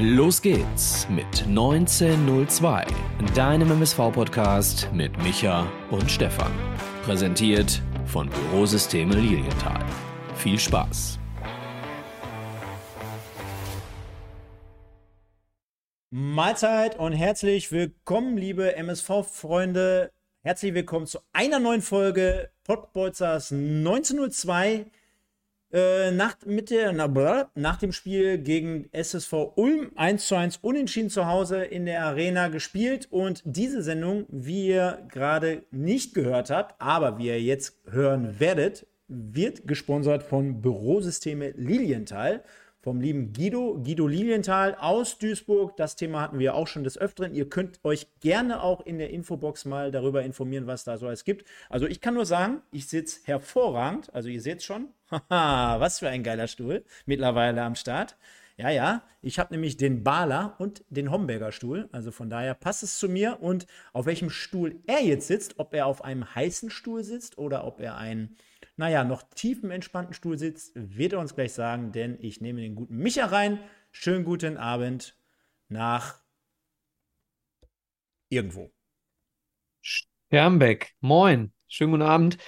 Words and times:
Los 0.00 0.40
geht's 0.40 1.08
mit 1.08 1.42
1902, 1.48 2.86
deinem 3.34 3.72
MSV-Podcast 3.72 4.88
mit 4.92 5.18
Micha 5.24 5.66
und 5.90 6.08
Stefan. 6.08 6.52
Präsentiert 7.02 7.82
von 8.06 8.30
Bürosysteme 8.30 9.16
Lilienthal. 9.16 9.84
Viel 10.36 10.56
Spaß! 10.56 11.18
Mahlzeit 16.10 16.96
und 17.00 17.12
herzlich 17.12 17.72
willkommen, 17.72 18.36
liebe 18.36 18.76
MSV-Freunde. 18.76 20.12
Herzlich 20.44 20.74
willkommen 20.74 21.08
zu 21.08 21.18
einer 21.32 21.58
neuen 21.58 21.82
Folge 21.82 22.52
Podbolzers 22.62 23.50
1902. 23.50 24.92
Äh, 25.70 26.12
nach, 26.12 26.36
mit 26.46 26.70
der, 26.70 26.92
na, 26.92 27.50
nach 27.54 27.76
dem 27.76 27.92
Spiel 27.92 28.38
gegen 28.38 28.88
SSV 28.92 29.52
Ulm 29.56 29.90
1 29.96 30.26
zu 30.26 30.34
1 30.34 30.58
unentschieden 30.62 31.10
zu 31.10 31.26
Hause 31.26 31.62
in 31.62 31.84
der 31.84 32.04
Arena 32.04 32.48
gespielt. 32.48 33.06
Und 33.10 33.42
diese 33.44 33.82
Sendung, 33.82 34.24
wie 34.28 34.68
ihr 34.68 35.06
gerade 35.08 35.64
nicht 35.70 36.14
gehört 36.14 36.48
habt, 36.50 36.80
aber 36.80 37.18
wie 37.18 37.26
ihr 37.26 37.42
jetzt 37.42 37.78
hören 37.90 38.40
werdet, 38.40 38.86
wird 39.08 39.66
gesponsert 39.66 40.22
von 40.22 40.62
Bürosysteme 40.62 41.50
Lilienthal 41.50 42.42
vom 42.88 43.02
lieben 43.02 43.34
Guido, 43.34 43.74
Guido 43.84 44.06
Lilienthal 44.06 44.74
aus 44.74 45.18
Duisburg. 45.18 45.76
Das 45.76 45.94
Thema 45.94 46.22
hatten 46.22 46.38
wir 46.38 46.54
auch 46.54 46.66
schon 46.66 46.84
des 46.84 46.96
Öfteren. 46.96 47.34
Ihr 47.34 47.46
könnt 47.46 47.80
euch 47.84 48.06
gerne 48.20 48.62
auch 48.62 48.80
in 48.80 48.96
der 48.96 49.10
Infobox 49.10 49.66
mal 49.66 49.90
darüber 49.90 50.22
informieren, 50.22 50.66
was 50.66 50.84
da 50.84 50.96
so 50.96 51.06
alles 51.06 51.24
gibt. 51.24 51.46
Also 51.68 51.86
ich 51.86 52.00
kann 52.00 52.14
nur 52.14 52.24
sagen, 52.24 52.62
ich 52.72 52.88
sitze 52.88 53.20
hervorragend. 53.24 54.08
Also 54.14 54.30
ihr 54.30 54.40
seht 54.40 54.62
schon, 54.62 54.88
haha, 55.10 55.80
was 55.80 55.98
für 55.98 56.08
ein 56.08 56.22
geiler 56.22 56.48
Stuhl 56.48 56.82
mittlerweile 57.04 57.60
am 57.60 57.74
Start. 57.74 58.16
Ja, 58.56 58.70
ja, 58.70 59.02
ich 59.20 59.38
habe 59.38 59.52
nämlich 59.52 59.76
den 59.76 60.02
Bala 60.02 60.56
und 60.56 60.82
den 60.88 61.10
Homberger 61.10 61.52
Stuhl. 61.52 61.90
Also 61.92 62.10
von 62.10 62.30
daher 62.30 62.54
passt 62.54 62.82
es 62.82 62.98
zu 62.98 63.10
mir. 63.10 63.42
Und 63.42 63.66
auf 63.92 64.06
welchem 64.06 64.30
Stuhl 64.30 64.76
er 64.86 65.04
jetzt 65.04 65.26
sitzt, 65.26 65.58
ob 65.58 65.74
er 65.74 65.84
auf 65.84 66.02
einem 66.02 66.34
heißen 66.34 66.70
Stuhl 66.70 67.04
sitzt 67.04 67.36
oder 67.36 67.66
ob 67.66 67.80
er 67.80 67.98
einen 67.98 68.38
naja, 68.78 69.02
noch 69.02 69.22
tief 69.34 69.62
im 69.64 69.72
entspannten 69.72 70.14
Stuhl 70.14 70.38
sitzt, 70.38 70.72
wird 70.74 71.12
er 71.12 71.18
uns 71.18 71.34
gleich 71.34 71.52
sagen, 71.52 71.90
denn 71.90 72.16
ich 72.20 72.40
nehme 72.40 72.60
den 72.60 72.76
guten 72.76 72.96
Micha 72.96 73.26
rein. 73.26 73.58
Schönen 73.90 74.24
guten 74.24 74.56
Abend 74.56 75.16
nach 75.68 76.20
irgendwo. 78.28 78.70
Sternbeck, 79.82 80.94
moin, 81.00 81.52
schönen 81.66 81.90
guten 81.92 82.02
Abend. 82.02 82.38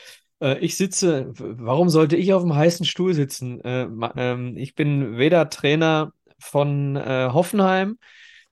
Äh, 0.41 0.59
ich 0.59 0.77
sitze, 0.77 1.33
warum 1.35 1.89
sollte 1.89 2.17
ich 2.17 2.33
auf 2.33 2.43
dem 2.43 2.55
heißen 2.55 2.87
Stuhl 2.87 3.13
sitzen? 3.13 3.61
Äh, 3.65 3.89
ähm, 4.17 4.57
ich 4.57 4.77
bin 4.77 5.19
weder 5.19 5.51
Trainer 5.51 6.13
von 6.39 6.95
äh, 6.95 7.31
Hoffenheim, 7.33 7.99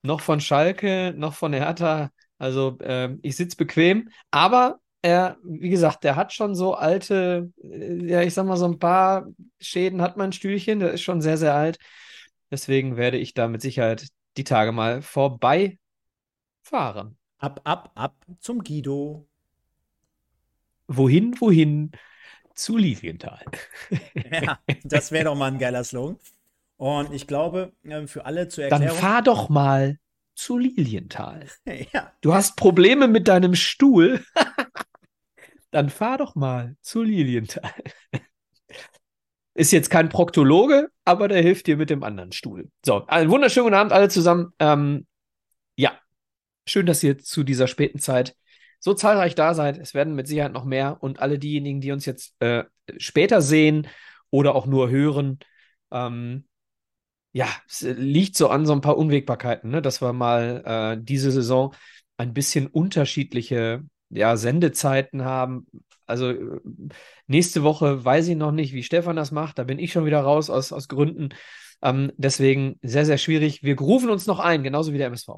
noch 0.01 0.19
von 0.19 0.41
Schalke, 0.41 1.13
noch 1.15 1.33
von 1.33 1.53
Hertha. 1.53 2.11
Also 2.37 2.77
ich 3.21 3.35
sitze 3.35 3.57
bequem, 3.57 4.07
aber 4.31 4.79
er, 5.01 5.37
wie 5.43 5.69
gesagt, 5.69 6.03
der 6.03 6.15
hat 6.15 6.33
schon 6.33 6.55
so 6.55 6.73
alte, 6.73 7.51
äh, 7.63 8.05
ja, 8.05 8.21
ich 8.21 8.33
sag 8.33 8.45
mal, 8.45 8.57
so 8.57 8.65
ein 8.65 8.79
paar 8.79 9.27
Schäden 9.59 10.01
hat 10.01 10.17
mein 10.17 10.33
Stühlchen, 10.33 10.79
der 10.79 10.91
ist 10.91 11.01
schon 11.01 11.21
sehr, 11.21 11.37
sehr 11.37 11.55
alt. 11.55 11.77
Deswegen 12.51 12.97
werde 12.97 13.17
ich 13.17 13.33
da 13.33 13.47
mit 13.47 13.61
Sicherheit 13.61 14.07
die 14.37 14.43
Tage 14.43 14.71
mal 14.71 15.01
vorbei 15.01 15.77
fahren. 16.63 17.17
Ab, 17.37 17.61
ab, 17.63 17.91
ab 17.95 18.15
zum 18.39 18.63
Guido. 18.63 19.27
Wohin, 20.87 21.39
wohin? 21.39 21.91
Zu 22.55 22.77
Lilienthal. 22.77 23.45
Ja, 24.31 24.59
das 24.83 25.11
wäre 25.11 25.25
doch 25.25 25.35
mal 25.35 25.51
ein 25.51 25.59
geiler 25.59 25.83
Slogan. 25.83 26.17
Und 26.77 27.13
ich 27.13 27.27
glaube, 27.27 27.73
ähm, 27.83 28.07
für 28.07 28.25
alle 28.25 28.47
zu 28.47 28.61
erklären. 28.61 28.87
Dann 28.87 28.95
fahr 28.95 29.21
doch 29.21 29.49
mal 29.49 29.97
zu 30.35 30.57
Lilienthal. 30.57 31.45
Ja. 31.93 32.11
Du 32.21 32.33
hast 32.33 32.55
Probleme 32.55 33.07
mit 33.07 33.27
deinem 33.27 33.55
Stuhl. 33.55 34.23
dann 35.71 35.89
fahr 35.89 36.17
doch 36.17 36.35
mal 36.35 36.75
zu 36.81 37.03
Lilienthal. 37.03 37.71
Ist 39.53 39.71
jetzt 39.71 39.89
kein 39.89 40.09
Proktologe, 40.09 40.89
aber 41.03 41.27
der 41.27 41.41
hilft 41.41 41.67
dir 41.67 41.75
mit 41.75 41.89
dem 41.89 42.03
anderen 42.03 42.31
Stuhl. 42.31 42.69
So, 42.85 43.05
einen 43.07 43.29
wunderschönen 43.29 43.65
guten 43.65 43.75
Abend 43.75 43.91
alle 43.91 44.07
zusammen. 44.07 44.53
Ähm, 44.59 45.05
ja, 45.75 45.99
schön, 46.65 46.85
dass 46.85 47.03
ihr 47.03 47.17
zu 47.17 47.43
dieser 47.43 47.67
späten 47.67 47.99
Zeit 47.99 48.35
so 48.79 48.93
zahlreich 48.93 49.35
da 49.35 49.53
seid. 49.53 49.77
Es 49.77 49.93
werden 49.93 50.15
mit 50.15 50.27
Sicherheit 50.27 50.53
noch 50.53 50.63
mehr 50.63 50.97
und 51.01 51.19
alle 51.19 51.39
diejenigen, 51.39 51.81
die 51.81 51.91
uns 51.91 52.05
jetzt 52.05 52.35
äh, 52.39 52.63
später 52.97 53.41
sehen 53.41 53.87
oder 54.29 54.55
auch 54.55 54.65
nur 54.65 54.89
hören, 54.89 55.39
ähm, 55.91 56.45
ja, 57.31 57.47
es 57.67 57.81
liegt 57.81 58.35
so 58.35 58.49
an 58.49 58.65
so 58.65 58.73
ein 58.73 58.81
paar 58.81 58.97
Unwägbarkeiten, 58.97 59.69
ne? 59.69 59.81
dass 59.81 60.01
wir 60.01 60.13
mal 60.13 60.63
äh, 60.99 61.03
diese 61.03 61.31
Saison 61.31 61.75
ein 62.17 62.33
bisschen 62.33 62.67
unterschiedliche 62.67 63.83
ja, 64.09 64.37
Sendezeiten 64.37 65.25
haben. 65.25 65.67
Also 66.05 66.29
äh, 66.29 66.59
nächste 67.27 67.63
Woche 67.63 68.03
weiß 68.03 68.27
ich 68.27 68.35
noch 68.35 68.51
nicht, 68.51 68.73
wie 68.73 68.83
Stefan 68.83 69.15
das 69.15 69.31
macht. 69.31 69.59
Da 69.59 69.63
bin 69.63 69.79
ich 69.79 69.91
schon 69.91 70.05
wieder 70.05 70.21
raus 70.21 70.49
aus, 70.49 70.71
aus 70.73 70.87
Gründen. 70.87 71.29
Ähm, 71.81 72.11
deswegen 72.17 72.79
sehr, 72.81 73.05
sehr 73.05 73.17
schwierig. 73.17 73.63
Wir 73.63 73.77
rufen 73.77 74.09
uns 74.09 74.27
noch 74.27 74.39
ein, 74.39 74.63
genauso 74.63 74.93
wie 74.93 74.97
der 74.97 75.07
MSV. 75.07 75.29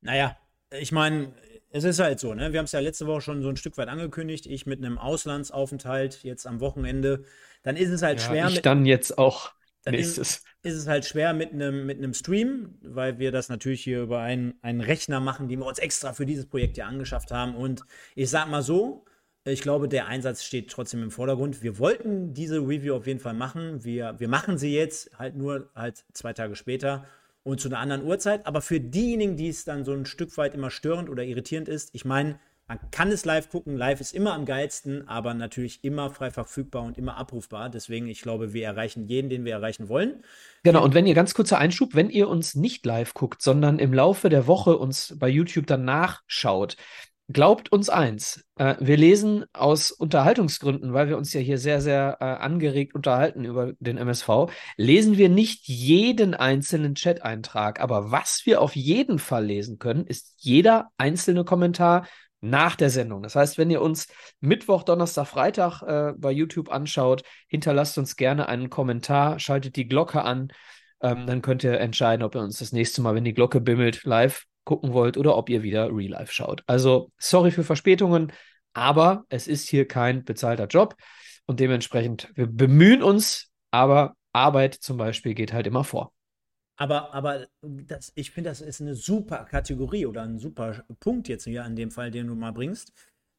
Naja, 0.00 0.36
ich 0.70 0.92
meine, 0.92 1.34
es 1.70 1.84
ist 1.84 2.00
halt 2.00 2.18
so, 2.18 2.34
ne? 2.34 2.52
Wir 2.52 2.58
haben 2.58 2.64
es 2.64 2.72
ja 2.72 2.80
letzte 2.80 3.06
Woche 3.06 3.20
schon 3.20 3.42
so 3.42 3.48
ein 3.48 3.56
Stück 3.56 3.78
weit 3.78 3.88
angekündigt. 3.88 4.46
Ich 4.46 4.66
mit 4.66 4.84
einem 4.84 4.98
Auslandsaufenthalt 4.98 6.24
jetzt 6.24 6.46
am 6.46 6.60
Wochenende. 6.60 7.24
Dann 7.62 7.76
ist 7.76 7.90
es 7.90 8.02
halt 8.02 8.20
ja, 8.20 8.26
schwer. 8.26 8.48
Ich 8.48 8.62
dann 8.62 8.86
jetzt 8.86 9.18
auch 9.18 9.52
dann. 9.84 9.94
Ist, 9.94 10.18
ist, 10.18 10.44
es 10.62 10.86
halt 10.86 11.04
schwer 11.04 11.32
mit 11.32 11.52
einem 11.52 11.86
mit 11.86 12.16
Stream, 12.16 12.78
weil 12.82 13.18
wir 13.18 13.32
das 13.32 13.48
natürlich 13.48 13.82
hier 13.82 14.02
über 14.02 14.20
einen, 14.20 14.54
einen 14.62 14.80
Rechner 14.80 15.20
machen, 15.20 15.48
den 15.48 15.60
wir 15.60 15.66
uns 15.66 15.78
extra 15.78 16.12
für 16.12 16.26
dieses 16.26 16.46
Projekt 16.46 16.76
ja 16.76 16.86
angeschafft 16.86 17.30
haben. 17.30 17.54
Und 17.54 17.82
ich 18.14 18.30
sag 18.30 18.48
mal 18.48 18.62
so, 18.62 19.04
ich 19.44 19.62
glaube, 19.62 19.88
der 19.88 20.06
Einsatz 20.06 20.44
steht 20.44 20.70
trotzdem 20.70 21.02
im 21.02 21.10
Vordergrund. 21.10 21.62
Wir 21.62 21.78
wollten 21.78 22.34
diese 22.34 22.58
Review 22.58 22.94
auf 22.94 23.06
jeden 23.06 23.20
Fall 23.20 23.34
machen. 23.34 23.84
Wir, 23.84 24.18
wir 24.18 24.28
machen 24.28 24.58
sie 24.58 24.74
jetzt 24.74 25.18
halt 25.18 25.34
nur 25.34 25.70
halt 25.74 26.04
zwei 26.12 26.34
Tage 26.34 26.56
später 26.56 27.06
und 27.42 27.58
zu 27.58 27.68
einer 27.68 27.78
anderen 27.78 28.04
Uhrzeit. 28.04 28.46
Aber 28.46 28.60
für 28.60 28.80
diejenigen, 28.80 29.36
die 29.36 29.48
es 29.48 29.64
dann 29.64 29.84
so 29.84 29.92
ein 29.92 30.04
Stück 30.04 30.36
weit 30.36 30.54
immer 30.54 30.70
störend 30.70 31.08
oder 31.08 31.24
irritierend 31.24 31.68
ist, 31.68 31.94
ich 31.94 32.04
meine, 32.04 32.38
man 32.70 32.78
kann 32.92 33.10
es 33.10 33.24
live 33.24 33.48
gucken. 33.48 33.76
Live 33.76 34.00
ist 34.00 34.14
immer 34.14 34.32
am 34.32 34.44
geilsten, 34.44 35.08
aber 35.08 35.34
natürlich 35.34 35.82
immer 35.82 36.08
frei 36.08 36.30
verfügbar 36.30 36.84
und 36.84 36.98
immer 36.98 37.16
abrufbar. 37.16 37.68
Deswegen, 37.68 38.06
ich 38.06 38.22
glaube, 38.22 38.52
wir 38.52 38.64
erreichen 38.64 39.08
jeden, 39.08 39.28
den 39.28 39.44
wir 39.44 39.54
erreichen 39.54 39.88
wollen. 39.88 40.22
Genau, 40.62 40.84
und 40.84 40.94
wenn 40.94 41.04
ihr 41.04 41.14
ganz 41.14 41.34
kurzer 41.34 41.58
Einschub, 41.58 41.96
wenn 41.96 42.10
ihr 42.10 42.28
uns 42.28 42.54
nicht 42.54 42.86
live 42.86 43.12
guckt, 43.12 43.42
sondern 43.42 43.80
im 43.80 43.92
Laufe 43.92 44.28
der 44.28 44.46
Woche 44.46 44.78
uns 44.78 45.16
bei 45.18 45.28
YouTube 45.28 45.66
dann 45.66 45.84
nachschaut, 45.84 46.76
glaubt 47.32 47.72
uns 47.72 47.88
eins, 47.88 48.44
äh, 48.54 48.76
wir 48.78 48.96
lesen 48.96 49.46
aus 49.52 49.90
Unterhaltungsgründen, 49.90 50.92
weil 50.92 51.08
wir 51.08 51.16
uns 51.16 51.32
ja 51.32 51.40
hier 51.40 51.58
sehr, 51.58 51.80
sehr 51.80 52.18
äh, 52.20 52.24
angeregt 52.24 52.94
unterhalten 52.94 53.44
über 53.44 53.72
den 53.80 53.98
MSV, 53.98 54.46
lesen 54.76 55.18
wir 55.18 55.28
nicht 55.28 55.66
jeden 55.66 56.34
einzelnen 56.34 56.94
Chat-Eintrag. 56.94 57.80
Aber 57.80 58.12
was 58.12 58.42
wir 58.44 58.60
auf 58.60 58.76
jeden 58.76 59.18
Fall 59.18 59.46
lesen 59.46 59.80
können, 59.80 60.06
ist 60.06 60.34
jeder 60.38 60.90
einzelne 60.98 61.44
Kommentar 61.44 62.06
nach 62.40 62.76
der 62.76 62.90
Sendung. 62.90 63.22
Das 63.22 63.36
heißt, 63.36 63.58
wenn 63.58 63.70
ihr 63.70 63.82
uns 63.82 64.08
Mittwoch, 64.40 64.82
Donnerstag, 64.82 65.26
Freitag 65.26 65.82
äh, 65.82 66.12
bei 66.16 66.30
YouTube 66.30 66.70
anschaut, 66.70 67.22
hinterlasst 67.48 67.98
uns 67.98 68.16
gerne 68.16 68.48
einen 68.48 68.70
Kommentar, 68.70 69.38
schaltet 69.38 69.76
die 69.76 69.88
Glocke 69.88 70.22
an. 70.22 70.52
Ähm, 71.02 71.26
dann 71.26 71.42
könnt 71.42 71.64
ihr 71.64 71.78
entscheiden, 71.80 72.22
ob 72.22 72.34
ihr 72.34 72.40
uns 72.40 72.58
das 72.58 72.72
nächste 72.72 73.02
Mal, 73.02 73.14
wenn 73.14 73.24
die 73.24 73.34
Glocke 73.34 73.60
bimmelt, 73.60 74.04
live 74.04 74.46
gucken 74.64 74.92
wollt 74.92 75.16
oder 75.16 75.36
ob 75.36 75.48
ihr 75.48 75.62
wieder 75.62 75.88
Real 75.94 76.10
Life 76.10 76.32
schaut. 76.32 76.62
Also, 76.66 77.10
sorry 77.18 77.50
für 77.50 77.64
Verspätungen, 77.64 78.32
aber 78.72 79.24
es 79.28 79.48
ist 79.48 79.68
hier 79.68 79.88
kein 79.88 80.24
bezahlter 80.24 80.66
Job 80.66 80.94
und 81.46 81.60
dementsprechend, 81.60 82.30
wir 82.34 82.46
bemühen 82.46 83.02
uns, 83.02 83.50
aber 83.70 84.14
Arbeit 84.32 84.74
zum 84.74 84.96
Beispiel 84.96 85.34
geht 85.34 85.52
halt 85.52 85.66
immer 85.66 85.84
vor. 85.84 86.12
Aber, 86.80 87.12
aber 87.12 87.46
das, 87.60 88.10
ich 88.14 88.30
finde, 88.30 88.48
das 88.48 88.62
ist 88.62 88.80
eine 88.80 88.94
super 88.94 89.44
Kategorie 89.44 90.06
oder 90.06 90.22
ein 90.22 90.38
super 90.38 90.82
Punkt 90.98 91.28
jetzt 91.28 91.44
hier 91.44 91.62
an 91.62 91.76
dem 91.76 91.90
Fall, 91.90 92.10
den 92.10 92.26
du 92.26 92.34
mal 92.34 92.52
bringst. 92.54 92.94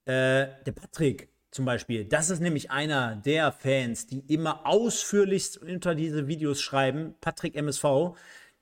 Äh, 0.05 0.45
der 0.63 0.71
Patrick 0.75 1.29
zum 1.49 1.65
Beispiel, 1.65 2.05
das 2.05 2.29
ist 2.29 2.39
nämlich 2.39 2.69
einer 2.69 3.15
der 3.15 3.51
Fans, 3.51 4.05
die 4.05 4.19
immer 4.31 4.67
ausführlichst 4.67 5.57
unter 5.57 5.95
diese 5.95 6.27
Videos 6.27 6.61
schreiben. 6.61 7.15
Patrick 7.19 7.55
MSV, 7.55 8.13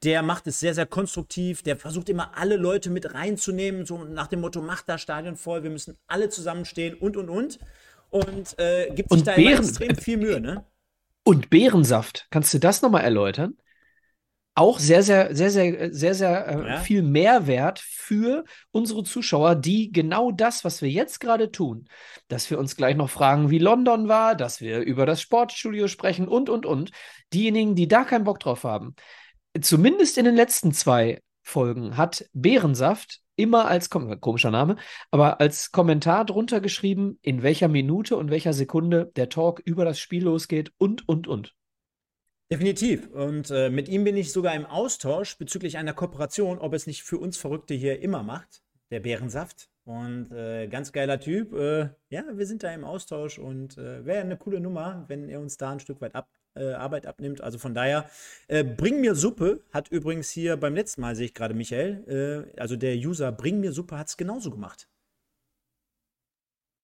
der 0.02 0.22
macht 0.22 0.48
es 0.48 0.62
sehr, 0.62 0.74
sehr 0.74 0.86
konstruktiv. 0.86 1.62
Der 1.62 1.76
versucht 1.76 2.08
immer 2.08 2.38
alle 2.38 2.56
Leute 2.56 2.90
mit 2.90 3.14
reinzunehmen, 3.14 3.86
so 3.86 4.06
nach 4.06 4.28
dem 4.28 4.40
Motto: 4.40 4.62
macht 4.62 4.88
das 4.88 5.02
Stadion 5.02 5.36
voll, 5.36 5.62
wir 5.62 5.72
müssen 5.72 5.98
alle 6.08 6.30
zusammenstehen 6.30 6.96
und 6.96 7.18
und 7.18 7.30
und. 7.30 7.60
Und 8.12 8.58
äh, 8.58 8.90
gibt 8.96 9.10
sich 9.12 9.20
und 9.20 9.28
da 9.28 9.36
Beeren, 9.36 9.60
extrem 9.60 9.96
viel 9.98 10.18
Mühe, 10.18 10.40
ne? 10.40 10.64
Und 11.26 11.50
Beerensaft, 11.50 12.28
kannst 12.32 12.54
du 12.54 12.60
das 12.60 12.82
nochmal 12.82 13.04
erläutern? 13.04 13.58
Auch 14.56 14.80
sehr, 14.80 15.04
sehr, 15.04 15.34
sehr, 15.36 15.52
sehr, 15.52 15.94
sehr, 15.94 16.16
sehr 16.16 16.48
äh, 16.48 16.68
ja. 16.68 16.78
viel 16.80 17.02
Mehrwert 17.02 17.80
für 17.80 18.44
unsere 18.72 19.04
Zuschauer, 19.04 19.56
die 19.56 19.92
genau 19.92 20.32
das, 20.32 20.66
was 20.66 20.82
wir 20.82 20.90
jetzt 20.90 21.20
gerade 21.20 21.52
tun, 21.52 21.86
dass 22.28 22.50
wir 22.50 22.60
uns 22.60 22.76
gleich 22.76 22.96
noch 22.96 23.10
fragen, 23.10 23.50
wie 23.50 23.60
London 23.60 24.08
war, 24.08 24.36
dass 24.36 24.60
wir 24.60 24.80
über 24.80 25.06
das 25.06 25.22
Sportstudio 25.22 25.88
sprechen 25.88 26.28
und, 26.28 26.50
und, 26.50 26.66
und. 26.66 26.92
Diejenigen, 27.34 27.76
die 27.76 27.88
da 27.88 28.04
keinen 28.04 28.26
Bock 28.26 28.40
drauf 28.40 28.64
haben, 28.64 28.96
zumindest 29.62 30.18
in 30.18 30.26
den 30.26 30.36
letzten 30.36 30.74
zwei 30.74 31.22
Folgen 31.44 31.98
hat 31.98 32.26
Bärensaft 32.34 33.22
immer 33.36 33.68
als, 33.68 33.90
komischer 33.90 34.52
Name, 34.52 34.76
aber 35.12 35.40
als 35.40 35.72
Kommentar 35.72 36.26
drunter 36.26 36.60
geschrieben, 36.60 37.18
in 37.22 37.42
welcher 37.42 37.70
Minute 37.70 38.18
und 38.18 38.30
welcher 38.30 38.54
Sekunde 38.54 39.12
der 39.16 39.30
Talk 39.30 39.62
über 39.64 39.86
das 39.86 40.00
Spiel 40.00 40.26
losgeht 40.26 40.74
und, 40.78 41.08
und, 41.08 41.28
und. 41.28 41.56
Definitiv. 42.52 43.12
Und 43.12 43.52
äh, 43.52 43.70
mit 43.70 43.88
ihm 43.90 44.04
bin 44.04 44.18
ich 44.18 44.32
sogar 44.32 44.56
im 44.56 44.66
Austausch 44.66 45.38
bezüglich 45.38 45.78
einer 45.78 45.94
Kooperation, 45.94 46.58
ob 46.58 46.74
es 46.74 46.88
nicht 46.88 47.04
für 47.04 47.20
uns 47.20 47.38
Verrückte 47.38 47.76
hier 47.76 48.02
immer 48.02 48.24
macht, 48.24 48.64
der 48.90 49.02
Bärensaft. 49.02 49.70
Und 49.86 50.32
äh, 50.32 50.68
ganz 50.68 50.92
geiler 50.92 51.20
Typ. 51.20 51.54
Äh, 51.54 51.90
ja, 52.10 52.24
wir 52.34 52.48
sind 52.48 52.64
da 52.64 52.74
im 52.74 52.84
Austausch 52.84 53.38
und 53.38 53.78
äh, 53.78 54.04
wäre 54.04 54.22
eine 54.22 54.36
coole 54.36 54.60
Nummer, 54.60 55.06
wenn 55.08 55.30
er 55.30 55.40
uns 55.40 55.58
da 55.58 55.72
ein 55.72 55.80
Stück 55.80 56.02
weit 56.02 56.16
ab, 56.16 56.28
äh, 56.56 56.74
Arbeit 56.74 57.06
abnimmt. 57.06 57.42
Also 57.42 57.60
von 57.60 57.76
daher, 57.76 58.10
äh, 58.48 58.64
Bring 58.64 59.00
mir 59.00 59.14
Suppe 59.14 59.64
hat 59.72 59.90
übrigens 59.90 60.32
hier 60.32 60.58
beim 60.58 60.74
letzten 60.74 61.02
Mal, 61.02 61.16
sehe 61.16 61.26
ich 61.26 61.36
gerade 61.36 61.54
Michael, 61.54 62.52
also 62.58 62.76
der 62.76 62.96
User 62.96 63.32
Bring 63.32 63.60
mir 63.60 63.74
Suppe 63.74 63.98
hat 63.98 64.08
es 64.08 64.18
genauso 64.18 64.50
gemacht. 64.50 64.89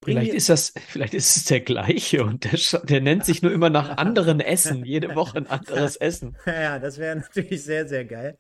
Vielleicht 0.06 0.34
ist 0.34 0.50
das, 0.50 0.74
vielleicht 0.88 1.14
ist 1.14 1.36
es 1.36 1.46
der 1.46 1.62
gleiche 1.62 2.24
und 2.24 2.44
der, 2.44 2.82
der 2.84 3.02
nennt 3.02 3.26
sich 3.26 3.42
nur 3.42 3.52
immer 3.52 3.70
nach 3.70 3.98
anderen 3.98 4.40
Essen, 4.40 4.86
jede 4.86 5.16
Woche 5.16 5.38
ein 5.38 5.48
anderes 5.48 5.96
Essen. 5.98 6.38
Ja, 6.46 6.80
das 6.80 6.98
wäre 6.98 7.18
natürlich 7.18 7.64
sehr, 7.64 7.88
sehr 7.88 8.06
geil. 8.06 8.38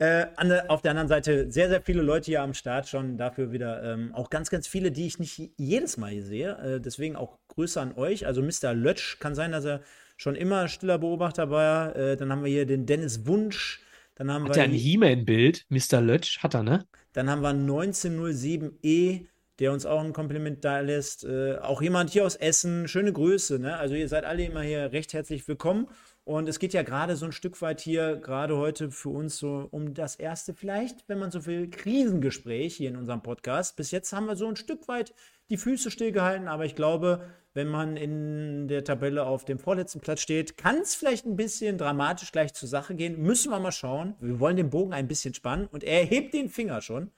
Äh, 0.00 0.26
auf 0.68 0.80
der 0.80 0.92
anderen 0.92 1.08
Seite 1.08 1.50
sehr, 1.50 1.68
sehr 1.68 1.82
viele 1.82 2.02
Leute 2.02 2.26
hier 2.26 2.42
am 2.42 2.54
Start 2.54 2.88
schon. 2.88 3.16
Dafür 3.16 3.50
wieder 3.50 3.82
ähm, 3.82 4.14
auch 4.14 4.30
ganz, 4.30 4.48
ganz 4.48 4.68
viele, 4.68 4.92
die 4.92 5.06
ich 5.06 5.18
nicht 5.18 5.50
jedes 5.56 5.96
Mal 5.96 6.12
hier 6.12 6.22
sehe. 6.22 6.76
Äh, 6.76 6.80
deswegen 6.80 7.16
auch 7.16 7.38
Grüße 7.48 7.80
an 7.80 7.94
euch. 7.96 8.24
Also 8.24 8.40
Mr. 8.40 8.74
Lötsch 8.74 9.18
kann 9.18 9.34
sein, 9.34 9.50
dass 9.50 9.64
er 9.64 9.80
schon 10.16 10.36
immer 10.36 10.68
stiller 10.68 10.98
Beobachter 10.98 11.50
war. 11.50 11.96
Äh, 11.96 12.16
dann 12.16 12.30
haben 12.30 12.44
wir 12.44 12.50
hier 12.50 12.64
den 12.64 12.86
Dennis 12.86 13.26
Wunsch. 13.26 13.82
Dann 14.14 14.32
haben 14.32 14.44
hat 14.44 14.54
wir 14.54 14.62
er 14.62 14.68
ein 14.68 14.72
He-Man-Bild? 14.72 15.66
Mr. 15.68 16.00
Lötsch 16.00 16.38
hat 16.44 16.54
er, 16.54 16.62
ne? 16.62 16.86
Dann 17.12 17.28
haben 17.28 17.42
wir 17.42 17.50
1907E, 17.50 19.26
der 19.58 19.72
uns 19.72 19.86
auch 19.86 20.02
ein 20.02 20.12
Kompliment 20.12 20.64
da 20.64 20.80
lässt. 20.80 21.24
Äh, 21.24 21.58
auch 21.58 21.82
jemand 21.82 22.10
hier 22.10 22.24
aus 22.24 22.36
Essen. 22.36 22.88
Schöne 22.88 23.12
Grüße, 23.12 23.58
ne? 23.58 23.76
Also 23.76 23.94
ihr 23.94 24.08
seid 24.08 24.24
alle 24.24 24.44
immer 24.44 24.62
hier 24.62 24.92
recht 24.92 25.12
herzlich 25.12 25.46
willkommen. 25.48 25.88
Und 26.24 26.46
es 26.46 26.58
geht 26.58 26.74
ja 26.74 26.82
gerade 26.82 27.16
so 27.16 27.24
ein 27.24 27.32
Stück 27.32 27.62
weit 27.62 27.80
hier, 27.80 28.16
gerade 28.16 28.58
heute 28.58 28.90
für 28.90 29.08
uns 29.08 29.38
so 29.38 29.66
um 29.70 29.94
das 29.94 30.14
erste, 30.14 30.52
vielleicht, 30.52 31.08
wenn 31.08 31.18
man 31.18 31.30
so 31.30 31.46
will, 31.46 31.70
Krisengespräch 31.70 32.76
hier 32.76 32.90
in 32.90 32.96
unserem 32.96 33.22
Podcast. 33.22 33.76
Bis 33.76 33.92
jetzt 33.92 34.12
haben 34.12 34.26
wir 34.26 34.36
so 34.36 34.46
ein 34.46 34.56
Stück 34.56 34.88
weit 34.88 35.14
die 35.48 35.56
Füße 35.56 35.90
stillgehalten, 35.90 36.46
aber 36.46 36.66
ich 36.66 36.74
glaube, 36.74 37.24
wenn 37.54 37.68
man 37.68 37.96
in 37.96 38.68
der 38.68 38.84
Tabelle 38.84 39.24
auf 39.24 39.46
dem 39.46 39.58
vorletzten 39.58 40.00
Platz 40.00 40.20
steht, 40.20 40.58
kann 40.58 40.76
es 40.76 40.94
vielleicht 40.94 41.24
ein 41.24 41.36
bisschen 41.36 41.78
dramatisch 41.78 42.30
gleich 42.30 42.52
zur 42.52 42.68
Sache 42.68 42.94
gehen. 42.94 43.22
Müssen 43.22 43.50
wir 43.50 43.58
mal 43.58 43.72
schauen. 43.72 44.14
Wir 44.20 44.38
wollen 44.38 44.58
den 44.58 44.68
Bogen 44.68 44.92
ein 44.92 45.08
bisschen 45.08 45.32
spannen 45.32 45.66
und 45.66 45.82
er 45.82 46.04
hebt 46.04 46.34
den 46.34 46.50
Finger 46.50 46.82
schon. 46.82 47.10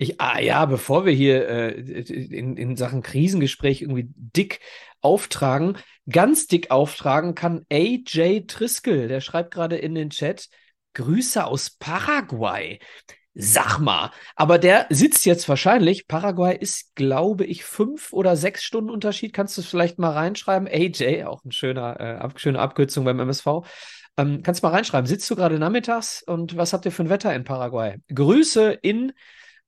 Ich, 0.00 0.20
ah 0.20 0.38
ja, 0.40 0.64
bevor 0.64 1.04
wir 1.04 1.12
hier 1.12 1.48
äh, 1.48 1.70
in, 1.72 2.56
in 2.56 2.76
Sachen 2.76 3.02
Krisengespräch 3.02 3.82
irgendwie 3.82 4.08
dick 4.14 4.60
auftragen, 5.00 5.76
ganz 6.08 6.46
dick 6.46 6.70
auftragen 6.70 7.34
kann 7.34 7.66
AJ 7.70 8.46
Triskel. 8.46 9.08
Der 9.08 9.20
schreibt 9.20 9.52
gerade 9.52 9.76
in 9.76 9.96
den 9.96 10.10
Chat, 10.10 10.48
Grüße 10.94 11.44
aus 11.44 11.70
Paraguay. 11.70 12.78
Sag 13.34 13.78
mal, 13.78 14.10
aber 14.36 14.58
der 14.58 14.86
sitzt 14.90 15.26
jetzt 15.26 15.48
wahrscheinlich. 15.48 16.06
Paraguay 16.08 16.56
ist, 16.56 16.94
glaube 16.94 17.44
ich, 17.44 17.64
fünf 17.64 18.12
oder 18.12 18.36
sechs 18.36 18.62
Stunden 18.62 18.90
Unterschied. 18.90 19.32
Kannst 19.32 19.56
du 19.56 19.62
es 19.62 19.68
vielleicht 19.68 19.98
mal 19.98 20.12
reinschreiben? 20.12 20.68
AJ, 20.68 21.24
auch 21.24 21.44
ein 21.44 21.52
schöner, 21.52 22.00
äh, 22.00 22.38
schöne 22.38 22.60
Abkürzung 22.60 23.04
beim 23.04 23.18
MSV. 23.18 23.46
Ähm, 24.16 24.42
kannst 24.42 24.62
du 24.62 24.66
mal 24.66 24.74
reinschreiben. 24.74 25.06
Sitzt 25.06 25.28
du 25.30 25.36
gerade 25.36 25.58
nachmittags 25.58 26.22
und 26.22 26.56
was 26.56 26.72
habt 26.72 26.84
ihr 26.84 26.92
für 26.92 27.02
ein 27.02 27.10
Wetter 27.10 27.34
in 27.34 27.44
Paraguay? 27.44 27.96
Grüße 28.12 28.72
in 28.82 29.10
äh, 29.10 29.12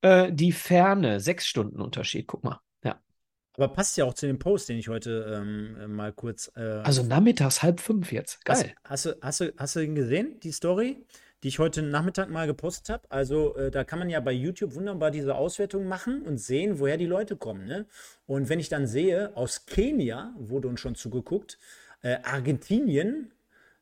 die 0.03 0.53
Ferne, 0.53 1.21
sechs 1.21 1.47
Stunden 1.47 1.81
Unterschied, 1.81 2.27
guck 2.27 2.43
mal. 2.43 2.61
Ja. 2.83 2.99
Aber 3.57 3.69
passt 3.69 3.97
ja 3.97 4.05
auch 4.07 4.15
zu 4.15 4.27
dem 4.27 4.39
Post, 4.39 4.69
den 4.69 4.79
ich 4.79 4.89
heute 4.89 5.41
ähm, 5.43 5.95
mal 5.95 6.13
kurz. 6.13 6.51
Äh, 6.57 6.61
also 6.61 7.03
nachmittags 7.03 7.63
halb 7.63 7.81
fünf 7.81 8.11
jetzt. 8.11 8.45
Geil. 8.45 8.75
Hast, 8.85 9.05
hast, 9.05 9.05
du, 9.05 9.17
hast, 9.21 9.41
du, 9.41 9.53
hast 9.59 9.77
du 9.77 9.81
ihn 9.81 9.95
gesehen, 9.95 10.41
die 10.41 10.53
Story? 10.53 11.05
die 11.43 11.49
ich 11.49 11.59
heute 11.59 11.83
Nachmittag 11.83 12.29
mal 12.29 12.47
gepostet 12.47 12.91
habe. 12.91 13.11
Also 13.11 13.57
äh, 13.57 13.71
da 13.71 13.85
kann 13.85 13.99
man 13.99 14.11
ja 14.11 14.21
bei 14.21 14.33
YouTube 14.33 14.75
wunderbar 14.75 15.11
diese 15.11 15.35
Auswertung 15.35 15.87
machen 15.87 16.23
und 16.23 16.39
sehen, 16.39 16.79
woher 16.79 16.97
die 16.97 17.07
Leute 17.07 17.37
kommen. 17.37 17.67
Ne? 17.67 17.87
Und 18.27 18.49
wenn 18.49 18.61
ich 18.61 18.69
dann 18.69 18.87
sehe, 18.87 19.37
aus 19.37 19.67
Kenia 19.67 20.35
wurde 20.39 20.69
uns 20.69 20.81
schon 20.81 20.95
zugeguckt, 20.95 21.59
äh, 22.03 22.19
Argentinien, 22.23 23.33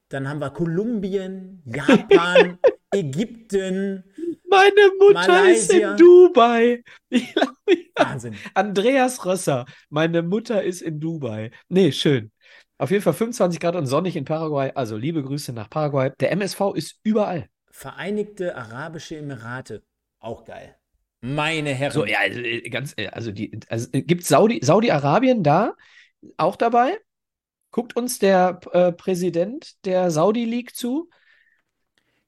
dann 0.08 0.28
haben 0.28 0.40
wir 0.40 0.50
Kolumbien, 0.50 1.62
Japan, 1.66 2.58
Ägypten, 2.90 4.04
meine 4.48 4.90
Mutter 4.98 5.26
Malaysia. 5.28 5.52
ist 5.52 5.72
in 5.72 5.96
Dubai. 5.96 6.82
Wahnsinn. 7.96 8.34
Andreas 8.54 9.24
Rösser. 9.26 9.66
Meine 9.90 10.22
Mutter 10.22 10.62
ist 10.62 10.80
in 10.82 11.00
Dubai. 11.00 11.50
Nee, 11.68 11.92
schön. 11.92 12.30
Auf 12.78 12.90
jeden 12.90 13.02
Fall 13.02 13.12
25 13.12 13.60
Grad 13.60 13.76
und 13.76 13.86
sonnig 13.86 14.16
in 14.16 14.24
Paraguay. 14.24 14.72
Also 14.74 14.96
liebe 14.96 15.22
Grüße 15.22 15.52
nach 15.52 15.68
Paraguay. 15.68 16.12
Der 16.20 16.32
MSV 16.32 16.74
ist 16.74 17.00
überall. 17.02 17.48
Vereinigte 17.70 18.56
Arabische 18.56 19.16
Emirate. 19.16 19.82
Auch 20.20 20.44
geil. 20.44 20.76
Meine 21.20 21.70
Herren. 21.70 21.92
So, 21.92 22.06
ja, 22.06 22.20
also, 22.20 22.40
äh, 22.40 22.68
ganz, 22.70 22.94
äh, 22.96 23.08
also, 23.08 23.32
die, 23.32 23.58
also 23.68 23.88
äh, 23.92 24.02
gibt 24.02 24.24
Saudi, 24.24 24.60
Saudi-Arabien 24.62 25.42
da 25.42 25.74
auch 26.36 26.56
dabei? 26.56 26.98
Guckt 27.70 27.96
uns 27.96 28.18
der 28.18 28.60
äh, 28.72 28.92
Präsident 28.92 29.84
der 29.84 30.10
Saudi 30.10 30.44
League 30.44 30.74
zu? 30.74 31.10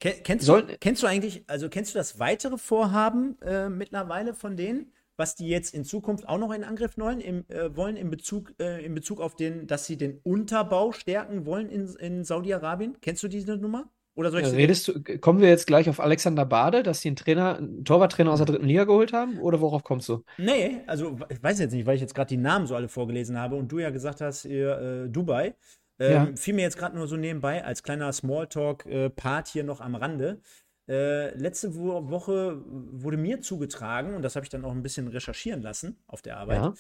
Kennst, 0.01 0.47
Soll, 0.47 0.63
du, 0.63 0.79
kennst 0.79 1.03
du 1.03 1.07
eigentlich, 1.07 1.45
also 1.47 1.69
kennst 1.69 1.95
du 1.95 1.99
das 1.99 2.19
weitere 2.19 2.57
Vorhaben 2.57 3.39
äh, 3.43 3.69
mittlerweile 3.69 4.33
von 4.33 4.57
denen, 4.57 4.93
was 5.17 5.35
die 5.35 5.47
jetzt 5.47 5.75
in 5.75 5.85
Zukunft 5.85 6.27
auch 6.27 6.39
noch 6.39 6.53
in 6.53 6.65
Angriff 6.65 6.97
wollen, 6.97 7.21
im, 7.21 7.45
äh, 7.49 7.77
wollen 7.77 7.97
in 7.97 8.09
Bezug, 8.09 8.55
äh, 8.59 8.83
in 8.83 8.95
Bezug 8.95 9.21
auf 9.21 9.37
den, 9.37 9.67
dass 9.67 9.85
sie 9.85 9.99
den 9.99 10.19
Unterbau 10.23 10.93
stärken 10.93 11.45
wollen 11.45 11.69
in, 11.69 11.87
in 11.97 12.25
Saudi-Arabien? 12.25 12.97
Kennst 13.03 13.23
du 13.23 13.29
diese 13.29 13.59
Nummer? 13.59 13.91
Oder 14.15 14.31
soll 14.31 14.41
ich 14.41 14.49
ja, 14.49 14.53
redest 14.55 14.89
du, 14.89 15.03
kommen 15.19 15.41
wir 15.41 15.49
jetzt 15.49 15.67
gleich 15.67 15.89
auf 15.89 16.01
Alexander 16.01 16.45
Bade, 16.45 16.83
dass 16.83 17.01
sie 17.01 17.09
einen 17.09 17.17
Trainer, 17.17 17.59
einen 17.59 17.85
Torwarttrainer 17.85 18.33
aus 18.33 18.39
der 18.39 18.47
dritten 18.47 18.67
Liga 18.67 18.85
geholt 18.85 19.13
haben? 19.13 19.39
Oder 19.39 19.61
worauf 19.61 19.85
kommst 19.85 20.09
du? 20.09 20.25
Nee, 20.37 20.81
also 20.87 21.19
ich 21.29 21.43
weiß 21.43 21.61
jetzt 21.61 21.73
nicht, 21.73 21.87
weil 21.87 21.95
ich 21.95 22.01
jetzt 22.01 22.15
gerade 22.15 22.29
die 22.29 22.37
Namen 22.37 22.67
so 22.67 22.75
alle 22.75 22.89
vorgelesen 22.89 23.39
habe 23.39 23.57
und 23.57 23.71
du 23.71 23.79
ja 23.79 23.91
gesagt 23.91 24.21
hast, 24.21 24.47
ihr, 24.47 25.07
äh, 25.07 25.09
Dubai. 25.09 25.55
Ähm, 26.01 26.13
ja. 26.13 26.37
Fiel 26.37 26.55
mir 26.55 26.63
jetzt 26.63 26.79
gerade 26.79 26.97
nur 26.97 27.07
so 27.07 27.17
nebenbei 27.17 27.63
als 27.63 27.83
kleiner 27.83 28.13
Smalltalk-Part 28.13 29.49
hier 29.49 29.65
noch 29.65 29.81
am 29.81 29.95
Rande. 29.95 30.41
Äh, 30.89 31.37
letzte 31.37 31.77
Woche 31.77 32.63
wurde 32.65 33.17
mir 33.17 33.43
zugetragen, 33.43 34.15
und 34.15 34.23
das 34.23 34.35
habe 34.35 34.45
ich 34.45 34.51
dann 34.51 34.65
auch 34.65 34.73
ein 34.73 34.83
bisschen 34.83 35.07
recherchieren 35.07 35.63
lassen 35.63 36.03
auf 36.07 36.23
der 36.23 36.39
Arbeit, 36.39 36.63
ja. 36.63 36.75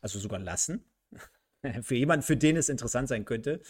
also 0.00 0.18
sogar 0.18 0.40
lassen, 0.40 0.84
für 1.82 1.94
jemanden, 1.94 2.24
für 2.24 2.36
den 2.36 2.56
es 2.56 2.70
interessant 2.70 3.08
sein 3.08 3.24
könnte, 3.24 3.60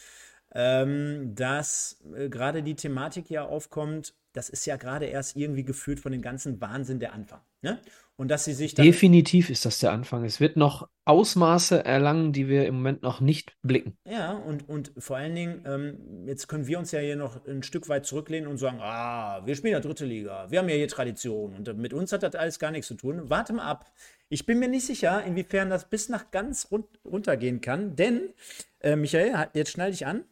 ähm, 0.55 1.35
dass 1.35 2.01
äh, 2.15 2.29
gerade 2.29 2.63
die 2.63 2.77
Thematik 2.77 3.29
ja 3.29 3.45
aufkommt, 3.45 4.15
das 4.33 4.49
ist 4.49 4.65
ja 4.67 4.77
gerade 4.77 5.07
erst 5.07 5.37
irgendwie 5.37 5.65
gefühlt 5.65 6.01
von 6.01 6.13
dem 6.13 6.23
ganzen 6.23 6.61
Wahnsinn 6.61 7.01
der 7.01 7.13
Anfang. 7.13 7.43
Ne? 7.63 7.81
Und 8.17 8.29
dass 8.29 8.45
sie 8.45 8.53
sich 8.53 8.75
Definitiv 8.75 9.51
ist 9.51 9.65
das 9.65 9.79
der 9.79 9.91
Anfang. 9.91 10.25
Es 10.25 10.39
wird 10.39 10.57
noch 10.57 10.89
Ausmaße 11.07 11.85
erlangen, 11.85 12.33
die 12.33 12.47
wir 12.47 12.67
im 12.67 12.77
Moment 12.77 13.03
noch 13.03 13.21
nicht 13.21 13.57
blicken. 13.63 13.97
Ja, 14.05 14.33
und, 14.33 14.69
und 14.69 14.93
vor 14.99 15.17
allen 15.17 15.35
Dingen, 15.35 15.65
ähm, 15.67 16.27
jetzt 16.27 16.47
können 16.47 16.67
wir 16.67 16.79
uns 16.79 16.93
ja 16.93 17.01
hier 17.01 17.17
noch 17.17 17.45
ein 17.47 17.63
Stück 17.63 17.89
weit 17.89 18.05
zurücklehnen 18.05 18.49
und 18.49 18.59
sagen, 18.59 18.79
ah, 18.81 19.45
wir 19.45 19.57
spielen 19.57 19.73
ja 19.73 19.81
dritte 19.81 20.05
Liga, 20.05 20.51
wir 20.51 20.59
haben 20.59 20.69
ja 20.69 20.77
hier 20.77 20.89
Tradition 20.89 21.55
und 21.55 21.77
mit 21.79 21.95
uns 21.95 22.13
hat 22.13 22.23
das 22.23 22.35
alles 22.35 22.59
gar 22.59 22.71
nichts 22.71 22.87
zu 22.87 22.95
tun. 22.95 23.23
Warte 23.31 23.55
mal 23.55 23.65
ab. 23.65 23.91
Ich 24.29 24.47
bin 24.47 24.59
mir 24.59 24.69
nicht 24.69 24.87
sicher, 24.87 25.25
inwiefern 25.25 25.71
das 25.71 25.89
bis 25.89 26.09
nach 26.09 26.31
ganz 26.31 26.69
run 26.71 26.85
runtergehen 27.05 27.61
kann, 27.61 27.97
denn, 27.97 28.31
äh, 28.81 28.95
Michael, 28.95 29.49
jetzt 29.55 29.73
schneide 29.73 29.95
ich 29.95 30.07
an, 30.07 30.25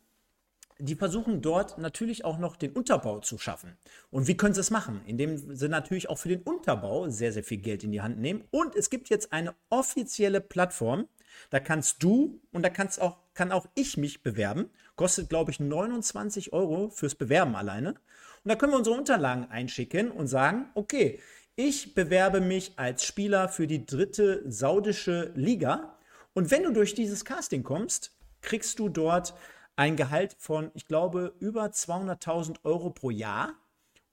die 0.80 0.94
versuchen 0.94 1.42
dort 1.42 1.78
natürlich 1.78 2.25
auch 2.25 2.38
noch 2.38 2.56
den 2.56 2.72
Unterbau 2.72 3.20
zu 3.20 3.38
schaffen. 3.38 3.76
Und 4.10 4.26
wie 4.26 4.37
können 4.37 4.54
sie 4.54 4.60
es 4.60 4.70
machen? 4.70 5.00
Indem 5.06 5.37
sie 5.37 5.68
natürlich 5.68 6.08
auch 6.08 6.18
für 6.18 6.28
den 6.28 6.42
Unterbau 6.42 7.08
sehr, 7.08 7.32
sehr 7.32 7.44
viel 7.44 7.58
Geld 7.58 7.84
in 7.84 7.92
die 7.92 8.00
Hand 8.00 8.18
nehmen. 8.18 8.44
Und 8.50 8.75
es 8.75 8.90
gibt 8.90 9.08
jetzt 9.08 9.32
eine 9.32 9.54
offizielle 9.68 10.40
Plattform. 10.40 11.06
Da 11.50 11.60
kannst 11.60 12.02
du 12.02 12.40
und 12.52 12.62
da 12.62 12.70
kannst 12.70 13.00
auch, 13.00 13.18
kann 13.34 13.52
auch 13.52 13.66
ich 13.75 13.96
mich 13.96 14.22
bewerben. 14.22 14.70
Kostet, 14.96 15.28
glaube 15.28 15.50
ich, 15.50 15.60
29 15.60 16.52
Euro 16.52 16.90
fürs 16.90 17.14
Bewerben 17.14 17.54
alleine. 17.54 17.90
Und 17.90 18.49
da 18.49 18.56
können 18.56 18.72
wir 18.72 18.78
unsere 18.78 18.96
Unterlagen 18.96 19.50
einschicken 19.50 20.10
und 20.10 20.26
sagen, 20.26 20.70
okay, 20.75 21.20
ich 21.56 21.94
bewerbe 21.94 22.40
mich 22.40 22.72
als 22.76 23.04
Spieler 23.04 23.49
für 23.49 23.66
die 23.66 23.84
dritte 23.84 24.42
saudische 24.50 25.30
Liga. 25.34 25.99
Und 26.32 26.50
wenn 26.50 26.62
du 26.62 26.72
durch 26.72 26.94
dieses 26.94 27.25
Casting 27.25 27.62
kommst, 27.62 28.12
kriegst 28.40 28.78
du 28.78 28.88
dort 28.88 29.34
ein 29.77 29.97
Gehalt 29.97 30.37
von, 30.39 30.71
ich 30.75 30.87
glaube, 30.87 31.35
über 31.41 31.73
200.000 31.73 32.65
Euro 32.65 32.91
pro 32.91 33.11
Jahr 33.11 33.55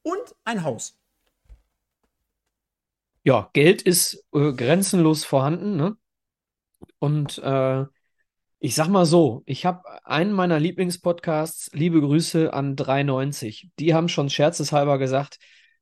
und 0.03 0.35
ein 0.45 0.63
Haus. 0.63 0.97
Ja, 3.23 3.49
Geld 3.53 3.81
ist 3.81 4.25
äh, 4.33 4.53
grenzenlos 4.53 5.25
vorhanden. 5.25 5.75
Ne? 5.75 5.97
Und 6.99 7.37
äh, 7.39 7.85
Ich 8.59 8.75
sag 8.75 8.89
mal 8.89 9.05
so, 9.07 9.43
ich 9.47 9.65
habe 9.65 9.83
einen 10.05 10.33
meiner 10.33 10.59
Lieblingspodcasts, 10.59 11.71
liebe 11.73 12.01
Grüße 12.01 12.53
an 12.53 12.75
390, 12.77 13.71
die 13.79 13.95
haben 13.95 14.09
schon 14.09 14.29
scherzeshalber 14.31 14.99
gesagt, 14.99 15.39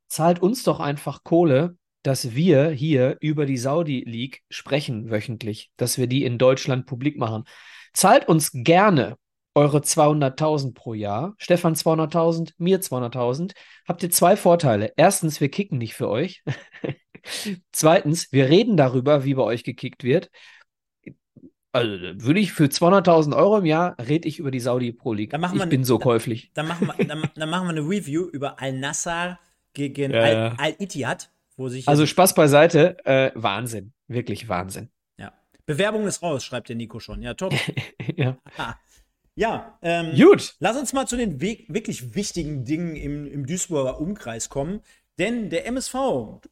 zahlt 0.10 0.42
uns 0.42 0.64
doch 0.64 0.80
einfach 0.80 1.24
Kohle, 1.26 1.78
dass 2.04 2.36
wir 2.36 2.70
hier 2.72 3.18
über 3.22 3.46
die 3.48 3.58
Saudi 3.58 4.04
League 4.08 4.44
sprechen 4.50 5.12
wöchentlich, 5.12 5.72
dass 5.78 5.98
wir 6.00 6.08
die 6.08 6.26
in 6.26 6.38
Deutschland 6.40 6.88
publik 6.88 7.18
machen. 7.18 7.46
Zahlt 7.94 8.28
uns 8.30 8.52
gerne 8.54 9.18
eure 9.56 9.80
200.000 9.80 10.74
pro 10.74 10.94
Jahr. 10.94 11.34
Stefan 11.38 11.76
200.000, 11.76 12.52
mir 12.58 12.82
200.000. 12.82 13.54
Habt 13.88 14.04
ihr 14.04 14.12
zwei 14.12 14.36
Vorteile. 14.36 14.94
Erstens, 14.98 15.42
wir 15.42 15.50
kicken 15.50 15.78
nicht 15.78 15.96
für 15.96 16.10
euch. 16.10 16.44
Zweitens, 17.72 18.32
wir 18.32 18.50
reden 18.50 18.78
darüber, 18.78 19.24
wie 19.24 19.34
bei 19.34 19.44
euch 19.44 19.64
gekickt 19.64 20.04
wird. 20.04 20.30
Also 21.72 21.90
würde 21.92 22.40
ich 22.40 22.54
für 22.54 22.66
200.000 22.66 23.36
Euro 23.36 23.58
im 23.58 23.66
Jahr 23.66 23.98
rede 24.00 24.28
ich 24.28 24.40
über 24.40 24.52
die 24.52 24.62
Saudi 24.62 24.94
Pro 24.94 25.12
League. 25.12 25.34
ich 25.34 25.54
wir, 25.54 25.66
bin 25.66 25.84
so 25.84 26.00
käuflich. 26.00 26.52
Dann 26.54 26.68
machen, 26.68 26.88
wir, 26.88 27.06
dann, 27.06 27.30
dann, 27.36 27.50
machen 27.50 27.68
wir 27.68 27.72
eine 27.72 27.82
Review 27.82 28.30
über 28.30 28.62
Al-Nassr 28.62 29.40
gegen 29.74 30.14
ja, 30.14 30.54
Al-Ittihad. 30.58 31.32
Al 31.58 31.82
also 31.86 32.06
Spaß 32.06 32.36
beiseite, 32.36 32.98
äh, 33.06 33.32
Wahnsinn. 33.36 33.94
Wirklich 34.08 34.48
Wahnsinn. 34.48 34.90
Ja. 35.18 35.34
Bewerbung 35.66 36.06
ist 36.06 36.22
raus, 36.22 36.44
schreibt 36.44 36.70
der 36.70 36.76
Nico 36.76 37.00
schon. 37.00 37.22
Ja, 37.22 37.34
top. 37.34 37.54
ja. 38.16 38.38
Ja, 39.36 39.78
ähm, 39.82 40.16
Gut. 40.16 40.56
Lass 40.60 40.78
uns 40.78 40.94
mal 40.94 41.08
zu 41.08 41.18
den 41.18 41.42
wirklich 41.42 42.16
wichtigen 42.16 42.64
Dingen 42.64 42.96
im, 42.96 43.28
im 43.28 43.46
Duisburger 43.46 44.00
Umkreis 44.00 44.48
kommen. 44.48 44.82
Denn 45.20 45.50
der 45.50 45.66
MSV, 45.66 45.96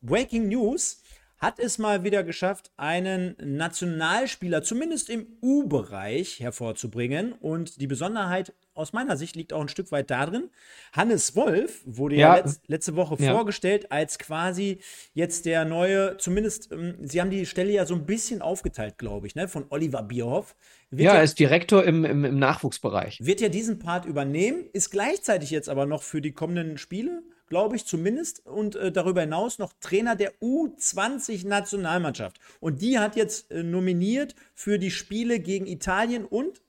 Breaking 0.01 0.49
News, 0.49 1.01
hat 1.37 1.59
es 1.59 1.77
mal 1.77 2.03
wieder 2.03 2.23
geschafft, 2.23 2.71
einen 2.77 3.35
Nationalspieler 3.41 4.63
zumindest 4.63 5.09
im 5.09 5.27
U-Bereich 5.41 6.41
hervorzubringen. 6.41 7.33
Und 7.33 7.79
die 7.79 7.87
Besonderheit 7.87 8.53
aus 8.74 8.94
meiner 8.94 9.18
Sicht 9.18 9.36
liegt 9.36 9.53
auch 9.53 9.62
ein 9.62 9.68
Stück 9.68 9.92
weit 9.92 10.10
darin. 10.10 10.50
Hannes 10.92 11.36
Wolf 11.36 11.82
wurde 11.86 12.15
ja, 12.15 12.36
ja 12.36 12.44
letz, 12.44 12.62
letzte 12.68 12.96
Woche 12.96 13.15
ja. 13.20 13.34
vorgestellt 13.34 13.92
als 13.92 14.20
quasi 14.20 14.80
jetzt 15.13 15.46
der 15.46 15.65
neue, 15.65 16.18
zumindest, 16.18 16.72
ähm, 16.72 16.96
sie 17.01 17.22
haben 17.22 17.30
die 17.30 17.46
Stelle 17.46 17.72
ja 17.72 17.86
so 17.86 17.96
ein 17.96 18.06
bisschen 18.06 18.42
aufgeteilt, 18.42 18.98
glaube 18.98 19.27
ich, 19.27 19.36
ne, 19.36 19.48
von 19.48 19.65
Oliver 19.70 20.03
Bierhoff. 20.03 20.56
Wird 20.89 21.08
ja, 21.08 21.15
er 21.15 21.24
ist 21.24 21.39
Direktor 21.39 21.84
im, 21.84 22.06
im, 22.06 22.25
im 22.25 22.39
Nachwuchsbereich. 22.39 23.20
Wird 23.22 23.42
ja 23.42 23.50
diesen 23.50 23.80
Part 23.80 24.06
übernehmen, 24.06 24.65
ist 24.74 24.92
gleichzeitig 24.92 25.51
jetzt 25.51 25.70
aber 25.70 25.86
noch 25.86 26.03
für 26.03 26.22
die 26.22 26.32
kommenden 26.32 26.77
Spiele 26.77 27.24
glaube 27.53 27.75
ich 27.75 27.86
zumindest, 27.86 28.48
und 28.48 28.75
äh, 28.75 28.92
darüber 28.92 29.22
hinaus 29.22 29.60
noch 29.60 29.74
Trainer 29.80 30.15
der 30.15 30.34
U20-Nationalmannschaft. 30.39 32.39
Und 32.60 32.82
die 32.82 32.98
hat 32.98 33.15
jetzt 33.15 33.51
äh, 33.51 33.62
nominiert 33.62 34.34
für 34.56 34.80
die 34.80 34.89
Spiele 34.89 35.39
gegen 35.39 35.68
Italien 35.68 36.25
und 36.25 36.63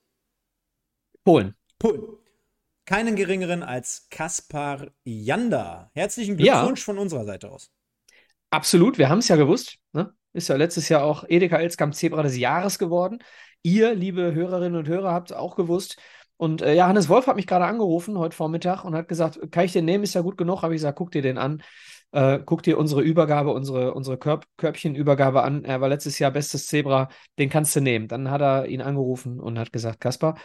Polen. 1.25 1.55
Polen. 1.85 2.03
Keinen 2.87 3.15
geringeren 3.15 3.63
als 3.63 4.07
Kaspar 4.11 4.87
Janda. 5.05 5.91
Herzlichen 5.93 6.39
Glückwunsch 6.39 6.81
ja. 6.81 6.85
von 6.85 6.99
unserer 6.99 7.27
Seite 7.27 7.51
aus. 7.51 7.71
Absolut, 8.49 8.97
wir 8.97 9.11
haben 9.11 9.19
es 9.19 9.29
ja 9.29 9.37
gewusst. 9.37 9.77
Ne? 9.93 10.15
Ist 10.33 10.49
ja 10.49 10.57
letztes 10.57 10.89
Jahr 10.89 11.05
auch 11.05 11.25
Edeka 11.29 11.59
Elskamp 11.59 11.95
Zebra 11.95 12.23
des 12.23 12.39
Jahres 12.39 12.79
geworden. 12.79 13.19
Ihr, 13.63 13.95
liebe 13.95 14.33
Hörerinnen 14.33 14.79
und 14.79 14.89
Hörer, 14.89 15.13
habt 15.13 15.35
auch 15.35 15.57
gewusst, 15.57 15.99
und 16.37 16.63
äh, 16.63 16.75
ja, 16.75 16.89
Hannes 16.89 17.09
Wolf 17.09 17.27
hat 17.27 17.37
mich 17.37 17.47
gerade 17.47 17.67
angerufen 17.67 18.19
heute 18.19 18.35
Vormittag 18.35 18.85
und 18.85 18.95
hat 18.95 19.07
gesagt, 19.07 19.39
kann 19.53 19.67
ich 19.67 19.73
den 19.73 19.85
nehmen? 19.85 20.03
Ist 20.03 20.15
ja 20.15 20.23
gut 20.23 20.37
genug. 20.37 20.63
Habe 20.63 20.75
ich 20.75 20.79
gesagt, 20.79 20.99
guck 20.99 21.13
dir 21.13 21.23
den 21.23 21.39
an. 21.39 21.63
Äh, 22.11 22.41
guck 22.45 22.63
dir 22.63 22.77
unsere 22.79 23.03
Übergabe, 23.03 23.53
unsere, 23.53 23.95
unsere 23.95 24.19
Körb 24.19 24.47
Körbchenübergabe 24.57 25.43
an. 25.43 25.65
Er 25.65 25.81
war 25.81 25.89
letztes 25.89 26.19
Jahr 26.19 26.33
bestes 26.33 26.67
Zebra, 26.67 27.09
den 27.39 27.51
kannst 27.51 27.77
du 27.77 27.81
nehmen. 27.81 28.09
Dann 28.09 28.31
hat 28.31 28.41
er 28.41 28.67
ihn 28.67 28.83
angerufen 28.83 29.39
und 29.39 29.59
hat 29.59 29.73
gesagt, 29.73 30.01
Kaspar, 30.01 30.37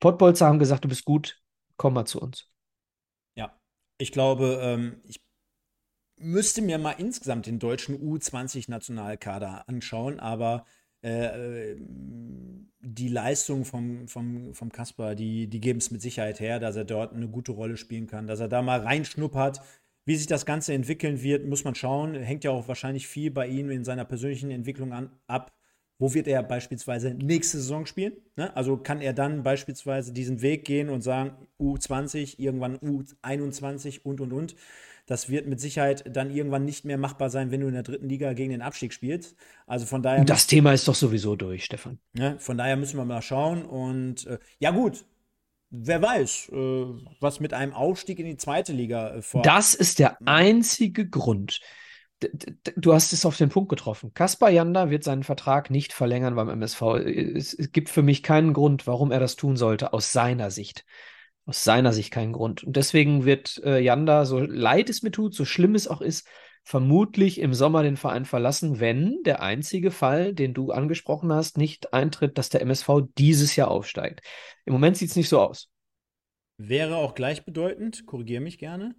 Pottbolzer 0.00 0.46
haben 0.46 0.58
gesagt, 0.58 0.84
du 0.84 0.88
bist 0.88 1.04
gut, 1.04 1.40
komm 1.76 1.94
mal 1.94 2.06
zu 2.06 2.20
uns. 2.20 2.50
Ja, 3.36 3.58
ich 3.98 4.12
glaube, 4.12 4.58
ähm, 4.62 5.00
ich 5.04 5.20
müsste 6.16 6.62
mir 6.62 6.78
mal 6.78 6.92
insgesamt 6.92 7.46
den 7.46 7.58
deutschen 7.58 7.96
U20-Nationalkader 7.96 9.68
anschauen, 9.68 10.20
aber 10.20 10.66
äh, 11.02 11.76
die 12.82 13.08
Leistung 13.08 13.64
vom, 13.64 14.08
vom, 14.08 14.54
vom 14.54 14.72
Kasper, 14.72 15.14
die, 15.14 15.48
die 15.48 15.60
geben 15.60 15.78
es 15.78 15.90
mit 15.90 16.02
Sicherheit 16.02 16.40
her, 16.40 16.60
dass 16.60 16.76
er 16.76 16.84
dort 16.84 17.14
eine 17.14 17.28
gute 17.28 17.52
Rolle 17.52 17.76
spielen 17.76 18.06
kann, 18.06 18.26
dass 18.26 18.40
er 18.40 18.48
da 18.48 18.62
mal 18.62 18.80
reinschnuppert. 18.80 19.60
Wie 20.06 20.16
sich 20.16 20.26
das 20.26 20.46
Ganze 20.46 20.72
entwickeln 20.72 21.22
wird, 21.22 21.46
muss 21.46 21.64
man 21.64 21.74
schauen. 21.74 22.14
Hängt 22.14 22.44
ja 22.44 22.50
auch 22.50 22.68
wahrscheinlich 22.68 23.06
viel 23.06 23.30
bei 23.30 23.46
ihm 23.46 23.70
in 23.70 23.84
seiner 23.84 24.04
persönlichen 24.04 24.50
Entwicklung 24.50 24.92
an, 24.92 25.10
ab. 25.26 25.52
Wo 26.00 26.14
wird 26.14 26.26
er 26.26 26.42
beispielsweise 26.42 27.10
nächste 27.10 27.58
Saison 27.58 27.84
spielen? 27.84 28.14
Ne? 28.34 28.56
Also 28.56 28.78
kann 28.78 29.02
er 29.02 29.12
dann 29.12 29.42
beispielsweise 29.42 30.14
diesen 30.14 30.40
Weg 30.40 30.64
gehen 30.64 30.88
und 30.88 31.02
sagen, 31.02 31.32
U20, 31.60 32.38
irgendwann 32.38 32.78
U21 32.78 34.00
und 34.02 34.22
und 34.22 34.32
und. 34.32 34.56
Das 35.04 35.28
wird 35.28 35.46
mit 35.46 35.60
Sicherheit 35.60 36.04
dann 36.10 36.30
irgendwann 36.30 36.64
nicht 36.64 36.86
mehr 36.86 36.96
machbar 36.96 37.28
sein, 37.28 37.50
wenn 37.50 37.60
du 37.60 37.66
in 37.66 37.74
der 37.74 37.82
dritten 37.82 38.08
Liga 38.08 38.32
gegen 38.32 38.50
den 38.50 38.62
Abstieg 38.62 38.94
spielst. 38.94 39.36
Also 39.66 39.84
von 39.84 40.02
daher. 40.02 40.24
Das 40.24 40.46
Thema 40.46 40.72
ist 40.72 40.88
doch 40.88 40.94
sowieso 40.94 41.36
durch, 41.36 41.66
Stefan. 41.66 41.98
Ja, 42.14 42.38
von 42.38 42.56
daher 42.56 42.76
müssen 42.76 42.96
wir 42.96 43.04
mal 43.04 43.20
schauen. 43.20 43.66
Und 43.66 44.26
äh, 44.26 44.38
ja, 44.58 44.70
gut. 44.70 45.04
Wer 45.68 46.00
weiß, 46.00 46.48
äh, 46.50 46.84
was 47.20 47.40
mit 47.40 47.52
einem 47.52 47.74
Aufstieg 47.74 48.18
in 48.20 48.26
die 48.26 48.38
zweite 48.38 48.72
Liga 48.72 49.16
äh, 49.16 49.22
vor. 49.22 49.42
Das 49.42 49.74
ist 49.74 49.98
der 49.98 50.16
einzige 50.26 51.06
Grund. 51.06 51.60
Du 52.76 52.92
hast 52.92 53.12
es 53.12 53.24
auf 53.24 53.36
den 53.36 53.48
Punkt 53.48 53.70
getroffen. 53.70 54.12
Kaspar 54.12 54.50
Janda 54.50 54.90
wird 54.90 55.04
seinen 55.04 55.22
Vertrag 55.22 55.70
nicht 55.70 55.92
verlängern 55.92 56.34
beim 56.34 56.50
MSV. 56.50 56.82
Es, 56.96 57.56
gibt 57.72 57.88
für 57.88 58.02
mich 58.02 58.22
keinen 58.22 58.52
Grund, 58.52 58.86
warum 58.86 59.10
er 59.10 59.20
das 59.20 59.36
tun 59.36 59.56
sollte, 59.56 59.92
aus 59.92 60.12
seiner 60.12 60.50
Sicht 60.50 60.84
aus 61.46 61.64
seiner 61.64 61.92
Sicht 61.92 62.12
keinen 62.12 62.32
Grund. 62.32 62.62
Und 62.62 62.76
deswegen 62.76 63.24
wird 63.24 63.60
äh, 63.64 63.80
Janda, 63.80 64.24
so 64.24 64.38
leid 64.38 64.88
es 64.88 65.02
mir 65.02 65.10
tut, 65.10 65.34
so 65.34 65.44
schlimm 65.44 65.74
es 65.74 65.88
auch 65.88 66.00
ist, 66.00 66.28
vermutlich 66.62 67.40
im 67.40 67.54
Sommer 67.54 67.82
den 67.82 67.96
Verein 67.96 68.24
verlassen, 68.24 68.78
wenn 68.80 69.22
der 69.24 69.42
einzige 69.42 69.90
Fall, 69.90 70.34
den 70.34 70.54
du 70.54 70.70
angesprochen 70.70 71.32
hast, 71.32 71.58
nicht 71.58 71.92
eintritt, 71.92 72.38
dass 72.38 72.50
der 72.50 72.60
MSV 72.62 72.88
dieses 73.18 73.56
Jahr 73.56 73.68
aufsteigt. 73.68 74.20
Im 74.64 74.72
Moment 74.72 74.96
sieht 74.96 75.10
es 75.10 75.16
nicht 75.16 75.28
so 75.28 75.40
aus. 75.40 75.68
Wäre 76.58 76.96
auch 76.96 77.14
gleichbedeutend, 77.14 78.06
korrigiere 78.06 78.42
mich 78.42 78.58
gerne, 78.58 78.94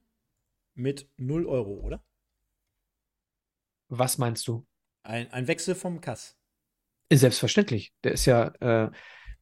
mit 0.73 1.07
0 1.17 1.45
Euro, 1.45 1.75
oder? 1.75 2.03
Was 3.91 4.17
meinst 4.17 4.48
du? 4.48 4.65
Ein, 5.03 5.31
ein 5.33 5.48
Wechsel 5.48 5.75
vom 5.75 6.00
Kass. 6.00 6.38
Selbstverständlich. 7.12 7.91
Der 8.05 8.13
ist 8.13 8.25
ja, 8.25 8.48
äh, 8.62 8.89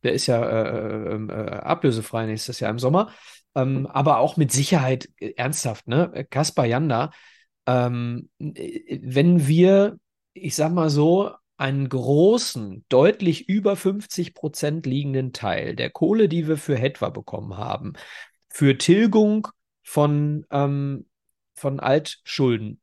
der 0.01 0.13
ist 0.13 0.25
ja 0.25 0.43
äh, 0.43 1.13
ähm, 1.13 1.29
äh, 1.29 1.33
ablösefrei 1.33 2.25
nächstes 2.25 2.59
Jahr 2.59 2.71
im 2.71 2.79
Sommer. 2.79 3.13
Ähm, 3.53 3.85
aber 3.85 4.17
auch 4.17 4.37
mit 4.37 4.51
Sicherheit 4.51 5.07
äh, 5.19 5.33
ernsthaft, 5.37 5.87
ne? 5.87 6.25
Kaspar 6.31 6.65
Janda, 6.65 7.11
ähm, 7.67 8.29
äh, 8.39 8.99
wenn 9.03 9.47
wir, 9.47 9.99
ich 10.33 10.55
sag 10.55 10.71
mal 10.71 10.89
so, 10.89 11.31
einen 11.57 11.87
großen, 11.87 12.85
deutlich 12.89 13.49
über 13.49 13.75
50 13.75 14.33
Prozent 14.33 14.87
liegenden 14.87 15.31
Teil 15.31 15.75
der 15.75 15.91
Kohle, 15.91 16.27
die 16.27 16.47
wir 16.47 16.57
für 16.57 16.75
Hetwa 16.75 17.09
bekommen 17.09 17.55
haben, 17.55 17.93
für 18.49 18.79
Tilgung 18.79 19.47
von, 19.83 20.47
ähm, 20.49 21.05
von 21.53 21.79
Altschulden 21.79 22.81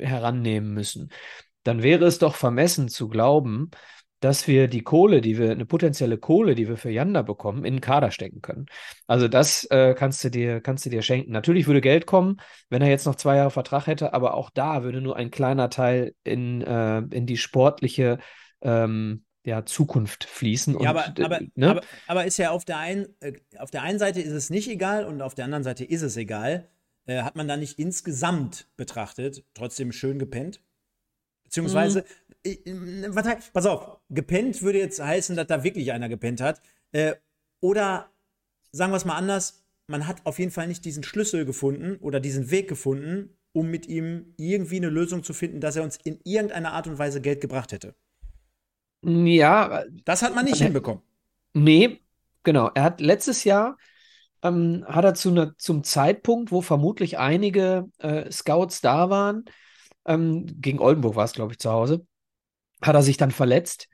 herannehmen 0.00 0.72
müssen, 0.72 1.10
dann 1.62 1.82
wäre 1.82 2.04
es 2.06 2.18
doch 2.18 2.34
vermessen 2.34 2.88
zu 2.88 3.08
glauben, 3.08 3.70
dass 4.20 4.46
wir 4.46 4.68
die 4.68 4.82
Kohle, 4.82 5.22
die 5.22 5.38
wir, 5.38 5.50
eine 5.50 5.64
potenzielle 5.64 6.18
Kohle, 6.18 6.54
die 6.54 6.68
wir 6.68 6.76
für 6.76 6.90
Yanda 6.90 7.22
bekommen, 7.22 7.64
in 7.64 7.76
den 7.76 7.80
Kader 7.80 8.10
stecken 8.10 8.42
können. 8.42 8.66
Also 9.06 9.28
das 9.28 9.64
äh, 9.70 9.94
kannst 9.94 10.22
du 10.22 10.30
dir, 10.30 10.60
kannst 10.60 10.84
du 10.84 10.90
dir 10.90 11.02
schenken. 11.02 11.32
Natürlich 11.32 11.66
würde 11.66 11.80
Geld 11.80 12.06
kommen, 12.06 12.36
wenn 12.68 12.82
er 12.82 12.88
jetzt 12.88 13.06
noch 13.06 13.14
zwei 13.14 13.36
Jahre 13.36 13.50
Vertrag 13.50 13.86
hätte, 13.86 14.12
aber 14.12 14.34
auch 14.34 14.50
da 14.50 14.82
würde 14.82 15.00
nur 15.00 15.16
ein 15.16 15.30
kleiner 15.30 15.70
Teil 15.70 16.14
in, 16.22 16.60
äh, 16.60 16.98
in 16.98 17.26
die 17.26 17.38
sportliche 17.38 18.18
ähm, 18.60 19.24
ja, 19.42 19.64
Zukunft 19.64 20.24
fließen. 20.24 20.78
Ja, 20.80 20.90
aber, 20.90 21.14
äh, 21.18 21.24
aber, 21.24 21.40
ne? 21.54 21.70
aber, 21.70 21.80
aber, 22.06 22.24
ist 22.26 22.36
ja 22.36 22.50
auf 22.50 22.66
der, 22.66 22.76
einen, 22.76 23.06
äh, 23.20 23.32
auf 23.58 23.70
der 23.70 23.82
einen 23.82 23.98
Seite 23.98 24.20
ist 24.20 24.32
es 24.32 24.50
nicht 24.50 24.68
egal 24.68 25.06
und 25.06 25.22
auf 25.22 25.34
der 25.34 25.46
anderen 25.46 25.64
Seite 25.64 25.84
ist 25.84 26.02
es 26.02 26.18
egal. 26.18 26.68
Äh, 27.10 27.22
hat 27.22 27.34
man 27.34 27.48
da 27.48 27.56
nicht 27.56 27.80
insgesamt 27.80 28.68
betrachtet, 28.76 29.44
trotzdem 29.54 29.90
schön 29.90 30.20
gepennt? 30.20 30.62
Beziehungsweise, 31.42 32.04
mhm. 32.46 33.06
was, 33.08 33.50
pass 33.52 33.66
auf, 33.66 33.98
gepennt 34.10 34.62
würde 34.62 34.78
jetzt 34.78 35.02
heißen, 35.02 35.34
dass 35.34 35.48
da 35.48 35.64
wirklich 35.64 35.90
einer 35.90 36.08
gepennt 36.08 36.40
hat. 36.40 36.62
Äh, 36.92 37.16
oder 37.60 38.12
sagen 38.70 38.92
wir 38.92 38.96
es 38.96 39.04
mal 39.04 39.16
anders, 39.16 39.66
man 39.88 40.06
hat 40.06 40.24
auf 40.24 40.38
jeden 40.38 40.52
Fall 40.52 40.68
nicht 40.68 40.84
diesen 40.84 41.02
Schlüssel 41.02 41.44
gefunden 41.44 41.96
oder 41.96 42.20
diesen 42.20 42.52
Weg 42.52 42.68
gefunden, 42.68 43.36
um 43.52 43.68
mit 43.68 43.88
ihm 43.88 44.32
irgendwie 44.36 44.76
eine 44.76 44.88
Lösung 44.88 45.24
zu 45.24 45.32
finden, 45.32 45.60
dass 45.60 45.74
er 45.74 45.82
uns 45.82 45.96
in 46.04 46.20
irgendeiner 46.22 46.74
Art 46.74 46.86
und 46.86 47.00
Weise 47.00 47.20
Geld 47.20 47.40
gebracht 47.40 47.72
hätte. 47.72 47.96
Ja. 49.02 49.82
Das 50.04 50.22
hat 50.22 50.36
man 50.36 50.44
nicht 50.44 50.60
äh, 50.60 50.64
hinbekommen. 50.64 51.02
Nee, 51.54 51.98
genau. 52.44 52.70
Er 52.72 52.84
hat 52.84 53.00
letztes 53.00 53.42
Jahr 53.42 53.76
ähm, 54.42 54.84
hat 54.86 55.04
er 55.04 55.14
zu 55.14 55.30
ne, 55.30 55.54
zum 55.58 55.84
Zeitpunkt, 55.84 56.52
wo 56.52 56.60
vermutlich 56.60 57.18
einige 57.18 57.86
äh, 57.98 58.30
Scouts 58.30 58.80
da 58.80 59.10
waren, 59.10 59.44
ähm, 60.06 60.46
gegen 60.60 60.78
Oldenburg 60.78 61.16
war 61.16 61.24
es, 61.24 61.32
glaube 61.32 61.52
ich, 61.52 61.58
zu 61.58 61.70
Hause, 61.70 62.06
hat 62.82 62.94
er 62.94 63.02
sich 63.02 63.16
dann 63.16 63.30
verletzt 63.30 63.88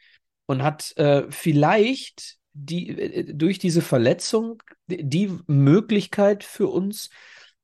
und 0.47 0.63
hat 0.63 0.97
äh, 0.97 1.25
vielleicht 1.31 2.37
die, 2.53 2.91
äh, 2.91 3.35
durch 3.35 3.59
diese 3.59 3.83
Verletzung 3.83 4.63
die 4.87 5.37
Möglichkeit 5.47 6.45
für 6.45 6.69
uns 6.69 7.11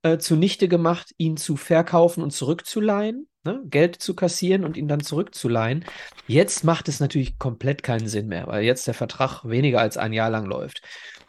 äh, 0.03 0.19
zunichte 0.19 0.69
gemacht, 0.69 1.15
ihn 1.17 1.37
zu 1.37 1.57
verkaufen 1.57 2.23
und 2.23 2.33
zurückzuleihen, 2.33 3.29
ne? 3.45 3.63
Geld 3.67 3.97
zu 3.97 4.15
kassieren 4.15 4.65
und 4.65 4.77
ihn 4.77 4.89
dann 4.89 5.01
zurückzuleihen. 5.01 5.85
Jetzt 6.27 6.65
macht 6.65 6.89
es 6.89 7.01
natürlich 7.01 7.39
komplett 7.39 7.83
keinen 7.83 8.09
Sinn 8.09 8.29
mehr, 8.29 8.47
weil 8.47 8.65
jetzt 8.65 8.87
der 8.87 8.95
Vertrag 8.95 9.45
weniger 9.45 9.81
als 9.81 9.97
ein 9.97 10.13
Jahr 10.13 10.31
lang 10.31 10.47
läuft. 10.47 10.83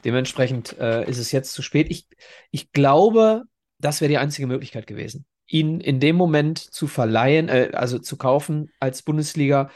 Dementsprechend 0.03 0.77
äh, 0.79 1.07
ist 1.09 1.19
es 1.19 1.31
jetzt 1.31 1.53
zu 1.53 1.61
spät. 1.61 1.87
Ich, 1.89 2.07
ich 2.51 2.71
glaube, 2.71 3.43
das 3.79 4.01
wäre 4.01 4.09
die 4.09 4.17
einzige 4.17 4.47
Möglichkeit 4.47 4.87
gewesen, 4.87 5.25
ihn 5.47 5.79
in 5.79 5.99
dem 5.99 6.15
Moment 6.15 6.57
zu 6.57 6.87
verleihen, 6.87 7.49
äh, 7.49 7.71
also 7.73 7.99
zu 7.99 8.17
kaufen 8.17 8.71
als 8.79 9.01
Bundesliga. 9.03 9.69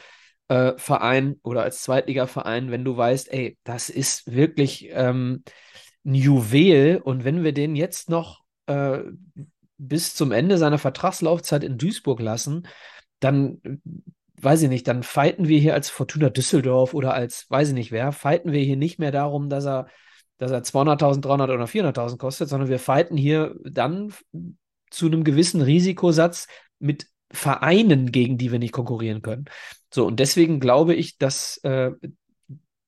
Äh, 0.50 0.78
Verein 0.78 1.36
oder 1.42 1.62
als 1.62 1.82
Zweitligaverein, 1.82 2.70
wenn 2.70 2.82
du 2.82 2.96
weißt, 2.96 3.30
ey, 3.30 3.58
das 3.64 3.90
ist 3.90 4.32
wirklich 4.32 4.88
ähm, 4.92 5.42
ein 6.06 6.14
Juwel 6.14 7.02
und 7.04 7.24
wenn 7.24 7.44
wir 7.44 7.52
den 7.52 7.76
jetzt 7.76 8.08
noch 8.08 8.40
äh, 8.68 9.02
bis 9.78 10.14
zum 10.14 10.32
Ende 10.32 10.58
seiner 10.58 10.78
Vertragslaufzeit 10.78 11.64
in 11.64 11.78
Duisburg 11.78 12.20
lassen, 12.20 12.66
dann 13.20 13.60
weiß 14.40 14.62
ich 14.62 14.68
nicht, 14.68 14.86
dann 14.86 15.02
fighten 15.02 15.48
wir 15.48 15.58
hier 15.58 15.74
als 15.74 15.90
Fortuna 15.90 16.30
Düsseldorf 16.30 16.94
oder 16.94 17.14
als, 17.14 17.46
weiß 17.48 17.68
ich 17.68 17.74
nicht 17.74 17.92
wer, 17.92 18.12
fighten 18.12 18.52
wir 18.52 18.60
hier 18.60 18.76
nicht 18.76 18.98
mehr 18.98 19.10
darum, 19.10 19.48
dass 19.48 19.66
er, 19.66 19.88
dass 20.36 20.50
er 20.50 20.62
200.000, 20.62 21.20
300 21.20 21.50
oder 21.50 21.64
400.000 21.64 22.18
kostet, 22.18 22.48
sondern 22.48 22.68
wir 22.68 22.78
fighten 22.78 23.16
hier 23.16 23.56
dann 23.64 24.12
zu 24.90 25.06
einem 25.06 25.24
gewissen 25.24 25.60
Risikosatz 25.60 26.46
mit 26.78 27.06
Vereinen, 27.30 28.12
gegen 28.12 28.38
die 28.38 28.52
wir 28.52 28.58
nicht 28.58 28.72
konkurrieren 28.72 29.22
können. 29.22 29.46
So, 29.92 30.06
und 30.06 30.18
deswegen 30.20 30.60
glaube 30.60 30.94
ich, 30.94 31.18
dass 31.18 31.58
äh, 31.58 31.90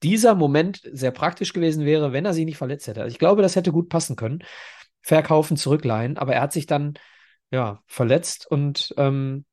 dieser 0.03 0.35
Moment 0.35 0.81
sehr 0.93 1.11
praktisch 1.11 1.53
gewesen 1.53 1.85
wäre, 1.85 2.13
wenn 2.13 2.25
er 2.25 2.33
sich 2.33 2.47
nicht 2.47 2.57
verletzt 2.57 2.87
hätte. 2.87 3.03
Also 3.03 3.13
ich 3.13 3.19
glaube, 3.19 3.43
das 3.43 3.57
hätte 3.57 3.73
gut 3.73 3.89
passen 3.89 4.17
können 4.17 4.43
verkaufen, 5.03 5.57
zurückleihen. 5.57 6.17
Aber 6.19 6.35
er 6.35 6.43
hat 6.43 6.53
sich 6.53 6.67
dann 6.67 6.95
ja 7.51 7.83
verletzt 7.87 8.47
und 8.51 8.95
ähm, 8.97 9.45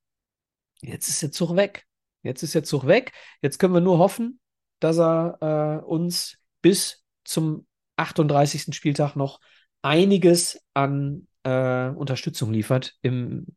jetzt 0.82 1.08
ist 1.08 1.22
der 1.22 1.32
Zug 1.32 1.56
weg. 1.56 1.86
Jetzt 2.24 2.44
ist 2.44 2.56
der 2.56 2.64
Zug 2.64 2.88
weg. 2.88 3.14
Jetzt 3.42 3.58
können 3.58 3.74
wir 3.74 3.82
nur 3.82 3.98
hoffen, 3.98 4.40
dass 4.80 5.00
er 5.00 5.82
äh, 5.82 5.86
uns 5.86 6.38
bis 6.62 7.04
zum 7.24 7.66
38. 7.96 8.76
Spieltag 8.76 9.16
noch 9.16 9.40
einiges 9.82 10.60
an 10.74 11.28
äh, 11.44 11.90
Unterstützung 11.90 12.52
liefert, 12.52 12.96
im, 13.02 13.48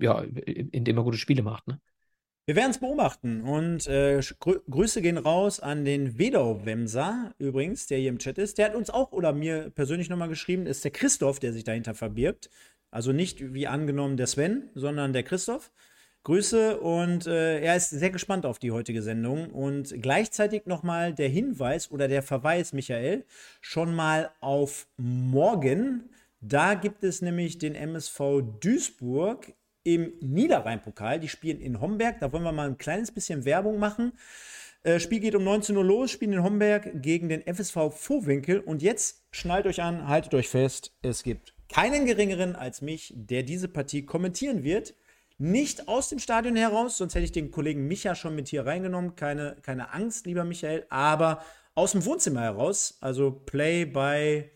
ja, 0.00 0.20
indem 0.20 0.96
er 0.96 1.04
gute 1.04 1.18
Spiele 1.18 1.42
macht. 1.42 1.66
Ne? 1.68 1.80
Wir 2.48 2.56
werden 2.56 2.70
es 2.70 2.78
beobachten 2.78 3.42
und 3.42 3.86
äh, 3.88 4.22
Grü 4.40 4.58
Grüße 4.70 5.02
gehen 5.02 5.18
raus 5.18 5.60
an 5.60 5.84
den 5.84 6.18
Wedau-Wemser 6.18 7.34
übrigens, 7.36 7.88
der 7.88 7.98
hier 7.98 8.08
im 8.08 8.18
Chat 8.18 8.38
ist. 8.38 8.56
Der 8.56 8.64
hat 8.64 8.74
uns 8.74 8.88
auch 8.88 9.12
oder 9.12 9.34
mir 9.34 9.68
persönlich 9.68 10.08
nochmal 10.08 10.30
geschrieben, 10.30 10.64
ist 10.64 10.82
der 10.82 10.90
Christoph, 10.90 11.40
der 11.40 11.52
sich 11.52 11.64
dahinter 11.64 11.94
verbirgt. 11.94 12.48
Also 12.90 13.12
nicht 13.12 13.52
wie 13.52 13.66
angenommen 13.66 14.16
der 14.16 14.28
Sven, 14.28 14.70
sondern 14.74 15.12
der 15.12 15.24
Christoph. 15.24 15.70
Grüße 16.24 16.80
und 16.80 17.26
äh, 17.26 17.60
er 17.60 17.76
ist 17.76 17.90
sehr 17.90 18.08
gespannt 18.08 18.46
auf 18.46 18.58
die 18.58 18.72
heutige 18.72 19.02
Sendung 19.02 19.50
und 19.50 19.94
gleichzeitig 20.00 20.64
nochmal 20.64 21.12
der 21.12 21.28
Hinweis 21.28 21.90
oder 21.90 22.08
der 22.08 22.22
Verweis, 22.22 22.72
Michael, 22.72 23.26
schon 23.60 23.94
mal 23.94 24.30
auf 24.40 24.88
morgen. 24.96 26.08
Da 26.40 26.72
gibt 26.72 27.04
es 27.04 27.20
nämlich 27.20 27.58
den 27.58 27.74
MSV 27.74 28.40
Duisburg 28.60 29.52
im 29.94 30.12
Niederrhein-Pokal. 30.20 31.20
Die 31.20 31.28
spielen 31.28 31.60
in 31.60 31.80
Homberg. 31.80 32.20
Da 32.20 32.32
wollen 32.32 32.42
wir 32.42 32.52
mal 32.52 32.68
ein 32.68 32.78
kleines 32.78 33.10
bisschen 33.10 33.44
Werbung 33.44 33.78
machen. 33.78 34.12
Äh, 34.82 35.00
Spiel 35.00 35.20
geht 35.20 35.34
um 35.34 35.44
19 35.44 35.76
Uhr 35.76 35.84
los, 35.84 36.10
spielen 36.10 36.32
in 36.32 36.42
Homberg 36.42 37.02
gegen 37.02 37.28
den 37.28 37.42
FSV 37.42 37.90
Vohwinkel. 37.90 38.60
Und 38.60 38.82
jetzt 38.82 39.24
schnallt 39.30 39.66
euch 39.66 39.82
an, 39.82 40.06
haltet 40.08 40.34
euch 40.34 40.48
fest, 40.48 40.92
es 41.02 41.22
gibt 41.22 41.54
keinen 41.68 42.06
geringeren 42.06 42.56
als 42.56 42.80
mich, 42.80 43.12
der 43.16 43.42
diese 43.42 43.68
Partie 43.68 44.04
kommentieren 44.04 44.62
wird. 44.62 44.94
Nicht 45.38 45.88
aus 45.88 46.08
dem 46.08 46.18
Stadion 46.18 46.56
heraus, 46.56 46.98
sonst 46.98 47.14
hätte 47.14 47.24
ich 47.24 47.32
den 47.32 47.50
Kollegen 47.50 47.86
Micha 47.86 48.14
schon 48.14 48.34
mit 48.34 48.48
hier 48.48 48.66
reingenommen. 48.66 49.14
Keine, 49.14 49.56
keine 49.62 49.92
Angst, 49.92 50.26
lieber 50.26 50.44
Michael, 50.44 50.84
aber 50.88 51.44
aus 51.74 51.92
dem 51.92 52.04
Wohnzimmer 52.04 52.40
heraus, 52.40 52.98
also 53.00 53.30
Play 53.30 53.84
by 53.84 54.50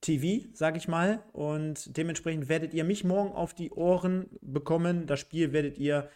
TV, 0.00 0.46
sag 0.52 0.76
ich 0.76 0.88
mal. 0.88 1.22
Und 1.32 1.96
dementsprechend 1.96 2.48
werdet 2.48 2.74
ihr 2.74 2.84
mich 2.84 3.04
morgen 3.04 3.32
auf 3.32 3.54
die 3.54 3.70
Ohren 3.70 4.26
bekommen. 4.40 5.06
Das 5.06 5.20
Spiel 5.20 5.52
werdet 5.52 5.78
ihr 5.78 6.08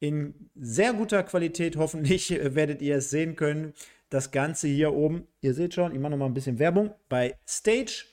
in 0.00 0.50
sehr 0.54 0.92
guter 0.92 1.22
Qualität, 1.22 1.76
hoffentlich 1.76 2.30
werdet 2.30 2.82
ihr 2.82 2.96
es 2.96 3.10
sehen 3.10 3.36
können. 3.36 3.72
Das 4.10 4.30
Ganze 4.30 4.68
hier 4.68 4.92
oben, 4.92 5.26
ihr 5.40 5.54
seht 5.54 5.74
schon, 5.74 5.92
ich 5.92 5.98
mache 5.98 6.10
noch 6.10 6.18
mal 6.18 6.26
ein 6.26 6.34
bisschen 6.34 6.58
Werbung 6.58 6.92
bei 7.08 7.36
Stage. 7.48 8.04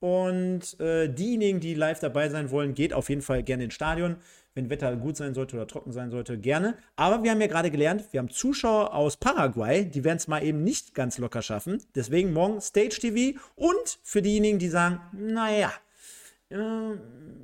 Und 0.00 0.78
äh, 0.80 1.08
diejenigen, 1.08 1.60
die 1.60 1.74
live 1.74 2.00
dabei 2.00 2.28
sein 2.28 2.50
wollen, 2.50 2.74
geht 2.74 2.92
auf 2.92 3.08
jeden 3.08 3.22
Fall 3.22 3.42
gerne 3.42 3.64
ins 3.64 3.74
Stadion 3.74 4.16
wenn 4.56 4.70
Wetter 4.70 4.96
gut 4.96 5.18
sein 5.18 5.34
sollte 5.34 5.56
oder 5.56 5.66
trocken 5.66 5.92
sein 5.92 6.10
sollte, 6.10 6.38
gerne. 6.38 6.78
Aber 6.96 7.22
wir 7.22 7.30
haben 7.30 7.40
ja 7.40 7.46
gerade 7.46 7.70
gelernt, 7.70 8.04
wir 8.10 8.18
haben 8.18 8.30
Zuschauer 8.30 8.94
aus 8.94 9.18
Paraguay, 9.18 9.84
die 9.84 10.02
werden 10.02 10.16
es 10.16 10.28
mal 10.28 10.42
eben 10.42 10.64
nicht 10.64 10.94
ganz 10.94 11.18
locker 11.18 11.42
schaffen. 11.42 11.82
Deswegen 11.94 12.32
morgen 12.32 12.60
Stage 12.62 12.98
TV 13.00 13.38
und 13.54 13.98
für 14.02 14.22
diejenigen, 14.22 14.58
die 14.58 14.68
sagen, 14.68 15.00
naja, 15.12 15.70
äh, 16.48 16.56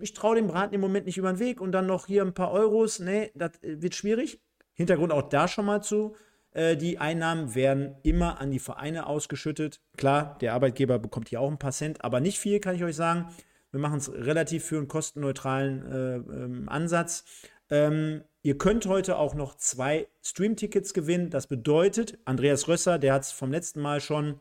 ich 0.01 0.15
traue 0.15 0.37
dem 0.37 0.47
Braten 0.47 0.75
im 0.75 0.81
Moment 0.81 1.05
nicht 1.05 1.19
über 1.19 1.31
den 1.31 1.39
Weg 1.39 1.61
und 1.61 1.73
dann 1.73 1.87
noch 1.87 2.07
hier 2.07 2.23
ein 2.23 2.33
paar 2.33 2.51
Euros, 2.51 2.99
nee, 2.99 3.31
das 3.35 3.53
wird 3.63 3.95
schwierig. 3.95 4.41
Hintergrund 4.73 5.13
auch 5.13 5.29
da 5.29 5.49
schon 5.49 5.67
mal 5.67 5.83
zu. 5.83 6.17
Äh, 6.53 6.79
die 6.79 6.99
Einnahmen 6.99 7.55
werden 7.55 7.95
immer 8.03 8.41
an 8.41 8.51
die 8.51 8.59
Vereine 8.59 9.07
ausgeschüttet. 9.07 9.81
Klar, 9.99 10.39
der 10.41 10.55
Arbeitgeber 10.55 10.99
bekommt 10.99 11.29
hier 11.29 11.43
auch 11.43 11.51
ein 11.51 11.59
paar 11.59 11.73
Cent, 11.73 12.03
aber 12.03 12.21
nicht 12.21 12.39
viel, 12.39 12.59
kann 12.59 12.75
ich 12.75 12.85
euch 12.85 12.97
sagen. 12.97 13.29
Wir 13.73 13.81
machen 13.81 13.99
es 13.99 14.13
relativ 14.13 14.65
für 14.65 14.77
einen 14.77 14.89
kostenneutralen 14.89 15.87
äh, 15.91 16.17
ähm, 16.17 16.69
Ansatz. 16.69 17.25
Ähm, 17.71 18.23
ihr 18.43 18.59
könnt 18.59 18.85
heute 18.85 19.17
auch 19.17 19.35
noch 19.35 19.57
zwei 19.57 20.09
Stream-Tickets 20.23 20.93
gewinnen. 20.93 21.31
Das 21.31 21.47
bedeutet, 21.47 22.19
Andreas 22.27 22.69
Rösser, 22.69 22.99
der 22.99 23.15
hat 23.15 23.23
es 23.23 23.33
vom 23.33 23.51
letzten 23.51 23.81
Mal 23.81 24.03
schon, 24.03 24.39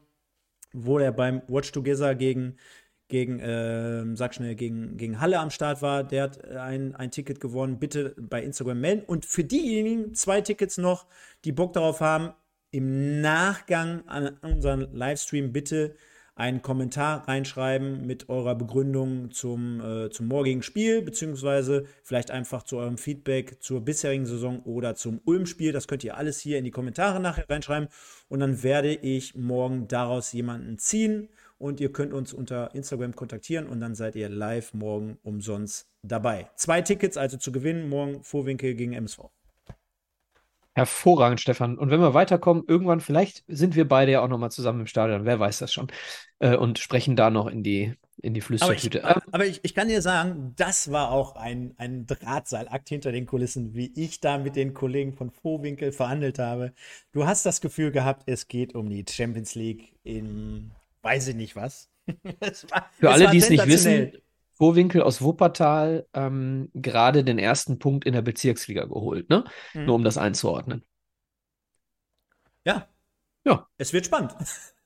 wo 0.74 1.00
er 1.00 1.14
beim 1.14 1.42
Watch 1.48 1.72
Together 1.72 2.14
gegen, 2.14 2.58
gegen 3.08 3.40
äh, 3.40 4.04
sag 4.18 4.36
schnell, 4.36 4.56
gegen, 4.56 4.98
gegen 4.98 5.22
Halle 5.22 5.40
am 5.40 5.50
Start 5.50 5.82
war, 5.82 6.04
der 6.04 6.24
hat 6.24 6.46
ein, 6.46 6.94
ein 6.96 7.12
Ticket 7.12 7.40
gewonnen. 7.40 7.80
Bitte 7.80 8.14
bei 8.20 8.44
Instagram 8.44 8.82
melden. 8.82 9.04
Und 9.06 9.26
für 9.26 9.46
diejenigen 9.46 10.14
zwei 10.14 10.42
Tickets 10.42 10.78
noch, 10.78 11.06
die 11.46 11.54
Bock 11.54 11.72
darauf 11.72 12.02
haben, 12.02 12.34
im 12.72 13.22
Nachgang 13.22 14.06
an 14.08 14.38
unseren 14.42 14.94
Livestream 14.94 15.54
bitte 15.54 15.96
einen 16.36 16.62
Kommentar 16.62 17.28
reinschreiben 17.28 18.06
mit 18.06 18.30
eurer 18.30 18.56
Begründung 18.56 19.32
zum, 19.32 19.82
äh, 19.82 20.10
zum 20.10 20.28
morgigen 20.28 20.64
Spiel, 20.64 21.02
beziehungsweise 21.02 21.86
vielleicht 22.04 22.32
einfach 22.32 22.64
zu 22.64 22.78
eurem 22.78 22.98
Feedback 22.98 23.62
zur 23.62 23.82
bisherigen 23.82 24.26
Saison 24.26 24.62
oder 24.64 24.96
zum 24.96 25.22
Ulm-Spiel. 25.26 25.72
Das 25.72 25.88
könnt 25.88 26.04
ihr 26.04 26.18
alles 26.18 26.40
hier 26.40 26.58
in 26.58 26.64
die 26.64 26.72
Kommentare 26.72 27.20
nachher 27.20 27.50
reinschreiben 27.50 27.90
und 28.30 28.40
dann 28.40 28.64
werde 28.64 28.94
ich 28.94 29.36
morgen 29.36 29.88
daraus 29.88 30.32
jemanden 30.32 30.78
ziehen 30.78 31.30
und 31.58 31.80
ihr 31.80 31.92
könnt 31.92 32.14
uns 32.14 32.34
unter 32.34 32.74
Instagram 32.74 33.16
kontaktieren 33.16 33.68
und 33.68 33.82
dann 33.82 33.94
seid 33.94 34.16
ihr 34.16 34.30
live 34.30 34.74
morgen 34.74 35.20
umsonst 35.24 35.88
dabei. 36.02 36.50
Zwei 36.56 36.82
Tickets 36.82 37.18
also 37.18 37.38
zu 37.38 37.52
gewinnen, 37.52 37.88
morgen 37.90 38.24
Vorwinkel 38.24 38.74
gegen 38.74 38.94
MSV. 38.94 39.30
Hervorragend, 40.74 41.42
Stefan. 41.42 41.78
Und 41.78 41.90
wenn 41.90 42.00
wir 42.00 42.14
weiterkommen, 42.14 42.64
irgendwann, 42.68 43.02
vielleicht 43.02 43.44
sind 43.48 43.76
wir 43.76 43.88
beide 43.88 44.14
ja 44.14 44.22
auch 44.22 44.30
nochmal 44.30 44.52
zusammen 44.52 44.82
im 44.82 44.88
Stadion, 44.88 45.26
wer 45.26 45.40
weiß 45.40 45.60
das 45.60 45.74
schon, 45.74 45.88
äh, 46.40 46.56
und 46.56 46.80
sprechen 46.80 47.16
da 47.16 47.30
noch 47.30 47.48
in 47.48 47.62
die, 47.62 47.94
in 48.22 48.34
die 48.34 48.42
Flüstertüte. 48.42 49.04
Aber, 49.04 49.18
ich, 49.18 49.34
aber 49.34 49.46
ich, 49.46 49.60
ich, 49.64 49.76
kann 49.76 49.90
dir 49.90 50.02
sagen, 50.02 50.54
das 50.56 50.92
war 50.92 51.12
auch 51.12 51.36
ein, 51.36 51.74
ein 51.78 52.08
Drahtseilakt 52.08 52.88
hinter 52.88 53.12
den 53.12 53.26
Kulissen, 53.26 53.74
wie 53.74 53.92
ich 53.96 54.22
da 54.22 54.38
mit 54.38 54.56
den 54.56 54.74
Kollegen 54.74 55.14
von 55.14 55.32
Vohwinkel 55.32 55.92
verhandelt 55.92 56.40
habe. 56.40 56.74
Du 57.12 57.26
hast 57.26 57.46
das 57.46 57.60
Gefühl 57.60 57.92
gehabt, 57.92 58.24
es 58.28 58.48
geht 58.48 58.74
um 58.74 58.90
die 58.90 59.04
Champions 59.10 59.56
League 59.56 59.94
in 60.04 60.72
weiß 61.02 61.30
ich 61.30 61.36
nicht 61.36 61.56
was. 61.56 61.90
war, 62.70 62.90
Für 62.98 63.12
alle, 63.12 63.30
die 63.30 63.38
es 63.38 63.50
nicht 63.50 63.68
wissen, 63.68 64.14
Vorwinkel 64.62 65.02
aus 65.02 65.24
Wuppertal 65.24 66.06
ähm, 66.14 66.70
gerade 66.76 67.24
den 67.24 67.40
ersten 67.40 67.80
Punkt 67.80 68.06
in 68.06 68.14
der 68.14 68.22
Bezirksliga 68.22 68.86
geholt, 68.86 69.28
ne? 69.28 69.44
Mhm. 69.74 69.86
Nur 69.86 69.96
um 69.96 70.04
das 70.04 70.20
einzuordnen. 70.20 70.84
Ja. 72.64 72.88
Ja. 73.44 73.68
Es 73.80 73.92
wird 73.92 74.06
spannend. 74.06 74.36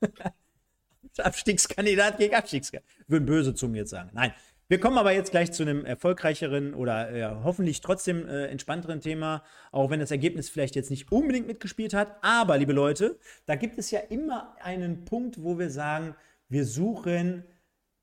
Abstiegskandidat 1.18 2.20
gegen 2.20 2.36
Abstiegskandidat. 2.36 2.90
Würden 3.08 3.26
böse 3.26 3.54
Zungen 3.54 3.76
jetzt 3.76 3.90
sagen. 3.90 4.12
Nein. 4.14 4.34
Wir 4.70 4.80
kommen 4.80 4.98
aber 4.98 5.12
jetzt 5.12 5.32
gleich 5.32 5.52
zu 5.52 5.64
einem 5.64 5.84
erfolgreicheren 5.84 6.74
oder 6.74 7.14
ja, 7.14 7.42
hoffentlich 7.44 7.82
trotzdem 7.82 8.26
äh, 8.30 8.46
entspannteren 8.46 9.02
Thema, 9.02 9.44
auch 9.74 9.90
wenn 9.90 10.00
das 10.00 10.10
Ergebnis 10.10 10.48
vielleicht 10.48 10.78
jetzt 10.78 10.90
nicht 10.90 11.12
unbedingt 11.12 11.48
mitgespielt 11.48 11.94
hat. 11.94 12.16
Aber, 12.22 12.58
liebe 12.58 12.72
Leute, 12.72 13.20
da 13.46 13.56
gibt 13.56 13.78
es 13.78 13.92
ja 13.92 14.00
immer 14.00 14.56
einen 14.62 15.04
Punkt, 15.04 15.44
wo 15.44 15.60
wir 15.60 15.70
sagen, 15.70 16.16
wir 16.48 16.64
suchen 16.64 17.44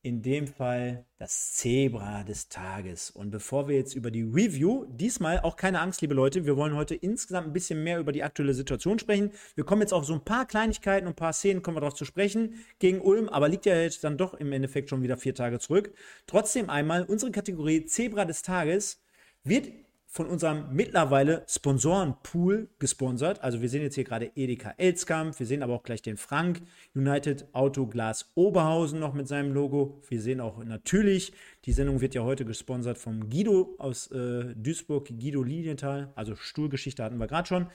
in 0.05 0.21
dem 0.21 0.49
Fall 0.49 1.07
das 1.19 1.53
Zebra 1.53 2.25
des 2.25 2.49
Tages. 2.49 3.11
Und 3.11 3.31
bevor 3.31 3.69
wir 3.69 3.77
jetzt 3.77 3.95
über 3.95 4.11
die 4.11 4.23
Review, 4.23 4.85
diesmal 4.89 5.39
auch 5.41 5.55
keine 5.55 5.81
Angst, 5.81 6.01
liebe 6.01 6.15
Leute, 6.15 6.45
wir 6.45 6.57
wollen 6.57 6.75
heute 6.75 6.97
insgesamt 6.97 7.47
ein 7.47 7.53
bisschen 7.53 7.85
mehr 7.85 8.01
über 8.01 8.11
die 8.11 8.25
aktuelle 8.25 8.53
Situation 8.53 8.99
sprechen. 8.99 9.31
Wir 9.55 9.65
kommen 9.65 9.83
jetzt 9.83 9.93
auf 9.93 10.05
so 10.05 10.15
ein 10.15 10.25
paar 10.25 10.45
Kleinigkeiten 10.47 11.07
und 11.07 11.13
ein 11.13 11.17
paar 11.17 11.33
Szenen, 11.33 11.63
kommen 11.63 11.77
wir 11.77 11.83
darauf 11.83 11.95
zu 11.95 12.05
sprechen, 12.05 12.65
gegen 12.81 13.01
Ulm, 13.01 13.29
aber 13.29 13.49
liegt 13.49 13.65
ja 13.65 13.77
jetzt 13.81 14.03
dann 14.03 14.19
doch 14.19 14.35
im 14.35 14.53
Endeffekt 14.53 14.91
schon 14.91 15.03
wieder 15.03 15.17
vier 15.17 15.37
Tage 15.37 15.61
zurück. 15.61 15.95
Trotzdem 16.27 16.69
einmal 16.69 17.05
unsere 17.05 17.31
Kategorie 17.31 17.85
Zebra 17.85 18.25
des 18.25 18.43
Tages 18.43 19.01
wird 19.45 19.71
von 20.13 20.27
unserem 20.27 20.67
mittlerweile 20.73 21.43
Sponsorenpool 21.49 22.69
gesponsert. 22.79 23.43
Also 23.43 23.63
wir 23.63 23.71
sehen 23.71 23.81
jetzt 23.81 23.95
hier 23.95 24.05
gerade 24.05 24.31
Edeka 24.37 24.75
Elskamp, 24.77 25.39
wir 25.39 25.47
sehen 25.47 25.63
aber 25.63 25.73
auch 25.73 25.85
gleich 25.85 26.03
den 26.03 26.19
Frank, 26.19 26.61
United 26.95 27.47
Autoglas 27.55 28.31
Oberhausen 28.35 29.01
noch 29.01 29.15
mit 29.15 29.27
seinem 29.27 29.55
Logo. 29.55 30.03
Wir 30.11 30.21
sehen 30.21 30.43
auch 30.43 30.63
natürlich, 30.63 31.33
die 31.65 31.73
Sendung 31.73 32.03
wird 32.03 32.15
ja 32.15 32.23
heute 32.25 32.45
gesponsert 32.45 32.99
vom 32.99 33.31
Guido 33.31 33.75
aus 33.79 34.11
äh, 34.11 34.55
Duisburg, 34.55 35.09
Guido 35.09 35.43
Lilienthal. 35.43 36.13
Also 36.15 36.37
Stuhlgeschichte 36.37 37.03
hatten 37.03 37.17
wir 37.17 37.27
gerade 37.27 37.49
schon. 37.49 37.67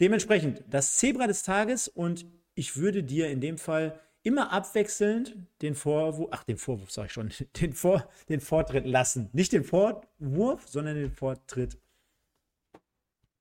Dementsprechend 0.00 0.64
das 0.70 0.96
Zebra 0.96 1.26
des 1.26 1.42
Tages 1.42 1.88
und 1.88 2.24
ich 2.54 2.78
würde 2.78 3.02
dir 3.02 3.28
in 3.28 3.42
dem 3.42 3.58
Fall 3.58 4.00
immer 4.22 4.52
abwechselnd 4.52 5.36
den 5.60 5.74
Vorwurf, 5.74 6.28
ach, 6.32 6.44
den 6.44 6.56
Vorwurf 6.56 6.90
sage 6.90 7.06
ich 7.06 7.12
schon, 7.12 7.30
den, 7.60 7.72
Vor, 7.72 8.08
den 8.28 8.40
Vortritt 8.40 8.86
lassen. 8.86 9.28
Nicht 9.32 9.52
den 9.52 9.64
Vorwurf, 9.64 10.68
sondern 10.68 10.96
den 10.96 11.10
Vortritt. 11.10 11.78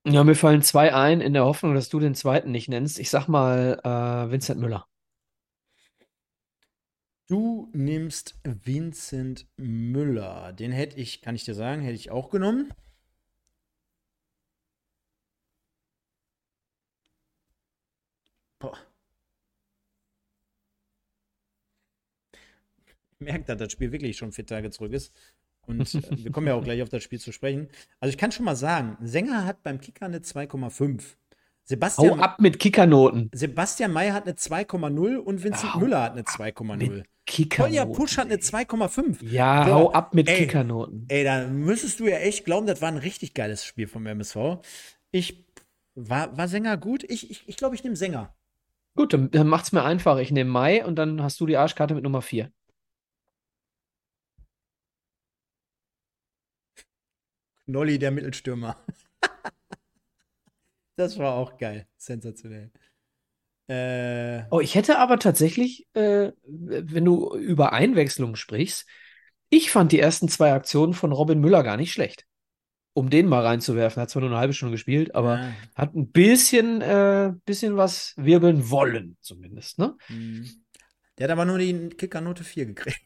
Ja, 0.05 0.23
mir 0.23 0.35
fallen 0.35 0.63
zwei 0.63 0.93
ein, 0.95 1.21
in 1.21 1.33
der 1.33 1.45
Hoffnung, 1.45 1.75
dass 1.75 1.89
du 1.89 1.99
den 1.99 2.15
zweiten 2.15 2.51
nicht 2.51 2.67
nennst. 2.69 2.97
Ich 2.99 3.09
sag 3.09 3.27
mal 3.27 3.79
äh, 3.83 4.31
Vincent 4.31 4.59
Müller. 4.59 4.87
Du 7.27 7.69
nimmst 7.73 8.39
Vincent 8.43 9.47
Müller. 9.57 10.53
Den 10.53 10.71
hätte 10.71 10.97
ich, 10.99 11.21
kann 11.21 11.35
ich 11.35 11.45
dir 11.45 11.53
sagen, 11.55 11.81
hätte 11.81 11.95
ich 11.95 12.11
auch 12.11 12.29
genommen. 12.29 12.73
Boah. 18.59 18.77
merkt, 23.21 23.49
dass 23.49 23.57
das 23.57 23.71
Spiel 23.71 23.91
wirklich 23.91 24.17
schon 24.17 24.31
vier 24.31 24.45
Tage 24.45 24.69
zurück 24.71 24.93
ist. 24.93 25.13
Und 25.67 25.95
äh, 25.95 26.01
wir 26.23 26.31
kommen 26.31 26.47
ja 26.47 26.55
auch 26.55 26.63
gleich 26.63 26.81
auf 26.81 26.89
das 26.89 27.03
Spiel 27.03 27.19
zu 27.19 27.31
sprechen. 27.31 27.69
Also 27.99 28.11
ich 28.11 28.17
kann 28.17 28.31
schon 28.31 28.45
mal 28.45 28.55
sagen, 28.55 28.97
Sänger 29.01 29.45
hat 29.45 29.63
beim 29.63 29.79
Kicker 29.79 30.05
eine 30.05 30.19
2,5. 30.19 31.01
Sebastian, 31.63 32.19
Hau 32.19 32.23
ab 32.23 32.41
mit 32.41 32.59
Kickernoten. 32.59 33.29
Sebastian 33.33 33.93
May 33.93 34.09
hat 34.09 34.23
eine 34.23 34.33
2,0 34.33 35.17
und 35.17 35.43
Vincent 35.43 35.75
hau 35.75 35.79
Müller 35.79 36.01
hat 36.01 36.13
eine 36.13 36.23
2,0. 36.23 37.03
Kolja 37.55 37.85
Pusch 37.85 38.17
hat 38.17 38.25
eine 38.25 38.37
2,5. 38.37 39.23
Ja, 39.23 39.65
Boah, 39.65 39.73
hau 39.73 39.91
ab 39.91 40.13
mit 40.13 40.27
ey, 40.27 40.37
Kickernoten. 40.37 41.05
Ey, 41.07 41.23
da 41.23 41.47
müsstest 41.47 41.99
du 41.99 42.07
ja 42.07 42.17
echt 42.17 42.45
glauben, 42.45 42.67
das 42.67 42.81
war 42.81 42.89
ein 42.89 42.97
richtig 42.97 43.33
geiles 43.33 43.63
Spiel 43.63 43.87
vom 43.87 44.05
MSV. 44.05 44.59
Ich 45.11 45.45
war, 45.95 46.35
war 46.37 46.47
Sänger 46.47 46.77
gut? 46.77 47.03
Ich 47.03 47.21
glaube, 47.21 47.31
ich, 47.31 47.47
ich, 47.47 47.57
glaub, 47.57 47.73
ich 47.73 47.83
nehme 47.83 47.95
Sänger. 47.95 48.35
Gut, 48.95 49.13
dann, 49.13 49.31
dann 49.31 49.47
macht's 49.47 49.71
mir 49.71 49.83
einfach. 49.83 50.17
Ich 50.17 50.31
nehme 50.31 50.49
Mai 50.49 50.85
und 50.85 50.95
dann 50.95 51.23
hast 51.23 51.39
du 51.39 51.45
die 51.45 51.57
Arschkarte 51.57 51.95
mit 51.95 52.03
Nummer 52.03 52.21
4. 52.21 52.51
Nolli, 57.65 57.99
der 57.99 58.11
Mittelstürmer. 58.11 58.77
das 60.95 61.17
war 61.17 61.35
auch 61.35 61.57
geil. 61.57 61.87
Sensationell. 61.97 62.71
Äh, 63.67 64.43
oh, 64.51 64.59
ich 64.59 64.75
hätte 64.75 64.99
aber 64.99 65.17
tatsächlich, 65.17 65.87
äh, 65.93 66.31
wenn 66.43 67.05
du 67.05 67.33
über 67.35 67.71
Einwechslung 67.71 68.35
sprichst, 68.35 68.85
ich 69.49 69.71
fand 69.71 69.91
die 69.91 69.99
ersten 69.99 70.27
zwei 70.27 70.53
Aktionen 70.53 70.93
von 70.93 71.11
Robin 71.11 71.39
Müller 71.39 71.63
gar 71.63 71.77
nicht 71.77 71.91
schlecht. 71.91 72.25
Um 72.93 73.09
den 73.09 73.27
mal 73.27 73.45
reinzuwerfen. 73.45 74.01
Hat 74.01 74.09
zwar 74.09 74.21
nur 74.21 74.29
eine 74.29 74.39
halbe 74.39 74.53
Stunde 74.53 74.73
gespielt, 74.73 75.15
aber 75.15 75.39
ja. 75.39 75.53
hat 75.75 75.95
ein 75.95 76.11
bisschen, 76.11 76.81
äh, 76.81 77.33
bisschen 77.45 77.77
was 77.77 78.13
wirbeln 78.17 78.69
wollen, 78.69 79.15
zumindest. 79.21 79.79
Ne? 79.79 79.95
Mhm. 80.09 80.49
Der 81.17 81.25
hat 81.25 81.31
aber 81.31 81.45
nur 81.45 81.57
die 81.57 81.89
Kickernote 81.89 82.43
4 82.43 82.65
gekriegt. 82.65 83.01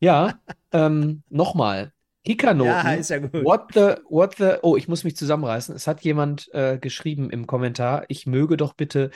ja, 0.00 0.40
ähm, 0.72 1.22
nochmal. 1.28 1.92
Kickernoten. 2.24 2.72
Ja, 2.72 2.92
ist 2.92 3.10
ja 3.10 3.18
gut. 3.18 3.44
What 3.44 3.74
the, 3.74 3.94
what 4.08 4.36
the, 4.36 4.54
oh, 4.62 4.76
ich 4.76 4.86
muss 4.88 5.04
mich 5.04 5.16
zusammenreißen. 5.16 5.74
Es 5.74 5.86
hat 5.86 6.02
jemand 6.02 6.48
äh, 6.52 6.78
geschrieben 6.78 7.30
im 7.30 7.46
Kommentar, 7.46 8.04
ich 8.08 8.26
möge 8.26 8.56
doch 8.56 8.74
bitte 8.74 9.10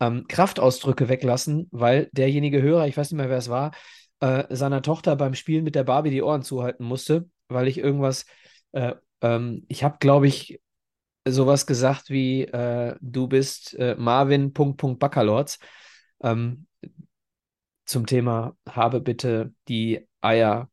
ähm, 0.00 0.24
Kraftausdrücke 0.28 1.08
weglassen, 1.08 1.68
weil 1.70 2.08
derjenige 2.12 2.62
Hörer, 2.62 2.86
ich 2.86 2.96
weiß 2.96 3.10
nicht 3.10 3.18
mehr, 3.18 3.28
wer 3.28 3.38
es 3.38 3.50
war, 3.50 3.72
äh, 4.20 4.44
seiner 4.54 4.82
Tochter 4.82 5.16
beim 5.16 5.34
Spielen 5.34 5.64
mit 5.64 5.74
der 5.74 5.84
Barbie 5.84 6.10
die 6.10 6.22
Ohren 6.22 6.42
zuhalten 6.42 6.84
musste, 6.84 7.28
weil 7.48 7.68
ich 7.68 7.78
irgendwas, 7.78 8.24
äh, 8.72 8.94
ähm, 9.20 9.64
ich 9.68 9.84
habe, 9.84 9.98
glaube 10.00 10.26
ich, 10.26 10.60
sowas 11.26 11.66
gesagt 11.66 12.08
wie, 12.08 12.44
äh, 12.44 12.96
du 13.00 13.26
bist 13.26 13.74
äh, 13.78 13.94
Marvin, 13.98 14.52
Punkt, 14.52 14.78
Punkt, 14.78 14.98
Baccalords. 14.98 15.58
Ähm, 16.22 16.66
zum 17.84 18.06
Thema, 18.06 18.56
habe 18.68 19.00
bitte 19.00 19.52
die 19.66 20.06
Eier 20.20 20.68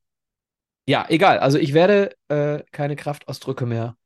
ja, 0.87 1.05
egal. 1.09 1.39
Also 1.39 1.57
ich 1.57 1.73
werde 1.73 2.15
äh, 2.27 2.63
keine 2.71 2.95
Kraftausdrücke 2.95 3.65
mehr 3.65 3.97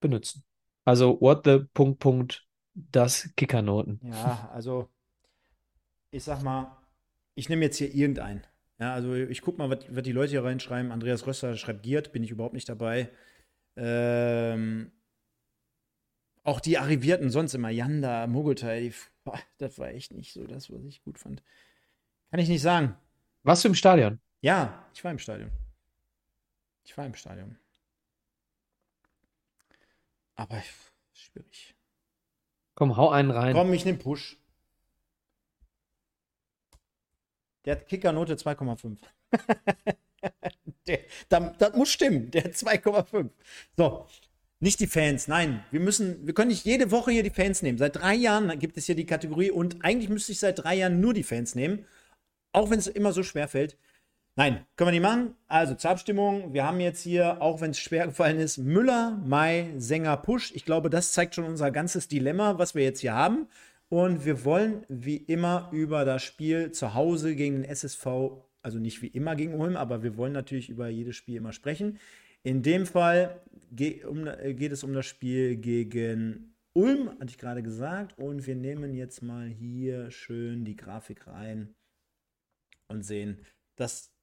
benutzen. 0.00 0.44
Also 0.84 1.20
what 1.20 1.42
the 1.44 1.64
Punkt 1.74 1.98
Punkt 1.98 2.46
das 2.74 3.30
Kickernoten. 3.36 4.00
Ja, 4.02 4.50
also 4.52 4.88
ich 6.10 6.24
sag 6.24 6.42
mal, 6.42 6.76
ich 7.34 7.48
nehme 7.48 7.64
jetzt 7.64 7.78
hier 7.78 7.94
irgendeinen. 7.94 8.46
Ja, 8.78 8.92
also 8.92 9.14
ich 9.14 9.40
guck 9.40 9.58
mal, 9.58 9.70
was, 9.70 9.78
was 9.88 10.02
die 10.02 10.12
Leute 10.12 10.32
hier 10.32 10.44
reinschreiben. 10.44 10.92
Andreas 10.92 11.26
Röster 11.26 11.56
schreibt 11.56 11.82
Giert, 11.82 12.12
bin 12.12 12.22
ich 12.22 12.30
überhaupt 12.30 12.54
nicht 12.54 12.68
dabei. 12.68 13.10
Ähm, 13.76 14.92
auch 16.44 16.60
die 16.60 16.78
Arrivierten 16.78 17.30
sonst 17.30 17.54
immer, 17.54 17.70
Yanda, 17.70 18.26
Mogultai, 18.26 18.92
das 19.58 19.78
war 19.78 19.88
echt 19.88 20.12
nicht 20.12 20.32
so 20.32 20.46
das, 20.46 20.70
was 20.70 20.84
ich 20.84 21.02
gut 21.02 21.18
fand. 21.18 21.42
Kann 22.30 22.40
ich 22.40 22.48
nicht 22.48 22.62
sagen. 22.62 22.96
Warst 23.42 23.64
du 23.64 23.68
im 23.68 23.74
Stadion? 23.74 24.20
Ja, 24.40 24.86
ich 24.94 25.02
war 25.02 25.10
im 25.10 25.18
Stadion. 25.18 25.50
Ich 26.84 26.96
war 26.96 27.06
im 27.06 27.14
Stadion. 27.14 27.58
Aber 30.36 30.62
schwierig. 31.12 31.74
Komm, 32.74 32.96
hau 32.96 33.10
einen 33.10 33.30
rein. 33.30 33.54
Komm, 33.54 33.72
ich 33.72 33.84
nehme 33.84 33.98
Push. 33.98 34.36
Der 37.64 37.76
hat 37.76 37.88
Kickernote 37.88 38.34
2,5. 38.34 38.98
das, 41.28 41.56
das 41.58 41.74
muss 41.74 41.90
stimmen. 41.90 42.30
Der 42.30 42.44
hat 42.44 42.52
2,5. 42.52 43.30
So, 43.76 44.06
nicht 44.60 44.78
die 44.80 44.86
Fans, 44.86 45.26
nein. 45.26 45.64
Wir 45.70 45.80
müssen, 45.80 46.26
wir 46.26 46.34
können 46.34 46.48
nicht 46.48 46.64
jede 46.64 46.90
Woche 46.90 47.10
hier 47.10 47.22
die 47.22 47.30
Fans 47.30 47.62
nehmen. 47.62 47.78
Seit 47.78 47.96
drei 47.96 48.14
Jahren 48.14 48.58
gibt 48.58 48.76
es 48.76 48.86
hier 48.86 48.94
die 48.94 49.06
Kategorie 49.06 49.50
und 49.50 49.84
eigentlich 49.84 50.08
müsste 50.08 50.32
ich 50.32 50.38
seit 50.38 50.58
drei 50.60 50.76
Jahren 50.76 51.00
nur 51.00 51.12
die 51.12 51.24
Fans 51.24 51.54
nehmen. 51.54 51.86
Auch 52.52 52.70
wenn 52.70 52.78
es 52.78 52.86
immer 52.86 53.12
so 53.12 53.22
schwer 53.22 53.48
fällt. 53.48 53.76
Nein, 54.38 54.66
können 54.76 54.88
wir 54.88 54.92
nicht 54.92 55.02
machen. 55.02 55.34
Also 55.48 55.74
zur 55.74 55.90
Abstimmung. 55.92 56.52
Wir 56.52 56.66
haben 56.66 56.78
jetzt 56.78 57.00
hier, 57.00 57.40
auch 57.40 57.62
wenn 57.62 57.70
es 57.70 57.78
schwer 57.78 58.06
gefallen 58.06 58.38
ist, 58.38 58.58
Müller, 58.58 59.18
Mai, 59.24 59.72
Sänger, 59.78 60.18
Push. 60.18 60.52
Ich 60.54 60.66
glaube, 60.66 60.90
das 60.90 61.12
zeigt 61.12 61.34
schon 61.34 61.44
unser 61.44 61.70
ganzes 61.70 62.06
Dilemma, 62.06 62.58
was 62.58 62.74
wir 62.74 62.84
jetzt 62.84 63.00
hier 63.00 63.14
haben. 63.14 63.48
Und 63.88 64.26
wir 64.26 64.44
wollen 64.44 64.84
wie 64.88 65.16
immer 65.16 65.70
über 65.72 66.04
das 66.04 66.22
Spiel 66.22 66.70
zu 66.72 66.92
Hause 66.92 67.34
gegen 67.34 67.62
den 67.62 67.64
SSV, 67.64 68.06
also 68.60 68.78
nicht 68.78 69.00
wie 69.00 69.06
immer 69.06 69.36
gegen 69.36 69.54
Ulm, 69.54 69.74
aber 69.76 70.02
wir 70.02 70.18
wollen 70.18 70.34
natürlich 70.34 70.68
über 70.68 70.88
jedes 70.88 71.16
Spiel 71.16 71.36
immer 71.36 71.54
sprechen. 71.54 71.98
In 72.42 72.62
dem 72.62 72.84
Fall 72.84 73.40
geht, 73.72 74.04
um, 74.04 74.24
geht 74.24 74.72
es 74.72 74.84
um 74.84 74.92
das 74.92 75.06
Spiel 75.06 75.56
gegen 75.56 76.54
Ulm, 76.74 77.08
hatte 77.08 77.30
ich 77.30 77.38
gerade 77.38 77.62
gesagt. 77.62 78.18
Und 78.18 78.46
wir 78.46 78.54
nehmen 78.54 78.92
jetzt 78.92 79.22
mal 79.22 79.48
hier 79.48 80.10
schön 80.10 80.66
die 80.66 80.76
Grafik 80.76 81.26
rein 81.26 81.74
und 82.88 83.02
sehen, 83.02 83.38
dass 83.76 84.15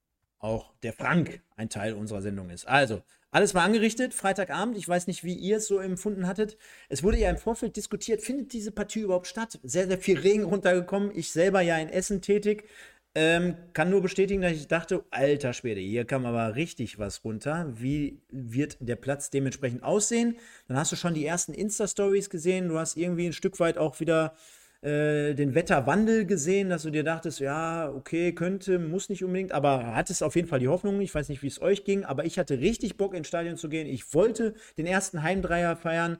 auch 0.43 0.73
der 0.84 0.93
Frank 0.93 1.41
ein 1.56 1.69
Teil 1.69 1.93
unserer 1.93 2.21
Sendung 2.21 2.49
ist. 2.49 2.67
Also, 2.67 3.01
alles 3.32 3.56
war 3.56 3.63
angerichtet, 3.63 4.13
Freitagabend. 4.13 4.77
Ich 4.77 4.88
weiß 4.88 5.08
nicht, 5.08 5.23
wie 5.23 5.34
ihr 5.34 5.58
es 5.58 5.67
so 5.67 5.79
empfunden 5.79 6.27
hattet. 6.27 6.58
Es 6.89 7.01
wurde 7.01 7.17
ja 7.17 7.32
im 7.32 7.38
Vorfeld 7.38 7.75
diskutiert, 7.75 8.21
findet 8.21 8.53
diese 8.53 8.71
Partie 8.71 8.99
überhaupt 8.99 9.25
statt? 9.25 9.60
Sehr, 9.63 9.88
sehr 9.88 9.97
viel 9.97 10.19
Regen 10.19 10.43
runtergekommen. 10.43 11.12
Ich 11.15 11.32
selber 11.32 11.62
ja 11.62 11.77
in 11.77 11.89
Essen 11.89 12.21
tätig. 12.21 12.65
Ähm, 13.15 13.56
kann 13.73 13.89
nur 13.89 14.01
bestätigen, 14.01 14.41
dass 14.41 14.53
ich 14.53 14.67
dachte, 14.67 15.03
alter 15.12 15.53
Schwede, 15.53 15.79
hier 15.79 16.03
kam 16.03 16.25
aber 16.25 16.56
richtig 16.56 16.97
was 16.97 17.23
runter. 17.23 17.71
Wie 17.75 18.21
wird 18.29 18.77
der 18.79 18.95
Platz 18.95 19.29
dementsprechend 19.29 19.84
aussehen? 19.84 20.38
Dann 20.67 20.77
hast 20.77 20.91
du 20.91 20.95
schon 20.95 21.13
die 21.13 21.25
ersten 21.25 21.53
Insta-Stories 21.53 22.29
gesehen. 22.29 22.69
Du 22.69 22.77
hast 22.77 22.97
irgendwie 22.97 23.27
ein 23.27 23.34
Stück 23.34 23.60
weit 23.60 23.77
auch 23.77 23.99
wieder 23.99 24.36
äh, 24.84 25.34
den 25.34 25.56
Wetterwandel 25.56 26.26
gesehen, 26.26 26.69
dass 26.69 26.84
du 26.84 26.89
dir 26.91 27.04
dachtest, 27.04 27.39
ja, 27.39 27.89
okay, 27.89 28.34
könnte, 28.34 28.80
muss 28.80 29.10
nicht 29.10 29.24
unbedingt, 29.24 29.52
aber 29.54 29.96
hattest 29.96 30.22
auf 30.24 30.36
jeden 30.36 30.48
Fall 30.48 30.60
die 30.60 30.67
Hoffnung. 30.67 31.02
Ich 31.02 31.15
weiß 31.15 31.30
nicht, 31.30 31.41
wie 31.41 31.48
es 31.48 31.62
euch 31.62 31.86
ging, 31.86 32.04
aber 32.06 32.26
ich 32.26 32.38
hatte 32.38 32.60
richtig 32.60 32.98
Bock 32.98 33.13
ins 33.13 33.28
Stadion 33.28 33.58
zu 33.58 33.69
gehen. 33.69 33.88
Ich 33.88 34.13
wollte 34.13 34.54
den 34.78 34.86
ersten 34.86 35.24
Heimdreier 35.24 35.76
feiern 35.78 36.17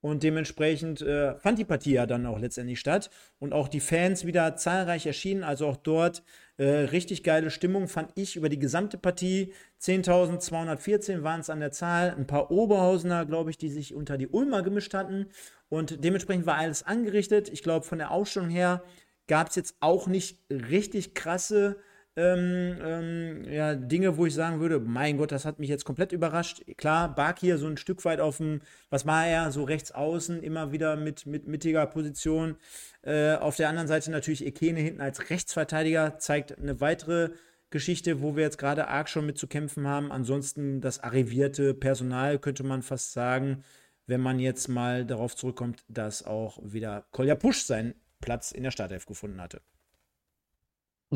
Und 0.00 0.22
dementsprechend 0.22 1.00
äh, 1.00 1.34
fand 1.38 1.58
die 1.58 1.64
Partie 1.64 1.94
ja 1.94 2.04
dann 2.06 2.26
auch 2.26 2.38
letztendlich 2.38 2.78
statt. 2.78 3.08
Und 3.38 3.54
auch 3.54 3.68
die 3.68 3.80
Fans 3.80 4.26
wieder 4.26 4.54
zahlreich 4.54 5.06
erschienen. 5.06 5.42
Also 5.42 5.66
auch 5.66 5.76
dort 5.78 6.22
äh, 6.56 6.64
richtig 6.64 7.24
geile 7.24 7.50
Stimmung 7.50 7.88
fand 7.88 8.12
ich 8.14 8.36
über 8.36 8.48
die 8.48 8.58
gesamte 8.58 8.96
Partie. 8.96 9.52
10.214 9.80 11.22
waren 11.22 11.40
es 11.40 11.50
an 11.50 11.60
der 11.60 11.72
Zahl. 11.72 12.14
Ein 12.16 12.26
paar 12.26 12.50
Oberhausener, 12.50 13.26
glaube 13.26 13.50
ich, 13.50 13.58
die 13.58 13.70
sich 13.70 13.94
unter 13.94 14.16
die 14.18 14.28
Ulmer 14.28 14.62
gemischt 14.62 14.94
hatten. 14.94 15.26
Und 15.68 16.04
dementsprechend 16.04 16.46
war 16.46 16.56
alles 16.56 16.84
angerichtet. 16.84 17.48
Ich 17.48 17.62
glaube, 17.62 17.84
von 17.84 17.98
der 17.98 18.12
Ausstellung 18.12 18.50
her 18.50 18.84
gab 19.26 19.48
es 19.48 19.56
jetzt 19.56 19.76
auch 19.80 20.06
nicht 20.06 20.38
richtig 20.50 21.14
krasse 21.14 21.76
ähm, 22.16 22.78
ähm, 22.80 23.44
ja, 23.50 23.74
Dinge, 23.74 24.16
wo 24.16 24.26
ich 24.26 24.34
sagen 24.34 24.60
würde, 24.60 24.78
mein 24.78 25.18
Gott, 25.18 25.32
das 25.32 25.44
hat 25.44 25.58
mich 25.58 25.68
jetzt 25.68 25.84
komplett 25.84 26.12
überrascht. 26.12 26.62
Klar, 26.76 27.12
Bark 27.12 27.40
hier 27.40 27.58
so 27.58 27.66
ein 27.66 27.76
Stück 27.76 28.04
weit 28.04 28.20
auf 28.20 28.36
dem, 28.36 28.60
was 28.88 29.04
war 29.04 29.26
er, 29.26 29.50
so 29.50 29.64
rechts 29.64 29.90
außen, 29.90 30.42
immer 30.42 30.70
wieder 30.70 30.94
mit, 30.96 31.26
mit 31.26 31.48
mittiger 31.48 31.86
Position. 31.86 32.56
Äh, 33.02 33.34
auf 33.34 33.56
der 33.56 33.68
anderen 33.68 33.88
Seite 33.88 34.12
natürlich 34.12 34.46
Ekene 34.46 34.80
hinten 34.80 35.00
als 35.00 35.28
Rechtsverteidiger, 35.30 36.18
zeigt 36.18 36.56
eine 36.56 36.80
weitere 36.80 37.30
Geschichte, 37.70 38.22
wo 38.22 38.36
wir 38.36 38.44
jetzt 38.44 38.58
gerade 38.58 38.86
arg 38.86 39.08
schon 39.08 39.26
mit 39.26 39.36
zu 39.36 39.48
kämpfen 39.48 39.88
haben. 39.88 40.12
Ansonsten 40.12 40.80
das 40.80 41.00
arrivierte 41.00 41.74
Personal, 41.74 42.38
könnte 42.38 42.62
man 42.62 42.82
fast 42.82 43.12
sagen, 43.12 43.64
wenn 44.06 44.20
man 44.20 44.38
jetzt 44.38 44.68
mal 44.68 45.04
darauf 45.04 45.34
zurückkommt, 45.34 45.84
dass 45.88 46.24
auch 46.24 46.60
wieder 46.62 47.06
Kolja 47.10 47.34
Pusch 47.34 47.64
seinen 47.64 47.94
Platz 48.20 48.52
in 48.52 48.62
der 48.62 48.70
Startelf 48.70 49.06
gefunden 49.06 49.40
hatte. 49.40 49.60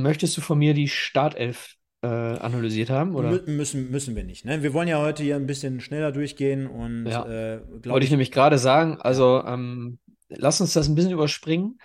Möchtest 0.03 0.37
du 0.37 0.41
von 0.41 0.59
mir 0.59 0.75
die 0.75 0.89
Startelf 0.89 1.75
äh, 2.03 2.07
analysiert 2.07 2.91
haben? 2.91 3.15
Oder? 3.15 3.31
Mü 3.31 3.43
müssen, 3.47 3.91
müssen 3.91 4.17
wir 4.17 4.25
nicht. 4.25 4.45
Ne? 4.45 4.63
Wir 4.63 4.73
wollen 4.73 4.89
ja 4.89 5.01
heute 5.01 5.23
hier 5.23 5.37
ein 5.37 5.47
bisschen 5.47 5.81
schneller 5.81 6.13
durchgehen 6.13 6.67
und 6.67 7.07
ja. 7.07 7.27
äh, 7.27 7.61
wollte 7.85 7.99
ich, 7.99 8.05
ich 8.05 8.11
nämlich 8.11 8.31
gerade 8.31 8.59
sagen, 8.59 9.01
also 9.01 9.43
ähm, 9.45 9.99
lass 10.29 10.61
uns 10.61 10.73
das 10.73 10.89
ein 10.89 10.95
bisschen 10.95 11.13
überspringen. 11.13 11.79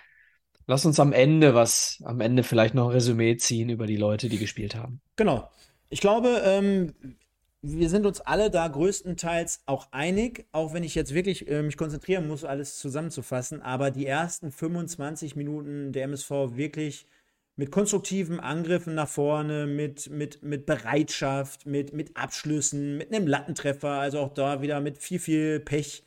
Lass 0.66 0.86
uns 0.86 0.98
am 0.98 1.12
Ende 1.12 1.54
was, 1.54 2.02
am 2.04 2.20
Ende 2.20 2.42
vielleicht 2.42 2.74
noch 2.74 2.86
ein 2.86 2.92
Resümee 2.92 3.36
ziehen 3.36 3.68
über 3.68 3.86
die 3.86 3.96
Leute, 3.96 4.28
die 4.28 4.38
gespielt 4.38 4.74
haben. 4.74 5.00
Genau. 5.16 5.50
Ich 5.90 6.00
glaube, 6.00 6.40
ähm, 6.44 6.94
wir 7.60 7.90
sind 7.90 8.06
uns 8.06 8.20
alle 8.20 8.50
da 8.50 8.66
größtenteils 8.68 9.62
auch 9.66 9.88
einig, 9.90 10.46
auch 10.52 10.72
wenn 10.72 10.82
ich 10.82 10.94
jetzt 10.94 11.12
wirklich 11.12 11.48
äh, 11.48 11.62
mich 11.62 11.76
konzentrieren 11.76 12.28
muss, 12.28 12.44
alles 12.44 12.78
zusammenzufassen. 12.78 13.60
Aber 13.60 13.90
die 13.90 14.06
ersten 14.06 14.50
25 14.50 15.36
Minuten 15.36 15.92
der 15.92 16.04
MSV 16.04 16.30
wirklich 16.56 17.06
mit 17.56 17.70
konstruktiven 17.70 18.40
Angriffen 18.40 18.94
nach 18.94 19.08
vorne, 19.08 19.66
mit, 19.66 20.10
mit, 20.10 20.42
mit 20.42 20.66
Bereitschaft, 20.66 21.66
mit, 21.66 21.92
mit 21.92 22.16
Abschlüssen, 22.16 22.96
mit 22.96 23.12
einem 23.12 23.26
Lattentreffer, 23.26 23.90
also 23.90 24.18
auch 24.18 24.34
da 24.34 24.60
wieder 24.60 24.80
mit 24.80 24.98
viel, 24.98 25.20
viel 25.20 25.60
Pech, 25.60 26.04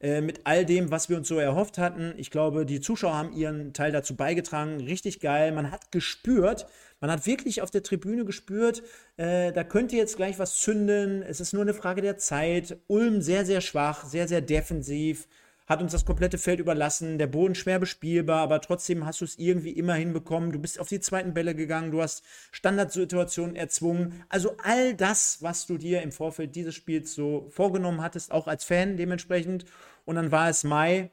äh, 0.00 0.20
mit 0.20 0.40
all 0.44 0.64
dem, 0.64 0.90
was 0.90 1.08
wir 1.08 1.16
uns 1.16 1.28
so 1.28 1.38
erhofft 1.38 1.78
hatten. 1.78 2.14
Ich 2.16 2.30
glaube, 2.30 2.66
die 2.66 2.80
Zuschauer 2.80 3.16
haben 3.16 3.32
ihren 3.32 3.72
Teil 3.72 3.92
dazu 3.92 4.16
beigetragen. 4.16 4.80
Richtig 4.80 5.20
geil. 5.20 5.52
Man 5.52 5.70
hat 5.70 5.92
gespürt, 5.92 6.66
man 7.00 7.10
hat 7.10 7.26
wirklich 7.26 7.62
auf 7.62 7.70
der 7.70 7.82
Tribüne 7.82 8.24
gespürt, 8.24 8.82
äh, 9.16 9.52
da 9.52 9.64
könnte 9.64 9.96
jetzt 9.96 10.16
gleich 10.16 10.38
was 10.38 10.60
zünden. 10.60 11.22
Es 11.22 11.40
ist 11.40 11.52
nur 11.52 11.62
eine 11.62 11.74
Frage 11.74 12.02
der 12.02 12.18
Zeit. 12.18 12.78
Ulm 12.88 13.22
sehr, 13.22 13.46
sehr 13.46 13.60
schwach, 13.60 14.04
sehr, 14.04 14.26
sehr 14.28 14.40
defensiv 14.40 15.28
hat 15.68 15.82
uns 15.82 15.92
das 15.92 16.06
komplette 16.06 16.38
Feld 16.38 16.60
überlassen, 16.60 17.18
der 17.18 17.26
Boden 17.26 17.54
schwer 17.54 17.78
bespielbar, 17.78 18.40
aber 18.40 18.60
trotzdem 18.62 19.04
hast 19.04 19.20
du 19.20 19.26
es 19.26 19.38
irgendwie 19.38 19.72
immer 19.72 19.94
hinbekommen. 19.94 20.50
Du 20.50 20.58
bist 20.58 20.80
auf 20.80 20.88
die 20.88 21.00
zweiten 21.00 21.34
Bälle 21.34 21.54
gegangen, 21.54 21.90
du 21.90 22.00
hast 22.00 22.24
Standardsituationen 22.52 23.54
erzwungen. 23.54 24.24
Also 24.30 24.56
all 24.64 24.94
das, 24.94 25.42
was 25.42 25.66
du 25.66 25.76
dir 25.76 26.00
im 26.00 26.10
Vorfeld 26.10 26.56
dieses 26.56 26.74
Spiels 26.74 27.14
so 27.14 27.48
vorgenommen 27.50 28.00
hattest, 28.00 28.32
auch 28.32 28.46
als 28.46 28.64
Fan 28.64 28.96
dementsprechend. 28.96 29.66
Und 30.06 30.16
dann 30.16 30.32
war 30.32 30.48
es 30.48 30.64
Mai, 30.64 31.10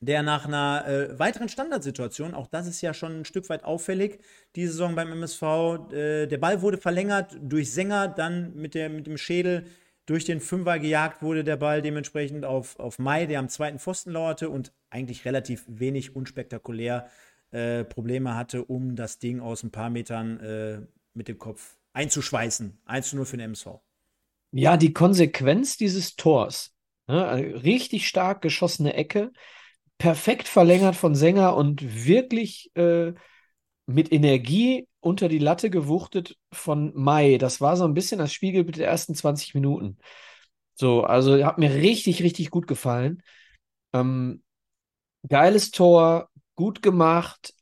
der 0.00 0.22
nach 0.22 0.46
einer 0.46 0.84
äh, 0.86 1.18
weiteren 1.18 1.50
Standardsituation, 1.50 2.34
auch 2.34 2.46
das 2.46 2.66
ist 2.66 2.80
ja 2.80 2.94
schon 2.94 3.20
ein 3.20 3.24
Stück 3.26 3.48
weit 3.50 3.64
auffällig, 3.64 4.20
die 4.54 4.66
Saison 4.66 4.94
beim 4.94 5.10
MSV, 5.12 5.42
äh, 5.92 6.26
der 6.26 6.38
Ball 6.38 6.62
wurde 6.62 6.78
verlängert 6.78 7.36
durch 7.42 7.72
Sänger, 7.72 8.08
dann 8.08 8.54
mit, 8.54 8.74
der, 8.74 8.88
mit 8.88 9.06
dem 9.06 9.18
Schädel 9.18 9.66
durch 10.06 10.24
den 10.24 10.40
Fünfer 10.40 10.78
gejagt 10.78 11.22
wurde 11.22 11.44
der 11.44 11.56
Ball 11.56 11.82
dementsprechend 11.82 12.44
auf, 12.44 12.78
auf 12.78 12.98
Mai, 12.98 13.26
der 13.26 13.40
am 13.40 13.48
zweiten 13.48 13.78
Pfosten 13.78 14.12
lauerte 14.12 14.48
und 14.48 14.72
eigentlich 14.88 15.24
relativ 15.24 15.64
wenig 15.66 16.16
unspektakulär 16.16 17.08
äh, 17.50 17.84
Probleme 17.84 18.34
hatte, 18.36 18.64
um 18.64 18.96
das 18.96 19.18
Ding 19.18 19.40
aus 19.40 19.62
ein 19.62 19.72
paar 19.72 19.90
Metern 19.90 20.40
äh, 20.40 20.80
mit 21.14 21.28
dem 21.28 21.38
Kopf 21.38 21.76
einzuschweißen. 21.92 22.78
1 22.84 23.10
zu 23.10 23.16
0 23.16 23.24
für 23.26 23.36
den 23.36 23.46
MSV. 23.46 23.66
Ja, 24.52 24.76
die 24.76 24.92
Konsequenz 24.92 25.76
dieses 25.76 26.16
Tors. 26.16 26.72
Ne, 27.08 27.62
richtig 27.62 28.08
stark 28.08 28.42
geschossene 28.42 28.94
Ecke, 28.94 29.32
perfekt 29.96 30.48
verlängert 30.48 30.96
von 30.96 31.14
Sänger 31.14 31.56
und 31.56 32.04
wirklich 32.04 32.72
äh, 32.74 33.12
mit 33.86 34.12
Energie 34.12 34.88
unter 35.06 35.28
die 35.28 35.38
Latte 35.38 35.70
gewuchtet 35.70 36.36
von 36.52 36.92
Mai. 36.94 37.38
Das 37.38 37.60
war 37.60 37.76
so 37.76 37.84
ein 37.84 37.94
bisschen 37.94 38.18
das 38.18 38.32
Spiegelbild 38.32 38.76
der 38.76 38.88
ersten 38.88 39.14
20 39.14 39.54
Minuten. 39.54 39.98
So, 40.74 41.04
also 41.04 41.42
hat 41.44 41.58
mir 41.58 41.72
richtig, 41.72 42.22
richtig 42.22 42.50
gut 42.50 42.66
gefallen. 42.66 43.22
Ähm, 43.94 44.42
geiles 45.28 45.70
Tor, 45.70 46.28
gut 46.54 46.82
gemacht, 46.82 47.54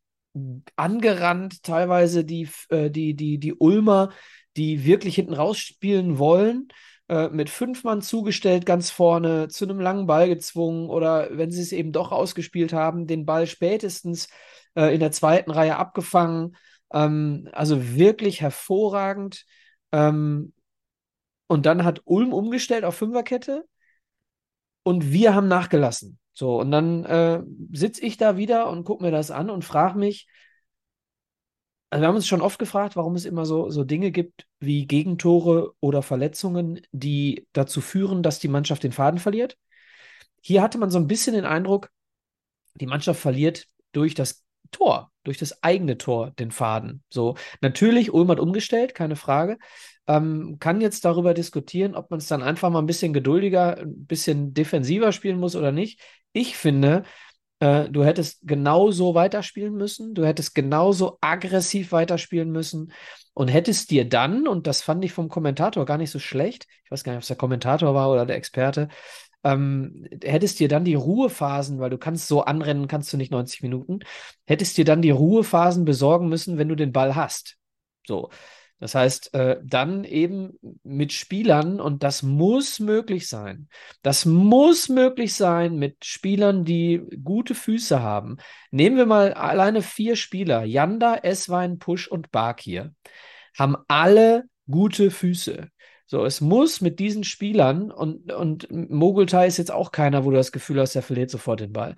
angerannt, 0.76 1.62
teilweise 1.62 2.24
die, 2.24 2.48
äh, 2.70 2.90
die, 2.90 3.14
die, 3.14 3.38
die 3.38 3.54
Ulmer, 3.54 4.10
die 4.56 4.84
wirklich 4.84 5.14
hinten 5.14 5.34
rausspielen 5.34 6.18
wollen, 6.18 6.68
äh, 7.08 7.28
mit 7.28 7.50
fünf 7.50 7.84
Mann 7.84 8.02
zugestellt 8.02 8.66
ganz 8.66 8.90
vorne, 8.90 9.48
zu 9.48 9.64
einem 9.64 9.80
langen 9.80 10.06
Ball 10.06 10.28
gezwungen 10.28 10.88
oder 10.88 11.28
wenn 11.36 11.50
sie 11.50 11.60
es 11.60 11.72
eben 11.72 11.92
doch 11.92 12.10
ausgespielt 12.10 12.72
haben, 12.72 13.06
den 13.06 13.26
Ball 13.26 13.46
spätestens 13.46 14.28
äh, 14.74 14.94
in 14.94 15.00
der 15.00 15.12
zweiten 15.12 15.50
Reihe 15.50 15.76
abgefangen. 15.76 16.56
Ähm, 16.92 17.48
also 17.52 17.94
wirklich 17.96 18.40
hervorragend. 18.40 19.44
Ähm, 19.92 20.52
und 21.46 21.66
dann 21.66 21.84
hat 21.84 22.02
Ulm 22.04 22.32
umgestellt 22.32 22.84
auf 22.84 22.96
Fünferkette 22.96 23.64
und 24.82 25.12
wir 25.12 25.34
haben 25.34 25.48
nachgelassen. 25.48 26.18
So, 26.32 26.60
und 26.60 26.70
dann 26.70 27.04
äh, 27.04 27.42
sitze 27.72 28.02
ich 28.02 28.16
da 28.16 28.36
wieder 28.36 28.68
und 28.68 28.84
gucke 28.84 29.04
mir 29.04 29.10
das 29.10 29.30
an 29.30 29.50
und 29.50 29.64
frage 29.64 29.98
mich, 29.98 30.26
also 31.90 32.02
wir 32.02 32.08
haben 32.08 32.16
uns 32.16 32.26
schon 32.26 32.40
oft 32.40 32.58
gefragt, 32.58 32.96
warum 32.96 33.14
es 33.14 33.24
immer 33.24 33.46
so, 33.46 33.70
so 33.70 33.84
Dinge 33.84 34.10
gibt 34.10 34.48
wie 34.58 34.86
Gegentore 34.86 35.74
oder 35.78 36.02
Verletzungen, 36.02 36.80
die 36.90 37.46
dazu 37.52 37.80
führen, 37.80 38.24
dass 38.24 38.40
die 38.40 38.48
Mannschaft 38.48 38.82
den 38.82 38.90
Faden 38.90 39.20
verliert. 39.20 39.56
Hier 40.40 40.60
hatte 40.60 40.78
man 40.78 40.90
so 40.90 40.98
ein 40.98 41.06
bisschen 41.06 41.34
den 41.34 41.44
Eindruck, 41.44 41.92
die 42.74 42.86
Mannschaft 42.86 43.20
verliert 43.20 43.68
durch 43.92 44.14
das 44.14 44.43
Tor, 44.70 45.10
durch 45.24 45.38
das 45.38 45.62
eigene 45.62 45.98
Tor 45.98 46.32
den 46.32 46.50
Faden. 46.50 47.02
So, 47.08 47.36
natürlich, 47.60 48.12
Ulm 48.12 48.28
hat 48.30 48.40
umgestellt, 48.40 48.94
keine 48.94 49.16
Frage. 49.16 49.58
Ähm, 50.06 50.58
kann 50.60 50.80
jetzt 50.80 51.04
darüber 51.04 51.32
diskutieren, 51.32 51.94
ob 51.94 52.10
man 52.10 52.18
es 52.18 52.28
dann 52.28 52.42
einfach 52.42 52.70
mal 52.70 52.80
ein 52.80 52.86
bisschen 52.86 53.12
geduldiger, 53.12 53.78
ein 53.78 54.06
bisschen 54.06 54.52
defensiver 54.52 55.12
spielen 55.12 55.38
muss 55.38 55.56
oder 55.56 55.72
nicht. 55.72 56.00
Ich 56.32 56.56
finde, 56.56 57.04
äh, 57.60 57.88
du 57.88 58.04
hättest 58.04 58.40
genauso 58.42 59.14
weiterspielen 59.14 59.74
müssen, 59.74 60.14
du 60.14 60.26
hättest 60.26 60.54
genauso 60.54 61.18
aggressiv 61.20 61.92
weiterspielen 61.92 62.50
müssen 62.50 62.92
und 63.32 63.48
hättest 63.48 63.90
dir 63.90 64.08
dann, 64.08 64.46
und 64.46 64.66
das 64.66 64.82
fand 64.82 65.04
ich 65.04 65.12
vom 65.12 65.28
Kommentator 65.28 65.86
gar 65.86 65.96
nicht 65.98 66.10
so 66.10 66.18
schlecht, 66.18 66.66
ich 66.84 66.90
weiß 66.90 67.04
gar 67.04 67.12
nicht, 67.12 67.18
ob 67.18 67.22
es 67.22 67.28
der 67.28 67.36
Kommentator 67.36 67.94
war 67.94 68.10
oder 68.10 68.26
der 68.26 68.36
Experte, 68.36 68.88
ähm, 69.44 70.06
hättest 70.22 70.58
dir 70.60 70.68
dann 70.68 70.84
die 70.84 70.94
Ruhephasen, 70.94 71.78
weil 71.78 71.90
du 71.90 71.98
kannst 71.98 72.28
so 72.28 72.42
anrennen, 72.42 72.88
kannst 72.88 73.12
du 73.12 73.16
nicht 73.16 73.30
90 73.30 73.62
Minuten, 73.62 74.00
hättest 74.46 74.76
dir 74.76 74.84
dann 74.84 75.02
die 75.02 75.10
Ruhephasen 75.10 75.84
besorgen 75.84 76.28
müssen, 76.28 76.58
wenn 76.58 76.68
du 76.68 76.74
den 76.74 76.92
Ball 76.92 77.14
hast. 77.14 77.56
So. 78.06 78.30
Das 78.80 78.94
heißt, 78.94 79.32
äh, 79.34 79.60
dann 79.64 80.04
eben 80.04 80.58
mit 80.82 81.12
Spielern, 81.12 81.80
und 81.80 82.02
das 82.02 82.22
muss 82.22 82.80
möglich 82.80 83.28
sein. 83.28 83.68
Das 84.02 84.26
muss 84.26 84.88
möglich 84.88 85.34
sein 85.34 85.76
mit 85.76 86.04
Spielern, 86.04 86.64
die 86.64 87.00
gute 87.22 87.54
Füße 87.54 88.02
haben. 88.02 88.36
Nehmen 88.70 88.96
wir 88.96 89.06
mal 89.06 89.32
alleine 89.32 89.80
vier 89.80 90.16
Spieler: 90.16 90.64
Yanda, 90.64 91.16
Eswein, 91.22 91.78
Push 91.78 92.08
und 92.08 92.30
Bakir. 92.30 92.92
Haben 93.56 93.76
alle 93.88 94.44
gute 94.68 95.10
Füße. 95.10 95.68
So, 96.06 96.24
es 96.24 96.40
muss 96.40 96.80
mit 96.80 96.98
diesen 96.98 97.24
Spielern 97.24 97.90
und, 97.90 98.30
und 98.32 98.70
Mogultai 98.70 99.46
ist 99.46 99.56
jetzt 99.56 99.72
auch 99.72 99.90
keiner, 99.90 100.24
wo 100.24 100.30
du 100.30 100.36
das 100.36 100.52
Gefühl 100.52 100.80
hast, 100.80 100.94
der 100.94 101.02
verliert 101.02 101.30
sofort 101.30 101.60
den 101.60 101.72
Ball. 101.72 101.96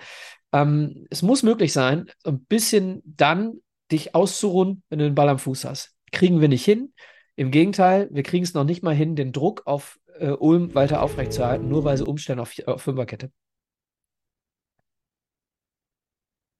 Ähm, 0.53 1.07
es 1.11 1.23
muss 1.23 1.42
möglich 1.42 1.73
sein, 1.73 2.11
ein 2.25 2.45
bisschen 2.45 3.03
dann 3.05 3.61
dich 3.90 4.14
auszuruhen, 4.14 4.83
wenn 4.88 5.01
du 5.01 5.05
den 5.07 5.14
Ball 5.14 5.29
am 5.29 5.38
Fuß 5.38 5.64
hast. 5.64 5.95
Kriegen 6.12 6.40
wir 6.40 6.49
nicht 6.49 6.64
hin. 6.64 6.92
Im 7.35 7.51
Gegenteil, 7.51 8.09
wir 8.12 8.23
kriegen 8.23 8.45
es 8.45 8.55
noch 8.55 8.64
nicht 8.64 8.83
mal 8.83 8.95
hin, 8.95 9.16
den 9.16 9.33
Druck 9.33 9.62
auf 9.66 9.99
äh, 10.19 10.31
Ulm 10.31 10.75
weiter 10.75 11.03
aufrechtzuerhalten, 11.03 11.69
nur 11.69 11.85
weil 11.85 11.97
sie 11.97 12.05
umstellen 12.05 12.40
auf, 12.40 12.53
auf 12.66 12.83
Fünferkette. 12.83 13.31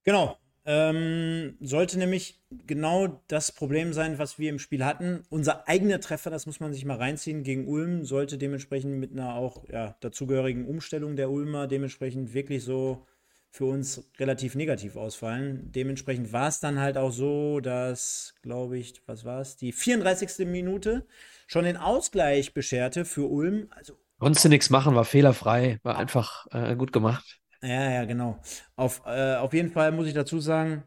Genau. 0.03 0.37
Ähm, 0.69 1.55
sollte 1.61 1.97
nämlich 1.97 2.41
genau 2.67 3.21
das 3.29 3.53
Problem 3.53 3.93
sein, 3.93 4.19
was 4.19 4.37
wir 4.37 4.49
im 4.49 4.59
Spiel 4.59 4.83
hatten. 4.83 5.23
Unser 5.29 5.65
eigener 5.69 6.01
Treffer, 6.01 6.29
das 6.29 6.45
muss 6.45 6.59
man 6.59 6.73
sich 6.73 6.83
mal 6.83 6.97
reinziehen, 6.97 7.43
gegen 7.43 7.69
Ulm, 7.69 8.03
sollte 8.03 8.37
dementsprechend 8.37 8.99
mit 8.99 9.13
einer 9.13 9.35
auch 9.35 9.63
ja, 9.69 9.95
dazugehörigen 10.01 10.65
Umstellung 10.65 11.15
der 11.15 11.31
Ulmer 11.31 11.67
dementsprechend 11.67 12.33
wirklich 12.33 12.65
so 12.65 13.05
für 13.49 13.63
uns 13.63 14.09
relativ 14.19 14.55
negativ 14.55 14.97
ausfallen. 14.97 15.71
Dementsprechend 15.71 16.33
war 16.33 16.49
es 16.49 16.59
dann 16.59 16.81
halt 16.81 16.97
auch 16.97 17.11
so, 17.11 17.61
dass, 17.61 18.35
glaube 18.41 18.77
ich, 18.77 19.01
was 19.05 19.23
war 19.23 19.39
es, 19.39 19.55
die 19.55 19.71
34. 19.71 20.45
Minute 20.47 21.07
schon 21.47 21.63
den 21.63 21.77
Ausgleich 21.77 22.53
bescherte 22.53 23.05
für 23.05 23.29
Ulm. 23.29 23.67
Also 23.69 23.93
Konntest 24.19 24.43
du 24.43 24.49
nichts 24.49 24.69
machen, 24.69 24.95
war 24.95 25.05
fehlerfrei, 25.05 25.79
war 25.83 25.97
einfach 25.97 26.45
äh, 26.51 26.75
gut 26.75 26.91
gemacht. 26.91 27.39
Ja, 27.67 27.91
ja, 27.91 28.05
genau. 28.05 28.39
Auf, 28.77 29.01
äh, 29.05 29.35
auf 29.35 29.53
jeden 29.53 29.71
Fall 29.71 29.91
muss 29.91 30.07
ich 30.07 30.13
dazu 30.13 30.39
sagen, 30.39 30.85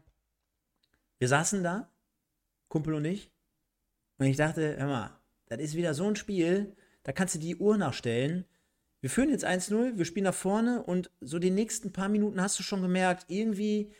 wir 1.19 1.27
saßen 1.27 1.63
da, 1.63 1.91
Kumpel 2.69 2.95
und 2.95 3.05
ich, 3.05 3.31
und 4.17 4.25
ich 4.25 4.35
dachte, 4.35 4.77
hör 4.77 4.87
mal, 4.87 5.19
das 5.45 5.59
ist 5.59 5.75
wieder 5.75 5.93
so 5.93 6.07
ein 6.07 6.15
Spiel, 6.15 6.75
da 7.03 7.11
kannst 7.11 7.35
du 7.35 7.39
die 7.39 7.55
Uhr 7.55 7.77
nachstellen. 7.77 8.45
Wir 8.99 9.11
führen 9.11 9.29
jetzt 9.29 9.45
1-0, 9.45 9.99
wir 9.99 10.05
spielen 10.05 10.23
nach 10.23 10.33
vorne 10.33 10.81
und 10.81 11.11
so 11.21 11.37
die 11.37 11.51
nächsten 11.51 11.93
paar 11.93 12.09
Minuten 12.09 12.41
hast 12.41 12.57
du 12.57 12.63
schon 12.63 12.81
gemerkt, 12.81 13.25
irgendwie 13.27 13.91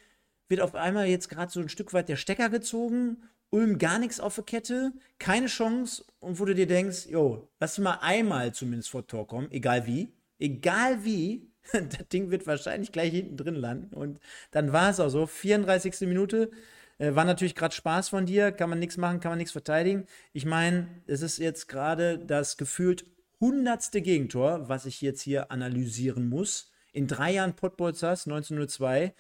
wird 0.50 0.62
auf 0.62 0.74
einmal 0.74 1.06
jetzt 1.06 1.30
gerade 1.30 1.52
so 1.52 1.60
ein 1.60 1.70
Stück 1.70 1.94
weit 1.94 2.10
der 2.10 2.16
Stecker 2.16 2.50
gezogen, 2.50 3.22
Ulm 3.52 3.78
gar 3.78 4.00
nichts 4.00 4.20
auf 4.20 4.36
der 4.36 4.44
Kette, 4.46 4.94
keine 5.20 5.48
Chance 5.48 6.04
und 6.20 6.40
wo 6.40 6.46
du 6.46 6.56
dir 6.56 6.68
denkst, 6.68 7.08
jo, 7.08 7.48
lass 7.60 7.78
mal 7.78 8.00
einmal 8.02 8.56
zumindest 8.56 8.90
vor 8.90 9.06
Tor 9.06 9.28
kommen, 9.28 9.52
egal 9.52 9.86
wie, 9.86 10.16
egal 10.40 11.04
wie, 11.04 11.51
das 11.74 12.08
Ding 12.12 12.32
wird 12.32 12.48
wahrscheinlich 12.48 12.92
gleich 12.92 13.12
hinten 13.12 13.38
drin 13.38 13.56
landen. 13.56 13.94
Und 13.94 14.20
dann 14.52 14.74
war 14.74 14.90
es 14.90 15.00
auch 15.00 15.10
so. 15.10 15.26
34. 15.28 16.02
Minute. 16.02 16.52
Äh, 16.98 17.16
war 17.16 17.26
natürlich 17.26 17.56
gerade 17.56 17.74
Spaß 17.74 18.10
von 18.10 18.26
dir. 18.26 18.52
Kann 18.52 18.70
man 18.70 18.80
nichts 18.80 18.98
machen, 18.98 19.20
kann 19.20 19.32
man 19.32 19.40
nichts 19.40 19.52
verteidigen. 19.52 20.06
Ich 20.34 20.46
meine, 20.46 20.88
es 21.08 21.22
ist 21.22 21.38
jetzt 21.38 21.68
gerade 21.68 22.20
das 22.20 22.58
gefühlt 22.58 23.06
hundertste 23.40 24.02
Gegentor, 24.02 24.70
was 24.70 24.86
ich 24.86 25.02
jetzt 25.02 25.22
hier 25.22 25.52
analysieren 25.52 26.30
muss. 26.30 26.72
In 26.94 27.08
drei 27.08 27.32
Jahren 27.32 27.56
Pottbolzers 27.56 28.28
1902. 28.28 29.14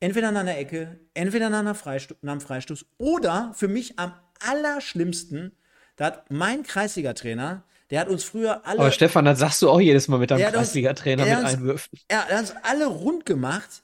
Entweder 0.00 0.28
an 0.28 0.36
einer 0.36 0.58
Ecke, 0.58 1.00
entweder 1.14 1.50
nach, 1.50 1.60
einer 1.60 1.74
Freistoß, 1.74 2.18
nach 2.22 2.32
einem 2.32 2.40
Freistoß 2.40 2.84
oder 2.98 3.52
für 3.54 3.68
mich 3.68 3.98
am 3.98 4.12
allerschlimmsten, 4.46 5.52
da 5.96 6.06
hat 6.06 6.30
mein 6.30 6.62
Kreisliga-Trainer 6.62 7.64
der 7.90 8.00
hat 8.00 8.08
uns 8.08 8.24
früher 8.24 8.66
alle. 8.66 8.80
Aber 8.80 8.90
Stefan, 8.90 9.24
das 9.24 9.38
sagst 9.38 9.62
du 9.62 9.70
auch 9.70 9.80
jedes 9.80 10.08
Mal 10.08 10.18
mit 10.18 10.30
deinem 10.30 10.50
Kreisliga-Trainer 10.52 11.24
mit 11.24 11.44
Einwürfen. 11.44 11.98
Er 12.08 12.28
hat 12.28 12.40
uns 12.40 12.54
alle 12.62 12.86
rund 12.86 13.26
gemacht 13.26 13.82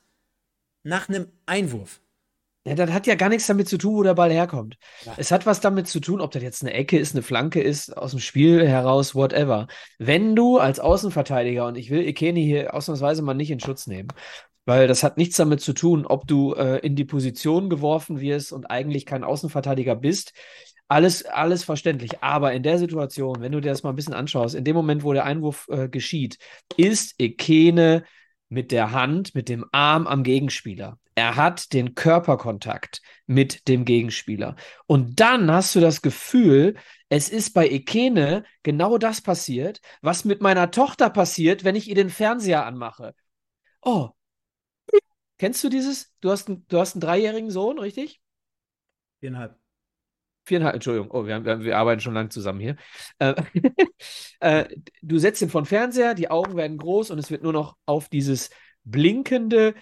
nach 0.82 1.08
einem 1.08 1.28
Einwurf. 1.46 2.00
Ja, 2.64 2.74
das 2.74 2.90
hat 2.90 3.06
ja 3.06 3.14
gar 3.14 3.30
nichts 3.30 3.46
damit 3.46 3.68
zu 3.68 3.78
tun, 3.78 3.94
wo 3.94 4.02
der 4.02 4.14
Ball 4.14 4.30
herkommt. 4.30 4.76
Ja. 5.06 5.14
Es 5.16 5.30
hat 5.30 5.46
was 5.46 5.60
damit 5.60 5.88
zu 5.88 5.98
tun, 5.98 6.20
ob 6.20 6.30
das 6.30 6.42
jetzt 6.42 6.62
eine 6.62 6.74
Ecke 6.74 6.98
ist, 6.98 7.14
eine 7.14 7.22
Flanke 7.22 7.62
ist, 7.62 7.96
aus 7.96 8.10
dem 8.10 8.20
Spiel 8.20 8.66
heraus, 8.68 9.14
whatever. 9.14 9.66
Wenn 9.98 10.36
du 10.36 10.58
als 10.58 10.78
Außenverteidiger, 10.78 11.66
und 11.66 11.76
ich 11.76 11.90
will 11.90 12.06
Ikeni 12.06 12.44
hier 12.44 12.74
ausnahmsweise 12.74 13.22
mal 13.22 13.32
nicht 13.32 13.50
in 13.50 13.60
Schutz 13.60 13.86
nehmen, 13.86 14.08
weil 14.66 14.86
das 14.86 15.02
hat 15.02 15.16
nichts 15.16 15.36
damit 15.36 15.62
zu 15.62 15.72
tun, 15.72 16.04
ob 16.04 16.26
du 16.26 16.52
äh, 16.52 16.78
in 16.80 16.96
die 16.96 17.06
Position 17.06 17.70
geworfen 17.70 18.20
wirst 18.20 18.52
und 18.52 18.66
eigentlich 18.66 19.06
kein 19.06 19.24
Außenverteidiger 19.24 19.96
bist. 19.96 20.34
Alles, 20.90 21.24
alles 21.24 21.62
verständlich. 21.62 22.20
Aber 22.20 22.53
in 22.53 22.64
der 22.64 22.76
Situation, 22.76 23.40
wenn 23.40 23.53
du 23.53 23.61
dir 23.61 23.70
das 23.70 23.85
mal 23.85 23.90
ein 23.90 23.96
bisschen 23.96 24.12
anschaust, 24.12 24.57
in 24.57 24.64
dem 24.64 24.74
Moment, 24.74 25.05
wo 25.05 25.12
der 25.12 25.24
Einwurf 25.24 25.68
äh, 25.70 25.88
geschieht, 25.88 26.38
ist 26.76 27.14
Ekene 27.20 28.03
mit 28.48 28.72
der 28.72 28.90
Hand, 28.90 29.37
mit 29.37 29.48
dem 29.48 29.64
Arm 29.70 30.09
am 30.09 30.24
Gegenspieler. 30.24 30.98
Er 31.14 31.37
hat 31.37 31.72
den 31.74 31.94
Körperkontakt 31.94 33.03
mit 33.29 33.68
dem 33.68 33.85
Gegenspieler. 33.85 34.57
Und 34.88 35.20
dann 35.20 35.48
hast 35.48 35.76
du 35.76 35.81
das 35.81 36.03
Gefühl, 36.03 36.74
es 37.09 37.29
ist 37.29 37.55
bei 37.55 37.68
Ekene 37.68 38.42
genau 38.64 38.98
das 38.98 39.20
passiert, 39.20 39.81
was 40.03 40.24
mit 40.24 40.40
meiner 40.40 40.72
Tochter 40.72 41.09
passiert, 41.09 41.62
wenn 41.62 41.76
ich 41.76 41.88
ihr 41.88 41.94
den 41.94 42.11
Fernseher 42.11 42.66
anmache. 42.66 43.14
Oh. 43.81 44.09
Kennst 45.38 45.62
du 45.62 45.68
dieses? 45.68 46.12
Du 46.20 46.33
hast, 46.33 46.48
ein, 46.48 46.66
du 46.66 46.81
hast 46.81 46.96
einen 46.96 47.00
dreijährigen 47.00 47.53
Sohn, 47.53 47.79
richtig? 47.79 48.20
Viereinhalb. 49.20 49.61
Viereinhalb, 50.50 50.74
Entschuldigung, 50.74 51.12
oh, 51.12 51.26
wir, 51.26 51.44
wir, 51.44 51.60
wir 51.60 51.78
arbeiten 51.78 52.00
schon 52.00 52.14
lange 52.14 52.28
zusammen 52.28 52.58
hier. 52.58 52.74
Äh, 53.20 53.34
äh, 54.40 54.64
du 55.00 55.16
setzt 55.18 55.40
ihn 55.42 55.48
von 55.48 55.64
Fernseher, 55.64 56.14
die 56.14 56.28
Augen 56.28 56.56
werden 56.56 56.76
groß 56.76 57.12
und 57.12 57.20
es 57.20 57.30
wird 57.30 57.44
nur 57.44 57.52
noch 57.52 57.76
auf 57.86 58.08
dieses 58.08 58.50
blinkende, 58.82 59.74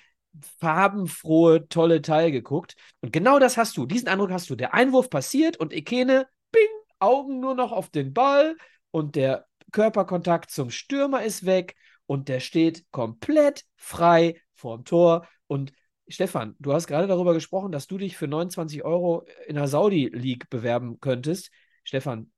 farbenfrohe, 0.60 1.68
tolle 1.68 2.02
Teil 2.02 2.32
geguckt. 2.32 2.76
Und 3.00 3.14
genau 3.14 3.38
das 3.38 3.56
hast 3.56 3.78
du, 3.78 3.86
diesen 3.86 4.08
Eindruck 4.08 4.30
hast 4.30 4.50
du. 4.50 4.56
Der 4.56 4.74
Einwurf 4.74 5.08
passiert 5.08 5.56
und 5.56 5.72
Ekene, 5.72 6.28
bing, 6.52 6.68
Augen 6.98 7.40
nur 7.40 7.54
noch 7.54 7.72
auf 7.72 7.88
den 7.88 8.12
Ball 8.12 8.54
und 8.90 9.16
der 9.16 9.46
Körperkontakt 9.72 10.50
zum 10.50 10.68
Stürmer 10.68 11.22
ist 11.22 11.46
weg 11.46 11.76
und 12.04 12.28
der 12.28 12.40
steht 12.40 12.84
komplett 12.90 13.64
frei 13.76 14.38
vorm 14.52 14.84
Tor 14.84 15.26
und 15.46 15.72
Stefan, 16.08 16.56
du 16.58 16.72
hast 16.72 16.86
gerade 16.86 17.06
darüber 17.06 17.34
gesprochen, 17.34 17.70
dass 17.70 17.86
du 17.86 17.98
dich 17.98 18.16
für 18.16 18.26
29 18.26 18.84
Euro 18.84 19.26
in 19.46 19.56
der 19.56 19.68
Saudi 19.68 20.08
League 20.12 20.48
bewerben 20.48 21.00
könntest. 21.00 21.50
Stefan, 21.84 22.32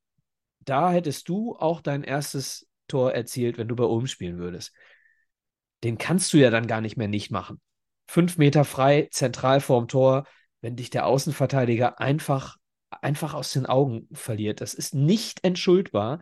da 0.61 0.91
hättest 0.91 1.29
du 1.29 1.57
auch 1.57 1.81
dein 1.81 2.03
erstes 2.03 2.69
Tor 2.89 3.13
erzielt, 3.13 3.59
wenn 3.59 3.69
du 3.69 3.77
bei 3.77 3.85
Ulm 3.85 4.09
spielen 4.09 4.39
würdest. 4.39 4.73
Den 5.85 5.99
kannst 5.99 6.33
du 6.33 6.39
ja 6.39 6.51
dann 6.51 6.67
gar 6.67 6.81
nicht 6.81 6.97
mehr 6.97 7.09
nicht 7.09 7.31
machen. 7.31 7.61
Fünf 8.09 8.39
Meter 8.39 8.65
frei, 8.65 9.09
zentral 9.13 9.61
vorm 9.61 9.87
Tor, 9.87 10.27
wenn 10.61 10.77
dich 10.77 10.91
der 10.91 11.07
Außenverteidiger 11.07 12.01
einfach, 12.01 12.57
einfach 12.91 13.35
aus 13.35 13.53
den 13.53 13.67
Augen 13.67 14.09
verliert. 14.13 14.61
Das 14.61 14.75
ist 14.75 14.95
nicht 14.95 15.45
entschuldbar 15.45 16.21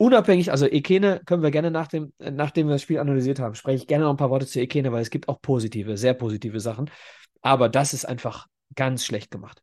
unabhängig, 0.00 0.50
also 0.50 0.66
Ekene 0.66 1.20
können 1.26 1.42
wir 1.42 1.50
gerne 1.50 1.70
nach 1.70 1.86
dem, 1.86 2.12
nachdem 2.18 2.68
wir 2.68 2.74
das 2.74 2.82
Spiel 2.82 2.98
analysiert 2.98 3.38
haben, 3.38 3.54
spreche 3.54 3.82
ich 3.82 3.86
gerne 3.86 4.04
noch 4.04 4.10
ein 4.10 4.16
paar 4.16 4.30
Worte 4.30 4.46
zu 4.46 4.58
Ekene, 4.58 4.92
weil 4.92 5.02
es 5.02 5.10
gibt 5.10 5.28
auch 5.28 5.42
positive, 5.42 5.96
sehr 5.98 6.14
positive 6.14 6.58
Sachen. 6.58 6.90
Aber 7.42 7.68
das 7.68 7.92
ist 7.92 8.06
einfach 8.06 8.46
ganz 8.74 9.04
schlecht 9.04 9.30
gemacht. 9.30 9.62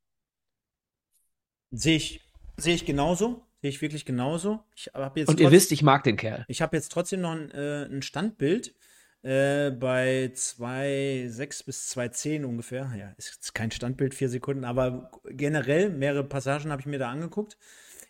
Sehe 1.71 1.97
ich, 1.97 2.21
sehe 2.55 2.75
ich 2.75 2.85
genauso. 2.85 3.43
Sehe 3.61 3.71
ich 3.71 3.81
wirklich 3.81 4.05
genauso. 4.05 4.63
Ich 4.75 4.91
jetzt 5.15 5.27
Und 5.27 5.39
ihr 5.39 5.51
wisst, 5.51 5.71
ich 5.71 5.81
mag 5.81 6.03
den 6.03 6.17
Kerl. 6.17 6.45
Ich 6.47 6.61
habe 6.61 6.77
jetzt 6.77 6.91
trotzdem 6.91 7.21
noch 7.21 7.31
ein, 7.31 7.49
äh, 7.49 7.85
ein 7.85 8.03
Standbild 8.03 8.75
äh, 9.23 9.71
bei 9.71 10.31
2,6 10.35 11.65
bis 11.65 11.97
2,10 11.97 12.45
ungefähr. 12.45 12.93
Ja, 12.95 13.13
ist 13.17 13.55
kein 13.55 13.71
Standbild, 13.71 14.13
vier 14.13 14.29
Sekunden, 14.29 14.65
aber 14.65 15.09
generell 15.25 15.89
mehrere 15.89 16.23
Passagen 16.23 16.71
habe 16.71 16.81
ich 16.81 16.85
mir 16.85 16.99
da 16.99 17.09
angeguckt. 17.09 17.57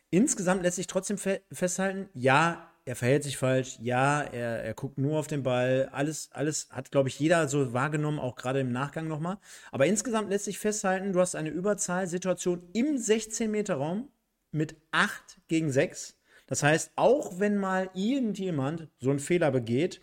Insgesamt 0.10 0.63
lässt 0.63 0.78
sich 0.78 0.88
trotzdem 0.88 1.17
fe 1.17 1.41
festhalten, 1.52 2.10
ja, 2.13 2.72
er 2.86 2.96
verhält 2.96 3.24
sich 3.24 3.36
falsch, 3.36 3.78
ja, 3.82 4.22
er, 4.22 4.63
er 4.63 4.74
guckt 4.74 4.98
nur 4.98 5.20
auf 5.20 5.28
den 5.28 5.43
Ball, 5.43 5.89
alles, 5.91 6.30
alles 6.32 6.70
hat, 6.72 6.89
glaube 6.89 7.10
ich, 7.10 7.20
jeder 7.20 7.50
so 7.50 7.74
wahrgenommen, 7.74 8.17
auch 8.17 8.38
gerade 8.38 8.62
im 8.62 8.72
Nachgang 8.72 9.10
nochmal. 9.10 9.38
Aber 9.72 9.86
insgesamt 9.86 10.30
lässt 10.30 10.46
sich 10.46 10.58
festhalten, 10.58 11.12
du 11.12 11.20
hast 11.20 11.36
eine 11.36 11.50
Überzahlsituation 11.50 12.70
im 12.72 12.96
16-Meter-Raum 12.96 14.08
mit 14.52 14.78
8 14.91 15.41
gegen 15.50 15.70
6. 15.70 16.15
Das 16.48 16.63
heißt, 16.63 16.91
auch 16.96 17.39
wenn 17.39 17.58
mal 17.58 17.89
irgendjemand 17.93 18.88
so 19.00 19.10
einen 19.10 19.20
Fehler 19.20 19.52
begeht, 19.52 20.00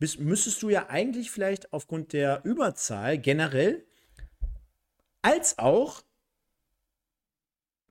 bist, 0.00 0.18
müsstest 0.18 0.60
du 0.62 0.70
ja 0.70 0.88
eigentlich 0.88 1.30
vielleicht 1.30 1.72
aufgrund 1.72 2.12
der 2.12 2.44
Überzahl 2.44 3.16
generell 3.16 3.86
als 5.22 5.58
auch 5.58 6.02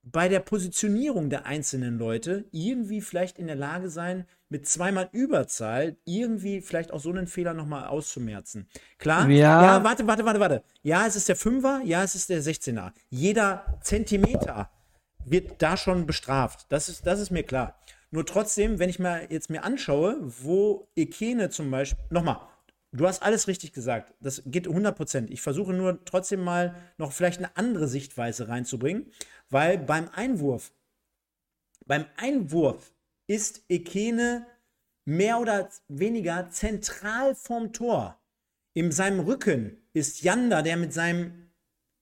bei 0.04 0.28
der 0.28 0.40
Positionierung 0.40 1.30
der 1.30 1.46
einzelnen 1.46 1.98
Leute 1.98 2.44
irgendwie 2.52 3.00
vielleicht 3.00 3.38
in 3.38 3.46
der 3.46 3.56
Lage 3.56 3.88
sein, 3.88 4.26
mit 4.50 4.68
zweimal 4.68 5.08
Überzahl 5.12 5.96
irgendwie 6.04 6.60
vielleicht 6.60 6.92
auch 6.92 7.00
so 7.00 7.10
einen 7.10 7.26
Fehler 7.26 7.54
nochmal 7.54 7.86
auszumerzen. 7.86 8.68
Klar? 8.98 9.28
Ja. 9.30 9.62
ja, 9.62 9.84
warte, 9.84 10.06
warte, 10.06 10.24
warte, 10.24 10.40
warte. 10.40 10.62
Ja, 10.82 11.06
es 11.06 11.16
ist 11.16 11.28
der 11.28 11.36
Fünfer, 11.36 11.80
ja, 11.84 12.02
es 12.02 12.14
ist 12.14 12.28
der 12.28 12.42
16er. 12.42 12.92
Jeder 13.08 13.78
Zentimeter 13.80 14.70
wird 15.24 15.62
da 15.62 15.76
schon 15.76 16.06
bestraft. 16.06 16.66
Das 16.68 16.88
ist, 16.88 17.06
das 17.06 17.18
ist 17.18 17.30
mir 17.30 17.42
klar. 17.42 17.78
Nur 18.10 18.26
trotzdem, 18.26 18.78
wenn 18.78 18.90
ich 18.90 18.98
mir 18.98 19.32
jetzt 19.32 19.50
mir 19.50 19.64
anschaue, 19.64 20.18
wo 20.20 20.86
Ekene 20.94 21.48
zum 21.50 21.70
Beispiel, 21.70 22.04
nochmal, 22.10 22.38
Du 22.96 23.08
hast 23.08 23.24
alles 23.24 23.48
richtig 23.48 23.72
gesagt. 23.72 24.14
Das 24.20 24.40
geht 24.46 24.68
100 24.68 24.96
Prozent. 24.96 25.30
Ich 25.30 25.40
versuche 25.40 25.72
nur 25.72 26.04
trotzdem 26.04 26.44
mal 26.44 26.76
noch 26.96 27.10
vielleicht 27.10 27.38
eine 27.38 27.56
andere 27.56 27.88
Sichtweise 27.88 28.46
reinzubringen, 28.46 29.10
weil 29.50 29.78
beim 29.78 30.08
Einwurf, 30.12 30.72
beim 31.86 32.06
Einwurf 32.16 32.92
ist 33.26 33.64
Ekene 33.68 34.46
mehr 35.04 35.38
oder 35.40 35.68
weniger 35.88 36.50
zentral 36.50 37.34
vom 37.34 37.72
Tor. 37.72 38.20
In 38.74 38.90
seinem 38.90 39.20
Rücken 39.20 39.76
ist 39.92 40.22
Janda, 40.22 40.62
der 40.62 40.76
mit 40.76 40.92
seinem 40.92 41.50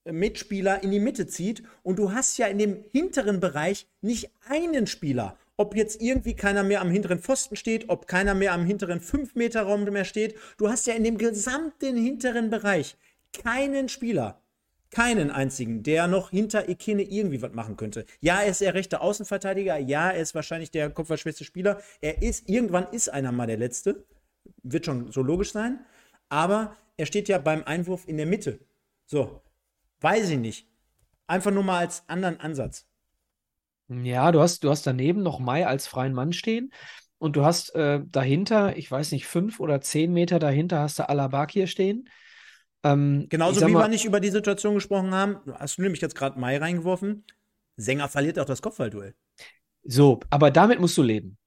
Mitspieler 0.05 0.83
in 0.83 0.91
die 0.91 1.01
Mitte 1.01 1.27
zieht. 1.27 1.63
Und 1.83 1.99
du 1.99 2.13
hast 2.13 2.39
ja 2.39 2.47
in 2.47 2.59
dem 2.59 2.85
hinteren 2.91 3.41
Bereich 3.41 3.87
nicht 4.01 4.31
einen 4.49 4.87
Spieler, 4.87 5.39
ob 5.57 5.77
jetzt 5.77 6.01
irgendwie 6.01 6.35
keiner 6.35 6.63
mehr 6.63 6.81
am 6.81 6.91
hinteren 6.91 7.21
Pfosten 7.21 7.57
steht, 7.57 7.89
ob 7.89 8.07
keiner 8.07 8.35
mehr 8.35 8.53
am 8.53 8.65
hinteren 8.65 9.01
5-Meter-Raum 9.01 9.85
mehr 9.85 10.05
steht. 10.05 10.37
Du 10.57 10.69
hast 10.69 10.87
ja 10.87 10.95
in 10.95 11.05
dem 11.05 11.19
gesamten 11.19 11.97
hinteren 11.97 12.51
Bereich 12.51 12.97
keinen 13.33 13.89
Spieler. 13.89 14.42
Keinen 14.93 15.31
einzigen, 15.31 15.83
der 15.83 16.07
noch 16.07 16.31
hinter 16.31 16.69
Ekene 16.69 17.03
irgendwie 17.03 17.43
was 17.43 17.53
machen 17.53 17.77
könnte. 17.77 18.07
Ja, 18.21 18.41
er 18.43 18.51
ist 18.51 18.61
der 18.61 18.75
rechte 18.75 19.01
Außenverteidiger, 19.01 19.79
ja, 19.79 20.11
er 20.11 20.21
ist 20.21 20.35
wahrscheinlich 20.35 20.71
der 20.71 20.91
kopfballschwächste 20.91 21.45
Spieler. 21.45 21.81
Er 22.01 22.23
ist, 22.23 22.49
irgendwann 22.49 22.87
ist 22.93 23.09
einer 23.09 23.33
mal 23.33 23.47
der 23.47 23.57
Letzte. 23.57 24.05
Wird 24.63 24.87
schon 24.87 25.11
so 25.11 25.23
logisch 25.23 25.53
sein. 25.53 25.85
Aber 26.29 26.77
er 26.97 27.07
steht 27.07 27.29
ja 27.29 27.39
beim 27.39 27.65
Einwurf 27.65 28.07
in 28.07 28.19
der 28.19 28.27
Mitte. 28.27 28.61
So, 29.07 29.43
weiß 30.01 30.31
ich 30.31 30.39
nicht. 30.39 30.69
Einfach 31.27 31.51
nur 31.51 31.65
mal 31.65 31.79
als 31.79 32.09
anderen 32.09 32.39
Ansatz. 32.39 32.87
Ja, 33.89 34.31
du 34.31 34.41
hast, 34.41 34.63
du 34.65 34.71
hast 34.71 34.87
daneben 34.87 35.23
noch 35.23 35.39
Mai 35.39 35.67
als 35.67 35.87
freien 35.87 36.13
Mann 36.13 36.33
stehen. 36.33 36.73
Und 37.19 37.37
du 37.37 37.45
hast 37.45 37.75
äh, 37.75 38.01
dahinter, 38.05 38.77
ich 38.77 38.91
weiß 38.91 39.13
nicht, 39.13 39.27
fünf 39.27 39.61
oder 39.61 39.81
zehn 39.81 40.13
Meter 40.13 40.39
dahinter 40.39 40.81
hast 40.81 40.99
du 40.99 41.09
Alabakir 41.09 41.67
stehen. 41.67 42.09
Ähm, 42.85 43.27
Genauso 43.29 43.67
wie 43.67 43.73
mal, 43.73 43.85
wir 43.85 43.89
nicht 43.89 44.05
über 44.05 44.21
die 44.21 44.31
Situation 44.31 44.75
gesprochen 44.75 45.13
haben, 45.13 45.39
hast 45.55 45.79
du 45.79 45.83
nämlich 45.83 46.01
jetzt 46.01 46.15
gerade 46.15 46.39
Mai 46.39 46.59
reingeworfen. 46.59 47.25
Sänger 47.77 48.09
verliert 48.09 48.39
auch 48.39 48.45
das 48.45 48.63
Kopfballduell. 48.63 49.15
So, 49.85 50.21
aber 50.31 50.51
damit 50.51 50.81
musst 50.81 50.97
du 50.97 51.03
leben. 51.03 51.39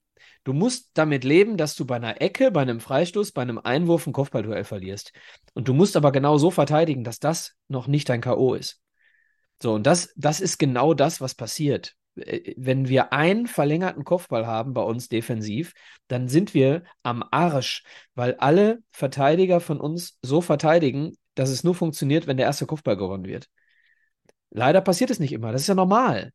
Du 0.43 0.53
musst 0.53 0.91
damit 0.93 1.23
leben, 1.23 1.57
dass 1.57 1.75
du 1.75 1.85
bei 1.85 1.95
einer 1.95 2.21
Ecke, 2.21 2.51
bei 2.51 2.61
einem 2.61 2.79
Freistoß, 2.79 3.31
bei 3.31 3.41
einem 3.41 3.57
Einwurf 3.57 4.05
ein 4.05 4.13
Kopfballduell 4.13 4.63
verlierst. 4.63 5.11
Und 5.53 5.67
du 5.67 5.73
musst 5.73 5.97
aber 5.97 6.11
genau 6.11 6.37
so 6.37 6.51
verteidigen, 6.51 7.03
dass 7.03 7.19
das 7.19 7.55
noch 7.67 7.87
nicht 7.87 8.09
dein 8.09 8.21
K.O. 8.21 8.53
ist. 8.53 8.79
So, 9.61 9.73
und 9.73 9.87
das, 9.87 10.13
das 10.15 10.41
ist 10.41 10.59
genau 10.59 10.93
das, 10.93 11.19
was 11.19 11.33
passiert. 11.33 11.95
Äh, 12.15 12.53
wenn 12.57 12.87
wir 12.87 13.11
einen 13.11 13.47
verlängerten 13.47 14.03
Kopfball 14.03 14.45
haben 14.45 14.73
bei 14.73 14.83
uns 14.83 15.09
defensiv, 15.09 15.73
dann 16.07 16.27
sind 16.27 16.53
wir 16.53 16.83
am 17.03 17.23
Arsch, 17.31 17.83
weil 18.13 18.35
alle 18.35 18.83
Verteidiger 18.91 19.59
von 19.59 19.79
uns 19.79 20.19
so 20.21 20.41
verteidigen, 20.41 21.17
dass 21.35 21.49
es 21.49 21.63
nur 21.63 21.75
funktioniert, 21.75 22.27
wenn 22.27 22.37
der 22.37 22.45
erste 22.45 22.65
Kopfball 22.65 22.97
gewonnen 22.97 23.25
wird. 23.25 23.47
Leider 24.49 24.81
passiert 24.81 25.11
es 25.11 25.19
nicht 25.19 25.33
immer. 25.33 25.51
Das 25.51 25.61
ist 25.61 25.67
ja 25.67 25.75
normal. 25.75 26.31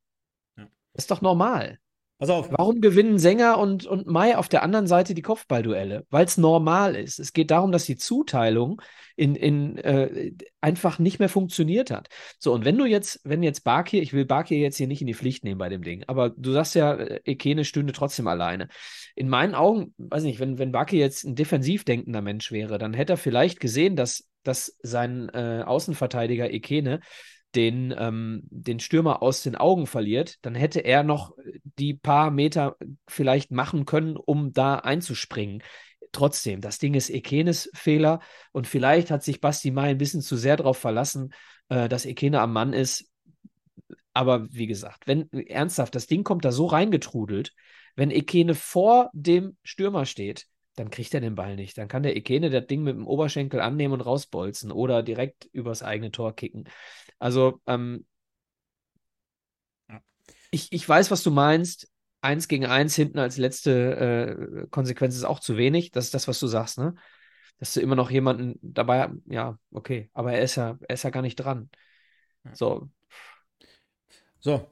Ja. 0.57 0.69
Das 0.93 1.05
ist 1.05 1.11
doch 1.11 1.23
normal. 1.23 1.79
Pass 2.21 2.29
auf. 2.29 2.51
Warum 2.51 2.83
gewinnen 2.83 3.19
Sänger 3.19 3.57
und, 3.57 3.87
und 3.87 4.07
Mai 4.07 4.37
auf 4.37 4.51
der 4.51 4.63
anderen 4.63 4.87
Seite 4.87 5.15
die 5.15 5.23
Kopfballduelle? 5.23 6.05
Weil 6.11 6.27
es 6.27 6.37
normal 6.37 6.95
ist. 6.95 7.19
Es 7.19 7.33
geht 7.33 7.51
darum, 7.51 7.73
dass 7.73 7.87
die 7.87 7.97
Zuteilung 7.97 8.83
in, 9.17 9.35
in, 9.35 9.79
äh, 9.79 10.33
einfach 10.61 10.99
nicht 10.99 11.19
mehr 11.19 11.31
funktioniert 11.31 11.91
hat. 11.91 12.09
So, 12.39 12.53
und 12.53 12.67
wenn 12.67 12.77
du 12.77 12.85
jetzt, 12.85 13.21
wenn 13.25 13.43
jetzt 13.43 13.65
Bakir, 13.65 14.03
ich 14.03 14.13
will 14.13 14.27
Bakir 14.27 14.59
jetzt 14.59 14.77
hier 14.77 14.87
nicht 14.87 15.01
in 15.01 15.07
die 15.07 15.15
Pflicht 15.15 15.45
nehmen 15.45 15.57
bei 15.57 15.71
dem 15.71 15.83
Ding, 15.83 16.05
aber 16.09 16.29
du 16.29 16.53
sagst 16.53 16.75
ja, 16.75 16.93
äh, 16.93 17.21
Ekene 17.25 17.65
stünde 17.65 17.95
trotzdem 17.95 18.27
alleine. 18.27 18.69
In 19.17 19.31
meinen 19.31 19.55
Augen, 19.55 19.95
weiß 19.97 20.23
nicht, 20.25 20.41
wenn, 20.41 20.59
wenn 20.59 20.73
Bakir 20.73 20.99
jetzt 20.99 21.25
ein 21.25 21.37
defensiv 21.37 21.85
denkender 21.85 22.21
Mensch 22.21 22.53
wäre, 22.53 22.77
dann 22.77 22.93
hätte 22.93 23.15
er 23.15 23.17
vielleicht 23.17 23.61
gesehen, 23.61 23.97
dass, 23.97 24.29
dass 24.43 24.77
sein 24.83 25.29
äh, 25.31 25.63
Außenverteidiger 25.67 26.51
Ekene 26.51 27.01
den, 27.55 27.95
ähm, 27.97 28.43
den 28.45 28.81
Stürmer 28.81 29.23
aus 29.23 29.43
den 29.43 29.57
Augen 29.57 29.87
verliert, 29.87 30.39
dann 30.43 30.55
hätte 30.55 30.81
er 30.81 31.03
noch 31.03 31.35
die 31.79 31.95
paar 31.95 32.31
Meter 32.31 32.77
vielleicht 33.09 33.51
machen 33.51 33.87
können, 33.87 34.17
um 34.17 34.53
da 34.53 34.77
einzuspringen. 34.77 35.63
Trotzdem, 36.13 36.61
das 36.61 36.79
Ding 36.79 36.95
ist 36.95 37.11
Ekenes 37.11 37.71
Fehler 37.75 38.21
und 38.53 38.67
vielleicht 38.67 39.11
hat 39.11 39.23
sich 39.23 39.41
Basti 39.41 39.71
Mai 39.71 39.91
ein 39.91 39.99
bisschen 39.99 40.23
zu 40.23 40.37
sehr 40.37 40.57
darauf 40.57 40.79
verlassen, 40.79 41.33
äh, 41.69 41.89
dass 41.89 42.07
Ekene 42.07 42.41
am 42.41 42.53
Mann 42.53 42.73
ist. 42.73 43.11
Aber 44.13 44.53
wie 44.53 44.67
gesagt, 44.67 45.07
wenn 45.07 45.31
ernsthaft, 45.33 45.95
das 45.95 46.07
Ding 46.07 46.25
kommt 46.25 46.45
da 46.45 46.53
so 46.53 46.67
reingetrudelt, 46.67 47.53
wenn 47.95 48.11
Ekene 48.11 48.55
vor 48.55 49.11
dem 49.13 49.57
Stürmer 49.63 50.05
steht, 50.05 50.47
dann 50.77 50.91
kriegt 50.91 51.13
er 51.15 51.21
den 51.21 51.35
Ball 51.35 51.57
nicht. 51.57 51.77
Dann 51.79 51.89
kann 51.89 52.03
der 52.03 52.17
Ekene 52.17 52.51
das 52.51 52.67
Ding 52.67 52.83
mit 52.83 52.97
dem 52.97 53.07
Oberschenkel 53.07 53.61
annehmen 53.61 53.95
und 53.95 54.01
rausbolzen 54.01 54.73
oder 54.73 55.03
direkt 55.03 55.47
übers 55.53 55.83
eigene 55.83 56.11
Tor 56.11 56.35
kicken. 56.35 56.69
Also, 57.19 57.61
ähm, 57.67 58.07
ich, 60.51 60.73
ich 60.73 60.89
weiß, 60.89 61.11
was 61.11 61.23
du 61.23 61.31
meinst. 61.31 61.89
Eins 62.23 62.49
gegen 62.49 62.67
eins 62.67 62.95
hinten 62.95 63.19
als 63.19 63.39
letzte 63.39 64.61
äh, 64.63 64.67
Konsequenz 64.69 65.17
ist 65.17 65.25
auch 65.25 65.41
zu 65.41 65.57
wenig. 65.57 65.91
Das 65.91 66.05
ist 66.05 66.15
das, 66.15 66.29
was 66.29 66.39
du 66.39 66.47
sagst, 66.49 66.77
ne? 66.79 66.95
Dass 67.59 67.73
du 67.73 67.81
immer 67.81 67.97
noch 67.97 68.11
jemanden 68.11 68.59
dabei, 68.63 69.11
ja, 69.27 69.59
okay, 69.71 70.11
aber 70.13 70.33
er 70.33 70.43
ist 70.43 70.57
ja, 70.57 70.79
er 70.87 70.95
ist 70.95 71.03
ja 71.03 71.11
gar 71.11 71.23
nicht 71.23 71.37
dran. 71.37 71.71
So. 72.53 72.91
So. 74.39 74.67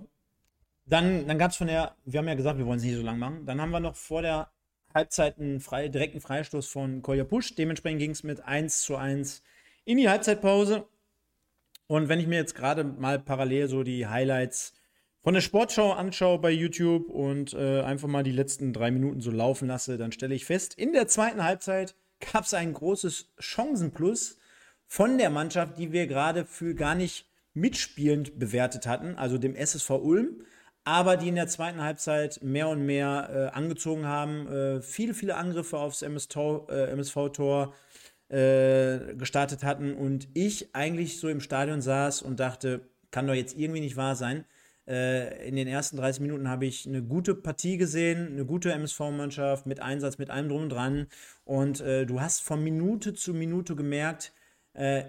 Dann, 0.85 1.27
dann 1.27 1.39
gab 1.39 1.51
es 1.51 1.57
von 1.57 1.67
der, 1.67 1.97
wir 2.05 2.19
haben 2.19 2.29
ja 2.29 2.35
gesagt, 2.35 2.59
wir 2.59 2.67
wollen 2.67 2.79
es 2.79 2.85
nicht 2.85 2.97
so 2.97 3.03
lang 3.03 3.19
machen. 3.19 3.47
Dann 3.47 3.61
haben 3.61 3.71
wir 3.71 3.81
noch 3.81 3.97
vor 3.97 4.23
der 4.23 4.51
Halbzeit 4.95 5.39
einen 5.39 5.61
frei, 5.61 5.89
direkten 5.89 6.21
Freistoß 6.21 6.67
von 6.67 7.03
Kolja 7.03 7.25
Pusch. 7.25 7.55
Dementsprechend 7.55 8.01
ging 8.01 8.11
es 8.13 8.23
mit 8.23 8.45
1 8.45 8.83
zu 8.83 8.97
1 8.97 9.43
in 9.85 9.99
die 9.99 10.09
Halbzeitpause. 10.09 10.87
Und 11.87 12.09
wenn 12.09 12.21
ich 12.21 12.27
mir 12.27 12.37
jetzt 12.37 12.55
gerade 12.55 12.85
mal 12.85 13.19
parallel 13.19 13.69
so 13.69 13.83
die 13.83 14.07
Highlights 14.07 14.75
von 15.23 15.35
der 15.35 15.41
Sportschau 15.41 15.93
anschaue 15.93 16.39
bei 16.39 16.51
YouTube 16.51 17.09
und 17.09 17.55
äh, 17.55 17.83
einfach 17.83 18.09
mal 18.09 18.23
die 18.23 18.33
letzten 18.33 18.73
drei 18.73 18.91
Minuten 18.91 19.21
so 19.21 19.31
laufen 19.31 19.69
lasse, 19.69 19.99
dann 19.99 20.13
stelle 20.13 20.35
ich 20.35 20.45
fest, 20.45 20.75
in 20.75 20.93
der 20.93 21.09
zweiten 21.09 21.43
Halbzeit 21.43 21.95
gab 22.33 22.45
es 22.45 22.55
ein 22.55 22.73
großes 22.73 23.33
Chancenplus 23.39 24.39
von 24.87 25.19
der 25.19 25.31
Mannschaft, 25.31 25.79
die 25.79 25.93
wir 25.93 26.07
gerade 26.07 26.45
für 26.45 26.75
gar 26.75 26.95
nicht 26.95 27.27
mitspielend 27.55 28.39
bewertet 28.39 28.87
hatten, 28.87 29.17
also 29.17 29.39
dem 29.39 29.55
SSV 29.55 29.91
Ulm 29.91 30.45
aber 30.89 31.19
die 31.19 31.29
in 31.29 31.35
der 31.35 31.49
zweiten 31.49 31.83
Halbzeit 31.83 32.41
mehr 32.43 32.67
und 32.71 32.87
mehr 32.87 33.29
äh, 33.31 33.55
angezogen 33.55 34.07
haben, 34.07 34.47
äh, 34.49 34.81
viele, 34.81 35.13
viele 35.13 35.37
Angriffe 35.37 35.77
aufs 35.77 36.01
MSV-Tor 36.01 37.75
äh, 38.31 39.15
gestartet 39.15 39.65
hatten 39.65 39.93
und 39.95 40.29
ich 40.33 40.75
eigentlich 40.75 41.21
so 41.21 41.29
im 41.29 41.43
Stadion 41.43 41.83
saß 41.83 42.23
und 42.23 42.41
dachte, 42.41 42.89
kann 43.11 43.27
doch 43.27 43.35
jetzt 43.35 43.55
irgendwie 43.59 43.81
nicht 43.81 43.99
wahr 43.99 44.17
sein. 44.17 44.47
Äh, 44.87 45.47
in 45.47 45.57
den 45.57 45.69
ersten 45.69 45.99
30 45.99 46.23
Minuten 46.23 46.49
habe 46.49 46.65
ich 46.65 46.87
eine 46.87 47.03
gute 47.03 47.35
Partie 47.35 47.77
gesehen, 47.77 48.29
eine 48.29 48.47
gute 48.47 48.73
MSV-Mannschaft 48.73 49.67
mit 49.67 49.81
Einsatz, 49.81 50.17
mit 50.17 50.31
allem 50.31 50.49
drum 50.49 50.63
und 50.63 50.71
dran. 50.71 51.07
Und 51.45 51.83
äh, 51.83 52.07
du 52.07 52.23
hast 52.23 52.41
von 52.41 52.65
Minute 52.65 53.13
zu 53.13 53.35
Minute 53.35 53.77
gemerkt, 53.77 54.33
äh, 54.73 55.03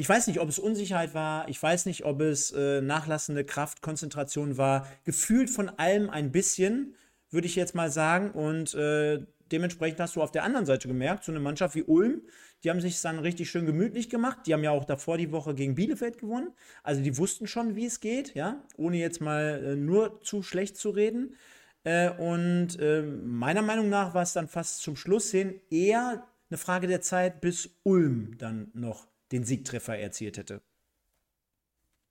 ich 0.00 0.08
weiß 0.08 0.28
nicht, 0.28 0.38
ob 0.38 0.48
es 0.48 0.60
Unsicherheit 0.60 1.12
war, 1.12 1.48
ich 1.48 1.60
weiß 1.60 1.86
nicht, 1.86 2.04
ob 2.04 2.20
es 2.20 2.52
äh, 2.52 2.80
nachlassende 2.80 3.44
Kraftkonzentration 3.44 4.56
war. 4.56 4.86
Gefühlt 5.04 5.50
von 5.50 5.68
allem 5.68 6.08
ein 6.08 6.30
bisschen, 6.30 6.94
würde 7.30 7.48
ich 7.48 7.56
jetzt 7.56 7.74
mal 7.74 7.90
sagen. 7.90 8.30
Und 8.30 8.74
äh, 8.74 9.26
dementsprechend 9.50 9.98
hast 9.98 10.14
du 10.14 10.22
auf 10.22 10.30
der 10.30 10.44
anderen 10.44 10.66
Seite 10.66 10.86
gemerkt, 10.86 11.24
so 11.24 11.32
eine 11.32 11.40
Mannschaft 11.40 11.74
wie 11.74 11.82
Ulm, 11.82 12.22
die 12.62 12.70
haben 12.70 12.80
sich 12.80 13.00
dann 13.02 13.18
richtig 13.18 13.50
schön 13.50 13.66
gemütlich 13.66 14.08
gemacht. 14.08 14.38
Die 14.46 14.54
haben 14.54 14.62
ja 14.62 14.70
auch 14.70 14.84
davor 14.84 15.18
die 15.18 15.32
Woche 15.32 15.52
gegen 15.54 15.74
Bielefeld 15.74 16.18
gewonnen. 16.18 16.52
Also 16.84 17.02
die 17.02 17.18
wussten 17.18 17.48
schon, 17.48 17.74
wie 17.74 17.86
es 17.86 17.98
geht, 17.98 18.34
ja, 18.36 18.64
ohne 18.76 18.98
jetzt 18.98 19.20
mal 19.20 19.64
äh, 19.64 19.76
nur 19.76 20.22
zu 20.22 20.44
schlecht 20.44 20.76
zu 20.76 20.90
reden. 20.90 21.34
Äh, 21.82 22.10
und 22.10 22.78
äh, 22.78 23.02
meiner 23.02 23.62
Meinung 23.62 23.88
nach 23.88 24.14
war 24.14 24.22
es 24.22 24.32
dann 24.32 24.46
fast 24.46 24.80
zum 24.80 24.94
Schluss 24.94 25.32
hin 25.32 25.60
eher 25.70 26.24
eine 26.50 26.58
Frage 26.58 26.86
der 26.86 27.00
Zeit, 27.00 27.40
bis 27.40 27.70
Ulm 27.82 28.38
dann 28.38 28.70
noch 28.74 29.08
den 29.32 29.44
Siegtreffer 29.44 29.98
erzielt 29.98 30.38
hätte. 30.38 30.62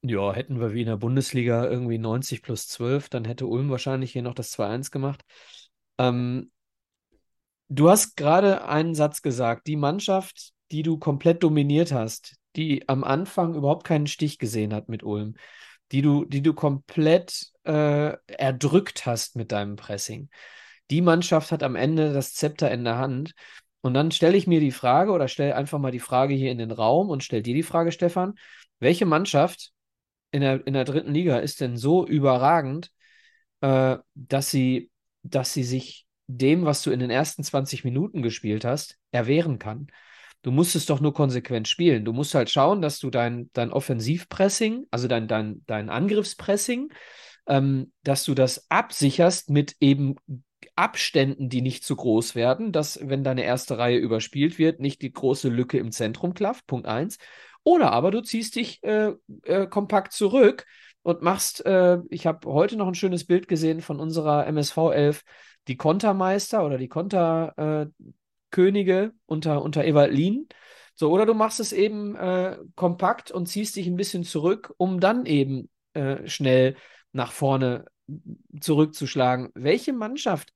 Ja, 0.01 0.33
hätten 0.33 0.59
wir 0.59 0.73
wie 0.73 0.81
in 0.81 0.87
der 0.87 0.97
Bundesliga 0.97 1.65
irgendwie 1.65 1.97
90 1.97 2.41
plus 2.41 2.67
12, 2.67 3.09
dann 3.09 3.25
hätte 3.25 3.47
Ulm 3.47 3.69
wahrscheinlich 3.69 4.11
hier 4.11 4.21
noch 4.21 4.35
das 4.35 4.51
2-1 4.51 4.91
gemacht. 4.91 5.23
Ähm, 5.97 6.51
du 7.67 7.89
hast 7.89 8.15
gerade 8.15 8.65
einen 8.65 8.95
Satz 8.95 9.21
gesagt, 9.21 9.67
die 9.67 9.75
Mannschaft, 9.75 10.53
die 10.71 10.83
du 10.83 10.97
komplett 10.97 11.43
dominiert 11.43 11.91
hast, 11.91 12.35
die 12.55 12.87
am 12.87 13.03
Anfang 13.03 13.55
überhaupt 13.55 13.85
keinen 13.85 14.07
Stich 14.07 14.37
gesehen 14.37 14.73
hat 14.73 14.87
mit 14.87 15.03
Ulm, 15.03 15.35
die 15.91 16.01
du, 16.01 16.25
die 16.25 16.41
du 16.41 16.53
komplett 16.53 17.51
äh, 17.63 18.15
erdrückt 18.27 19.05
hast 19.05 19.35
mit 19.35 19.51
deinem 19.51 19.75
Pressing. 19.75 20.29
Die 20.89 21.01
Mannschaft 21.01 21.51
hat 21.51 21.63
am 21.63 21.75
Ende 21.75 22.13
das 22.13 22.33
Zepter 22.33 22.71
in 22.71 22.83
der 22.83 22.97
Hand 22.97 23.33
und 23.81 23.93
dann 23.93 24.11
stelle 24.11 24.37
ich 24.37 24.47
mir 24.47 24.59
die 24.59 24.71
Frage 24.71 25.11
oder 25.11 25.27
stelle 25.27 25.55
einfach 25.55 25.79
mal 25.79 25.91
die 25.91 25.99
Frage 25.99 26.33
hier 26.33 26.51
in 26.51 26.57
den 26.57 26.71
Raum 26.71 27.09
und 27.09 27.23
stelle 27.23 27.43
dir 27.43 27.53
die 27.53 27.63
Frage, 27.63 27.91
Stefan, 27.91 28.33
welche 28.79 29.05
Mannschaft 29.05 29.71
in 30.31 30.41
der, 30.41 30.65
in 30.65 30.73
der 30.73 30.85
dritten 30.85 31.13
Liga 31.13 31.37
ist 31.37 31.61
denn 31.61 31.77
so 31.77 32.05
überragend, 32.05 32.91
äh, 33.61 33.97
dass, 34.15 34.49
sie, 34.51 34.89
dass 35.23 35.53
sie 35.53 35.63
sich 35.63 36.05
dem, 36.27 36.65
was 36.65 36.81
du 36.81 36.91
in 36.91 36.99
den 36.99 37.09
ersten 37.09 37.43
20 37.43 37.83
Minuten 37.83 38.21
gespielt 38.21 38.65
hast, 38.65 38.97
erwehren 39.11 39.59
kann? 39.59 39.87
Du 40.41 40.51
musst 40.51 40.75
es 40.75 40.85
doch 40.85 40.99
nur 40.99 41.13
konsequent 41.13 41.67
spielen. 41.67 42.05
Du 42.05 42.13
musst 42.13 42.35
halt 42.35 42.49
schauen, 42.49 42.81
dass 42.81 42.99
du 42.99 43.09
dein, 43.09 43.49
dein 43.53 43.71
Offensivpressing, 43.71 44.85
also 44.91 45.07
dein, 45.07 45.27
dein, 45.27 45.63
dein 45.65 45.89
Angriffspressing, 45.89 46.89
ähm, 47.47 47.91
dass 48.03 48.23
du 48.23 48.33
das 48.33 48.69
absicherst 48.69 49.49
mit 49.49 49.75
eben 49.79 50.15
Abständen, 50.75 51.49
die 51.49 51.61
nicht 51.61 51.83
zu 51.83 51.95
groß 51.95 52.35
werden, 52.35 52.71
dass, 52.71 52.99
wenn 53.01 53.23
deine 53.23 53.43
erste 53.43 53.77
Reihe 53.77 53.97
überspielt 53.97 54.57
wird, 54.57 54.79
nicht 54.79 55.01
die 55.01 55.11
große 55.11 55.49
Lücke 55.49 55.77
im 55.77 55.91
Zentrum 55.91 56.33
klafft, 56.33 56.67
Punkt 56.67 56.87
1. 56.87 57.17
Oder 57.63 57.91
aber 57.91 58.11
du 58.11 58.21
ziehst 58.21 58.55
dich 58.55 58.83
äh, 58.83 59.13
äh, 59.43 59.67
kompakt 59.67 60.13
zurück 60.13 60.65
und 61.03 61.21
machst, 61.21 61.65
äh, 61.65 61.99
ich 62.09 62.27
habe 62.27 62.51
heute 62.51 62.77
noch 62.77 62.87
ein 62.87 62.95
schönes 62.95 63.25
Bild 63.25 63.47
gesehen 63.47 63.81
von 63.81 63.99
unserer 63.99 64.47
MSV 64.47 64.77
11, 64.93 65.23
die 65.67 65.77
Kontermeister 65.77 66.65
oder 66.65 66.77
die 66.77 66.87
Konterkönige 66.87 69.11
unter, 69.25 69.61
unter 69.61 69.83
Ewald 69.83 70.13
Lien. 70.13 70.47
So, 70.95 71.11
oder 71.11 71.25
du 71.25 71.33
machst 71.33 71.59
es 71.59 71.73
eben 71.73 72.15
äh, 72.15 72.57
kompakt 72.75 73.31
und 73.31 73.47
ziehst 73.47 73.75
dich 73.75 73.87
ein 73.87 73.97
bisschen 73.97 74.23
zurück, 74.23 74.73
um 74.77 74.99
dann 74.99 75.25
eben 75.25 75.69
äh, 75.93 76.27
schnell 76.27 76.75
nach 77.11 77.31
vorne 77.31 77.85
zurückzuschlagen. 78.59 79.49
Welche 79.53 79.93
Mannschaft 79.93 80.53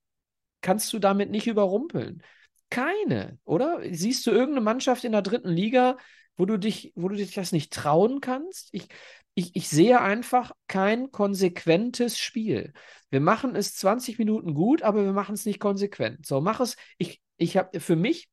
kannst 0.61 0.91
du 0.93 0.99
damit 0.99 1.31
nicht 1.31 1.47
überrumpeln? 1.47 2.23
Keine, 2.69 3.39
oder? 3.43 3.81
Siehst 3.91 4.25
du 4.25 4.31
irgendeine 4.31 4.61
Mannschaft 4.61 5.03
in 5.03 5.11
der 5.11 5.21
dritten 5.21 5.49
Liga, 5.49 5.97
wo 6.37 6.45
du 6.45 6.57
dich, 6.57 6.93
wo 6.95 7.09
du 7.09 7.15
dich 7.15 7.33
das 7.33 7.51
nicht 7.51 7.73
trauen 7.73 8.21
kannst? 8.21 8.69
Ich, 8.71 8.87
ich, 9.33 9.55
ich 9.55 9.69
sehe 9.69 10.01
einfach 10.01 10.51
kein 10.67 11.11
konsequentes 11.11 12.17
Spiel. 12.17 12.73
Wir 13.09 13.19
machen 13.19 13.55
es 13.55 13.75
20 13.75 14.19
Minuten 14.19 14.53
gut, 14.53 14.81
aber 14.83 15.03
wir 15.03 15.13
machen 15.13 15.35
es 15.35 15.45
nicht 15.45 15.59
konsequent. 15.59 16.25
So, 16.25 16.41
mach 16.41 16.59
es. 16.59 16.75
Ich, 16.97 17.21
ich 17.37 17.57
habe 17.57 17.79
für 17.79 17.95
mich, 17.95 18.29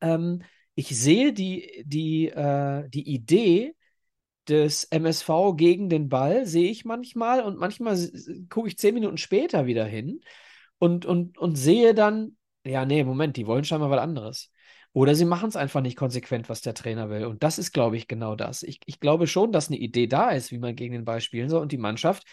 ähm, 0.00 0.42
ich 0.74 0.96
sehe 0.96 1.32
die, 1.32 1.82
die, 1.84 2.28
äh, 2.28 2.88
die 2.88 3.12
Idee 3.12 3.74
des 4.48 4.84
MSV 4.84 5.28
gegen 5.56 5.88
den 5.88 6.08
Ball, 6.08 6.46
sehe 6.46 6.70
ich 6.70 6.84
manchmal 6.84 7.42
und 7.42 7.58
manchmal 7.58 7.98
gucke 8.48 8.68
ich 8.68 8.78
zehn 8.78 8.94
Minuten 8.94 9.18
später 9.18 9.66
wieder 9.66 9.84
hin 9.84 10.20
und, 10.78 11.06
und, 11.06 11.38
und 11.38 11.56
sehe 11.56 11.94
dann, 11.94 12.36
ja, 12.64 12.84
nee, 12.84 13.04
Moment, 13.04 13.36
die 13.36 13.46
wollen 13.46 13.64
scheinbar 13.64 13.90
was 13.90 14.00
anderes. 14.00 14.50
Oder 14.94 15.14
sie 15.14 15.26
machen 15.26 15.48
es 15.48 15.56
einfach 15.56 15.82
nicht 15.82 15.96
konsequent, 15.96 16.48
was 16.48 16.62
der 16.62 16.74
Trainer 16.74 17.10
will. 17.10 17.26
Und 17.26 17.42
das 17.42 17.58
ist, 17.58 17.72
glaube 17.72 17.96
ich, 17.96 18.08
genau 18.08 18.34
das. 18.34 18.62
Ich, 18.62 18.80
ich 18.86 19.00
glaube 19.00 19.26
schon, 19.26 19.52
dass 19.52 19.68
eine 19.68 19.76
Idee 19.76 20.06
da 20.06 20.30
ist, 20.30 20.50
wie 20.50 20.58
man 20.58 20.74
gegen 20.74 20.94
den 20.94 21.04
Ball 21.04 21.20
spielen 21.20 21.50
soll. 21.50 21.60
Und 21.60 21.72
die 21.72 21.78
Mannschaft 21.78 22.24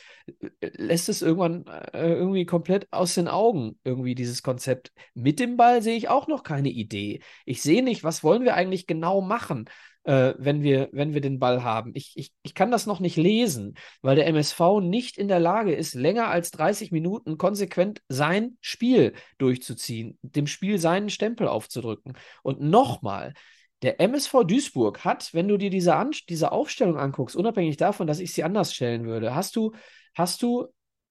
äh, 0.61 0.72
lässt 0.78 1.09
es 1.09 1.22
irgendwann 1.22 1.66
äh, 1.93 2.13
irgendwie 2.13 2.45
komplett 2.45 2.88
aus 2.91 3.13
den 3.13 3.28
Augen, 3.28 3.78
irgendwie 3.84 4.16
dieses 4.16 4.41
Konzept. 4.41 4.93
Mit 5.13 5.39
dem 5.39 5.57
Ball 5.57 5.82
sehe 5.82 5.97
ich 5.97 6.07
auch 6.09 6.28
noch 6.28 6.43
keine 6.43 6.70
Idee. 6.70 7.22
Ich 7.45 7.61
sehe 7.61 7.84
nicht, 7.84 8.03
was 8.03 8.24
wollen 8.24 8.45
wir 8.45 8.55
eigentlich 8.55 8.88
genau 8.88 9.22
machen 9.22 9.66
äh, 10.06 10.34
wenn, 10.38 10.64
wir, 10.64 10.89
wenn 10.91 11.14
wir 11.14 11.22
den 11.22 11.39
Ball 11.39 11.64
haben. 11.64 11.91
Ich, 11.95 12.14
ich, 12.16 12.32
ich 12.43 12.53
kann 12.53 12.72
das 12.72 12.86
noch 12.86 12.99
nicht 12.99 13.18
lesen, 13.18 13.76
weil 14.01 14.16
der 14.16 14.28
MSV 14.28 14.80
nicht 14.82 15.18
in 15.18 15.28
der 15.28 15.39
Lage 15.39 15.74
ist, 15.74 15.93
länger 15.93 16.28
als 16.28 16.51
30 16.51 16.91
Minuten 16.91 17.38
konsequent 17.38 18.01
sein 18.08 18.58
Spiel 18.62 19.14
durchzuziehen, 19.38 20.18
dem 20.22 20.47
Spiel 20.47 20.78
seinen 20.78 21.10
Stempel 21.10 21.47
aufzudrücken. 21.47 22.14
Und 22.43 22.62
nochmal, 22.62 23.34
der 23.82 23.99
MSV 23.99 24.43
Duisburg 24.45 25.03
hat, 25.03 25.34
wenn 25.34 25.47
du 25.47 25.58
dir 25.58 25.70
diese, 25.70 25.95
An 25.95 26.12
diese 26.30 26.51
Aufstellung 26.51 26.97
anguckst, 26.97 27.36
unabhängig 27.36 27.78
davon, 27.78 28.08
dass 28.08 28.20
ich 28.20 28.34
sie 28.34 28.43
anders 28.43 28.74
stellen 28.74 29.06
würde, 29.06 29.36
hast 29.36 29.56
du, 29.56 29.74
hast 30.14 30.41
du 30.41 30.68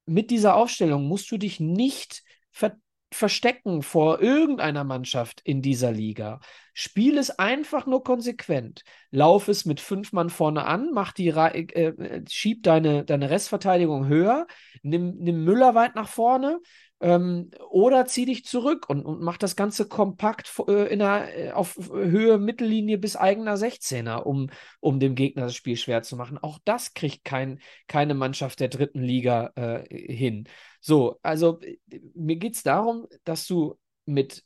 mit 0.07 0.31
dieser 0.31 0.57
Aufstellung 0.57 1.05
musst 1.05 1.31
du 1.31 1.39
dich 1.39 1.61
nicht 1.61 2.23
ver 2.51 2.77
verstecken 3.15 3.83
vor 3.83 4.21
irgendeiner 4.21 4.85
Mannschaft 4.85 5.41
in 5.45 5.63
dieser 5.63 5.93
Liga. 5.93 6.41
Spiel 6.73 7.19
es 7.19 7.31
einfach 7.31 7.87
nur 7.87 8.03
konsequent. 8.03 8.83
Lauf 9.11 9.49
es 9.49 9.65
mit 9.65 9.81
fünf 9.81 10.13
Mann 10.13 10.31
vorne 10.31 10.67
an, 10.67 10.91
mach 10.93 11.13
die, 11.13 11.29
äh, 11.29 11.61
äh, 11.61 12.25
schieb 12.29 12.63
deine, 12.65 13.05
deine 13.05 13.31
Restverteidigung 13.31 14.07
höher, 14.09 14.47
nimm, 14.83 15.17
nimm 15.19 15.45
Müller 15.45 15.75
weit 15.75 15.95
nach 15.95 16.09
vorne, 16.09 16.61
ähm, 17.01 17.51
oder 17.71 18.07
zieh 18.07 18.25
dich 18.25 18.45
zurück 18.45 18.89
und, 18.89 19.05
und 19.05 19.21
mach 19.21 19.37
das 19.37 19.57
Ganze 19.57 19.87
kompakt 19.87 20.51
äh, 20.69 20.93
in 20.93 21.01
der, 21.01 21.39
äh, 21.39 21.53
auf 21.53 21.77
Höhe 21.93 22.39
Mittellinie 22.39 22.99
bis 22.99 23.15
eigener 23.15 23.57
16er, 23.57 24.23
um, 24.23 24.51
um 24.81 25.01
dem 25.01 25.15
Gegner 25.15 25.43
das 25.43 25.55
Spiel 25.55 25.77
schwer 25.77 26.03
zu 26.03 26.17
machen. 26.17 26.39
Auch 26.39 26.59
das 26.65 26.95
kriegt 26.95 27.25
kein, 27.25 27.61
keine 27.89 28.15
Mannschaft 28.15 28.61
der 28.61 28.69
dritten 28.69 29.03
Liga 29.03 29.53
äh, 29.57 29.85
hin. 30.15 30.49
So, 30.87 31.19
also 31.23 31.61
äh, 31.63 31.79
mir 32.15 32.37
geht 32.37 32.57
es 32.57 32.63
darum, 32.63 33.09
dass 33.25 33.47
du 33.47 33.79
mit 34.05 34.45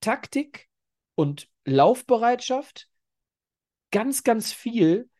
Taktik 0.00 0.68
und 1.16 1.48
Laufbereitschaft 1.66 2.88
ganz, 3.90 4.24
ganz 4.24 4.52
viel 4.52 5.10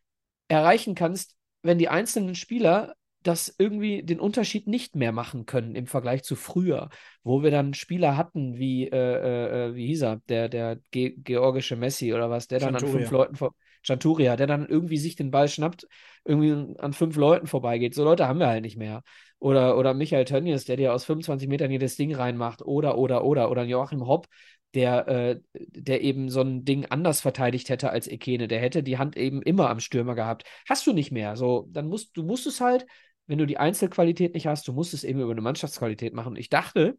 erreichen 0.48 0.94
kannst, 0.94 1.36
wenn 1.62 1.76
die 1.76 1.90
einzelnen 1.90 2.34
Spieler 2.34 2.94
das 3.22 3.54
irgendwie 3.58 4.02
den 4.02 4.18
Unterschied 4.18 4.66
nicht 4.66 4.96
mehr 4.96 5.12
machen 5.12 5.44
können 5.44 5.74
im 5.74 5.86
Vergleich 5.86 6.22
zu 6.22 6.36
früher, 6.36 6.88
wo 7.22 7.42
wir 7.42 7.50
dann 7.50 7.74
Spieler 7.74 8.16
hatten 8.16 8.56
wie, 8.56 8.88
äh, 8.88 8.96
äh, 8.96 9.66
äh 9.66 9.74
wie 9.74 9.88
hieß 9.88 10.02
er, 10.02 10.22
der, 10.28 10.48
der 10.48 10.78
Ge 10.90 11.16
georgische 11.18 11.76
Messi 11.76 12.14
oder 12.14 12.30
was, 12.30 12.46
der 12.46 12.60
dann 12.60 12.76
an 12.76 12.86
fünf 12.86 13.10
Leuten 13.10 13.36
vor. 13.36 13.54
Chanturia, 13.82 14.34
der 14.36 14.48
dann 14.48 14.66
irgendwie 14.66 14.98
sich 14.98 15.14
den 15.14 15.30
Ball 15.30 15.48
schnappt, 15.48 15.86
irgendwie 16.24 16.74
an 16.78 16.92
fünf 16.92 17.14
Leuten 17.14 17.46
vorbeigeht. 17.46 17.94
So 17.94 18.02
Leute 18.02 18.26
haben 18.26 18.40
wir 18.40 18.48
halt 18.48 18.62
nicht 18.62 18.76
mehr. 18.76 19.02
Oder, 19.38 19.76
oder 19.76 19.94
Michael 19.94 20.24
Tönnies, 20.24 20.64
der 20.64 20.76
dir 20.76 20.94
aus 20.94 21.04
25 21.04 21.48
Metern 21.48 21.70
jedes 21.70 21.96
Ding 21.96 22.14
reinmacht. 22.14 22.62
Oder, 22.62 22.98
oder, 22.98 23.24
oder. 23.24 23.50
Oder 23.50 23.64
Joachim 23.64 24.06
Hopp, 24.06 24.26
der, 24.74 25.08
äh, 25.08 25.40
der 25.54 26.02
eben 26.02 26.30
so 26.30 26.40
ein 26.40 26.64
Ding 26.64 26.86
anders 26.86 27.20
verteidigt 27.20 27.68
hätte 27.68 27.90
als 27.90 28.08
Ekene. 28.08 28.48
Der 28.48 28.60
hätte 28.60 28.82
die 28.82 28.98
Hand 28.98 29.16
eben 29.16 29.42
immer 29.42 29.70
am 29.70 29.80
Stürmer 29.80 30.14
gehabt. 30.14 30.44
Hast 30.68 30.86
du 30.86 30.92
nicht 30.92 31.12
mehr. 31.12 31.36
So, 31.36 31.68
dann 31.70 31.88
musst 31.88 32.16
du 32.16 32.22
musst 32.22 32.46
es 32.46 32.60
halt 32.60 32.86
wenn 33.26 33.38
du 33.38 33.46
die 33.46 33.58
Einzelqualität 33.58 34.34
nicht 34.34 34.46
hast, 34.46 34.68
du 34.68 34.72
musst 34.72 34.94
es 34.94 35.04
eben 35.04 35.20
über 35.20 35.32
eine 35.32 35.40
Mannschaftsqualität 35.40 36.14
machen. 36.14 36.36
Ich 36.36 36.48
dachte, 36.48 36.96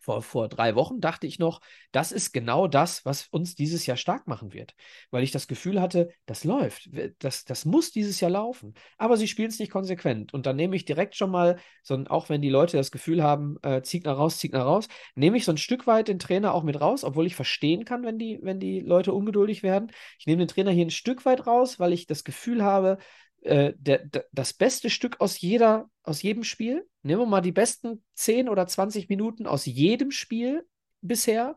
vor, 0.00 0.22
vor 0.22 0.48
drei 0.48 0.74
Wochen 0.74 1.00
dachte 1.00 1.26
ich 1.26 1.38
noch, 1.38 1.60
das 1.92 2.10
ist 2.10 2.32
genau 2.32 2.66
das, 2.66 3.04
was 3.04 3.26
uns 3.28 3.54
dieses 3.54 3.86
Jahr 3.86 3.96
stark 3.96 4.26
machen 4.26 4.52
wird. 4.52 4.74
Weil 5.10 5.22
ich 5.22 5.30
das 5.30 5.46
Gefühl 5.46 5.80
hatte, 5.80 6.08
das 6.26 6.44
läuft. 6.44 6.88
Das, 7.18 7.44
das 7.44 7.64
muss 7.64 7.92
dieses 7.92 8.18
Jahr 8.20 8.30
laufen. 8.30 8.74
Aber 8.96 9.16
sie 9.16 9.28
spielen 9.28 9.50
es 9.50 9.58
nicht 9.58 9.70
konsequent. 9.70 10.32
Und 10.32 10.46
dann 10.46 10.56
nehme 10.56 10.74
ich 10.74 10.86
direkt 10.86 11.16
schon 11.16 11.30
mal, 11.30 11.58
so 11.82 11.94
ein, 11.94 12.06
auch 12.06 12.28
wenn 12.30 12.40
die 12.40 12.48
Leute 12.48 12.76
das 12.76 12.90
Gefühl 12.90 13.22
haben, 13.22 13.56
äh, 13.62 13.82
zieht 13.82 14.04
nach 14.06 14.16
raus, 14.16 14.38
zieht 14.38 14.52
nach 14.52 14.64
raus, 14.64 14.88
nehme 15.14 15.36
ich 15.36 15.44
so 15.44 15.52
ein 15.52 15.58
Stück 15.58 15.86
weit 15.86 16.08
den 16.08 16.18
Trainer 16.18 16.54
auch 16.54 16.62
mit 16.62 16.80
raus, 16.80 17.04
obwohl 17.04 17.26
ich 17.26 17.36
verstehen 17.36 17.84
kann, 17.84 18.02
wenn 18.04 18.18
die, 18.18 18.38
wenn 18.42 18.58
die 18.58 18.80
Leute 18.80 19.12
ungeduldig 19.12 19.62
werden. 19.62 19.92
Ich 20.18 20.26
nehme 20.26 20.38
den 20.38 20.48
Trainer 20.48 20.70
hier 20.70 20.86
ein 20.86 20.90
Stück 20.90 21.24
weit 21.26 21.46
raus, 21.46 21.78
weil 21.78 21.92
ich 21.92 22.06
das 22.06 22.24
Gefühl 22.24 22.62
habe, 22.64 22.98
äh, 23.42 23.72
der, 23.76 23.98
der, 23.98 24.26
das 24.32 24.52
beste 24.52 24.90
Stück 24.90 25.20
aus 25.20 25.40
jeder, 25.40 25.90
aus 26.02 26.22
jedem 26.22 26.44
Spiel. 26.44 26.88
Nehmen 27.02 27.22
wir 27.22 27.26
mal 27.26 27.40
die 27.40 27.52
besten 27.52 28.04
10 28.14 28.48
oder 28.48 28.66
20 28.66 29.08
Minuten 29.08 29.46
aus 29.46 29.66
jedem 29.66 30.10
Spiel 30.10 30.66
bisher 31.00 31.56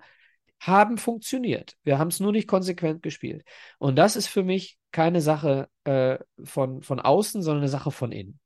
haben 0.59 0.97
funktioniert. 0.97 1.75
Wir 1.83 1.99
haben 1.99 2.07
es 2.07 2.21
nur 2.21 2.31
nicht 2.31 2.47
konsequent 2.47 3.03
gespielt. 3.03 3.43
Und 3.79 3.97
das 3.97 4.15
ist 4.15 4.27
für 4.27 4.43
mich 4.43 4.77
keine 4.91 5.19
Sache 5.19 5.69
äh, 5.83 6.19
von, 6.43 6.83
von 6.83 6.99
außen, 6.99 7.41
sondern 7.41 7.63
eine 7.63 7.69
Sache 7.69 7.91
von 7.91 8.11
innen. 8.13 8.39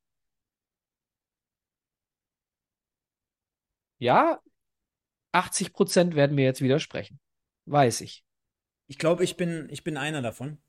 Ja, 3.99 4.39
80 5.31 5.73
Prozent 5.73 6.15
werden 6.15 6.35
mir 6.35 6.45
jetzt 6.45 6.61
widersprechen. 6.61 7.19
Weiß 7.65 8.01
ich. 8.01 8.23
Ich 8.87 8.97
glaube, 8.97 9.23
ich 9.23 9.37
bin, 9.37 9.67
ich 9.69 9.83
bin 9.83 9.97
einer 9.97 10.21
davon. 10.21 10.59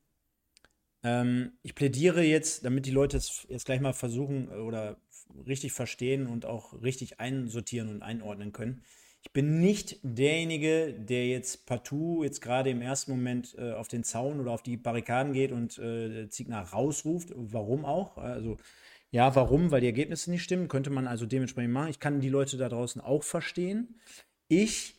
Ähm, 1.09 1.53
ich 1.63 1.75
plädiere 1.75 2.23
jetzt, 2.23 2.65
damit 2.65 2.87
die 2.87 2.91
Leute 2.91 3.17
es 3.17 3.47
jetzt 3.49 3.65
gleich 3.65 3.81
mal 3.81 3.93
versuchen 3.93 4.49
äh, 4.51 4.57
oder 4.57 4.99
richtig 5.47 5.73
verstehen 5.73 6.27
und 6.27 6.45
auch 6.45 6.83
richtig 6.83 7.21
einsortieren 7.21 7.89
und 7.89 8.03
einordnen 8.03 8.53
können. 8.53 8.83
Ich 9.23 9.33
bin 9.33 9.61
nicht 9.61 9.99
derjenige, 10.03 10.93
der 10.93 11.27
jetzt 11.27 11.67
partout 11.67 12.23
jetzt 12.23 12.41
gerade 12.41 12.71
im 12.71 12.83
ersten 12.83 13.11
Moment 13.11 13.55
äh, 13.59 13.73
auf 13.73 13.89
den 13.89 14.05
Zaun 14.05 14.41
oder 14.41 14.53
auf 14.53 14.63
die 14.63 14.77
Barrikaden 14.77 15.33
geht 15.33 15.51
und 15.51 15.79
äh, 15.79 16.29
Ziegner 16.29 16.61
rausruft. 16.61 17.31
Warum 17.35 17.85
auch? 17.85 18.17
Also 18.17 18.59
ja, 19.11 19.35
warum? 19.35 19.71
Weil 19.71 19.81
die 19.81 19.87
Ergebnisse 19.87 20.31
nicht 20.31 20.45
stimmen. 20.45 20.69
Könnte 20.69 20.91
man 20.91 21.07
also 21.07 21.27
dementsprechend 21.27 21.73
machen. 21.73 21.89
Ich 21.89 22.01
kann 22.01 22.21
die 22.21 22.29
Leute 22.29 22.59
da 22.59 22.69
draußen 22.69 23.01
auch 23.01 23.25
verstehen. 23.25 23.99
Ich 24.49 24.98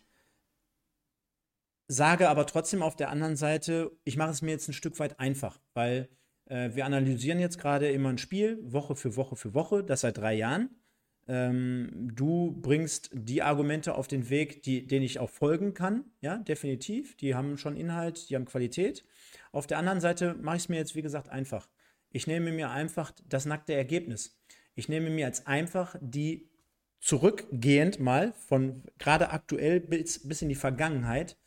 sage 1.90 2.30
aber 2.30 2.46
trotzdem 2.46 2.84
auf 2.84 2.96
der 2.96 3.10
anderen 3.10 3.36
Seite, 3.36 3.92
ich 4.06 4.16
mache 4.16 4.30
es 4.30 4.42
mir 4.42 4.52
jetzt 4.52 4.70
ein 4.70 4.74
Stück 4.74 5.00
weit 5.00 5.20
einfach, 5.20 5.60
weil 5.74 6.08
äh, 6.46 6.70
wir 6.74 6.86
analysieren 6.86 7.40
jetzt 7.40 7.60
gerade 7.60 7.90
immer 7.90 8.10
ein 8.10 8.20
Spiel, 8.20 8.60
Woche 8.62 8.96
für 8.96 9.16
Woche 9.16 9.36
für 9.36 9.56
Woche, 9.56 9.84
das 9.84 10.02
seit 10.02 10.20
drei 10.20 10.36
Jahren. 10.36 10.70
Ähm, 11.28 12.12
du 12.14 12.56
bringst 12.62 13.10
die 13.14 13.42
Argumente 13.42 13.96
auf 13.96 14.08
den 14.08 14.30
Weg, 14.30 14.62
die, 14.64 14.86
denen 14.86 15.04
ich 15.04 15.20
auch 15.20 15.32
folgen 15.32 15.74
kann, 15.74 16.06
ja, 16.22 16.38
definitiv. 16.38 17.18
Die 17.18 17.34
haben 17.34 17.58
schon 17.58 17.76
Inhalt, 17.76 18.30
die 18.30 18.36
haben 18.36 18.46
Qualität. 18.46 19.04
Auf 19.52 19.66
der 19.66 19.80
anderen 19.80 20.00
Seite 20.00 20.36
mache 20.36 20.58
ich 20.58 20.64
es 20.64 20.70
mir 20.70 20.78
jetzt, 20.78 20.96
wie 20.96 21.02
gesagt, 21.02 21.30
einfach. 21.30 21.70
Ich 22.12 22.28
nehme 22.28 22.52
mir 22.52 22.70
einfach 22.70 23.12
das 23.28 23.46
nackte 23.46 23.74
Ergebnis. 23.74 24.40
Ich 24.76 24.90
nehme 24.90 25.10
mir 25.10 25.26
als 25.26 25.48
einfach 25.48 25.96
die 26.02 26.50
zurückgehend 27.00 28.00
mal 28.00 28.34
von 28.34 28.84
gerade 29.00 29.32
aktuell 29.32 29.80
bis, 29.80 30.28
bis 30.28 30.42
in 30.44 30.50
die 30.50 30.56
Vergangenheit 30.56 31.38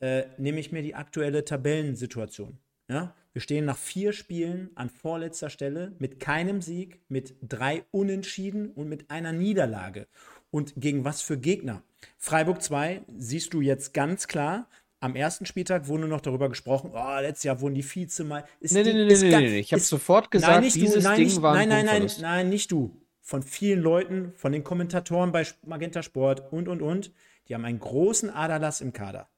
äh, 0.00 0.24
nehme 0.38 0.60
ich 0.60 0.72
mir 0.72 0.82
die 0.82 0.94
aktuelle 0.94 1.44
Tabellensituation. 1.44 2.58
Ja? 2.88 3.14
Wir 3.32 3.40
stehen 3.40 3.64
nach 3.64 3.76
vier 3.76 4.12
Spielen 4.12 4.70
an 4.74 4.90
vorletzter 4.90 5.50
Stelle 5.50 5.92
mit 5.98 6.18
keinem 6.18 6.60
Sieg, 6.60 7.00
mit 7.08 7.36
drei 7.40 7.84
Unentschieden 7.92 8.70
und 8.70 8.88
mit 8.88 9.10
einer 9.10 9.32
Niederlage. 9.32 10.08
Und 10.50 10.74
gegen 10.76 11.04
was 11.04 11.22
für 11.22 11.38
Gegner? 11.38 11.84
Freiburg 12.18 12.60
2 12.60 13.02
siehst 13.16 13.54
du 13.54 13.60
jetzt 13.60 13.94
ganz 13.94 14.26
klar. 14.26 14.68
Am 14.98 15.14
ersten 15.14 15.46
Spieltag 15.46 15.86
wurde 15.86 16.08
noch 16.08 16.20
darüber 16.20 16.48
gesprochen, 16.48 16.90
oh, 16.92 17.20
letztes 17.20 17.44
Jahr 17.44 17.60
wurden 17.60 17.74
die 17.74 17.84
Vize 17.84 18.24
mal. 18.24 18.44
Ist 18.58 18.74
nee, 18.74 18.82
die, 18.82 18.92
nee, 18.92 19.04
nee, 19.06 19.14
nee, 19.14 19.38
nee, 19.38 19.58
Ich 19.60 19.72
habe 19.72 19.80
sofort 19.80 20.30
gesagt, 20.30 20.52
nein, 20.52 20.62
dieses 20.62 20.94
du, 20.94 21.00
nein, 21.00 21.16
Ding 21.16 21.26
nicht, 21.26 21.40
war 21.40 21.54
ein 21.54 21.68
Nein, 21.68 21.86
nein, 21.86 22.02
nein, 22.02 22.10
nein, 22.20 22.48
nicht 22.48 22.72
du. 22.72 23.00
Von 23.22 23.42
vielen 23.42 23.80
Leuten, 23.80 24.32
von 24.34 24.50
den 24.50 24.64
Kommentatoren 24.64 25.30
bei 25.30 25.46
Magenta 25.64 26.02
Sport 26.02 26.52
und, 26.52 26.68
und, 26.68 26.82
und. 26.82 27.12
Die 27.48 27.54
haben 27.54 27.64
einen 27.64 27.78
großen 27.78 28.28
Aderlass 28.28 28.80
im 28.80 28.92
Kader. 28.92 29.28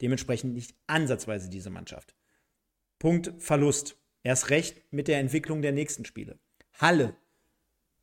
Dementsprechend 0.00 0.54
nicht 0.54 0.74
ansatzweise 0.86 1.48
diese 1.48 1.70
Mannschaft. 1.70 2.14
Punkt 2.98 3.32
Verlust. 3.38 3.96
Erst 4.22 4.50
recht 4.50 4.82
mit 4.90 5.08
der 5.08 5.20
Entwicklung 5.20 5.60
der 5.60 5.72
nächsten 5.72 6.04
Spiele. 6.04 6.38
Halle, 6.80 7.14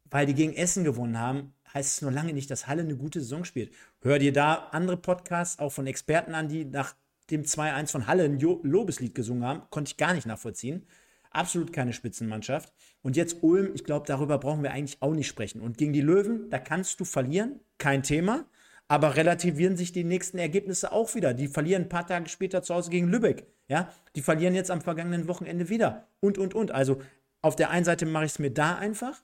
weil 0.05 0.25
die 0.25 0.35
gegen 0.35 0.53
Essen 0.53 0.83
gewonnen 0.83 1.17
haben, 1.17 1.53
heißt 1.73 1.95
es 1.95 2.01
nur 2.01 2.11
lange 2.11 2.33
nicht, 2.33 2.51
dass 2.51 2.67
Halle 2.67 2.83
eine 2.83 2.95
gute 2.95 3.21
Saison 3.21 3.43
spielt. 3.43 3.73
Hör 4.01 4.19
dir 4.19 4.33
da 4.33 4.69
andere 4.71 4.97
Podcasts 4.97 5.59
auch 5.59 5.71
von 5.71 5.87
Experten 5.87 6.35
an, 6.35 6.47
die 6.47 6.65
nach 6.65 6.95
dem 7.31 7.43
2-1 7.43 7.91
von 7.91 8.07
Halle 8.07 8.25
ein 8.25 8.39
Lobeslied 8.39 9.15
gesungen 9.15 9.45
haben. 9.45 9.63
Konnte 9.69 9.89
ich 9.89 9.97
gar 9.97 10.13
nicht 10.13 10.27
nachvollziehen. 10.27 10.85
Absolut 11.31 11.71
keine 11.71 11.93
Spitzenmannschaft. 11.93 12.73
Und 13.01 13.15
jetzt 13.15 13.37
Ulm, 13.41 13.71
ich 13.73 13.85
glaube, 13.85 14.05
darüber 14.05 14.37
brauchen 14.37 14.63
wir 14.63 14.71
eigentlich 14.71 15.01
auch 15.01 15.13
nicht 15.13 15.27
sprechen. 15.27 15.61
Und 15.61 15.77
gegen 15.77 15.93
die 15.93 16.01
Löwen, 16.01 16.49
da 16.49 16.59
kannst 16.59 16.99
du 16.99 17.05
verlieren, 17.05 17.61
kein 17.77 18.03
Thema. 18.03 18.45
Aber 18.91 19.15
relativieren 19.15 19.77
sich 19.77 19.93
die 19.93 20.03
nächsten 20.03 20.37
Ergebnisse 20.37 20.91
auch 20.91 21.15
wieder. 21.15 21.33
Die 21.33 21.47
verlieren 21.47 21.83
ein 21.83 21.87
paar 21.87 22.05
Tage 22.05 22.27
später 22.27 22.61
zu 22.61 22.75
Hause 22.75 22.89
gegen 22.89 23.07
Lübeck. 23.07 23.47
Ja, 23.69 23.89
die 24.17 24.21
verlieren 24.21 24.53
jetzt 24.53 24.69
am 24.69 24.81
vergangenen 24.81 25.29
Wochenende 25.29 25.69
wieder. 25.69 26.09
Und, 26.19 26.37
und, 26.37 26.53
und. 26.53 26.71
Also 26.71 27.01
auf 27.41 27.55
der 27.55 27.69
einen 27.69 27.85
Seite 27.85 28.05
mache 28.05 28.25
ich 28.25 28.33
es 28.33 28.39
mir 28.39 28.51
da 28.51 28.75
einfach. 28.75 29.23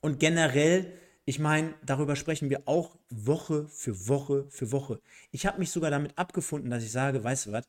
Und 0.00 0.20
generell, 0.20 0.92
ich 1.24 1.40
meine, 1.40 1.74
darüber 1.84 2.14
sprechen 2.14 2.50
wir 2.50 2.68
auch 2.68 2.96
Woche 3.10 3.66
für 3.66 4.06
Woche 4.06 4.46
für 4.48 4.70
Woche. 4.70 5.00
Ich 5.32 5.44
habe 5.44 5.58
mich 5.58 5.72
sogar 5.72 5.90
damit 5.90 6.16
abgefunden, 6.16 6.70
dass 6.70 6.84
ich 6.84 6.92
sage, 6.92 7.24
weißt 7.24 7.46
du 7.46 7.52
was, 7.52 7.64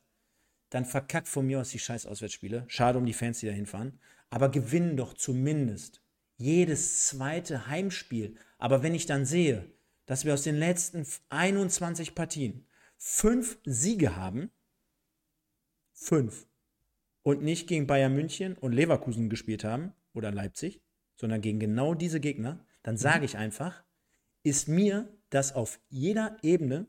dann 0.70 0.86
verkackt 0.86 1.28
von 1.28 1.48
mir 1.48 1.60
aus 1.60 1.72
die 1.72 1.80
scheiß 1.80 2.06
Auswärtsspiele. 2.06 2.66
Schade 2.68 3.00
um 3.00 3.08
die 3.08 3.14
Fans, 3.14 3.40
die 3.40 3.48
da 3.48 3.52
hinfahren. 3.52 4.00
Aber 4.30 4.50
gewinnen 4.50 4.96
doch 4.96 5.16
zumindest 5.16 6.04
jedes 6.38 7.08
zweite 7.08 7.66
Heimspiel. 7.66 8.36
Aber 8.60 8.84
wenn 8.84 8.94
ich 8.94 9.08
dann 9.08 9.26
sehe, 9.26 9.66
dass 10.10 10.26
wir 10.26 10.34
aus 10.34 10.42
den 10.42 10.56
letzten 10.56 11.06
21 11.30 12.16
Partien 12.16 12.66
fünf 12.98 13.60
Siege 13.64 14.16
haben, 14.16 14.50
fünf, 15.94 16.48
und 17.22 17.44
nicht 17.44 17.68
gegen 17.68 17.86
Bayern 17.86 18.16
München 18.16 18.58
und 18.58 18.72
Leverkusen 18.72 19.30
gespielt 19.30 19.64
haben 19.64 19.94
oder 20.14 20.32
Leipzig, 20.32 20.82
sondern 21.16 21.42
gegen 21.42 21.60
genau 21.60 21.94
diese 21.94 22.20
Gegner, 22.20 22.66
dann 22.82 22.96
mhm. 22.96 23.00
sage 23.00 23.26
ich 23.26 23.38
einfach, 23.38 23.84
ist 24.42 24.68
mir 24.68 25.08
das 25.30 25.54
auf 25.54 25.80
jeder 25.90 26.38
Ebene 26.42 26.88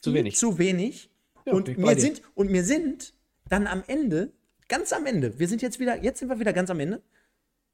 zu 0.00 0.12
wenig. 0.12 0.34
Zu 0.36 0.58
wenig 0.58 1.10
ja, 1.44 1.52
und, 1.52 1.78
mir 1.78 2.00
sind, 2.00 2.22
und 2.34 2.50
mir 2.50 2.64
sind 2.64 3.14
dann 3.48 3.68
am 3.68 3.84
Ende, 3.86 4.32
ganz 4.66 4.92
am 4.92 5.06
Ende, 5.06 5.38
wir 5.38 5.46
sind 5.46 5.62
jetzt 5.62 5.78
wieder, 5.78 6.02
jetzt 6.02 6.18
sind 6.18 6.28
wir 6.28 6.40
wieder 6.40 6.52
ganz 6.52 6.70
am 6.70 6.80
Ende, 6.80 7.04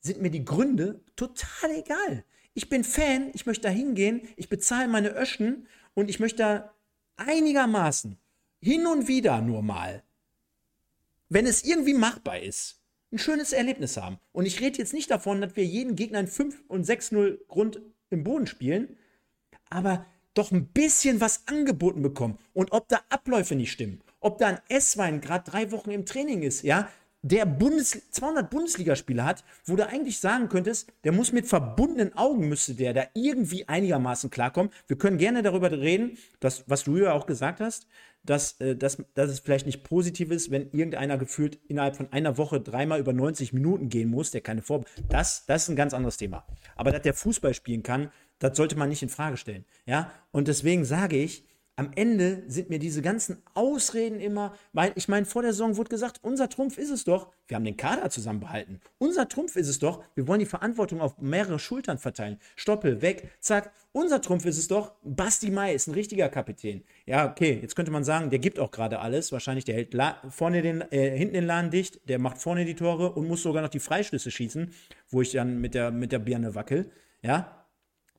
sind 0.00 0.20
mir 0.20 0.30
die 0.30 0.44
Gründe 0.44 1.00
total 1.16 1.70
egal. 1.70 2.26
Ich 2.54 2.68
bin 2.68 2.84
Fan, 2.84 3.30
ich 3.34 3.46
möchte 3.46 3.62
da 3.62 3.68
hingehen, 3.68 4.28
ich 4.36 4.48
bezahle 4.48 4.88
meine 4.88 5.14
Öschen 5.16 5.66
und 5.94 6.08
ich 6.08 6.20
möchte 6.20 6.38
da 6.38 6.74
einigermaßen 7.16 8.16
hin 8.60 8.86
und 8.86 9.08
wieder 9.08 9.40
nur 9.40 9.62
mal, 9.62 10.02
wenn 11.28 11.46
es 11.46 11.64
irgendwie 11.64 11.94
machbar 11.94 12.40
ist, 12.40 12.80
ein 13.12 13.18
schönes 13.18 13.52
Erlebnis 13.52 13.96
haben. 13.96 14.18
Und 14.32 14.46
ich 14.46 14.60
rede 14.60 14.78
jetzt 14.78 14.92
nicht 14.92 15.10
davon, 15.10 15.40
dass 15.40 15.56
wir 15.56 15.64
jeden 15.64 15.96
Gegner 15.96 16.20
in 16.20 16.26
5 16.26 16.64
und 16.68 16.86
6-0 16.86 17.46
Grund 17.46 17.80
im 18.10 18.24
Boden 18.24 18.46
spielen, 18.46 18.96
aber 19.70 20.06
doch 20.34 20.50
ein 20.50 20.66
bisschen 20.66 21.20
was 21.20 21.46
angeboten 21.46 22.02
bekommen. 22.02 22.38
Und 22.52 22.72
ob 22.72 22.88
da 22.88 23.00
Abläufe 23.08 23.54
nicht 23.54 23.72
stimmen, 23.72 24.00
ob 24.20 24.38
da 24.38 24.48
ein 24.48 24.60
S-Wein 24.68 25.20
gerade 25.20 25.48
drei 25.48 25.70
Wochen 25.70 25.90
im 25.90 26.06
Training 26.06 26.42
ist, 26.42 26.62
ja, 26.62 26.88
der 27.24 27.46
Bundes 27.46 28.10
200 28.10 28.50
Bundesligaspiele 28.50 29.24
hat, 29.24 29.44
wo 29.64 29.76
du 29.76 29.88
eigentlich 29.88 30.18
sagen 30.18 30.50
könntest, 30.50 30.92
der 31.04 31.12
muss 31.12 31.32
mit 31.32 31.46
verbundenen 31.46 32.14
Augen, 32.18 32.50
müsste 32.50 32.74
der 32.74 32.92
da 32.92 33.04
irgendwie 33.14 33.66
einigermaßen 33.66 34.28
klarkommen. 34.28 34.70
Wir 34.86 34.98
können 34.98 35.16
gerne 35.16 35.42
darüber 35.42 35.72
reden, 35.72 36.18
dass, 36.40 36.64
was 36.68 36.84
du 36.84 36.98
ja 36.98 37.14
auch 37.14 37.24
gesagt 37.24 37.60
hast, 37.60 37.86
dass, 38.24 38.60
äh, 38.60 38.76
dass, 38.76 39.02
dass 39.14 39.30
es 39.30 39.40
vielleicht 39.40 39.64
nicht 39.64 39.84
positiv 39.84 40.30
ist, 40.30 40.50
wenn 40.50 40.70
irgendeiner 40.72 41.16
gefühlt 41.16 41.58
innerhalb 41.66 41.96
von 41.96 42.12
einer 42.12 42.36
Woche 42.36 42.60
dreimal 42.60 43.00
über 43.00 43.14
90 43.14 43.54
Minuten 43.54 43.88
gehen 43.88 44.10
muss, 44.10 44.30
der 44.30 44.42
keine 44.42 44.60
Vor... 44.60 44.84
Das, 45.08 45.46
das 45.46 45.62
ist 45.62 45.68
ein 45.70 45.76
ganz 45.76 45.94
anderes 45.94 46.18
Thema. 46.18 46.44
Aber 46.76 46.90
dass 46.92 47.02
der 47.02 47.14
Fußball 47.14 47.54
spielen 47.54 47.82
kann, 47.82 48.10
das 48.38 48.54
sollte 48.54 48.76
man 48.76 48.90
nicht 48.90 49.02
in 49.02 49.08
Frage 49.08 49.38
stellen. 49.38 49.64
Ja, 49.86 50.12
und 50.30 50.46
deswegen 50.46 50.84
sage 50.84 51.16
ich, 51.16 51.46
am 51.76 51.90
Ende 51.96 52.44
sind 52.46 52.70
mir 52.70 52.78
diese 52.78 53.02
ganzen 53.02 53.42
Ausreden 53.54 54.20
immer, 54.20 54.54
weil 54.72 54.92
ich 54.94 55.08
meine, 55.08 55.26
vor 55.26 55.42
der 55.42 55.52
Saison 55.52 55.76
wurde 55.76 55.88
gesagt, 55.88 56.20
unser 56.22 56.48
Trumpf 56.48 56.78
ist 56.78 56.90
es 56.90 57.02
doch, 57.04 57.32
wir 57.48 57.56
haben 57.56 57.64
den 57.64 57.76
Kader 57.76 58.10
zusammenbehalten. 58.10 58.80
Unser 58.98 59.28
Trumpf 59.28 59.56
ist 59.56 59.68
es 59.68 59.80
doch, 59.80 60.04
wir 60.14 60.28
wollen 60.28 60.38
die 60.38 60.46
Verantwortung 60.46 61.00
auf 61.00 61.18
mehrere 61.18 61.58
Schultern 61.58 61.98
verteilen. 61.98 62.38
Stoppel, 62.54 63.02
weg, 63.02 63.28
zack. 63.40 63.72
Unser 63.90 64.20
Trumpf 64.20 64.44
ist 64.44 64.58
es 64.58 64.68
doch, 64.68 64.92
Basti 65.02 65.50
Mai 65.50 65.74
ist 65.74 65.88
ein 65.88 65.94
richtiger 65.94 66.28
Kapitän. 66.28 66.84
Ja, 67.06 67.28
okay, 67.28 67.58
jetzt 67.60 67.74
könnte 67.74 67.90
man 67.90 68.04
sagen, 68.04 68.30
der 68.30 68.38
gibt 68.38 68.60
auch 68.60 68.70
gerade 68.70 69.00
alles. 69.00 69.32
Wahrscheinlich, 69.32 69.64
der 69.64 69.74
hält 69.74 69.96
vorne 70.30 70.62
den, 70.62 70.80
äh, 70.92 71.16
hinten 71.16 71.34
den 71.34 71.46
Laden 71.46 71.70
dicht, 71.72 72.08
der 72.08 72.20
macht 72.20 72.38
vorne 72.38 72.64
die 72.64 72.74
Tore 72.76 73.12
und 73.12 73.26
muss 73.26 73.42
sogar 73.42 73.62
noch 73.62 73.68
die 73.68 73.80
Freischlüsse 73.80 74.30
schießen, 74.30 74.72
wo 75.08 75.22
ich 75.22 75.32
dann 75.32 75.60
mit 75.60 75.74
der, 75.74 75.90
mit 75.90 76.12
der 76.12 76.20
Birne 76.20 76.54
wackel. 76.54 76.90
Ja, 77.22 77.66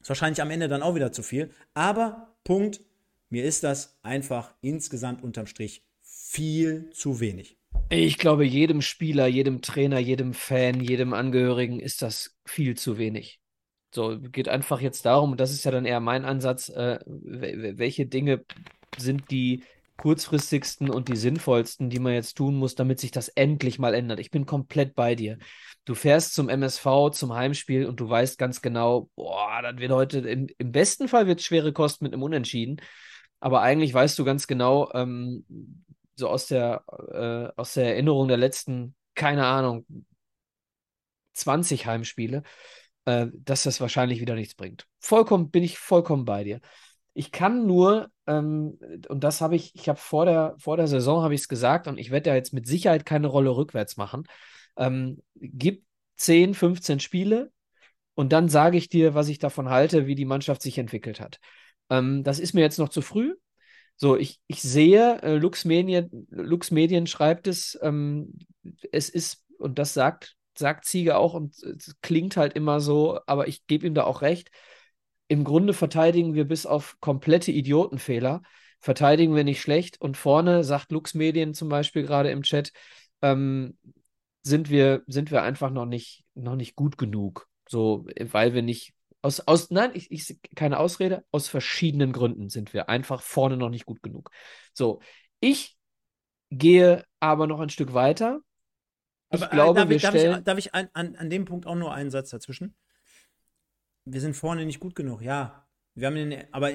ist 0.02 0.10
wahrscheinlich 0.10 0.42
am 0.42 0.52
Ende 0.52 0.68
dann 0.68 0.84
auch 0.84 0.96
wieder 0.96 1.12
zu 1.12 1.24
viel. 1.24 1.50
Aber 1.74 2.36
Punkt, 2.44 2.82
mir 3.30 3.44
ist 3.44 3.64
das 3.64 3.98
einfach 4.02 4.54
insgesamt 4.62 5.24
unterm 5.24 5.48
Strich 5.48 5.84
viel 6.02 6.90
zu 6.92 7.20
wenig. 7.20 7.58
Ich 7.90 8.18
glaube, 8.18 8.46
jedem 8.46 8.82
Spieler, 8.82 9.28
jedem 9.28 9.62
Trainer, 9.62 10.00
jedem 10.00 10.34
Fan, 10.34 10.82
jedem 10.82 11.14
Angehörigen 11.14 11.80
ist 11.80 12.02
das 12.02 12.36
viel 12.46 12.76
zu 12.76 12.98
wenig. 12.98 13.40
So, 13.94 14.20
geht 14.20 14.50
einfach 14.50 14.82
jetzt 14.82 15.06
darum, 15.06 15.32
und 15.32 15.40
das 15.40 15.52
ist 15.52 15.64
ja 15.64 15.72
dann 15.72 15.86
eher 15.86 16.00
mein 16.00 16.26
Ansatz, 16.26 16.70
äh, 16.70 17.00
welche 17.06 18.06
Dinge 18.06 18.44
sind 18.98 19.32
die 19.32 19.64
kurzfristigsten 19.98 20.90
und 20.90 21.08
die 21.08 21.16
sinnvollsten, 21.16 21.90
die 21.90 22.00
man 22.00 22.14
jetzt 22.14 22.36
tun 22.36 22.56
muss, 22.56 22.76
damit 22.76 23.00
sich 23.00 23.12
das 23.12 23.30
endlich 23.30 23.80
mal 23.80 23.94
ändert. 23.94 24.20
Ich 24.20 24.32
bin 24.32 24.46
komplett 24.46 24.96
bei 24.96 25.16
dir. 25.16 25.38
Du 25.86 25.96
fährst 25.96 26.34
zum 26.34 26.50
MSV, 26.50 27.12
zum 27.14 27.34
Heimspiel 27.34 27.86
und 27.86 28.00
du 28.00 28.10
weißt 28.10 28.38
ganz 28.38 28.62
genau, 28.62 29.10
boah, 29.16 29.62
das 29.62 29.78
wird 29.78 29.92
heute, 29.92 30.20
im, 30.20 30.48
im 30.58 30.72
besten 30.72 31.08
Fall 31.08 31.28
wird 31.28 31.40
es 31.40 31.46
schwere 31.46 31.72
Kosten 31.72 32.04
mit 32.04 32.14
einem 32.14 32.24
Unentschieden. 32.24 32.82
Aber 33.40 33.62
eigentlich 33.62 33.94
weißt 33.94 34.18
du 34.18 34.26
ganz 34.26 34.48
genau, 34.48 34.92
ähm, 34.94 35.46
so 36.16 36.30
aus 36.30 36.48
der, 36.48 36.84
äh, 37.12 37.60
aus 37.60 37.74
der 37.74 37.94
Erinnerung 37.94 38.28
der 38.28 38.38
letzten, 38.38 38.96
keine 39.16 39.46
Ahnung, 39.46 39.86
20 41.34 41.86
Heimspiele, 41.86 42.44
äh, 43.06 43.28
dass 43.34 43.64
das 43.64 43.82
wahrscheinlich 43.82 44.22
wieder 44.22 44.36
nichts 44.36 44.56
bringt. 44.56 44.88
Vollkommen, 45.00 45.52
bin 45.52 45.64
ich 45.64 45.78
vollkommen 45.78 46.26
bei 46.26 46.44
dir. 46.44 46.62
Ich 47.14 47.32
kann 47.32 47.66
nur, 47.66 48.10
ähm, 48.28 48.80
und 49.08 49.24
das 49.24 49.42
habe 49.42 49.56
ich, 49.56 49.74
ich 49.76 49.88
habe 49.88 50.00
vor 50.00 50.26
der, 50.26 50.56
vor 50.58 50.78
der 50.78 50.88
Saison 50.88 51.24
habe 51.24 51.34
ich 51.34 51.42
es 51.42 51.48
gesagt 51.48 51.88
und 51.88 51.98
ich 51.98 52.12
werde 52.12 52.30
ja 52.30 52.36
jetzt 52.36 52.54
mit 52.54 52.68
Sicherheit 52.68 53.06
keine 53.06 53.28
Rolle 53.28 53.52
rückwärts 53.56 53.98
machen. 53.98 54.24
Ähm, 54.78 55.22
gib 55.36 55.84
10, 56.18 56.54
15 56.54 57.00
Spiele 57.00 57.52
und 58.16 58.34
dann 58.34 58.50
sage 58.50 58.78
ich 58.78 58.90
dir, 58.90 59.14
was 59.14 59.30
ich 59.30 59.40
davon 59.40 59.70
halte, 59.70 60.08
wie 60.08 60.16
die 60.16 60.26
Mannschaft 60.26 60.62
sich 60.62 60.78
entwickelt 60.78 61.20
hat. 61.20 61.40
Ähm, 61.90 62.24
das 62.24 62.40
ist 62.40 62.54
mir 62.54 62.62
jetzt 62.62 62.80
noch 62.80 62.90
zu 62.90 63.02
früh. 63.02 63.36
So, 63.98 64.18
ich, 64.18 64.40
ich 64.48 64.62
sehe, 64.62 65.22
äh, 65.22 65.36
Lux, 65.38 65.66
Medien, 65.66 66.28
Lux 66.30 66.72
Medien 66.72 67.08
schreibt 67.08 67.48
es, 67.48 67.80
ähm, 67.82 68.40
es 68.92 69.10
ist, 69.10 69.44
und 69.58 69.80
das 69.80 69.94
sagt, 69.94 70.36
sagt 70.58 70.86
Ziege 70.86 71.18
auch, 71.18 71.34
und 71.34 71.56
es 71.64 71.96
klingt 72.02 72.36
halt 72.38 72.54
immer 72.54 72.80
so, 72.82 73.20
aber 73.26 73.48
ich 73.48 73.66
gebe 73.68 73.88
ihm 73.88 73.94
da 73.94 74.04
auch 74.04 74.22
recht. 74.22 74.52
Im 75.28 75.44
Grunde 75.44 75.74
verteidigen 75.74 76.34
wir 76.34 76.46
bis 76.46 76.66
auf 76.66 76.98
komplette 77.00 77.52
Idiotenfehler, 77.52 78.42
verteidigen 78.80 79.36
wir 79.36 79.44
nicht 79.44 79.62
schlecht. 79.62 80.00
Und 80.02 80.18
vorne, 80.18 80.64
sagt 80.64 80.92
Lux 80.92 81.14
Medien 81.14 81.54
zum 81.54 81.70
Beispiel 81.70 82.04
gerade 82.04 82.32
im 82.32 82.44
Chat, 82.44 82.72
ähm, 83.22 83.78
sind 84.44 84.70
wir, 84.70 85.04
sind 85.08 85.32
wir 85.32 85.42
einfach 85.42 85.72
noch 85.72 85.86
nicht, 85.86 86.24
noch 86.36 86.56
nicht 86.56 86.76
gut 86.76 86.98
genug. 86.98 87.48
So, 87.68 88.06
weil 88.20 88.54
wir 88.54 88.62
nicht 88.62 88.94
aus, 89.26 89.40
aus, 89.40 89.72
nein, 89.72 89.90
ich, 89.96 90.12
ich, 90.12 90.40
keine 90.56 90.80
Ausrede. 90.80 91.26
Aus 91.32 91.48
verschiedenen 91.48 92.14
Gründen 92.14 92.50
sind 92.50 92.74
wir 92.74 92.90
einfach 92.90 93.24
vorne 93.24 93.58
noch 93.58 93.70
nicht 93.70 93.86
gut 93.86 94.04
genug. 94.04 94.30
So, 94.72 95.02
ich 95.40 95.76
gehe 96.52 97.04
aber 97.20 97.48
noch 97.48 97.60
ein 97.60 97.70
Stück 97.70 97.96
weiter. 97.96 98.40
Ich 99.32 99.42
aber, 99.42 99.52
äh, 99.52 99.56
glaube, 99.56 99.80
darf 99.80 99.90
wir 99.90 99.96
ich, 99.96 100.02
darf 100.04 100.12
stellen. 100.12 100.38
Ich, 100.38 100.44
darf 100.44 100.58
ich 100.60 100.76
an, 100.76 100.90
an, 100.94 101.16
an 101.16 101.30
dem 101.32 101.46
Punkt 101.46 101.66
auch 101.66 101.74
nur 101.74 101.92
einen 101.92 102.12
Satz 102.12 102.30
dazwischen? 102.30 102.76
Wir 104.06 104.22
sind 104.22 104.36
vorne 104.36 104.64
nicht 104.64 104.80
gut 104.80 104.94
genug, 104.94 105.24
ja. 105.24 105.68
Wir 105.96 106.06
haben 106.06 106.16
den, 106.16 106.54
aber 106.54 106.72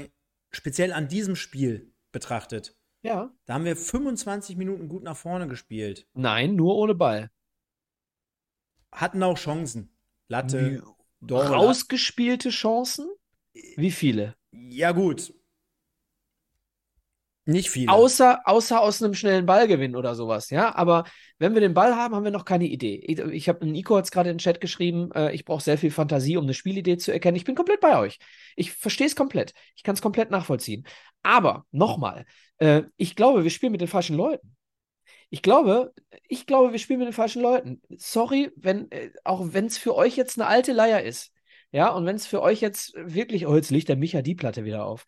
speziell 0.50 0.92
an 0.92 1.06
diesem 1.06 1.36
Spiel 1.36 1.92
betrachtet. 2.10 2.76
Ja. 3.02 3.32
Da 3.46 3.54
haben 3.54 3.64
wir 3.64 3.76
25 3.76 4.56
Minuten 4.56 4.88
gut 4.88 5.04
nach 5.04 5.16
vorne 5.16 5.46
gespielt. 5.46 6.08
Nein, 6.14 6.56
nur 6.56 6.74
ohne 6.74 6.96
Ball. 6.96 7.30
Hatten 8.90 9.22
auch 9.22 9.38
Chancen. 9.38 9.96
Latte. 10.26 10.82
Doch, 11.20 11.50
rausgespielte 11.50 12.50
Chancen? 12.50 13.08
Wie 13.52 13.90
viele? 13.90 14.34
Ja, 14.52 14.92
gut. 14.92 15.32
Nicht 17.46 17.70
viele. 17.70 17.90
Außer, 17.90 18.42
außer 18.44 18.80
aus 18.80 19.02
einem 19.02 19.14
schnellen 19.14 19.46
Ballgewinn 19.46 19.96
oder 19.96 20.14
sowas, 20.14 20.50
ja. 20.50 20.74
Aber 20.76 21.04
wenn 21.38 21.54
wir 21.54 21.60
den 21.60 21.74
Ball 21.74 21.96
haben, 21.96 22.14
haben 22.14 22.24
wir 22.24 22.30
noch 22.30 22.44
keine 22.44 22.66
Idee. 22.66 22.96
Ich, 22.96 23.18
ich 23.18 23.48
habe 23.48 23.66
Nico 23.66 23.96
jetzt 23.96 24.12
gerade 24.12 24.30
in 24.30 24.36
den 24.36 24.40
Chat 24.40 24.60
geschrieben, 24.60 25.10
äh, 25.12 25.32
ich 25.34 25.44
brauche 25.44 25.62
sehr 25.62 25.78
viel 25.78 25.90
Fantasie, 25.90 26.36
um 26.36 26.44
eine 26.44 26.54
Spielidee 26.54 26.98
zu 26.98 27.12
erkennen. 27.12 27.36
Ich 27.36 27.44
bin 27.44 27.54
komplett 27.54 27.80
bei 27.80 27.98
euch. 27.98 28.18
Ich 28.56 28.72
verstehe 28.72 29.06
es 29.06 29.16
komplett. 29.16 29.52
Ich 29.74 29.82
kann 29.82 29.94
es 29.94 30.02
komplett 30.02 30.30
nachvollziehen. 30.30 30.86
Aber 31.22 31.66
nochmal, 31.72 32.24
äh, 32.58 32.82
ich 32.96 33.16
glaube, 33.16 33.42
wir 33.42 33.50
spielen 33.50 33.72
mit 33.72 33.80
den 33.80 33.88
falschen 33.88 34.16
Leuten. 34.16 34.54
Ich 35.30 35.42
glaube, 35.42 35.94
ich 36.28 36.46
glaube, 36.46 36.72
wir 36.72 36.78
spielen 36.78 36.98
mit 36.98 37.08
den 37.08 37.12
falschen 37.14 37.40
Leuten. 37.40 37.80
Sorry, 37.96 38.50
wenn, 38.56 38.90
äh, 38.90 39.10
auch 39.24 39.52
wenn 39.52 39.66
es 39.66 39.78
für 39.78 39.94
euch 39.94 40.16
jetzt 40.16 40.38
eine 40.38 40.48
alte 40.48 40.72
Leier 40.72 41.02
ist. 41.02 41.32
Ja, 41.72 41.90
und 41.90 42.04
wenn 42.04 42.16
es 42.16 42.26
für 42.26 42.42
euch 42.42 42.60
jetzt 42.60 42.94
wirklich, 42.96 43.46
oh, 43.46 43.54
jetzt 43.54 43.70
legt 43.70 43.88
der 43.88 43.96
Micha 43.96 44.22
die 44.22 44.34
Platte 44.34 44.64
wieder 44.64 44.84
auf. 44.84 45.06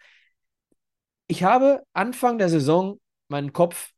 Ich 1.27 1.43
habe 1.43 1.83
Anfang 1.93 2.39
der 2.39 2.49
Saison 2.49 3.01
meinen 3.29 3.53
Kopf 3.53 3.91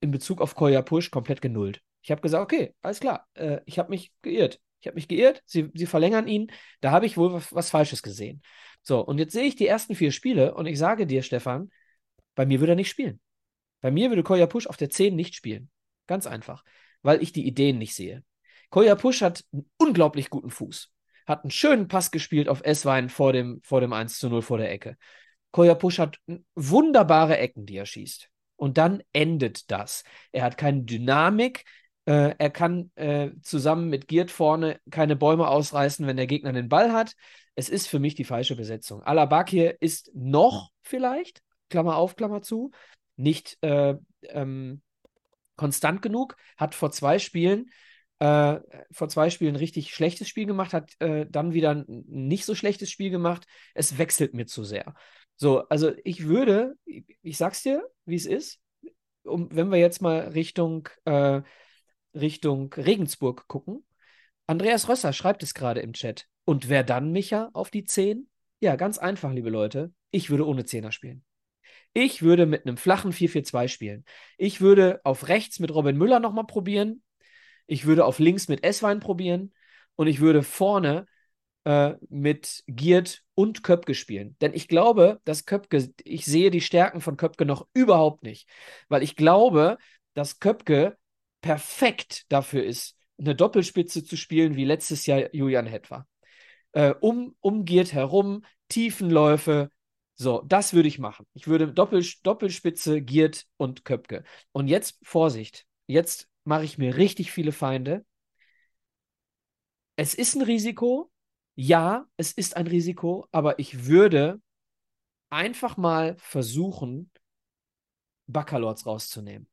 in 0.00 0.10
Bezug 0.10 0.40
auf 0.40 0.54
Koya 0.54 0.82
Push 0.82 1.10
komplett 1.10 1.40
genullt. 1.40 1.82
Ich 2.02 2.10
habe 2.10 2.20
gesagt, 2.20 2.42
okay, 2.42 2.74
alles 2.82 3.00
klar, 3.00 3.26
äh, 3.34 3.60
ich 3.66 3.78
habe 3.78 3.90
mich 3.90 4.12
geirrt. 4.22 4.60
Ich 4.80 4.86
habe 4.88 4.96
mich 4.96 5.06
geirrt, 5.08 5.42
sie, 5.46 5.70
sie 5.74 5.86
verlängern 5.86 6.26
ihn, 6.26 6.50
da 6.80 6.90
habe 6.90 7.06
ich 7.06 7.16
wohl 7.16 7.32
was, 7.32 7.52
was 7.54 7.70
Falsches 7.70 8.02
gesehen. 8.02 8.42
So, 8.82 9.00
und 9.00 9.18
jetzt 9.18 9.32
sehe 9.32 9.44
ich 9.44 9.54
die 9.54 9.68
ersten 9.68 9.94
vier 9.94 10.10
Spiele 10.10 10.54
und 10.54 10.66
ich 10.66 10.76
sage 10.78 11.06
dir, 11.06 11.22
Stefan, 11.22 11.70
bei 12.34 12.46
mir 12.46 12.58
würde 12.58 12.72
er 12.72 12.76
nicht 12.76 12.90
spielen. 12.90 13.20
Bei 13.82 13.90
mir 13.90 14.08
würde 14.10 14.22
Koya 14.22 14.46
Push 14.46 14.66
auf 14.66 14.78
der 14.78 14.88
10 14.88 15.14
nicht 15.14 15.34
spielen. 15.34 15.68
Ganz 16.06 16.26
einfach, 16.26 16.64
weil 17.02 17.22
ich 17.22 17.32
die 17.32 17.46
Ideen 17.46 17.76
nicht 17.76 17.94
sehe. 17.94 18.24
Koya 18.70 18.94
Push 18.94 19.20
hat 19.20 19.44
einen 19.52 19.70
unglaublich 19.76 20.30
guten 20.30 20.48
Fuß. 20.48 20.90
Hat 21.26 21.44
einen 21.44 21.50
schönen 21.50 21.88
Pass 21.88 22.10
gespielt 22.10 22.48
auf 22.48 22.62
Esswein 22.64 23.10
vor 23.10 23.34
dem, 23.34 23.60
vor 23.62 23.80
dem 23.80 23.92
1 23.92 24.18
zu 24.18 24.30
0 24.30 24.40
vor 24.40 24.56
der 24.56 24.72
Ecke. 24.72 24.96
Koya 25.50 25.74
Push 25.74 25.98
hat 25.98 26.18
wunderbare 26.54 27.36
Ecken, 27.36 27.66
die 27.66 27.76
er 27.76 27.86
schießt. 27.86 28.30
Und 28.56 28.78
dann 28.78 29.02
endet 29.12 29.70
das. 29.70 30.04
Er 30.30 30.44
hat 30.44 30.56
keine 30.56 30.84
Dynamik. 30.84 31.64
Äh, 32.04 32.34
er 32.38 32.50
kann 32.50 32.90
äh, 32.94 33.30
zusammen 33.42 33.88
mit 33.88 34.08
Giert 34.08 34.30
vorne 34.30 34.80
keine 34.90 35.16
Bäume 35.16 35.48
ausreißen, 35.48 36.06
wenn 36.06 36.16
der 36.16 36.26
Gegner 36.26 36.52
den 36.52 36.68
Ball 36.68 36.92
hat. 36.92 37.14
Es 37.54 37.68
ist 37.68 37.88
für 37.88 37.98
mich 37.98 38.14
die 38.14 38.24
falsche 38.24 38.56
Besetzung. 38.56 39.02
Alabakir 39.02 39.76
ist 39.80 40.10
noch 40.14 40.70
vielleicht, 40.82 41.42
Klammer 41.68 41.96
auf, 41.96 42.16
Klammer 42.16 42.42
zu, 42.42 42.70
nicht 43.16 43.58
äh, 43.62 43.94
ähm, 44.28 44.82
konstant 45.56 46.02
genug, 46.02 46.36
hat 46.56 46.74
vor 46.74 46.90
zwei 46.90 47.18
Spielen 47.18 47.70
äh, 48.22 48.60
vor 48.92 49.08
zwei 49.08 49.30
Spielen 49.30 49.54
ein 49.54 49.58
richtig 49.58 49.92
schlechtes 49.92 50.28
Spiel 50.28 50.46
gemacht, 50.46 50.72
hat 50.72 50.92
äh, 51.00 51.26
dann 51.28 51.54
wieder 51.54 51.70
ein 51.74 52.04
nicht 52.06 52.44
so 52.44 52.54
schlechtes 52.54 52.88
Spiel 52.88 53.10
gemacht. 53.10 53.48
Es 53.74 53.98
wechselt 53.98 54.32
mir 54.32 54.46
zu 54.46 54.62
sehr. 54.62 54.94
So, 55.34 55.66
also 55.68 55.90
ich 56.04 56.28
würde, 56.28 56.74
ich, 56.84 57.04
ich 57.22 57.36
sag's 57.36 57.64
dir, 57.64 57.82
wie 58.04 58.14
es 58.14 58.26
ist, 58.26 58.60
um, 59.24 59.48
wenn 59.50 59.72
wir 59.72 59.78
jetzt 59.78 60.02
mal 60.02 60.28
Richtung, 60.28 60.88
äh, 61.04 61.42
Richtung 62.14 62.72
Regensburg 62.74 63.48
gucken. 63.48 63.84
Andreas 64.46 64.88
Rösser 64.88 65.12
schreibt 65.12 65.42
es 65.42 65.52
gerade 65.52 65.80
im 65.80 65.92
Chat. 65.92 66.28
Und 66.44 66.68
wer 66.68 66.84
dann, 66.84 67.10
Micha, 67.10 67.50
auf 67.54 67.70
die 67.70 67.84
10? 67.84 68.28
Ja, 68.60 68.76
ganz 68.76 68.98
einfach, 68.98 69.32
liebe 69.32 69.50
Leute. 69.50 69.92
Ich 70.12 70.30
würde 70.30 70.46
ohne 70.46 70.64
Zehner 70.64 70.92
spielen. 70.92 71.24
Ich 71.94 72.22
würde 72.22 72.46
mit 72.46 72.66
einem 72.66 72.76
flachen 72.76 73.12
4-4-2 73.12 73.68
spielen. 73.68 74.04
Ich 74.38 74.60
würde 74.60 75.00
auf 75.04 75.28
rechts 75.28 75.58
mit 75.60 75.74
Robin 75.74 75.96
Müller 75.96 76.20
nochmal 76.20 76.46
probieren. 76.46 77.02
Ich 77.66 77.86
würde 77.86 78.04
auf 78.04 78.18
links 78.18 78.48
mit 78.48 78.64
Esswein 78.64 79.00
probieren. 79.00 79.52
Und 79.94 80.06
ich 80.06 80.20
würde 80.20 80.42
vorne 80.42 81.06
äh, 81.64 81.94
mit 82.08 82.64
Giert 82.66 83.22
und 83.34 83.62
Köpke 83.62 83.94
spielen. 83.94 84.36
Denn 84.40 84.54
ich 84.54 84.68
glaube, 84.68 85.20
dass 85.24 85.44
Köpke, 85.44 85.92
ich 86.02 86.24
sehe 86.24 86.50
die 86.50 86.60
Stärken 86.60 87.00
von 87.00 87.16
Köpke 87.16 87.44
noch 87.44 87.66
überhaupt 87.74 88.22
nicht. 88.22 88.48
Weil 88.88 89.02
ich 89.02 89.16
glaube, 89.16 89.78
dass 90.14 90.40
Köpke 90.40 90.96
perfekt 91.40 92.24
dafür 92.28 92.64
ist, 92.64 92.96
eine 93.18 93.34
Doppelspitze 93.34 94.04
zu 94.04 94.16
spielen, 94.16 94.56
wie 94.56 94.64
letztes 94.64 95.06
Jahr 95.06 95.34
Julian 95.34 95.66
Hetwa. 95.66 96.06
Äh, 96.72 96.94
um, 97.00 97.36
um 97.40 97.64
Giert 97.64 97.92
herum, 97.92 98.44
Tiefenläufe. 98.68 99.70
So, 100.14 100.42
das 100.46 100.72
würde 100.72 100.88
ich 100.88 100.98
machen. 100.98 101.26
Ich 101.34 101.48
würde 101.48 101.72
Doppel, 101.72 102.04
Doppelspitze, 102.22 103.00
Giert 103.02 103.46
und 103.56 103.84
Köpke. 103.84 104.24
Und 104.52 104.68
jetzt 104.68 104.98
Vorsicht. 105.02 105.66
Jetzt 105.86 106.28
mache 106.44 106.64
ich 106.64 106.78
mir 106.78 106.96
richtig 106.96 107.32
viele 107.32 107.52
Feinde. 107.52 108.04
Es 109.96 110.14
ist 110.14 110.34
ein 110.34 110.42
Risiko, 110.42 111.10
ja, 111.54 112.06
es 112.16 112.32
ist 112.32 112.56
ein 112.56 112.66
Risiko, 112.66 113.26
aber 113.30 113.58
ich 113.58 113.86
würde 113.86 114.40
einfach 115.30 115.76
mal 115.76 116.16
versuchen, 116.18 117.10
Baccalords 118.26 118.86
rauszunehmen. 118.86 119.48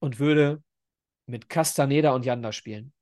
Und 0.00 0.18
würde 0.18 0.62
mit 1.26 1.48
Castaneda 1.48 2.12
und 2.14 2.24
Janda 2.24 2.52
spielen. 2.52 2.92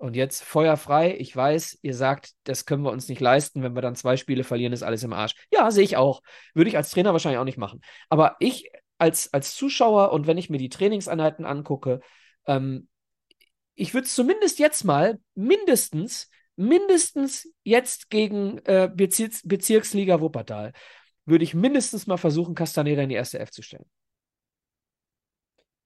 Und 0.00 0.16
jetzt 0.16 0.42
feuerfrei. 0.42 1.14
Ich 1.18 1.36
weiß, 1.36 1.80
ihr 1.82 1.94
sagt, 1.94 2.32
das 2.44 2.64
können 2.64 2.82
wir 2.82 2.90
uns 2.90 3.10
nicht 3.10 3.20
leisten. 3.20 3.62
Wenn 3.62 3.74
wir 3.74 3.82
dann 3.82 3.96
zwei 3.96 4.16
Spiele 4.16 4.44
verlieren, 4.44 4.72
ist 4.72 4.82
alles 4.82 5.02
im 5.02 5.12
Arsch. 5.12 5.34
Ja, 5.52 5.70
sehe 5.70 5.84
ich 5.84 5.98
auch. 5.98 6.22
Würde 6.54 6.70
ich 6.70 6.78
als 6.78 6.90
Trainer 6.90 7.12
wahrscheinlich 7.12 7.38
auch 7.38 7.44
nicht 7.44 7.58
machen. 7.58 7.82
Aber 8.08 8.36
ich 8.40 8.70
als, 8.96 9.30
als 9.34 9.54
Zuschauer 9.54 10.12
und 10.12 10.26
wenn 10.26 10.38
ich 10.38 10.48
mir 10.48 10.56
die 10.56 10.70
Trainingseinheiten 10.70 11.44
angucke, 11.44 12.00
ähm, 12.46 12.88
ich 13.74 13.92
würde 13.92 14.06
es 14.06 14.14
zumindest 14.14 14.58
jetzt 14.58 14.84
mal 14.84 15.18
mindestens, 15.34 16.30
mindestens 16.56 17.52
jetzt 17.62 18.08
gegen 18.08 18.56
äh, 18.64 18.90
Bezirks 18.90 19.42
Bezirksliga 19.44 20.22
Wuppertal, 20.22 20.72
würde 21.26 21.44
ich 21.44 21.52
mindestens 21.52 22.06
mal 22.06 22.16
versuchen, 22.16 22.54
Castaneda 22.54 23.02
in 23.02 23.10
die 23.10 23.16
erste 23.16 23.38
F 23.38 23.50
zu 23.50 23.60
stellen. 23.60 23.84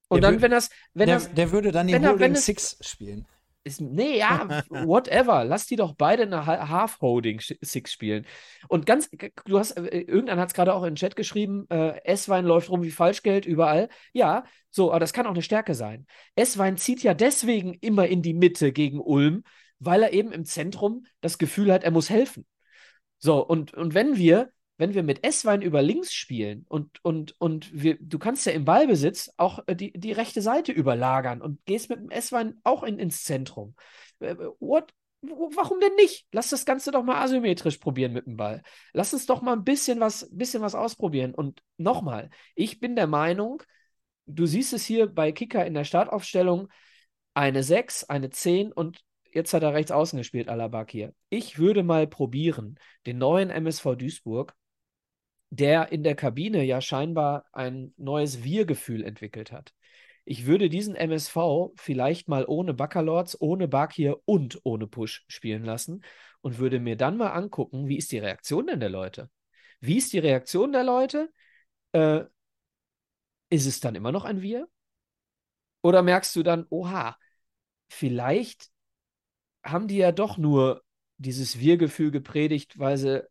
Und 0.06 0.22
der 0.22 0.30
dann, 0.30 0.40
wenn 0.40 0.52
das, 0.52 0.70
wenn 0.92 1.08
der, 1.08 1.16
das, 1.16 1.34
der 1.34 1.50
würde 1.50 1.72
dann 1.72 1.88
die 1.88 1.98
Holding 1.98 2.36
Six 2.36 2.78
spielen. 2.80 3.26
Ist, 3.66 3.80
nee, 3.80 4.18
ja, 4.18 4.46
whatever. 4.68 5.44
Lass 5.44 5.66
die 5.66 5.76
doch 5.76 5.94
beide 5.94 6.24
eine 6.24 6.44
Half-Holding 6.44 7.40
Six 7.40 7.92
spielen. 7.92 8.26
Und 8.68 8.84
ganz, 8.84 9.08
du 9.46 9.58
hast, 9.58 9.72
äh, 9.72 10.00
irgendeiner 10.00 10.42
hat 10.42 10.50
es 10.50 10.54
gerade 10.54 10.74
auch 10.74 10.82
in 10.82 10.90
den 10.90 10.96
Chat 10.96 11.16
geschrieben, 11.16 11.66
äh, 11.70 11.98
S-Wein 12.04 12.44
läuft 12.44 12.68
rum 12.68 12.82
wie 12.82 12.90
Falschgeld 12.90 13.46
überall. 13.46 13.88
Ja, 14.12 14.44
so, 14.70 14.90
aber 14.90 15.00
das 15.00 15.14
kann 15.14 15.26
auch 15.26 15.32
eine 15.32 15.42
Stärke 15.42 15.74
sein. 15.74 16.06
S-Wein 16.34 16.76
zieht 16.76 17.02
ja 17.02 17.14
deswegen 17.14 17.74
immer 17.74 18.06
in 18.06 18.20
die 18.20 18.34
Mitte 18.34 18.70
gegen 18.72 19.00
Ulm, 19.00 19.44
weil 19.78 20.02
er 20.02 20.12
eben 20.12 20.30
im 20.30 20.44
Zentrum 20.44 21.06
das 21.22 21.38
Gefühl 21.38 21.72
hat, 21.72 21.84
er 21.84 21.90
muss 21.90 22.10
helfen. 22.10 22.46
So, 23.18 23.44
und, 23.44 23.72
und 23.72 23.94
wenn 23.94 24.16
wir 24.18 24.50
wenn 24.76 24.94
wir 24.94 25.02
mit 25.02 25.24
S-Wein 25.24 25.62
über 25.62 25.82
links 25.82 26.12
spielen 26.12 26.64
und, 26.68 27.04
und, 27.04 27.40
und 27.40 27.70
wir, 27.72 27.96
du 28.00 28.18
kannst 28.18 28.44
ja 28.46 28.52
im 28.52 28.64
Ballbesitz 28.64 29.32
auch 29.36 29.60
äh, 29.66 29.76
die, 29.76 29.92
die 29.92 30.12
rechte 30.12 30.42
Seite 30.42 30.72
überlagern 30.72 31.42
und 31.42 31.64
gehst 31.64 31.90
mit 31.90 32.00
dem 32.00 32.10
S-Wein 32.10 32.60
auch 32.64 32.82
in, 32.82 32.98
ins 32.98 33.24
Zentrum. 33.24 33.74
Äh, 34.20 34.36
what? 34.58 34.92
Warum 35.22 35.80
denn 35.80 35.94
nicht? 35.94 36.26
Lass 36.32 36.50
das 36.50 36.66
Ganze 36.66 36.90
doch 36.90 37.02
mal 37.02 37.22
asymmetrisch 37.22 37.78
probieren 37.78 38.12
mit 38.12 38.26
dem 38.26 38.36
Ball. 38.36 38.62
Lass 38.92 39.14
uns 39.14 39.24
doch 39.24 39.40
mal 39.40 39.54
ein 39.54 39.64
bisschen 39.64 39.98
was, 39.98 40.28
bisschen 40.30 40.60
was 40.60 40.74
ausprobieren. 40.74 41.34
Und 41.34 41.62
nochmal, 41.78 42.28
ich 42.54 42.78
bin 42.78 42.94
der 42.94 43.06
Meinung, 43.06 43.62
du 44.26 44.44
siehst 44.44 44.74
es 44.74 44.84
hier 44.84 45.06
bei 45.06 45.32
Kicker 45.32 45.64
in 45.64 45.72
der 45.72 45.84
Startaufstellung, 45.84 46.68
eine 47.32 47.62
6, 47.62 48.04
eine 48.04 48.28
10 48.28 48.70
und 48.72 49.00
jetzt 49.32 49.54
hat 49.54 49.62
er 49.62 49.72
rechts 49.72 49.90
außen 49.90 50.18
gespielt, 50.18 50.48
Alabak 50.48 50.90
hier. 50.90 51.14
Ich 51.30 51.58
würde 51.58 51.82
mal 51.82 52.06
probieren, 52.06 52.78
den 53.06 53.16
neuen 53.16 53.48
MSV 53.48 53.96
Duisburg 53.96 54.54
der 55.56 55.92
in 55.92 56.02
der 56.02 56.16
Kabine 56.16 56.64
ja 56.64 56.80
scheinbar 56.80 57.46
ein 57.52 57.94
neues 57.96 58.42
Wir-Gefühl 58.42 59.04
entwickelt 59.04 59.52
hat. 59.52 59.72
Ich 60.24 60.46
würde 60.46 60.68
diesen 60.68 60.96
MSV 60.96 61.72
vielleicht 61.76 62.28
mal 62.28 62.44
ohne 62.46 62.74
Baccalords, 62.74 63.40
ohne 63.40 63.68
Bakir 63.68 64.20
und 64.24 64.60
ohne 64.64 64.86
Push 64.86 65.24
spielen 65.28 65.64
lassen 65.64 66.02
und 66.40 66.58
würde 66.58 66.80
mir 66.80 66.96
dann 66.96 67.16
mal 67.16 67.30
angucken, 67.30 67.88
wie 67.88 67.98
ist 67.98 68.10
die 68.10 68.18
Reaktion 68.18 68.66
denn 68.66 68.80
der 68.80 68.90
Leute? 68.90 69.30
Wie 69.80 69.98
ist 69.98 70.12
die 70.12 70.18
Reaktion 70.18 70.72
der 70.72 70.84
Leute? 70.84 71.30
Äh, 71.92 72.24
ist 73.50 73.66
es 73.66 73.80
dann 73.80 73.94
immer 73.94 74.12
noch 74.12 74.24
ein 74.24 74.42
Wir? 74.42 74.66
Oder 75.82 76.02
merkst 76.02 76.34
du 76.34 76.42
dann, 76.42 76.66
oha, 76.70 77.16
vielleicht 77.88 78.70
haben 79.62 79.86
die 79.86 79.98
ja 79.98 80.10
doch 80.10 80.38
nur 80.38 80.82
dieses 81.18 81.58
Wir-Gefühl 81.58 82.10
gepredigt, 82.10 82.78
weil 82.78 82.96
sie 82.96 83.28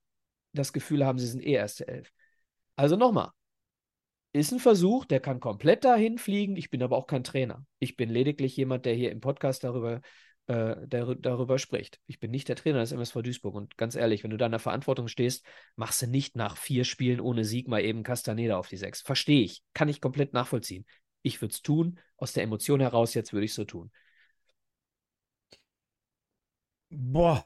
das 0.54 0.74
Gefühl 0.74 1.06
haben, 1.06 1.20
sie 1.20 1.28
sind 1.28 1.44
eh 1.44 1.54
erste 1.54 1.88
Elf. 1.88 2.12
Also 2.76 2.96
nochmal. 2.96 3.32
Ist 4.36 4.52
ein 4.52 4.60
Versuch, 4.60 5.06
der 5.06 5.20
kann 5.20 5.40
komplett 5.40 5.84
dahin 5.84 6.18
fliegen. 6.18 6.56
Ich 6.56 6.72
bin 6.72 6.82
aber 6.82 6.98
auch 6.98 7.06
kein 7.06 7.24
Trainer. 7.24 7.66
Ich 7.78 7.96
bin 7.96 8.10
lediglich 8.10 8.58
jemand, 8.58 8.86
der 8.86 8.96
hier 8.96 9.12
im 9.12 9.20
Podcast 9.20 9.64
darüber, 9.64 10.02
äh, 10.48 10.76
darüber 10.88 11.60
spricht. 11.60 12.00
Ich 12.08 12.20
bin 12.20 12.32
nicht 12.32 12.50
der 12.50 12.56
Trainer 12.56 12.80
des 12.80 12.92
MSV 12.92 13.22
Duisburg. 13.22 13.54
Und 13.54 13.78
ganz 13.78 13.96
ehrlich, 13.96 14.24
wenn 14.24 14.32
du 14.32 14.38
da 14.38 14.48
in 14.48 14.52
der 14.52 14.60
Verantwortung 14.60 15.08
stehst, 15.08 15.46
machst 15.76 16.02
du 16.02 16.08
nicht 16.08 16.36
nach 16.36 16.58
vier 16.58 16.84
Spielen 16.84 17.20
ohne 17.22 17.46
Sieg 17.46 17.68
mal 17.68 17.84
eben 17.84 18.02
Castaneda 18.02 18.58
auf 18.58 18.68
die 18.68 18.78
sechs. 18.78 19.02
Verstehe 19.02 19.44
ich. 19.44 19.62
Kann 19.76 19.88
ich 19.90 20.02
komplett 20.02 20.34
nachvollziehen. 20.34 20.86
Ich 21.22 21.40
würde 21.42 21.54
es 21.54 21.62
tun. 21.62 22.00
Aus 22.18 22.34
der 22.34 22.44
Emotion 22.44 22.80
heraus, 22.80 23.14
jetzt 23.14 23.34
würde 23.34 23.46
ich 23.46 23.52
es 23.52 23.56
so 23.56 23.66
tun. 23.66 23.92
Boah, 26.92 27.46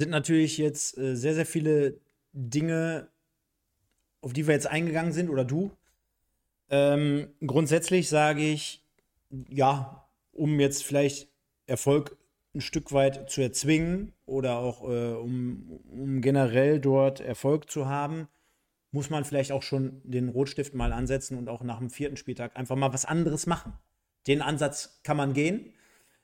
sind 0.00 0.10
natürlich 0.10 0.58
jetzt 0.58 0.98
äh, 0.98 1.14
sehr, 1.14 1.34
sehr 1.34 1.46
viele 1.46 1.98
Dinge 2.32 3.08
auf 4.20 4.32
die 4.32 4.46
wir 4.46 4.54
jetzt 4.54 4.66
eingegangen 4.66 5.12
sind, 5.12 5.30
oder 5.30 5.44
du. 5.44 5.70
Ähm, 6.68 7.28
grundsätzlich 7.44 8.08
sage 8.08 8.42
ich, 8.42 8.84
ja, 9.48 10.08
um 10.32 10.60
jetzt 10.60 10.84
vielleicht 10.84 11.28
Erfolg 11.66 12.16
ein 12.54 12.60
Stück 12.60 12.92
weit 12.92 13.30
zu 13.30 13.40
erzwingen 13.42 14.12
oder 14.26 14.58
auch 14.58 14.82
äh, 14.88 15.14
um, 15.14 15.80
um 15.88 16.20
generell 16.20 16.80
dort 16.80 17.20
Erfolg 17.20 17.70
zu 17.70 17.86
haben, 17.86 18.28
muss 18.92 19.08
man 19.08 19.24
vielleicht 19.24 19.52
auch 19.52 19.62
schon 19.62 20.00
den 20.04 20.28
Rotstift 20.28 20.74
mal 20.74 20.92
ansetzen 20.92 21.38
und 21.38 21.48
auch 21.48 21.62
nach 21.62 21.78
dem 21.78 21.90
vierten 21.90 22.16
Spieltag 22.16 22.56
einfach 22.56 22.74
mal 22.74 22.92
was 22.92 23.04
anderes 23.04 23.46
machen. 23.46 23.72
Den 24.26 24.42
Ansatz 24.42 25.00
kann 25.04 25.16
man 25.16 25.32
gehen. 25.32 25.72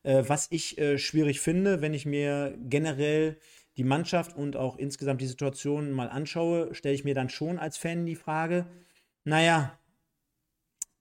Äh, 0.03 0.25
was 0.27 0.49
ich 0.51 0.79
äh, 0.79 0.99
schwierig 0.99 1.41
finde, 1.41 1.81
wenn 1.81 1.95
ich 1.95 2.07
mir 2.07 2.59
generell 2.69 3.39
die 3.77 3.85
Mannschaft 3.85 4.37
und 4.37 4.57
auch 4.57 4.77
insgesamt 4.77 5.21
die 5.21 5.27
Situation 5.27 5.93
mal 5.93 6.09
anschaue, 6.09 6.75
stelle 6.75 6.95
ich 6.95 7.05
mir 7.05 7.15
dann 7.15 7.29
schon 7.29 7.59
als 7.59 7.77
Fan 7.77 8.07
die 8.07 8.17
Frage, 8.17 8.67
naja, 9.25 9.79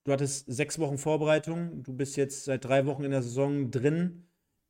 du 0.03 0.11
hattest 0.11 0.45
sechs 0.47 0.79
Wochen 0.79 0.97
Vorbereitung, 0.97 1.83
du 1.83 1.93
bist 1.93 2.17
jetzt 2.17 2.45
seit 2.45 2.65
drei 2.65 2.85
Wochen 2.85 3.03
in 3.03 3.11
der 3.11 3.21
Saison 3.21 3.71
drin. 3.71 4.23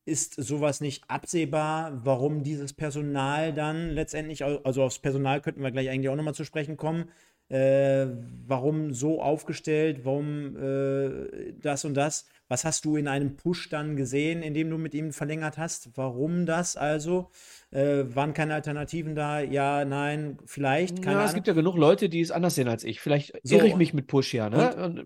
Ist 0.08 0.36
sowas 0.36 0.82
nicht 0.82 1.10
absehbar, 1.10 2.06
warum 2.06 2.44
dieses 2.44 2.74
Personal 2.74 3.54
dann 3.54 3.90
letztendlich, 3.90 4.46
also 4.46 4.84
aufs 4.84 5.00
Personal 5.00 5.42
könnten 5.42 5.64
wir 5.64 5.72
gleich 5.72 5.90
eigentlich 5.90 6.10
auch 6.10 6.16
nochmal 6.16 6.36
zu 6.36 6.46
sprechen 6.46 6.78
kommen, 6.78 7.10
äh, 7.50 8.08
warum 8.46 8.94
so 8.94 9.20
aufgestellt, 9.20 10.06
warum 10.06 10.56
äh, 10.58 11.54
das 11.60 11.86
und 11.86 11.96
das? 11.96 12.28
Was 12.48 12.64
hast 12.64 12.86
du 12.86 12.96
in 12.96 13.08
einem 13.08 13.38
Push 13.38 13.70
dann 13.70 13.96
gesehen, 13.96 14.44
in 14.44 14.54
dem 14.54 14.70
du 14.70 14.78
mit 14.78 14.94
ihm 14.94 15.12
verlängert 15.12 15.58
hast? 15.58 15.98
Warum 15.98 16.46
das 16.46 16.78
also? 16.78 17.32
Äh, 17.72 18.04
waren 18.14 18.34
keine 18.34 18.54
Alternativen 18.54 19.16
da? 19.16 19.40
Ja, 19.40 19.84
nein, 19.84 20.38
vielleicht. 20.46 20.98
Keine 21.02 21.14
ja, 21.14 21.18
Ahnung. 21.20 21.30
es 21.30 21.34
gibt 21.34 21.48
ja 21.48 21.54
genug 21.54 21.76
Leute, 21.76 22.08
die 22.08 22.22
es 22.22 22.32
anders 22.32 22.56
sehen 22.56 22.68
als 22.68 22.84
ich. 22.84 23.00
Vielleicht 23.00 23.34
so, 23.44 23.56
irre 23.56 23.68
ich 23.68 23.76
mich 23.76 23.94
mit 23.94 24.08
Push 24.08 24.34
ja. 24.34 24.50
Ne? 24.50 24.76
Und, 24.76 25.00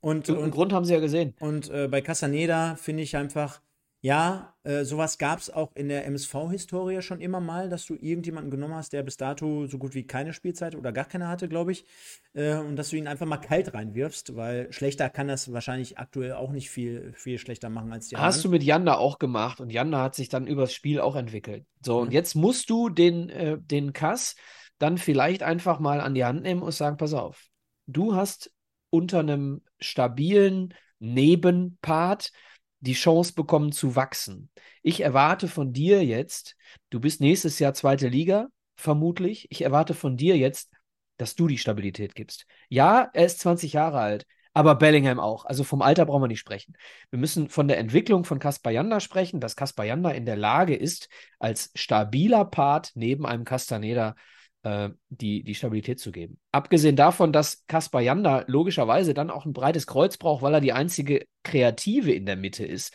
und, 0.00 0.28
und, 0.30 0.38
und 0.38 0.50
Grund 0.50 0.72
haben 0.72 0.84
sie 0.84 0.94
ja 0.94 1.00
gesehen. 1.00 1.34
Und 1.38 1.70
äh, 1.70 1.86
bei 1.86 2.00
Casaneda 2.00 2.74
finde 2.74 3.04
ich 3.04 3.16
einfach, 3.16 3.60
ja, 4.02 4.54
äh, 4.62 4.84
sowas 4.84 5.18
gab 5.18 5.40
es 5.40 5.50
auch 5.50 5.72
in 5.74 5.88
der 5.88 6.06
MSV-Historie 6.06 7.02
schon 7.02 7.20
immer 7.20 7.40
mal, 7.40 7.68
dass 7.68 7.84
du 7.84 7.94
irgendjemanden 7.94 8.50
genommen 8.50 8.74
hast, 8.74 8.94
der 8.94 9.02
bis 9.02 9.18
dato 9.18 9.66
so 9.66 9.76
gut 9.76 9.94
wie 9.94 10.06
keine 10.06 10.32
Spielzeit 10.32 10.74
oder 10.74 10.90
gar 10.90 11.04
keine 11.04 11.28
hatte, 11.28 11.48
glaube 11.48 11.72
ich, 11.72 11.84
äh, 12.32 12.56
und 12.56 12.76
dass 12.76 12.90
du 12.90 12.96
ihn 12.96 13.06
einfach 13.06 13.26
mal 13.26 13.36
kalt 13.36 13.74
reinwirfst, 13.74 14.36
weil 14.36 14.72
schlechter 14.72 15.10
kann 15.10 15.28
das 15.28 15.52
wahrscheinlich 15.52 15.98
aktuell 15.98 16.32
auch 16.32 16.50
nicht 16.50 16.70
viel, 16.70 17.12
viel 17.14 17.38
schlechter 17.38 17.68
machen 17.68 17.92
als 17.92 18.08
die 18.08 18.16
Hast 18.16 18.36
anderen. 18.36 18.42
du 18.42 18.56
mit 18.56 18.62
Janda 18.62 18.94
auch 18.94 19.18
gemacht 19.18 19.60
und 19.60 19.70
Janda 19.70 20.02
hat 20.02 20.14
sich 20.14 20.30
dann 20.30 20.46
übers 20.46 20.72
Spiel 20.72 21.00
auch 21.00 21.16
entwickelt. 21.16 21.66
So, 21.84 21.96
mhm. 21.96 22.06
und 22.06 22.12
jetzt 22.12 22.34
musst 22.34 22.70
du 22.70 22.88
den, 22.88 23.28
äh, 23.28 23.58
den 23.60 23.92
Kass 23.92 24.34
dann 24.78 24.96
vielleicht 24.96 25.42
einfach 25.42 25.78
mal 25.78 26.00
an 26.00 26.14
die 26.14 26.24
Hand 26.24 26.42
nehmen 26.42 26.62
und 26.62 26.72
sagen: 26.72 26.96
Pass 26.96 27.12
auf, 27.12 27.48
du 27.86 28.14
hast 28.14 28.50
unter 28.88 29.18
einem 29.18 29.60
stabilen 29.78 30.72
Nebenpart 31.00 32.32
die 32.80 32.94
Chance 32.94 33.34
bekommen 33.34 33.72
zu 33.72 33.96
wachsen. 33.96 34.50
Ich 34.82 35.00
erwarte 35.02 35.48
von 35.48 35.72
dir 35.72 36.04
jetzt, 36.04 36.56
du 36.90 37.00
bist 37.00 37.20
nächstes 37.20 37.58
Jahr 37.58 37.74
zweite 37.74 38.08
Liga, 38.08 38.48
vermutlich. 38.76 39.46
Ich 39.50 39.62
erwarte 39.62 39.94
von 39.94 40.16
dir 40.16 40.36
jetzt, 40.36 40.70
dass 41.18 41.34
du 41.34 41.46
die 41.46 41.58
Stabilität 41.58 42.14
gibst. 42.14 42.46
Ja, 42.68 43.10
er 43.12 43.26
ist 43.26 43.40
20 43.40 43.74
Jahre 43.74 44.00
alt, 44.00 44.26
aber 44.54 44.74
Bellingham 44.74 45.20
auch. 45.20 45.44
Also 45.44 45.64
vom 45.64 45.82
Alter 45.82 46.06
brauchen 46.06 46.22
wir 46.22 46.28
nicht 46.28 46.40
sprechen. 46.40 46.74
Wir 47.10 47.18
müssen 47.18 47.50
von 47.50 47.68
der 47.68 47.78
Entwicklung 47.78 48.24
von 48.24 48.38
Kaspar 48.38 48.72
Janda 48.72 49.00
sprechen, 49.00 49.40
dass 49.40 49.56
Kaspar 49.56 49.84
Janda 49.84 50.10
in 50.10 50.24
der 50.24 50.36
Lage 50.36 50.74
ist, 50.74 51.08
als 51.38 51.70
stabiler 51.74 52.46
Part 52.46 52.92
neben 52.94 53.26
einem 53.26 53.44
Castaneda 53.44 54.16
äh, 54.62 54.90
die, 55.08 55.42
die 55.42 55.54
Stabilität 55.54 56.00
zu 56.00 56.12
geben. 56.12 56.38
Abgesehen 56.52 56.96
davon, 56.96 57.32
dass 57.32 57.66
Kaspar 57.66 58.00
Janda 58.00 58.44
logischerweise 58.46 59.14
dann 59.14 59.30
auch 59.30 59.46
ein 59.46 59.52
breites 59.52 59.86
Kreuz 59.86 60.16
braucht, 60.16 60.42
weil 60.42 60.54
er 60.54 60.60
die 60.60 60.72
einzige 60.72 61.26
Kreative 61.42 62.12
in 62.12 62.26
der 62.26 62.36
Mitte 62.36 62.66
ist. 62.66 62.94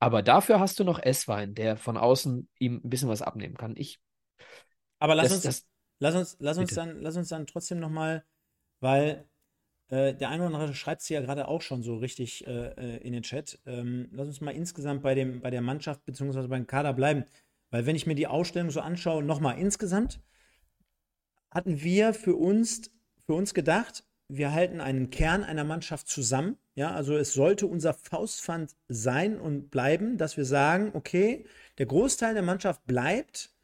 Aber 0.00 0.22
dafür 0.22 0.60
hast 0.60 0.78
du 0.78 0.84
noch 0.84 1.02
Esswein, 1.02 1.54
der 1.54 1.76
von 1.76 1.96
außen 1.96 2.48
ihm 2.58 2.80
ein 2.84 2.88
bisschen 2.88 3.08
was 3.08 3.22
abnehmen 3.22 3.56
kann. 3.56 3.74
Ich. 3.76 3.98
Aber 4.98 5.14
lass 5.14 5.28
das, 5.28 5.36
uns, 5.36 5.42
das, 5.44 5.66
lass 5.98 6.14
uns, 6.14 6.36
lass 6.40 6.58
uns 6.58 6.74
dann, 6.74 7.00
lass 7.00 7.16
uns 7.16 7.28
dann 7.28 7.46
trotzdem 7.46 7.80
noch 7.80 7.90
mal, 7.90 8.24
weil 8.80 9.28
äh, 9.88 10.14
der 10.14 10.28
eine 10.28 10.46
oder 10.46 10.54
andere 10.54 10.74
schreibt 10.74 11.02
es 11.02 11.08
ja 11.08 11.20
gerade 11.20 11.48
auch 11.48 11.62
schon 11.62 11.82
so 11.82 11.96
richtig 11.96 12.46
äh, 12.46 12.68
äh, 12.68 12.96
in 12.98 13.12
den 13.12 13.22
Chat. 13.22 13.58
Ähm, 13.66 14.08
lass 14.12 14.28
uns 14.28 14.40
mal 14.40 14.52
insgesamt 14.52 15.02
bei 15.02 15.14
dem, 15.14 15.40
bei 15.40 15.50
der 15.50 15.62
Mannschaft 15.62 16.04
bzw. 16.04 16.46
beim 16.46 16.66
Kader 16.66 16.92
bleiben, 16.92 17.24
weil 17.70 17.86
wenn 17.86 17.96
ich 17.96 18.06
mir 18.06 18.14
die 18.14 18.26
Ausstellung 18.26 18.70
so 18.70 18.80
anschaue, 18.80 19.22
noch 19.22 19.40
mal 19.40 19.52
insgesamt 19.52 20.20
hatten 21.50 21.82
wir 21.82 22.14
für 22.14 22.34
uns, 22.34 22.90
für 23.26 23.34
uns 23.34 23.54
gedacht, 23.54 24.04
wir 24.28 24.52
halten 24.52 24.80
einen 24.80 25.10
Kern 25.10 25.42
einer 25.42 25.64
Mannschaft 25.64 26.08
zusammen. 26.08 26.58
Ja, 26.74 26.92
also 26.92 27.16
es 27.16 27.32
sollte 27.32 27.66
unser 27.66 27.94
Faustpfand 27.94 28.76
sein 28.88 29.40
und 29.40 29.70
bleiben, 29.70 30.18
dass 30.18 30.36
wir 30.36 30.44
sagen, 30.44 30.90
okay, 30.92 31.46
der 31.78 31.86
Großteil 31.86 32.34
der 32.34 32.42
Mannschaft 32.42 32.86
bleibt. 32.86 33.54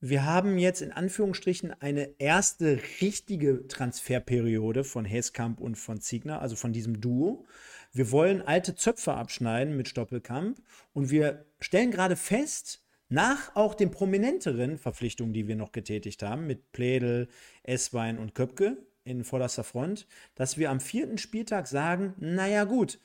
Wir 0.00 0.24
haben 0.24 0.58
jetzt 0.58 0.82
in 0.82 0.92
Anführungsstrichen 0.92 1.72
eine 1.80 2.14
erste 2.18 2.78
richtige 3.00 3.66
Transferperiode 3.66 4.84
von 4.84 5.04
Heskamp 5.04 5.60
und 5.60 5.76
von 5.76 6.00
Ziegner, 6.00 6.40
also 6.40 6.56
von 6.56 6.72
diesem 6.72 7.00
Duo. 7.00 7.46
Wir 7.92 8.10
wollen 8.12 8.42
alte 8.42 8.74
Zöpfe 8.74 9.14
abschneiden 9.14 9.76
mit 9.76 9.88
Stoppelkamp 9.88 10.60
und 10.92 11.10
wir 11.10 11.46
stellen 11.58 11.90
gerade 11.90 12.16
fest, 12.16 12.83
nach 13.14 13.54
auch 13.54 13.74
den 13.74 13.90
prominenteren 13.90 14.76
Verpflichtungen, 14.76 15.32
die 15.32 15.48
wir 15.48 15.56
noch 15.56 15.72
getätigt 15.72 16.22
haben, 16.22 16.46
mit 16.46 16.72
Plädel, 16.72 17.28
Esswein 17.62 18.18
und 18.18 18.34
Köpke 18.34 18.76
in 19.04 19.24
vorderster 19.24 19.64
Front, 19.64 20.06
dass 20.34 20.58
wir 20.58 20.70
am 20.70 20.80
vierten 20.80 21.18
Spieltag 21.18 21.66
sagen, 21.66 22.14
naja 22.18 22.64
gut, 22.64 22.98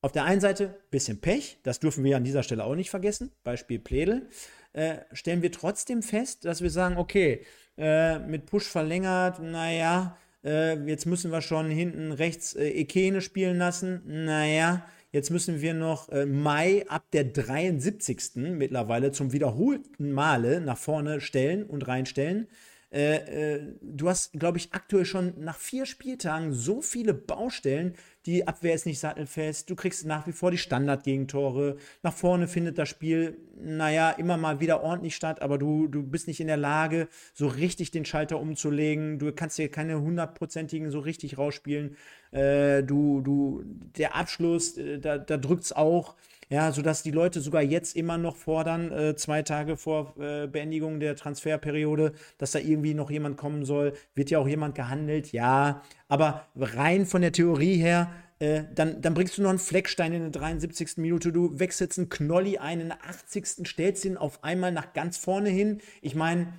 auf 0.00 0.12
der 0.12 0.24
einen 0.24 0.40
Seite 0.40 0.78
bisschen 0.90 1.20
Pech, 1.20 1.58
das 1.62 1.80
dürfen 1.80 2.04
wir 2.04 2.16
an 2.16 2.24
dieser 2.24 2.42
Stelle 2.42 2.64
auch 2.64 2.74
nicht 2.74 2.90
vergessen, 2.90 3.32
Beispiel 3.42 3.78
Plädel, 3.78 4.28
äh, 4.74 4.98
stellen 5.12 5.42
wir 5.42 5.50
trotzdem 5.50 6.02
fest, 6.02 6.44
dass 6.44 6.60
wir 6.60 6.70
sagen, 6.70 6.96
okay, 6.98 7.44
äh, 7.76 8.18
mit 8.18 8.46
Push 8.46 8.66
verlängert, 8.66 9.40
naja, 9.40 10.16
äh, 10.44 10.78
jetzt 10.84 11.06
müssen 11.06 11.32
wir 11.32 11.40
schon 11.42 11.70
hinten 11.70 12.12
rechts 12.12 12.54
äh, 12.54 12.68
Ekene 12.68 13.20
spielen 13.20 13.58
lassen, 13.58 14.02
naja, 14.24 14.84
Jetzt 15.10 15.30
müssen 15.30 15.62
wir 15.62 15.72
noch 15.72 16.10
äh, 16.10 16.26
Mai 16.26 16.84
ab 16.88 17.06
der 17.12 17.24
73. 17.24 18.36
mittlerweile 18.36 19.10
zum 19.10 19.32
wiederholten 19.32 20.12
Male 20.12 20.60
nach 20.60 20.76
vorne 20.76 21.20
stellen 21.20 21.64
und 21.64 21.88
reinstellen. 21.88 22.48
Äh, 22.90 23.56
äh, 23.56 23.76
du 23.80 24.08
hast, 24.08 24.32
glaube 24.32 24.58
ich, 24.58 24.72
aktuell 24.72 25.04
schon 25.04 25.34
nach 25.38 25.56
vier 25.56 25.86
Spieltagen 25.86 26.52
so 26.52 26.82
viele 26.82 27.14
Baustellen. 27.14 27.94
Die 28.26 28.46
Abwehr 28.46 28.74
ist 28.74 28.84
nicht 28.84 28.98
sattelfest. 28.98 29.70
Du 29.70 29.76
kriegst 29.76 30.04
nach 30.04 30.26
wie 30.26 30.32
vor 30.32 30.50
die 30.50 30.58
Standardgegentore. 30.58 31.76
Nach 32.02 32.12
vorne 32.12 32.48
findet 32.48 32.76
das 32.76 32.88
Spiel, 32.88 33.38
naja, 33.60 34.10
immer 34.10 34.36
mal 34.36 34.60
wieder 34.60 34.82
ordentlich 34.82 35.16
statt, 35.16 35.40
aber 35.40 35.56
du, 35.56 35.88
du 35.88 36.02
bist 36.02 36.26
nicht 36.26 36.40
in 36.40 36.46
der 36.46 36.56
Lage, 36.56 37.08
so 37.32 37.46
richtig 37.46 37.90
den 37.90 38.04
Schalter 38.04 38.38
umzulegen. 38.38 39.18
Du 39.18 39.32
kannst 39.32 39.56
dir 39.58 39.70
keine 39.70 40.00
hundertprozentigen 40.00 40.90
so 40.90 40.98
richtig 40.98 41.38
rausspielen. 41.38 41.96
Äh, 42.30 42.82
du, 42.82 43.20
du, 43.20 43.62
der 43.96 44.14
Abschluss, 44.16 44.76
äh, 44.76 44.98
da, 44.98 45.18
drückt 45.18 45.64
es 45.64 45.72
auch. 45.72 46.14
Ja, 46.50 46.72
sodass 46.72 47.02
die 47.02 47.10
Leute 47.10 47.42
sogar 47.42 47.60
jetzt 47.60 47.94
immer 47.94 48.16
noch 48.16 48.34
fordern, 48.34 48.90
äh, 48.90 49.14
zwei 49.16 49.42
Tage 49.42 49.76
vor 49.76 50.14
äh, 50.18 50.46
Beendigung 50.46 50.98
der 50.98 51.14
Transferperiode, 51.14 52.12
dass 52.38 52.52
da 52.52 52.58
irgendwie 52.58 52.94
noch 52.94 53.10
jemand 53.10 53.36
kommen 53.36 53.66
soll. 53.66 53.92
Wird 54.14 54.30
ja 54.30 54.38
auch 54.38 54.48
jemand 54.48 54.74
gehandelt, 54.74 55.32
ja. 55.32 55.82
Aber 56.08 56.46
rein 56.56 57.04
von 57.04 57.20
der 57.20 57.32
Theorie 57.32 57.76
her, 57.76 58.10
äh, 58.38 58.64
dann, 58.74 59.00
dann 59.00 59.14
bringst 59.14 59.36
du 59.38 59.42
noch 59.42 59.50
einen 59.50 59.58
Fleckstein 59.58 60.12
in 60.12 60.20
der 60.20 60.30
73. 60.30 60.98
Minute, 60.98 61.32
du 61.32 61.58
wechselst 61.58 61.98
einen 61.98 62.08
Knolli 62.08 62.58
ein 62.58 62.80
in 62.80 62.88
der 62.88 63.04
80. 63.04 63.66
stellst 63.66 64.04
ihn 64.04 64.16
auf 64.16 64.44
einmal 64.44 64.72
nach 64.72 64.92
ganz 64.92 65.16
vorne 65.16 65.48
hin. 65.48 65.78
Ich 66.02 66.14
meine, 66.14 66.52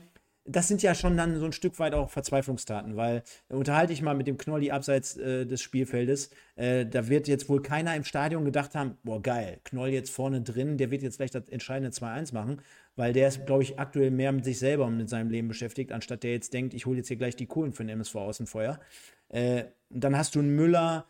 das 0.49 0.67
sind 0.67 0.81
ja 0.81 0.95
schon 0.95 1.15
dann 1.15 1.39
so 1.39 1.45
ein 1.45 1.53
Stück 1.53 1.79
weit 1.79 1.93
auch 1.93 2.09
Verzweiflungstaten, 2.09 2.95
weil 2.95 3.23
äh, 3.49 3.53
unterhalte 3.53 3.93
ich 3.93 4.01
mal 4.01 4.15
mit 4.15 4.27
dem 4.27 4.37
Knolli 4.37 4.71
abseits 4.71 5.15
äh, 5.17 5.45
des 5.45 5.61
Spielfeldes. 5.61 6.31
Äh, 6.55 6.85
da 6.85 7.07
wird 7.07 7.27
jetzt 7.27 7.49
wohl 7.49 7.61
keiner 7.61 7.95
im 7.95 8.03
Stadion 8.03 8.45
gedacht 8.45 8.75
haben, 8.75 8.97
boah, 9.03 9.21
geil, 9.21 9.59
Knoll 9.63 9.89
jetzt 9.89 10.09
vorne 10.09 10.41
drin, 10.41 10.77
der 10.77 10.91
wird 10.91 11.03
jetzt 11.03 11.17
gleich 11.17 11.31
das 11.31 11.47
entscheidende 11.49 11.95
2-1 11.95 12.33
machen, 12.33 12.61
weil 12.95 13.13
der 13.13 13.27
ist, 13.27 13.45
glaube 13.45 13.63
ich, 13.63 13.79
aktuell 13.79 14.11
mehr 14.11 14.31
mit 14.31 14.43
sich 14.43 14.57
selber 14.59 14.85
und 14.85 14.97
mit 14.97 15.09
seinem 15.09 15.29
Leben 15.29 15.47
beschäftigt, 15.47 15.91
anstatt 15.91 16.23
der 16.23 16.31
jetzt 16.31 16.53
denkt, 16.53 16.73
ich 16.73 16.85
hole 16.85 16.97
jetzt 16.97 17.07
hier 17.07 17.17
gleich 17.17 17.35
die 17.35 17.45
Kohlen 17.45 17.73
für 17.73 17.83
den 17.83 17.89
MSV 17.89 18.15
aus 18.15 18.37
dem 18.37 18.47
Feuer. 18.47 18.79
Äh, 19.29 19.65
dann 19.89 20.17
hast 20.17 20.35
du 20.35 20.39
einen 20.39 20.55
Müller, 20.55 21.05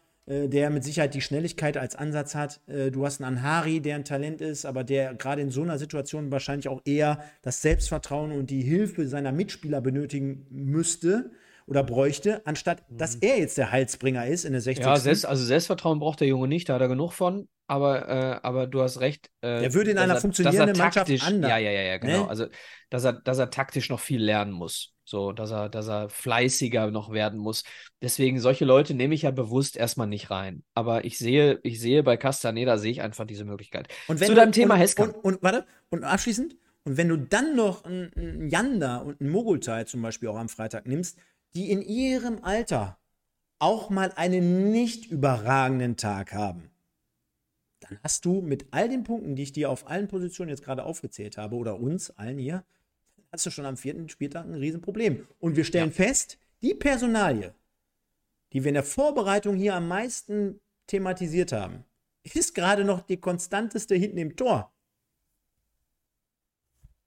der 0.48 0.70
mit 0.70 0.84
Sicherheit 0.84 1.14
die 1.14 1.22
Schnelligkeit 1.22 1.76
als 1.76 1.96
Ansatz 1.96 2.36
hat. 2.36 2.62
Äh, 2.68 2.92
du 2.92 3.06
hast 3.06 3.22
einen 3.22 3.38
Anhari, 3.38 3.82
der 3.82 3.96
ein 3.96 4.06
Talent 4.06 4.42
ist, 4.42 4.66
aber 4.66 4.84
der 4.84 5.16
gerade 5.16 5.42
in 5.42 5.50
so 5.50 5.64
einer 5.64 5.80
Situation 5.80 6.32
wahrscheinlich 6.32 6.68
auch 6.68 6.82
eher 6.86 7.24
das 7.42 7.62
Selbstvertrauen 7.62 8.32
und 8.32 8.50
die 8.50 8.62
Hilfe 8.62 9.08
seiner 9.08 9.32
Mitspieler 9.32 9.82
benötigen 9.82 10.46
müsste 10.50 11.32
oder 11.70 11.84
bräuchte, 11.84 12.46
anstatt 12.46 12.84
dass 12.90 13.16
mhm. 13.16 13.22
er 13.22 13.40
jetzt 13.40 13.58
der 13.58 13.72
Heilsbringer 13.72 14.26
ist 14.26 14.44
in 14.44 14.54
der 14.54 14.62
60. 14.62 14.84
Ja, 14.84 14.98
selbst, 14.98 15.26
also 15.26 15.46
Selbstvertrauen 15.46 16.00
braucht 16.00 16.20
der 16.20 16.28
Junge 16.28 16.48
nicht, 16.48 16.68
da 16.68 16.74
hat 16.76 16.82
er 16.82 16.88
genug 16.88 17.14
von. 17.14 17.48
Aber, 17.68 18.10
äh, 18.10 18.40
aber 18.42 18.66
du 18.66 18.82
hast 18.82 19.00
recht. 19.00 19.30
Äh, 19.42 19.66
er 19.66 19.74
würde 19.76 19.92
in 19.92 20.00
einer 20.00 20.16
er, 20.16 20.22
funktionierenden 20.22 20.76
Mannschaft 20.76 21.12
anders. 21.22 21.52
Ja, 21.52 21.60
ja, 21.60 21.70
ja, 21.70 21.82
ja, 21.82 21.98
genau. 22.00 22.24
Ne? 22.24 22.28
Also, 22.28 22.48
dass 22.90 23.04
er, 23.04 23.14
dass 23.14 23.38
er 23.38 23.52
taktisch 23.52 23.90
noch 23.90 24.00
viel 24.00 24.24
lernen 24.24 24.52
muss. 24.52 24.96
So, 25.06 25.32
dass 25.32 25.52
er, 25.52 25.70
dass 25.70 25.88
er 25.88 26.10
fleißiger 26.10 26.90
noch 26.90 27.12
werden 27.12 27.40
muss. 27.40 27.64
Deswegen, 28.02 28.40
solche 28.40 28.66
Leute 28.66 28.96
nehme 28.96 29.14
ich 29.14 29.22
ja 29.22 29.32
bewusst 29.32 29.78
erstmal 29.78 30.08
nicht 30.08 30.32
rein. 30.32 30.64
Aber 30.74 31.06
ich 31.06 31.20
sehe, 31.20 31.60
ich 31.62 31.80
sehe 31.80 32.02
bei 32.02 32.18
Castaneda 32.18 32.80
sehe 32.80 32.92
ich 32.92 33.02
einfach 33.02 33.26
diese 33.26 33.46
Möglichkeit. 33.46 33.88
Und 34.08 34.20
wenn 34.20 34.30
Zu 34.30 34.36
deinem 34.36 34.52
Thema 34.52 34.76
Heska. 34.76 35.04
Und, 35.04 35.16
und, 35.16 35.44
warte, 35.44 35.66
und 35.90 36.04
abschließend, 36.04 36.56
und 36.86 36.98
wenn 36.98 37.10
du 37.10 37.18
dann 37.18 37.56
noch 37.56 37.84
einen, 37.84 38.50
Yanda 38.50 38.98
und 38.98 39.22
einen 39.22 39.30
Mogultai 39.30 39.84
zum 39.84 40.02
Beispiel 40.02 40.30
auch 40.30 40.38
am 40.38 40.50
Freitag 40.50 40.88
nimmst, 40.88 41.20
die 41.56 41.72
in 41.72 41.82
ihrem 41.82 42.44
Alter 42.44 43.00
auch 43.60 43.90
mal 43.90 44.14
einen 44.16 44.72
nicht 44.72 45.06
überragenden 45.12 45.98
Tag 45.98 46.34
haben, 46.34 46.70
dann 47.80 48.00
hast 48.04 48.26
du 48.26 48.42
mit 48.42 48.68
all 48.72 48.90
den 48.90 49.04
Punkten, 49.04 49.36
die 49.36 49.44
ich 49.44 49.52
dir 49.52 49.70
auf 49.70 49.88
allen 49.88 50.08
Positionen 50.08 50.50
jetzt 50.50 50.64
gerade 50.64 50.84
aufgezählt 50.84 51.38
habe, 51.38 51.56
oder 51.56 51.80
uns 51.80 52.12
allen 52.12 52.38
hier, 52.38 52.64
hast 53.32 53.46
du 53.46 53.52
schon 53.52 53.66
am 53.66 53.78
vierten 53.78 54.10
Spieltag 54.10 54.46
ein 54.46 54.56
Riesenproblem. 54.56 55.28
Und 55.40 55.56
wir 55.56 55.64
stellen 55.64 55.90
ja. 55.90 55.96
fest, 55.96 56.38
die 56.62 56.74
Personalie, 56.74 57.54
die 58.54 58.64
wir 58.64 58.70
in 58.70 58.76
der 58.76 58.84
Vorbereitung 58.84 59.56
hier 59.56 59.76
am 59.76 59.88
meisten 59.88 60.60
thematisiert 60.88 61.52
haben, 61.52 61.86
ist 62.24 62.54
gerade 62.54 62.84
noch 62.84 63.02
die 63.02 63.18
konstanteste 63.18 63.96
hinten 63.96 64.18
im 64.18 64.36
Tor. 64.36 64.74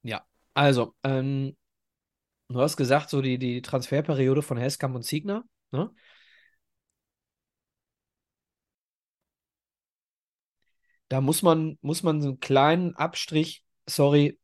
Ja, 0.03 0.26
also, 0.55 0.95
ähm, 1.05 1.57
du 2.55 2.61
hast 2.61 2.76
gesagt, 2.76 3.11
so 3.11 3.22
die, 3.22 3.38
die 3.38 3.62
Transferperiode 3.62 4.42
von 4.42 4.57
Heskamp 4.57 4.94
und 4.94 5.03
Ziegner, 5.05 5.44
ne? 5.70 5.90
Da 11.09 11.20
muss 11.20 11.42
man, 11.42 11.78
muss 11.82 12.03
man 12.03 12.22
so 12.22 12.28
einen 12.28 12.40
kleinen 12.40 12.96
Abstrich, 12.96 13.64
sorry, 13.86 14.38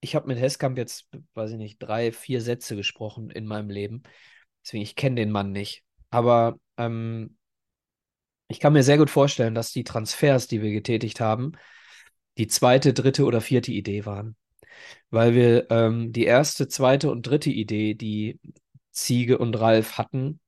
ich 0.00 0.14
habe 0.14 0.28
mit 0.28 0.38
Heskamp 0.38 0.78
jetzt, 0.78 1.08
weiß 1.34 1.52
ich 1.52 1.58
nicht, 1.58 1.78
drei, 1.78 2.12
vier 2.12 2.40
Sätze 2.40 2.76
gesprochen 2.76 3.30
in 3.30 3.46
meinem 3.46 3.70
Leben. 3.70 4.02
Deswegen, 4.64 4.82
ich 4.82 4.96
kenne 4.96 5.16
den 5.16 5.30
Mann 5.30 5.52
nicht. 5.52 5.84
Aber 6.10 6.58
ähm, 6.76 7.36
ich 8.48 8.60
kann 8.60 8.72
mir 8.72 8.82
sehr 8.82 8.98
gut 8.98 9.10
vorstellen, 9.10 9.54
dass 9.54 9.72
die 9.72 9.84
Transfers, 9.84 10.46
die 10.46 10.62
wir 10.62 10.70
getätigt 10.70 11.20
haben, 11.20 11.52
die 12.38 12.46
zweite, 12.46 12.92
dritte 12.92 13.24
oder 13.24 13.40
vierte 13.40 13.72
Idee 13.72 14.06
waren. 14.06 14.36
Weil 15.10 15.34
wir 15.34 15.70
ähm, 15.70 16.12
die 16.12 16.24
erste, 16.24 16.68
zweite 16.68 17.10
und 17.10 17.26
dritte 17.26 17.50
Idee, 17.50 17.94
die 17.94 18.38
Ziege 18.90 19.38
und 19.38 19.58
Ralf 19.58 19.98
hatten, 19.98 20.40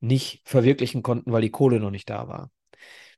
nicht 0.00 0.42
verwirklichen 0.44 1.02
konnten, 1.02 1.32
weil 1.32 1.42
die 1.42 1.50
Kohle 1.50 1.78
noch 1.78 1.90
nicht 1.90 2.08
da 2.08 2.28
war. 2.28 2.50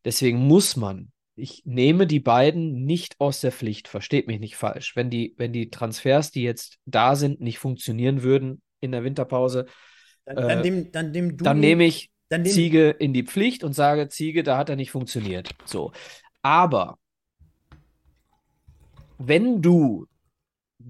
Deswegen 0.04 0.38
muss 0.38 0.76
man 0.76 1.12
ich 1.34 1.62
nehme 1.64 2.06
die 2.06 2.20
beiden 2.20 2.84
nicht 2.84 3.16
aus 3.18 3.40
der 3.40 3.52
Pflicht, 3.52 3.88
versteht 3.88 4.26
mich 4.26 4.40
nicht 4.40 4.56
falsch. 4.56 4.96
Wenn 4.96 5.10
die, 5.10 5.34
wenn 5.38 5.52
die 5.52 5.70
Transfers, 5.70 6.30
die 6.30 6.42
jetzt 6.42 6.78
da 6.84 7.16
sind, 7.16 7.40
nicht 7.40 7.58
funktionieren 7.58 8.22
würden 8.22 8.60
in 8.80 8.92
der 8.92 9.04
Winterpause, 9.04 9.66
dann, 10.24 10.36
dann, 10.36 10.64
äh, 10.64 10.90
dann, 10.90 11.10
nehm 11.10 11.36
dann 11.38 11.60
nehme 11.60 11.84
ich 11.84 12.10
dann 12.28 12.44
Ziege 12.44 12.90
in 12.90 13.12
die 13.12 13.24
Pflicht 13.24 13.64
und 13.64 13.72
sage, 13.72 14.08
Ziege, 14.08 14.42
da 14.42 14.58
hat 14.58 14.68
er 14.68 14.76
nicht 14.76 14.90
funktioniert. 14.90 15.50
So. 15.64 15.92
Aber 16.42 16.98
wenn 19.18 19.62
du 19.62 20.06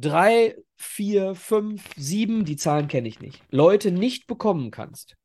drei, 0.01 0.57
vier, 0.77 1.35
fünf, 1.35 1.85
sieben, 1.97 2.45
die 2.45 2.57
Zahlen 2.57 2.89
kenne 2.89 3.09
ich 3.09 3.21
nicht, 3.21 3.43
Leute 3.51 3.93
nicht 3.93 4.27
bekommen 4.27 4.71
kannst, 4.71 5.17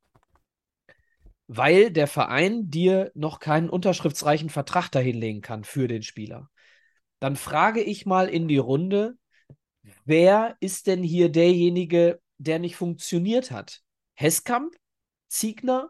weil 1.48 1.92
der 1.92 2.08
Verein 2.08 2.70
dir 2.70 3.12
noch 3.16 3.40
keinen 3.40 3.70
unterschriftsreichen 3.70 4.50
Vertrag 4.50 4.90
dahinlegen 4.90 5.42
kann 5.42 5.64
für 5.64 5.88
den 5.88 6.04
Spieler. 6.04 6.50
Dann 7.20 7.36
frage 7.36 7.82
ich 7.82 8.06
mal 8.06 8.30
in 8.30 8.48
die 8.48 8.58
Runde, 8.58 9.18
wer 10.06 10.56
ist 10.60 10.88
denn 10.88 11.04
hier 11.04 11.30
derjenige, 11.30 12.22
der 12.38 12.60
nicht 12.60 12.76
funktioniert 12.76 13.52
hat? 13.52 13.82
Heskamp, 14.14 14.76
Ziegner 15.28 15.90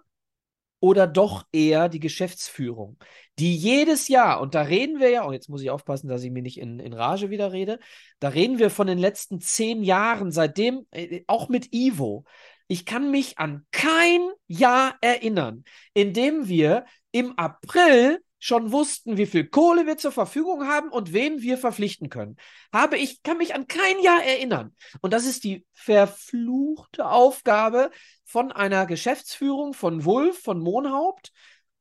oder 0.80 1.08
doch 1.08 1.46
eher 1.52 1.90
die 1.90 2.00
Geschäftsführung, 2.00 2.98
die 3.40 3.56
jedes 3.56 4.08
Jahr, 4.08 4.42
und 4.42 4.56
da 4.56 4.62
reden 4.62 5.00
wir 5.00 5.10
ja, 5.10 5.24
und 5.24 5.34
jetzt 5.34 5.50
muss 5.50 5.62
ich 5.62 5.70
aufpassen, 5.70 6.08
dass 6.08 6.24
ich 6.24 6.32
mir 6.32 6.42
nicht 6.42 6.60
in, 6.60 6.80
in 6.80 6.94
Rage 6.94 7.30
wieder 7.30 7.52
rede, 7.52 7.80
da 8.20 8.30
reden 8.30 8.60
wir 8.60 8.70
von 8.70 8.88
den 8.88 8.98
letzten 8.98 9.40
zehn 9.40 9.84
Jahren, 9.84 10.32
seitdem, 10.32 10.86
äh, 10.92 11.24
auch 11.28 11.50
mit 11.50 11.74
Ivo, 11.74 12.26
ich 12.68 12.86
kann 12.86 13.12
mich 13.12 13.40
an 13.40 13.66
kein 13.72 14.30
Jahr 14.48 14.98
erinnern, 15.02 15.64
in 15.94 16.14
dem 16.14 16.48
wir 16.48 16.86
im 17.12 17.38
April 17.38 18.22
schon 18.40 18.72
wussten, 18.72 19.18
wie 19.18 19.26
viel 19.26 19.48
Kohle 19.48 19.86
wir 19.86 19.98
zur 19.98 20.12
Verfügung 20.12 20.68
haben 20.68 20.90
und 20.90 21.14
wen 21.14 21.42
wir 21.42 21.58
verpflichten 21.58 22.10
können. 22.10 22.38
Habe 22.72 22.98
ich 22.98 23.24
kann 23.24 23.38
mich 23.38 23.56
an 23.56 23.68
kein 23.68 24.00
Jahr 24.02 24.24
erinnern. 24.24 24.76
Und 25.02 25.14
das 25.14 25.26
ist 25.26 25.44
die 25.44 25.66
verfluchte 25.74 27.08
Aufgabe 27.08 27.92
von 28.26 28.52
einer 28.52 28.86
Geschäftsführung 28.86 29.74
von 29.74 30.06
Wulf, 30.06 30.42
von 30.42 30.60
Mohnhaupt, 30.60 31.32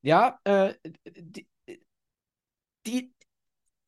ja, 0.01 0.39
äh, 0.43 0.73
die, 1.05 1.47
die, 2.85 3.13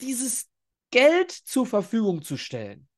dieses 0.02 0.48
Geld 0.92 1.32
zur 1.32 1.66
Verfügung 1.66 2.22
zu 2.24 2.38
stellen 2.38 2.90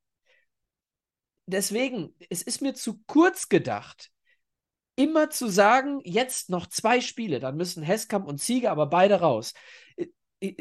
deswegen, 1.52 2.16
es 2.30 2.42
ist 2.42 2.62
mir 2.62 2.74
zu 2.74 3.02
kurz 3.06 3.50
gedacht, 3.50 4.11
immer 4.96 5.30
zu 5.30 5.48
sagen, 5.48 6.02
jetzt 6.04 6.50
noch 6.50 6.68
zwei 6.68 7.02
Spiele, 7.02 7.39
dann 7.39 7.58
müssen 7.58 7.84
Heskamp 7.84 8.28
und 8.28 8.39
Ziege 8.39 8.72
aber 8.72 8.88
beide 8.88 9.20
raus. 9.20 9.54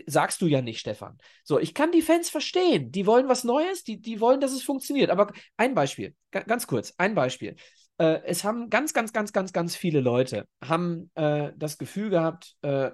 Sagst 0.07 0.43
du 0.43 0.47
ja 0.47 0.61
nicht, 0.61 0.78
Stefan. 0.78 1.16
So, 1.43 1.59
ich 1.59 1.72
kann 1.72 1.91
die 1.91 2.03
Fans 2.03 2.28
verstehen. 2.28 2.93
Die 2.93 3.07
wollen 3.07 3.28
was 3.28 3.45
Neues, 3.45 3.83
die, 3.83 3.99
die 4.01 4.20
wollen, 4.20 4.41
dass 4.41 4.53
es 4.53 4.62
funktioniert. 4.62 5.11
Aber 5.11 5.33
ein 5.57 5.74
Beispiel, 5.74 6.14
ganz 6.31 6.66
kurz, 6.66 6.93
ein 6.99 7.14
Beispiel. 7.14 7.57
Äh, 7.97 8.20
es 8.24 8.45
haben 8.45 8.68
ganz, 8.68 8.93
ganz, 8.93 9.12
ganz, 9.12 9.33
ganz, 9.33 9.53
ganz 9.53 9.76
viele 9.76 10.01
Leute 10.01 10.47
haben 10.62 11.11
äh, 11.14 11.53
das 11.57 11.78
Gefühl 11.78 12.11
gehabt, 12.11 12.57
äh, 12.61 12.91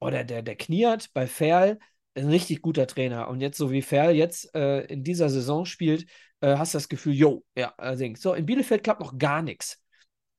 oder 0.00 0.24
der, 0.24 0.42
der 0.42 0.56
Kniert 0.56 1.12
bei 1.12 1.26
Ferl, 1.26 1.78
ein 2.14 2.28
richtig 2.28 2.62
guter 2.62 2.86
Trainer. 2.86 3.28
Und 3.28 3.40
jetzt, 3.40 3.58
so 3.58 3.70
wie 3.70 3.82
Ferl 3.82 4.14
jetzt 4.14 4.54
äh, 4.54 4.80
in 4.86 5.04
dieser 5.04 5.28
Saison 5.28 5.66
spielt, 5.66 6.06
äh, 6.40 6.56
hast 6.56 6.74
du 6.74 6.78
das 6.78 6.88
Gefühl, 6.88 7.14
jo, 7.14 7.44
ja, 7.54 7.74
allerdings. 7.76 8.22
So, 8.22 8.34
in 8.34 8.46
Bielefeld 8.46 8.82
klappt 8.82 9.00
noch 9.00 9.18
gar 9.18 9.42
nichts. 9.42 9.78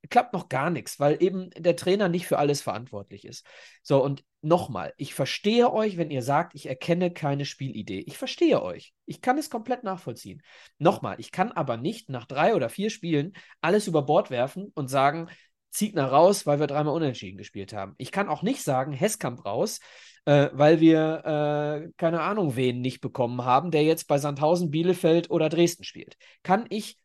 Klappt 0.09 0.33
noch 0.33 0.49
gar 0.49 0.69
nichts, 0.69 0.99
weil 0.99 1.21
eben 1.21 1.51
der 1.51 1.75
Trainer 1.75 2.09
nicht 2.09 2.27
für 2.27 2.39
alles 2.39 2.61
verantwortlich 2.61 3.23
ist. 3.23 3.45
So, 3.83 4.03
und 4.03 4.23
nochmal, 4.41 4.93
ich 4.97 5.13
verstehe 5.13 5.71
euch, 5.71 5.97
wenn 5.97 6.09
ihr 6.09 6.23
sagt, 6.23 6.55
ich 6.55 6.67
erkenne 6.67 7.11
keine 7.11 7.45
Spielidee. 7.45 7.99
Ich 8.07 8.17
verstehe 8.17 8.61
euch. 8.61 8.93
Ich 9.05 9.21
kann 9.21 9.37
es 9.37 9.49
komplett 9.49 9.83
nachvollziehen. 9.83 10.41
Nochmal, 10.79 11.15
ich 11.19 11.31
kann 11.31 11.51
aber 11.51 11.77
nicht 11.77 12.09
nach 12.09 12.25
drei 12.25 12.55
oder 12.55 12.69
vier 12.69 12.89
Spielen 12.89 13.33
alles 13.61 13.87
über 13.87 14.01
Bord 14.01 14.31
werfen 14.31 14.71
und 14.73 14.87
sagen, 14.87 15.29
Ziegner 15.71 16.05
raus, 16.05 16.45
weil 16.45 16.59
wir 16.59 16.67
dreimal 16.67 16.93
unentschieden 16.93 17.37
gespielt 17.37 17.73
haben. 17.73 17.95
Ich 17.97 18.11
kann 18.11 18.27
auch 18.27 18.43
nicht 18.43 18.61
sagen, 18.61 18.91
Hesskamp 18.91 19.45
raus, 19.45 19.79
äh, 20.25 20.49
weil 20.51 20.79
wir, 20.79 21.85
äh, 21.85 21.91
keine 21.97 22.21
Ahnung, 22.21 22.55
wen 22.55 22.81
nicht 22.81 23.01
bekommen 23.01 23.43
haben, 23.45 23.71
der 23.71 23.83
jetzt 23.83 24.07
bei 24.07 24.17
Sandhausen, 24.17 24.69
Bielefeld 24.69 25.29
oder 25.31 25.49
Dresden 25.49 25.83
spielt. 25.83 26.17
Kann 26.43 26.65
ich 26.69 26.97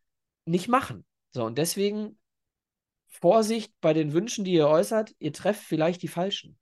nicht 0.44 0.68
machen. 0.68 1.05
So, 1.30 1.44
und 1.44 1.59
deswegen 1.59 2.18
Vorsicht 3.20 3.72
bei 3.80 3.92
den 3.92 4.12
Wünschen, 4.12 4.44
die 4.44 4.52
ihr 4.52 4.68
äußert, 4.68 5.14
ihr 5.18 5.32
trefft 5.32 5.62
vielleicht 5.62 6.02
die 6.02 6.08
falschen. 6.08 6.58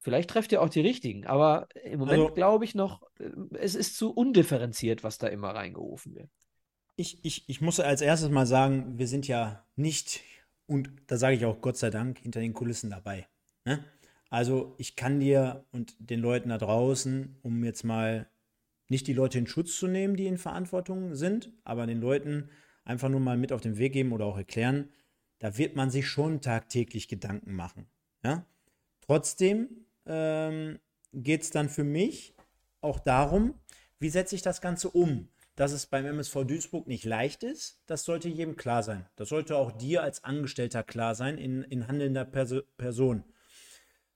Vielleicht 0.00 0.30
trefft 0.30 0.52
ihr 0.52 0.60
auch 0.60 0.68
die 0.68 0.80
richtigen, 0.80 1.26
aber 1.26 1.68
im 1.84 2.00
Moment 2.00 2.22
also, 2.22 2.34
glaube 2.34 2.64
ich 2.64 2.74
noch, 2.74 3.02
äh, 3.18 3.30
es 3.58 3.74
ist 3.74 3.96
zu 3.96 4.12
undifferenziert, 4.12 5.04
was 5.04 5.18
da 5.18 5.28
immer 5.28 5.50
reingerufen 5.50 6.14
wird. 6.14 6.28
Ich, 6.96 7.24
ich, 7.24 7.48
ich 7.48 7.60
muss 7.60 7.80
als 7.80 8.00
erstes 8.00 8.28
mal 8.28 8.46
sagen, 8.46 8.98
wir 8.98 9.06
sind 9.06 9.26
ja 9.28 9.64
nicht 9.76 10.20
und 10.66 10.90
da 11.06 11.16
sage 11.16 11.36
ich 11.36 11.44
auch 11.44 11.60
Gott 11.60 11.76
sei 11.76 11.90
Dank 11.90 12.18
hinter 12.18 12.40
den 12.40 12.52
Kulissen 12.52 12.90
dabei. 12.90 13.26
Ne? 13.64 13.84
Also 14.28 14.74
ich 14.78 14.96
kann 14.96 15.20
dir 15.20 15.64
und 15.72 15.94
den 15.98 16.20
Leuten 16.20 16.50
da 16.50 16.58
draußen, 16.58 17.38
um 17.42 17.64
jetzt 17.64 17.84
mal 17.84 18.28
nicht 18.88 19.06
die 19.06 19.14
Leute 19.14 19.38
in 19.38 19.46
Schutz 19.46 19.76
zu 19.76 19.86
nehmen, 19.86 20.16
die 20.16 20.26
in 20.26 20.36
Verantwortung 20.36 21.14
sind, 21.14 21.52
aber 21.64 21.86
den 21.86 22.00
Leuten 22.00 22.50
einfach 22.84 23.08
nur 23.08 23.20
mal 23.20 23.36
mit 23.36 23.52
auf 23.52 23.60
den 23.60 23.78
Weg 23.78 23.92
geben 23.92 24.12
oder 24.12 24.26
auch 24.26 24.36
erklären, 24.36 24.88
da 25.42 25.58
wird 25.58 25.74
man 25.74 25.90
sich 25.90 26.06
schon 26.06 26.40
tagtäglich 26.40 27.08
Gedanken 27.08 27.54
machen. 27.54 27.88
Ja? 28.22 28.46
Trotzdem 29.00 29.86
ähm, 30.06 30.78
geht 31.12 31.42
es 31.42 31.50
dann 31.50 31.68
für 31.68 31.82
mich 31.82 32.36
auch 32.80 33.00
darum, 33.00 33.54
wie 33.98 34.08
setze 34.08 34.36
ich 34.36 34.42
das 34.42 34.60
Ganze 34.60 34.88
um? 34.88 35.28
dass 35.54 35.72
es 35.72 35.84
beim 35.84 36.06
MSV 36.06 36.44
Duisburg 36.46 36.86
nicht 36.86 37.04
leicht 37.04 37.42
ist, 37.42 37.82
das 37.86 38.04
sollte 38.04 38.28
jedem 38.28 38.56
klar 38.56 38.82
sein. 38.82 39.04
Das 39.16 39.28
sollte 39.28 39.54
auch 39.54 39.70
dir 39.70 40.02
als 40.02 40.24
Angestellter 40.24 40.82
klar 40.82 41.14
sein, 41.14 41.36
in, 41.36 41.62
in 41.64 41.88
handelnder 41.88 42.24
Perso 42.24 42.62
Person. 42.78 43.22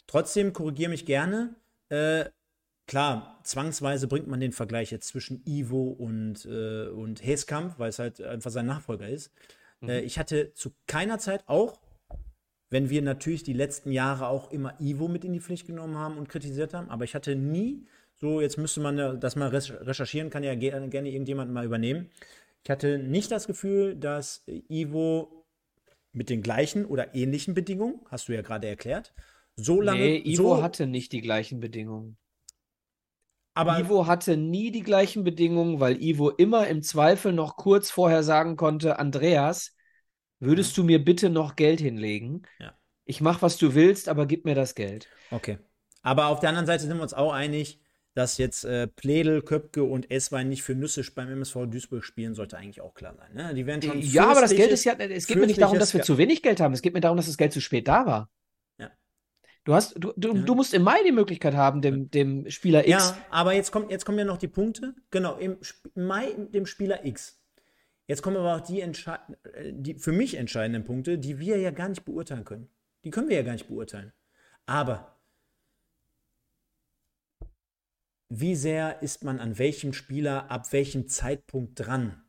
Trotzdem 0.07 0.55
korrigiere 0.55 0.89
mich 0.91 1.05
gerne. 1.05 1.55
Äh, 1.91 2.31
klar, 2.87 3.39
zwangsweise 3.45 4.09
bringt 4.09 4.29
man 4.29 4.41
den 4.41 4.53
Vergleich 4.53 4.91
jetzt 4.91 5.09
zwischen 5.09 5.43
Ivo 5.47 5.89
und, 5.91 6.47
äh, 6.47 6.89
und 6.89 7.23
Heskamp, 7.23 7.79
weil 7.79 7.91
es 7.91 7.99
halt 7.99 8.23
einfach 8.23 8.51
sein 8.51 8.67
Nachfolger 8.67 9.09
ist. 9.09 9.31
Mhm. 9.81 9.89
Äh, 9.89 10.01
ich 10.01 10.19
hatte 10.19 10.53
zu 10.55 10.73
keiner 10.87 11.19
Zeit 11.19 11.45
auch, 11.47 11.81
wenn 12.71 12.91
wir 12.91 13.03
natürlich 13.03 13.43
die 13.45 13.53
letzten 13.53 13.93
Jahre 13.93 14.29
auch 14.29 14.51
immer 14.51 14.75
Ivo 14.81 15.09
mit 15.09 15.25
in 15.25 15.33
die 15.33 15.41
Pflicht 15.41 15.67
genommen 15.67 15.97
haben 15.97 16.19
und 16.19 16.29
kritisiert 16.29 16.75
haben, 16.75 16.91
aber 16.91 17.05
ich 17.05 17.15
hatte 17.15 17.37
nie 17.37 17.87
so, 18.17 18.41
jetzt 18.41 18.57
müsste 18.57 18.81
man 18.81 19.21
das 19.21 19.37
mal 19.37 19.49
recherchieren, 19.49 20.31
kann 20.31 20.43
ja 20.43 20.55
gerne 20.55 21.11
irgendjemand 21.11 21.53
mal 21.53 21.67
übernehmen. 21.67 22.11
Ich 22.65 22.71
hatte 22.71 22.99
nicht 22.99 23.31
das 23.31 23.47
Gefühl, 23.47 23.95
dass 23.95 24.45
Ivo 24.69 25.47
mit 26.13 26.31
den 26.31 26.43
gleichen 26.43 26.87
oder 26.87 27.15
ähnlichen 27.15 27.55
Bedingungen, 27.55 28.01
hast 28.11 28.29
du 28.29 28.33
ja 28.33 28.41
gerade 28.41 28.67
erklärt, 28.67 29.13
so 29.55 29.81
lange. 29.81 30.01
Nee, 30.01 30.23
Ivo 30.25 30.57
so, 30.57 30.63
hatte 30.63 30.87
nicht 30.87 31.13
die 31.13 31.21
gleichen 31.21 31.61
Bedingungen. 31.61 32.17
Aber 33.57 33.81
Ivo 33.81 34.07
hatte 34.07 34.37
nie 34.37 34.71
die 34.71 34.83
gleichen 34.83 35.25
Bedingungen, 35.25 35.81
weil 35.81 36.03
Ivo 36.03 36.29
immer 36.29 36.67
im 36.67 36.83
Zweifel 36.83 37.33
noch 37.33 37.57
kurz 37.57 37.91
vorher 37.91 38.23
sagen 38.23 38.57
konnte: 38.57 38.99
Andreas, 38.99 39.75
würdest 40.41 40.77
du 40.77 40.85
mir 40.85 41.03
bitte 41.03 41.31
noch 41.31 41.57
Geld 41.57 41.81
hinlegen? 41.81 42.43
Ja. 42.59 42.75
Ich 43.07 43.23
mach, 43.23 43.41
was 43.41 43.57
du 43.57 43.75
willst, 43.75 44.11
aber 44.11 44.27
gib 44.27 44.45
mir 44.45 44.55
das 44.55 44.75
Geld. 44.75 45.09
Okay. 45.31 45.59
Aber 46.03 46.27
auf 46.27 46.41
der 46.41 46.51
anderen 46.51 46.67
Seite 46.67 46.83
sind 46.83 46.97
wir 46.99 47.03
uns 47.03 47.15
auch 47.15 47.33
einig, 47.33 47.81
dass 48.13 48.37
jetzt 48.37 48.65
äh, 48.65 48.89
Pledel, 48.89 49.41
Köpke 49.41 49.85
und 49.85 50.11
Esswein 50.11 50.51
nicht 50.51 50.63
für 50.63 50.75
Nüsse 50.75 51.03
beim 51.15 51.31
MSV 51.31 51.67
Duisburg 51.67 52.05
spielen, 52.05 52.35
sollte 52.35 52.59
eigentlich 52.59 52.83
auch 52.83 52.93
klar 52.93 53.15
sein. 53.15 53.33
Ne? 53.33 53.55
Die 53.55 53.65
werden 53.65 53.81
schon 53.81 54.01
ja, 54.03 54.29
aber 54.29 54.43
das 54.43 54.55
Geld 54.55 54.71
ist 54.71 54.85
ja, 54.85 54.93
es 54.95 55.27
geht 55.27 55.39
mir 55.39 55.47
nicht 55.47 55.63
darum, 55.63 55.79
dass 55.79 55.95
wir 55.95 56.03
zu 56.03 56.19
wenig 56.19 56.43
Geld 56.43 56.61
haben. 56.61 56.75
Es 56.75 56.83
geht 56.83 56.93
mir 56.93 57.01
darum, 57.01 57.17
dass 57.17 57.27
das 57.27 57.39
Geld 57.39 57.55
zu 57.55 57.63
spät 57.63 57.89
da 57.89 58.05
war. 58.05 58.31
Du, 59.67 59.75
hast, 59.75 59.95
du, 59.97 60.13
du, 60.17 60.33
ja. 60.33 60.43
du 60.43 60.55
musst 60.55 60.73
im 60.75 60.83
Mai 60.83 61.03
die 61.05 61.11
Möglichkeit 61.11 61.55
haben, 61.55 61.83
dem, 61.83 62.09
dem 62.09 62.49
Spieler 62.49 62.87
X. 62.87 62.89
Ja, 62.89 63.19
aber 63.31 63.53
jetzt, 63.53 63.73
kommt, 63.73 63.91
jetzt 63.91 64.05
kommen 64.05 64.17
ja 64.17 64.25
noch 64.25 64.39
die 64.39 64.47
Punkte. 64.47 64.95
Genau, 65.11 65.37
im 65.39 65.59
Mai 65.97 66.33
dem 66.55 66.67
Spieler 66.67 67.05
X. 67.05 67.43
Jetzt 68.07 68.23
kommen 68.23 68.37
aber 68.37 68.55
auch 68.55 68.61
die, 68.61 68.85
die 69.73 69.95
für 69.99 70.13
mich 70.13 70.37
entscheidenden 70.37 70.85
Punkte, 70.85 71.19
die 71.19 71.41
wir 71.41 71.59
ja 71.59 71.73
gar 71.73 71.89
nicht 71.89 72.05
beurteilen 72.05 72.45
können. 72.45 72.71
Die 73.03 73.11
können 73.11 73.29
wir 73.29 73.35
ja 73.35 73.43
gar 73.43 73.55
nicht 73.55 73.67
beurteilen. 73.67 74.13
Aber 74.67 75.17
wie 78.29 78.55
sehr 78.55 79.03
ist 79.03 79.25
man 79.25 79.41
an 79.41 79.59
welchem 79.59 79.93
Spieler 79.93 80.49
ab 80.49 80.73
welchem 80.73 81.09
Zeitpunkt 81.09 81.85
dran? 81.85 82.23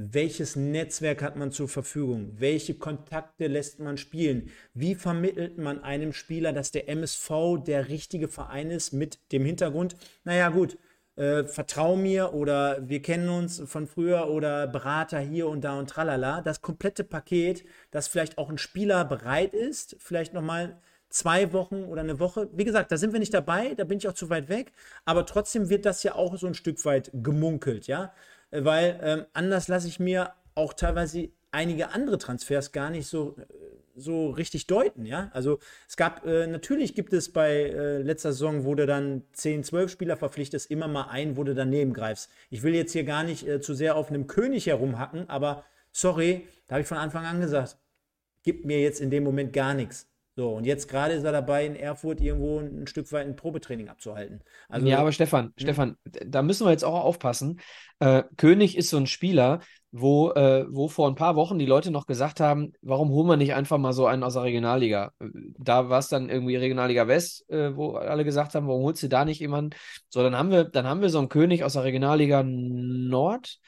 Welches 0.00 0.54
Netzwerk 0.54 1.22
hat 1.22 1.34
man 1.34 1.50
zur 1.50 1.66
Verfügung? 1.66 2.30
Welche 2.38 2.74
Kontakte 2.74 3.48
lässt 3.48 3.80
man 3.80 3.96
spielen? 3.96 4.48
Wie 4.72 4.94
vermittelt 4.94 5.58
man 5.58 5.82
einem 5.82 6.12
Spieler, 6.12 6.52
dass 6.52 6.70
der 6.70 6.88
MSV 6.88 7.64
der 7.66 7.88
richtige 7.88 8.28
Verein 8.28 8.70
ist 8.70 8.92
mit 8.92 9.18
dem 9.32 9.44
Hintergrund? 9.44 9.96
Naja, 10.22 10.50
gut, 10.50 10.78
äh, 11.16 11.42
vertrau 11.42 11.96
mir 11.96 12.32
oder 12.32 12.88
wir 12.88 13.02
kennen 13.02 13.28
uns 13.28 13.60
von 13.66 13.88
früher 13.88 14.28
oder 14.30 14.68
Berater 14.68 15.18
hier 15.18 15.48
und 15.48 15.62
da 15.62 15.76
und 15.76 15.90
tralala. 15.90 16.42
Das 16.42 16.62
komplette 16.62 17.02
Paket, 17.02 17.64
dass 17.90 18.06
vielleicht 18.06 18.38
auch 18.38 18.50
ein 18.50 18.58
Spieler 18.58 19.04
bereit 19.04 19.52
ist, 19.52 19.96
vielleicht 19.98 20.32
nochmal 20.32 20.80
zwei 21.10 21.52
Wochen 21.52 21.82
oder 21.82 22.02
eine 22.02 22.20
Woche. 22.20 22.48
Wie 22.52 22.64
gesagt, 22.64 22.92
da 22.92 22.98
sind 22.98 23.12
wir 23.12 23.18
nicht 23.18 23.34
dabei, 23.34 23.74
da 23.74 23.82
bin 23.82 23.98
ich 23.98 24.06
auch 24.06 24.14
zu 24.14 24.30
weit 24.30 24.48
weg, 24.48 24.70
aber 25.04 25.26
trotzdem 25.26 25.70
wird 25.70 25.86
das 25.86 26.04
ja 26.04 26.14
auch 26.14 26.38
so 26.38 26.46
ein 26.46 26.54
Stück 26.54 26.84
weit 26.84 27.10
gemunkelt, 27.12 27.88
ja 27.88 28.12
weil 28.50 29.00
ähm, 29.02 29.24
anders 29.32 29.68
lasse 29.68 29.88
ich 29.88 30.00
mir 30.00 30.32
auch 30.54 30.72
teilweise 30.74 31.30
einige 31.50 31.90
andere 31.90 32.18
Transfers 32.18 32.72
gar 32.72 32.90
nicht 32.90 33.06
so, 33.06 33.36
so 33.98 34.30
richtig 34.30 34.66
deuten, 34.66 35.04
ja. 35.04 35.30
Also 35.32 35.58
es 35.88 35.96
gab, 35.96 36.24
äh, 36.26 36.46
natürlich 36.46 36.94
gibt 36.94 37.12
es 37.12 37.32
bei 37.32 37.50
äh, 37.50 37.98
letzter 38.02 38.32
Saison, 38.32 38.64
wo 38.64 38.74
du 38.74 38.86
dann 38.86 39.22
10, 39.32 39.64
12 39.64 39.90
Spieler 39.90 40.16
verpflichtest, 40.16 40.70
immer 40.70 40.88
mal 40.88 41.08
einen, 41.08 41.36
wo 41.36 41.44
du 41.44 41.54
daneben 41.54 41.92
greifst. 41.92 42.30
Ich 42.50 42.62
will 42.62 42.74
jetzt 42.74 42.92
hier 42.92 43.04
gar 43.04 43.24
nicht 43.24 43.46
äh, 43.46 43.60
zu 43.60 43.74
sehr 43.74 43.96
auf 43.96 44.08
einem 44.08 44.26
König 44.26 44.66
herumhacken, 44.66 45.28
aber 45.28 45.64
sorry, 45.92 46.46
da 46.66 46.74
habe 46.74 46.82
ich 46.82 46.88
von 46.88 46.98
Anfang 46.98 47.24
an 47.24 47.40
gesagt, 47.40 47.76
gibt 48.42 48.64
mir 48.64 48.80
jetzt 48.80 49.00
in 49.00 49.10
dem 49.10 49.24
Moment 49.24 49.52
gar 49.52 49.74
nichts. 49.74 50.06
So, 50.38 50.50
und 50.50 50.66
jetzt 50.66 50.86
gerade 50.86 51.14
ist 51.14 51.24
er 51.24 51.32
dabei, 51.32 51.66
in 51.66 51.74
Erfurt 51.74 52.20
irgendwo 52.20 52.60
ein 52.60 52.86
Stück 52.86 53.10
weit 53.10 53.26
ein 53.26 53.34
Probetraining 53.34 53.88
abzuhalten. 53.88 54.40
Also, 54.68 54.86
ja, 54.86 55.00
aber 55.00 55.10
Stefan, 55.10 55.46
hm? 55.46 55.52
Stefan, 55.56 55.96
da 56.04 56.42
müssen 56.42 56.64
wir 56.64 56.70
jetzt 56.70 56.84
auch 56.84 56.94
aufpassen. 56.94 57.58
Äh, 57.98 58.22
König 58.36 58.76
ist 58.76 58.88
so 58.88 58.98
ein 58.98 59.08
Spieler, 59.08 59.58
wo, 59.90 60.30
äh, 60.30 60.64
wo 60.70 60.86
vor 60.86 61.08
ein 61.08 61.16
paar 61.16 61.34
Wochen 61.34 61.58
die 61.58 61.66
Leute 61.66 61.90
noch 61.90 62.06
gesagt 62.06 62.38
haben, 62.38 62.72
warum 62.82 63.10
holen 63.10 63.26
wir 63.26 63.36
nicht 63.36 63.54
einfach 63.54 63.78
mal 63.78 63.92
so 63.92 64.06
einen 64.06 64.22
aus 64.22 64.34
der 64.34 64.44
Regionalliga? 64.44 65.10
Da 65.58 65.88
war 65.88 65.98
es 65.98 66.08
dann 66.08 66.30
irgendwie 66.30 66.54
Regionalliga 66.54 67.08
West, 67.08 67.50
äh, 67.50 67.74
wo 67.74 67.94
alle 67.94 68.24
gesagt 68.24 68.54
haben, 68.54 68.68
warum 68.68 68.84
holst 68.84 69.02
du 69.02 69.08
da 69.08 69.24
nicht 69.24 69.40
jemanden? 69.40 69.76
So, 70.08 70.22
dann 70.22 70.36
haben 70.36 70.52
wir, 70.52 70.62
dann 70.62 70.86
haben 70.86 71.00
wir 71.00 71.10
so 71.10 71.18
einen 71.18 71.30
König 71.30 71.64
aus 71.64 71.72
der 71.72 71.82
Regionalliga 71.82 72.44
Nord. 72.44 73.58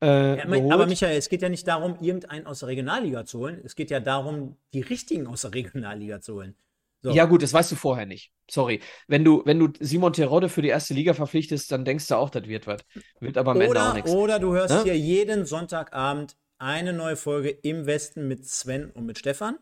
Äh, 0.00 0.38
ja, 0.38 0.44
aber 0.72 0.86
Michael, 0.86 1.16
es 1.16 1.28
geht 1.28 1.42
ja 1.42 1.48
nicht 1.48 1.66
darum, 1.66 1.96
irgendeinen 2.00 2.46
aus 2.46 2.60
der 2.60 2.68
Regionalliga 2.68 3.24
zu 3.24 3.40
holen. 3.40 3.60
Es 3.64 3.74
geht 3.74 3.90
ja 3.90 4.00
darum, 4.00 4.56
die 4.72 4.80
richtigen 4.80 5.26
aus 5.26 5.42
der 5.42 5.54
Regionalliga 5.54 6.20
zu 6.20 6.34
holen. 6.34 6.54
So. 7.02 7.10
Ja, 7.12 7.26
gut, 7.26 7.42
das 7.42 7.52
weißt 7.52 7.70
du 7.72 7.76
vorher 7.76 8.06
nicht. 8.06 8.32
Sorry. 8.50 8.80
Wenn 9.06 9.24
du, 9.24 9.42
wenn 9.44 9.58
du 9.58 9.68
Simon 9.78 10.12
Terodde 10.12 10.48
für 10.48 10.62
die 10.62 10.68
erste 10.68 10.94
Liga 10.94 11.14
verpflichtest, 11.14 11.70
dann 11.70 11.84
denkst 11.84 12.08
du 12.08 12.16
auch, 12.16 12.30
das 12.30 12.46
wird 12.46 12.66
was. 12.66 12.80
Wird 13.20 13.38
aber 13.38 13.52
am 13.52 13.58
oder, 13.58 13.66
Ende 13.66 13.82
auch 13.82 13.94
nichts. 13.94 14.10
Oder 14.10 14.38
du 14.40 14.52
hörst 14.54 14.74
ne? 14.74 14.82
hier 14.82 14.98
jeden 14.98 15.46
Sonntagabend 15.46 16.36
eine 16.58 16.92
neue 16.92 17.16
Folge 17.16 17.50
im 17.50 17.86
Westen 17.86 18.26
mit 18.26 18.46
Sven 18.46 18.90
und 18.90 19.06
mit 19.06 19.18
Stefan. 19.18 19.58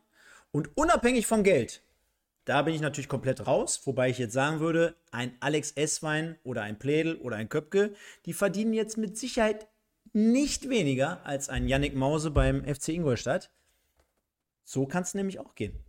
Und 0.50 0.76
unabhängig 0.76 1.26
vom 1.26 1.42
Geld, 1.42 1.82
da 2.46 2.62
bin 2.62 2.74
ich 2.74 2.80
natürlich 2.80 3.08
komplett 3.08 3.46
raus, 3.46 3.82
wobei 3.84 4.08
ich 4.08 4.18
jetzt 4.18 4.32
sagen 4.32 4.60
würde, 4.60 4.96
ein 5.10 5.36
Alex 5.40 5.72
Esswein 5.72 6.38
oder 6.42 6.62
ein 6.62 6.78
Pledel 6.78 7.16
oder 7.16 7.36
ein 7.36 7.50
Köpke, 7.50 7.92
die 8.24 8.32
verdienen 8.32 8.72
jetzt 8.72 8.96
mit 8.96 9.18
Sicherheit 9.18 9.66
nicht 10.16 10.70
weniger 10.70 11.24
als 11.24 11.50
ein 11.50 11.68
Yannick 11.68 11.94
Mause 11.94 12.30
beim 12.30 12.64
FC 12.64 12.88
Ingolstadt. 12.88 13.50
So 14.64 14.86
kann 14.86 15.02
es 15.02 15.12
nämlich 15.12 15.38
auch 15.38 15.54
gehen. 15.54 15.84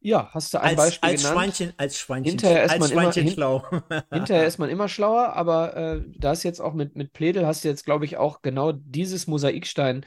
Ja, 0.00 0.28
hast 0.32 0.52
du 0.52 0.58
ein 0.58 0.68
als, 0.68 0.76
Beispiel 0.76 1.08
als 1.08 1.22
genannt. 1.22 1.34
Schweinchen, 1.34 1.72
als 1.76 1.98
Schweinchen, 1.98 2.30
hinterher 2.30 2.64
ist 2.64 2.70
als 2.70 2.80
man 2.80 2.90
Schweinchen 2.90 3.22
immer, 3.24 3.32
schlau. 3.32 3.64
hinterher 4.12 4.46
ist 4.46 4.58
man 4.58 4.68
immer 4.68 4.88
schlauer, 4.88 5.32
aber 5.32 5.76
äh, 5.76 6.02
da 6.18 6.32
ist 6.32 6.44
jetzt 6.44 6.60
auch 6.60 6.74
mit, 6.74 6.94
mit 6.96 7.14
Pledel, 7.14 7.46
hast 7.46 7.64
du 7.64 7.68
jetzt, 7.68 7.84
glaube 7.84 8.04
ich, 8.04 8.18
auch 8.18 8.42
genau 8.42 8.72
dieses 8.72 9.26
Mosaikstein. 9.26 10.04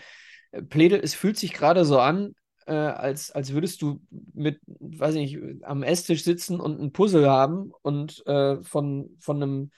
Pledel, 0.70 1.02
es 1.04 1.16
fühlt 1.16 1.38
sich 1.38 1.54
gerade 1.54 1.86
so 1.86 2.00
an, 2.00 2.36
äh, 2.68 2.74
als, 2.74 3.32
als 3.32 3.52
würdest 3.52 3.82
du 3.82 4.00
mit, 4.34 4.62
weiß 4.68 5.16
ich 5.16 5.34
nicht, 5.34 5.66
am 5.66 5.82
Esstisch 5.82 6.24
sitzen 6.24 6.60
und 6.60 6.80
ein 6.80 6.94
Puzzle 6.94 7.28
haben 7.28 7.72
und 7.82 8.26
äh, 8.28 8.62
von, 8.64 9.18
von 9.20 9.42
einem 9.42 9.72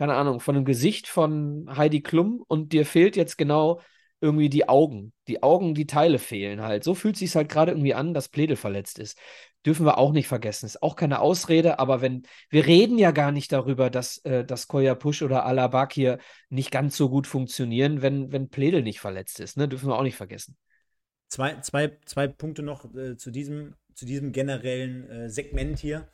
keine 0.00 0.14
Ahnung, 0.14 0.40
von 0.40 0.56
einem 0.56 0.64
Gesicht 0.64 1.08
von 1.08 1.68
Heidi 1.76 2.00
Klum 2.00 2.42
und 2.48 2.72
dir 2.72 2.86
fehlt 2.86 3.16
jetzt 3.16 3.36
genau 3.36 3.82
irgendwie 4.22 4.48
die 4.48 4.66
Augen. 4.66 5.12
Die 5.28 5.42
Augen, 5.42 5.74
die 5.74 5.86
Teile 5.86 6.18
fehlen 6.18 6.62
halt. 6.62 6.84
So 6.84 6.94
fühlt 6.94 7.18
sich 7.18 7.36
halt 7.36 7.50
gerade 7.50 7.72
irgendwie 7.72 7.92
an, 7.92 8.14
dass 8.14 8.30
Pledel 8.30 8.56
verletzt 8.56 8.98
ist. 8.98 9.18
Dürfen 9.66 9.84
wir 9.84 9.98
auch 9.98 10.12
nicht 10.12 10.26
vergessen. 10.26 10.64
Ist 10.64 10.82
auch 10.82 10.96
keine 10.96 11.20
Ausrede, 11.20 11.78
aber 11.78 12.00
wenn, 12.00 12.22
wir 12.48 12.64
reden 12.64 12.96
ja 12.96 13.10
gar 13.10 13.30
nicht 13.30 13.52
darüber, 13.52 13.90
dass, 13.90 14.16
äh, 14.24 14.42
dass 14.42 14.68
Koya 14.68 14.94
Push 14.94 15.20
oder 15.20 15.44
Alabak 15.44 15.92
hier 15.92 16.16
nicht 16.48 16.70
ganz 16.70 16.96
so 16.96 17.10
gut 17.10 17.26
funktionieren, 17.26 18.00
wenn, 18.00 18.32
wenn 18.32 18.48
Pledel 18.48 18.82
nicht 18.82 19.00
verletzt 19.00 19.38
ist. 19.38 19.58
Ne? 19.58 19.68
Dürfen 19.68 19.90
wir 19.90 19.98
auch 19.98 20.02
nicht 20.02 20.16
vergessen. 20.16 20.56
Zwei, 21.28 21.60
zwei, 21.60 21.98
zwei 22.06 22.26
Punkte 22.26 22.62
noch 22.62 22.86
äh, 22.94 23.18
zu, 23.18 23.30
diesem, 23.30 23.74
zu 23.92 24.06
diesem 24.06 24.32
generellen 24.32 25.10
äh, 25.10 25.28
Segment 25.28 25.78
hier. 25.78 26.08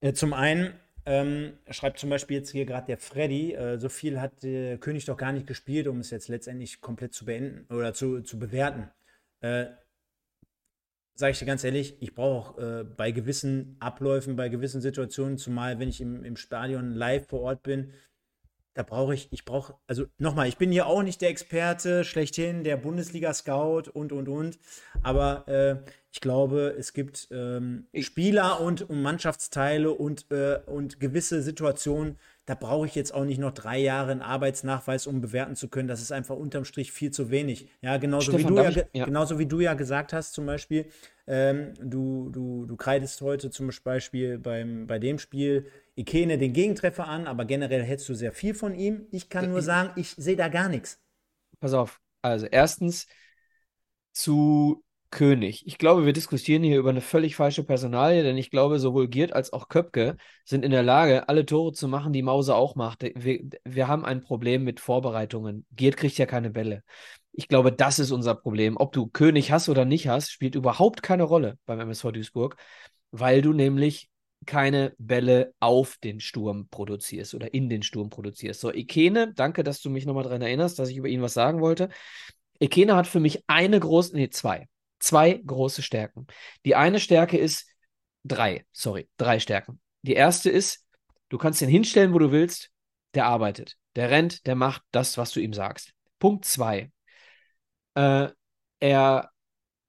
Äh, 0.00 0.14
zum 0.14 0.32
einen, 0.32 0.72
ähm, 1.06 1.58
schreibt 1.70 1.98
zum 1.98 2.10
Beispiel 2.10 2.38
jetzt 2.38 2.50
hier 2.50 2.66
gerade 2.66 2.86
der 2.86 2.98
Freddy, 2.98 3.54
äh, 3.54 3.78
so 3.78 3.88
viel 3.88 4.20
hat 4.20 4.42
der 4.42 4.78
König 4.78 5.04
doch 5.04 5.16
gar 5.16 5.32
nicht 5.32 5.46
gespielt, 5.46 5.86
um 5.86 6.00
es 6.00 6.10
jetzt 6.10 6.28
letztendlich 6.28 6.80
komplett 6.80 7.14
zu 7.14 7.24
beenden 7.24 7.66
oder 7.74 7.92
zu, 7.94 8.22
zu 8.22 8.38
bewerten. 8.38 8.90
Äh, 9.40 9.66
Sage 11.16 11.30
ich 11.30 11.38
dir 11.38 11.46
ganz 11.46 11.62
ehrlich, 11.62 11.96
ich 12.00 12.12
brauche 12.12 12.80
äh, 12.80 12.84
bei 12.84 13.12
gewissen 13.12 13.76
Abläufen, 13.78 14.34
bei 14.34 14.48
gewissen 14.48 14.80
Situationen, 14.80 15.38
zumal 15.38 15.78
wenn 15.78 15.88
ich 15.88 16.00
im, 16.00 16.24
im 16.24 16.34
Stadion 16.36 16.92
live 16.92 17.28
vor 17.28 17.42
Ort 17.42 17.62
bin, 17.62 17.92
da 18.74 18.82
brauche 18.82 19.14
ich, 19.14 19.28
ich 19.30 19.44
brauche, 19.44 19.74
also 19.86 20.06
nochmal, 20.18 20.48
ich 20.48 20.58
bin 20.58 20.72
hier 20.72 20.86
auch 20.86 21.02
nicht 21.02 21.20
der 21.20 21.30
Experte 21.30 22.04
schlechthin, 22.04 22.64
der 22.64 22.76
Bundesliga-Scout 22.76 23.90
und, 23.92 24.12
und, 24.12 24.28
und. 24.28 24.58
Aber 25.02 25.46
äh, 25.48 25.76
ich 26.10 26.20
glaube, 26.20 26.74
es 26.76 26.92
gibt 26.92 27.28
ähm, 27.30 27.86
Spieler 28.00 28.60
und, 28.60 28.82
und, 28.82 29.00
Mannschaftsteile 29.00 29.92
und, 29.92 30.30
äh, 30.30 30.58
und 30.66 30.98
gewisse 30.98 31.42
Situationen, 31.42 32.18
da 32.46 32.54
brauche 32.54 32.86
ich 32.86 32.94
jetzt 32.94 33.14
auch 33.14 33.24
nicht 33.24 33.38
noch 33.38 33.52
drei 33.52 33.78
Jahre 33.78 34.12
einen 34.12 34.20
Arbeitsnachweis, 34.20 35.06
um 35.06 35.22
bewerten 35.22 35.56
zu 35.56 35.68
können. 35.68 35.88
Das 35.88 36.02
ist 36.02 36.12
einfach 36.12 36.36
unterm 36.36 36.66
Strich 36.66 36.92
viel 36.92 37.10
zu 37.10 37.30
wenig. 37.30 37.68
Ja, 37.80 37.96
genauso, 37.96 38.32
Stefan, 38.32 38.50
wie, 38.50 38.54
du 38.54 38.62
ja, 38.62 38.68
ich, 38.68 38.84
ja. 38.92 39.04
genauso 39.06 39.38
wie 39.38 39.46
du 39.46 39.60
ja 39.60 39.72
gesagt 39.74 40.12
hast, 40.12 40.34
zum 40.34 40.44
Beispiel, 40.44 40.86
ähm, 41.26 41.72
du, 41.80 42.28
du, 42.30 42.66
du 42.66 42.76
kreidest 42.76 43.22
heute 43.22 43.50
zum 43.50 43.70
Beispiel 43.82 44.38
beim, 44.38 44.86
bei 44.86 44.98
dem 44.98 45.18
Spiel 45.18 45.70
Ikene 45.96 46.36
den 46.36 46.52
Gegentreffer 46.52 47.06
an, 47.08 47.26
aber 47.26 47.46
generell 47.46 47.82
hältst 47.82 48.08
du 48.10 48.14
sehr 48.14 48.32
viel 48.32 48.54
von 48.54 48.74
ihm. 48.74 49.06
Ich 49.10 49.30
kann 49.30 49.48
nur 49.48 49.62
sagen, 49.62 49.92
ich 49.96 50.10
sehe 50.10 50.36
da 50.36 50.48
gar 50.48 50.68
nichts. 50.68 51.00
Pass 51.60 51.72
auf. 51.72 52.00
Also, 52.20 52.46
erstens 52.46 53.06
zu 54.12 54.83
König. 55.14 55.62
Ich 55.66 55.78
glaube, 55.78 56.04
wir 56.04 56.12
diskutieren 56.12 56.64
hier 56.64 56.78
über 56.78 56.90
eine 56.90 57.00
völlig 57.00 57.36
falsche 57.36 57.62
Personalie, 57.62 58.24
denn 58.24 58.36
ich 58.36 58.50
glaube, 58.50 58.80
sowohl 58.80 59.08
Giert 59.08 59.32
als 59.32 59.52
auch 59.52 59.68
Köpke 59.68 60.16
sind 60.44 60.64
in 60.64 60.72
der 60.72 60.82
Lage, 60.82 61.28
alle 61.28 61.46
Tore 61.46 61.72
zu 61.72 61.86
machen, 61.88 62.12
die 62.12 62.22
Mause 62.22 62.56
auch 62.56 62.74
macht. 62.74 63.04
Wir, 63.14 63.48
wir 63.64 63.88
haben 63.88 64.04
ein 64.04 64.20
Problem 64.20 64.64
mit 64.64 64.80
Vorbereitungen. 64.80 65.64
Giert 65.70 65.96
kriegt 65.96 66.18
ja 66.18 66.26
keine 66.26 66.50
Bälle. 66.50 66.82
Ich 67.32 67.48
glaube, 67.48 67.72
das 67.72 68.00
ist 68.00 68.10
unser 68.10 68.34
Problem. 68.34 68.76
Ob 68.76 68.92
du 68.92 69.06
König 69.06 69.52
hast 69.52 69.68
oder 69.68 69.84
nicht 69.84 70.08
hast, 70.08 70.32
spielt 70.32 70.56
überhaupt 70.56 71.02
keine 71.02 71.22
Rolle 71.22 71.58
beim 71.64 71.78
MSV 71.80 72.10
Duisburg, 72.12 72.56
weil 73.12 73.40
du 73.40 73.52
nämlich 73.52 74.10
keine 74.46 74.94
Bälle 74.98 75.54
auf 75.60 75.96
den 76.02 76.20
Sturm 76.20 76.68
produzierst 76.68 77.34
oder 77.34 77.54
in 77.54 77.68
den 77.68 77.84
Sturm 77.84 78.10
produzierst. 78.10 78.60
So, 78.60 78.72
Ikene, 78.72 79.32
danke, 79.32 79.62
dass 79.62 79.80
du 79.80 79.90
mich 79.90 80.06
nochmal 80.06 80.24
daran 80.24 80.42
erinnerst, 80.42 80.78
dass 80.78 80.90
ich 80.90 80.96
über 80.96 81.08
ihn 81.08 81.22
was 81.22 81.34
sagen 81.34 81.60
wollte. 81.60 81.88
Ikene 82.58 82.96
hat 82.96 83.06
für 83.06 83.20
mich 83.20 83.44
eine 83.46 83.78
große, 83.78 84.16
nee, 84.16 84.28
zwei. 84.28 84.68
Zwei 85.04 85.34
große 85.34 85.82
Stärken. 85.82 86.26
Die 86.64 86.76
eine 86.76 86.98
Stärke 86.98 87.36
ist 87.36 87.68
drei, 88.24 88.64
sorry, 88.72 89.06
drei 89.18 89.38
Stärken. 89.38 89.78
Die 90.00 90.14
erste 90.14 90.48
ist, 90.48 90.86
du 91.28 91.36
kannst 91.36 91.60
ihn 91.60 91.68
hinstellen, 91.68 92.14
wo 92.14 92.18
du 92.18 92.32
willst, 92.32 92.70
der 93.12 93.26
arbeitet. 93.26 93.76
Der 93.96 94.08
rennt, 94.08 94.46
der 94.46 94.54
macht 94.54 94.80
das, 94.92 95.18
was 95.18 95.30
du 95.32 95.40
ihm 95.40 95.52
sagst. 95.52 95.92
Punkt 96.18 96.46
zwei. 96.46 96.90
Äh, 97.92 98.28
er 98.80 99.30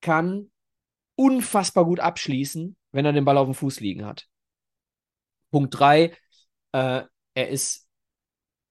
kann 0.02 0.52
unfassbar 1.16 1.86
gut 1.86 2.02
abschließen, 2.02 2.76
wenn 2.92 3.06
er 3.06 3.14
den 3.14 3.24
Ball 3.24 3.38
auf 3.38 3.48
dem 3.48 3.56
Fuß 3.56 3.80
liegen 3.80 4.04
hat. 4.06 4.28
Punkt 5.50 5.80
drei, 5.80 6.14
äh, 6.74 7.04
er 7.36 7.48
ist 7.48 7.88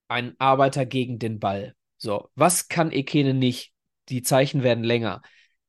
ein 0.09 0.35
Arbeiter 0.37 0.85
gegen 0.85 1.17
den 1.17 1.39
Ball. 1.39 1.75
So, 1.97 2.29
was 2.35 2.67
kann 2.67 2.91
Ekene 2.91 3.33
nicht? 3.33 3.73
Die 4.09 4.21
Zeichen 4.21 4.61
werden 4.61 4.83
länger. 4.83 5.23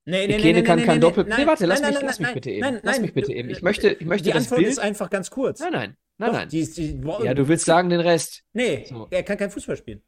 Nee, 0.09 0.29
nee, 0.29 0.37
Ekene 0.37 0.61
nee, 0.61 0.63
kann 0.63 0.83
kein 0.85 1.01
Doppel. 1.01 1.25
Nee, 1.25 1.47
warte, 1.47 1.67
lass 1.67 1.83
mich, 1.83 2.01
lass 2.01 2.21
mich 2.21 2.33
bitte 2.33 2.51
eben. 2.51 2.79
lass 2.85 3.01
mich 3.01 3.13
bitte 3.13 3.33
eben. 3.33 3.51
Ich 3.51 3.61
möchte, 3.61 3.89
ich 3.89 4.07
möchte 4.07 4.29
die 4.29 4.33
das 4.33 4.45
Antwort 4.45 4.61
Bild. 4.61 4.71
ist 4.71 4.79
einfach 4.79 5.11
ganz 5.11 5.31
kurz. 5.31 5.59
Nein, 5.59 5.73
nein, 5.73 5.97
nein, 6.19 6.31
Doch, 6.31 6.39
nein. 6.39 6.49
Die 6.49 6.61
ist, 6.61 6.79
die, 6.79 7.01
ja, 7.25 7.35
du 7.35 7.49
willst 7.49 7.65
sagen 7.65 7.91
den 7.91 7.99
Rest. 7.99 8.45
Nee, 8.53 8.85
so. 8.89 9.09
er 9.11 9.25
kann 9.25 9.37
kein 9.37 9.51
Fußball 9.51 9.77
spielen. 9.77 10.03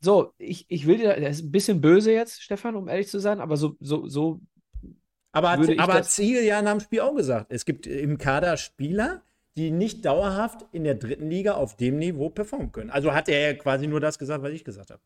So, 0.00 0.32
ich, 0.38 0.64
ich 0.68 0.86
will 0.86 0.96
dir, 0.96 1.20
das 1.20 1.36
ist 1.36 1.44
ein 1.44 1.52
bisschen 1.52 1.82
böse 1.82 2.12
jetzt, 2.12 2.42
Stefan, 2.42 2.76
um 2.76 2.88
ehrlich 2.88 3.08
zu 3.08 3.18
sein, 3.18 3.40
aber 3.40 3.58
so, 3.58 3.76
so, 3.78 4.08
so. 4.08 4.40
Aber, 5.32 5.50
hat, 5.50 5.78
aber 5.78 5.94
hat 5.94 6.06
Ziel 6.06 6.42
ja 6.42 6.62
nach 6.62 6.72
dem 6.72 6.80
Spiel 6.80 7.00
auch 7.00 7.14
gesagt. 7.14 7.48
Es 7.50 7.66
gibt 7.66 7.86
im 7.86 8.16
Kader 8.16 8.56
Spieler, 8.56 9.22
die 9.56 9.70
nicht 9.70 10.04
dauerhaft 10.04 10.66
in 10.72 10.84
der 10.84 10.96
dritten 10.96 11.30
Liga 11.30 11.54
auf 11.54 11.76
dem 11.76 11.98
Niveau 11.98 12.28
performen 12.28 12.72
können. 12.72 12.90
Also 12.90 13.14
hat 13.14 13.28
er 13.28 13.40
ja 13.40 13.54
quasi 13.54 13.86
nur 13.86 14.00
das 14.00 14.18
gesagt, 14.18 14.42
was 14.42 14.52
ich 14.52 14.64
gesagt 14.64 14.90
habe. 14.90 15.00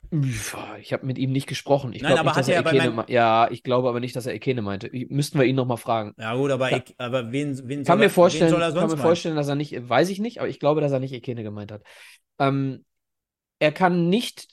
Ich 0.81 0.93
habe 0.93 1.07
mit 1.07 1.19
ihm 1.19 1.31
nicht 1.31 1.47
gesprochen. 1.47 1.93
Ich 1.93 2.03
Nein, 2.03 2.19
aber 2.19 2.31
nicht, 2.31 2.37
hat 2.37 2.49
er, 2.49 2.67
er 2.67 2.91
mein... 2.91 3.07
Ja, 3.09 3.49
ich 3.51 3.63
glaube 3.63 3.89
aber 3.89 4.01
nicht, 4.01 4.17
dass 4.17 4.27
er 4.27 4.35
Ekene 4.35 4.61
meinte. 4.61 4.91
Müssten 5.09 5.39
wir 5.39 5.47
ihn 5.47 5.55
noch 5.55 5.67
mal 5.67 5.77
fragen. 5.77 6.15
Ja 6.19 6.35
gut, 6.35 6.51
aber, 6.51 6.71
ja. 6.71 6.83
aber 6.99 7.31
wen, 7.31 7.57
wen, 7.69 7.85
kann 7.85 7.99
soll, 7.99 8.07
mir 8.07 8.11
vorstellen, 8.11 8.51
soll 8.51 8.61
er 8.61 8.73
sonst 8.73 8.91
kann 8.91 8.99
mir 8.99 9.03
vorstellen, 9.03 9.37
dass 9.37 9.49
er 9.49 9.55
nicht, 9.55 9.89
weiß 9.89 10.09
ich 10.09 10.19
nicht, 10.19 10.41
aber 10.41 10.49
ich 10.49 10.59
glaube, 10.59 10.81
dass 10.81 10.91
er 10.91 10.99
nicht 11.01 11.13
Ekene 11.13 11.45
gemeint 11.45 11.71
hat. 11.71 11.83
Ähm, 12.41 12.85
er 13.61 13.71
kann 13.71 14.09
nicht 14.09 14.49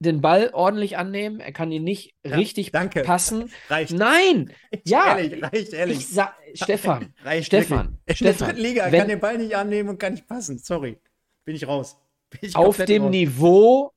den 0.00 0.22
Ball 0.22 0.50
ordentlich 0.54 0.96
annehmen, 0.96 1.40
er 1.40 1.52
kann 1.52 1.70
ihn 1.70 1.84
nicht 1.84 2.14
ja, 2.24 2.34
richtig 2.34 2.72
danke. 2.72 3.02
passen. 3.02 3.52
Reicht. 3.68 3.92
Nein! 3.92 4.52
Reicht 4.72 4.88
ja! 4.88 5.18
Ehrlich, 5.18 5.42
reicht 5.42 5.72
ehrlich. 5.74 6.08
Stefan, 6.54 7.14
reicht 7.22 7.46
Stefan, 7.46 7.98
In 8.06 8.16
Stefan, 8.16 8.38
der 8.38 8.48
dritten 8.48 8.62
Liga 8.62 8.90
wenn, 8.90 9.00
kann 9.00 9.08
den 9.08 9.20
Ball 9.20 9.38
nicht 9.38 9.54
annehmen 9.54 9.90
und 9.90 9.98
kann 9.98 10.14
nicht 10.14 10.26
passen. 10.26 10.58
Sorry. 10.58 10.98
Bin 11.44 11.54
ich 11.54 11.68
raus. 11.68 11.98
Bin 12.30 12.40
ich 12.42 12.56
auf 12.56 12.78
dem 12.78 13.04
raus. 13.04 13.10
Niveau 13.10 13.92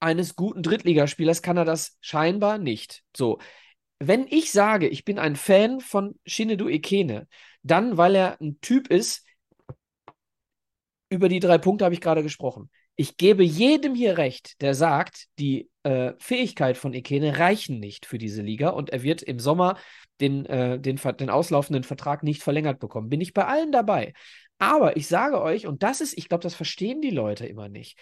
eines 0.00 0.34
guten 0.34 0.62
Drittligaspielers 0.62 1.42
kann 1.42 1.58
er 1.58 1.64
das 1.64 1.98
scheinbar 2.00 2.58
nicht. 2.58 3.02
So. 3.14 3.38
Wenn 3.98 4.26
ich 4.28 4.50
sage, 4.50 4.88
ich 4.88 5.04
bin 5.04 5.18
ein 5.18 5.36
Fan 5.36 5.80
von 5.80 6.18
Shinedu 6.26 6.68
Ekene, 6.68 7.28
dann, 7.62 7.96
weil 7.96 8.14
er 8.16 8.40
ein 8.40 8.60
Typ 8.60 8.88
ist, 8.88 9.24
über 11.10 11.28
die 11.28 11.38
drei 11.38 11.58
Punkte 11.58 11.84
habe 11.84 11.94
ich 11.94 12.00
gerade 12.00 12.22
gesprochen 12.22 12.70
ich 12.96 13.16
gebe 13.16 13.42
jedem 13.42 13.94
hier 13.94 14.18
recht, 14.18 14.60
der 14.60 14.74
sagt, 14.74 15.26
die 15.38 15.68
äh, 15.82 16.12
Fähigkeit 16.18 16.76
von 16.76 16.94
Ikene 16.94 17.38
reichen 17.38 17.80
nicht 17.80 18.06
für 18.06 18.18
diese 18.18 18.42
Liga 18.42 18.70
und 18.70 18.90
er 18.90 19.02
wird 19.02 19.22
im 19.22 19.40
Sommer 19.40 19.76
den, 20.20 20.46
äh, 20.46 20.78
den, 20.78 21.00
den 21.18 21.30
auslaufenden 21.30 21.82
Vertrag 21.82 22.22
nicht 22.22 22.42
verlängert 22.42 22.78
bekommen. 22.78 23.08
Bin 23.08 23.20
ich 23.20 23.32
bei 23.34 23.46
allen 23.46 23.72
dabei. 23.72 24.12
Aber 24.58 24.96
ich 24.96 25.08
sage 25.08 25.42
euch, 25.42 25.66
und 25.66 25.82
das 25.82 26.00
ist, 26.00 26.16
ich 26.16 26.28
glaube, 26.28 26.42
das 26.42 26.54
verstehen 26.54 27.02
die 27.02 27.10
Leute 27.10 27.46
immer 27.46 27.68
nicht, 27.68 27.98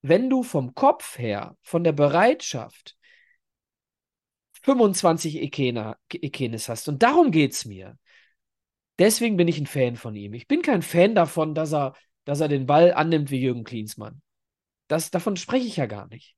wenn 0.00 0.30
du 0.30 0.42
vom 0.42 0.74
Kopf 0.74 1.18
her, 1.18 1.56
von 1.62 1.84
der 1.84 1.92
Bereitschaft 1.92 2.96
25 4.62 5.42
Ikena, 5.42 5.96
Ikenes 6.12 6.68
hast, 6.68 6.88
und 6.88 7.02
darum 7.02 7.30
geht 7.30 7.52
es 7.52 7.66
mir. 7.66 7.98
Deswegen 8.98 9.36
bin 9.36 9.46
ich 9.46 9.58
ein 9.58 9.66
Fan 9.66 9.96
von 9.96 10.16
ihm. 10.16 10.32
Ich 10.32 10.48
bin 10.48 10.62
kein 10.62 10.80
Fan 10.80 11.14
davon, 11.14 11.54
dass 11.54 11.74
er 11.74 11.94
dass 12.26 12.40
er 12.40 12.48
den 12.48 12.66
Ball 12.66 12.92
annimmt 12.92 13.30
wie 13.30 13.40
Jürgen 13.40 13.64
Klinsmann. 13.64 14.20
Das, 14.88 15.10
davon 15.10 15.36
spreche 15.36 15.66
ich 15.66 15.76
ja 15.76 15.86
gar 15.86 16.06
nicht. 16.08 16.36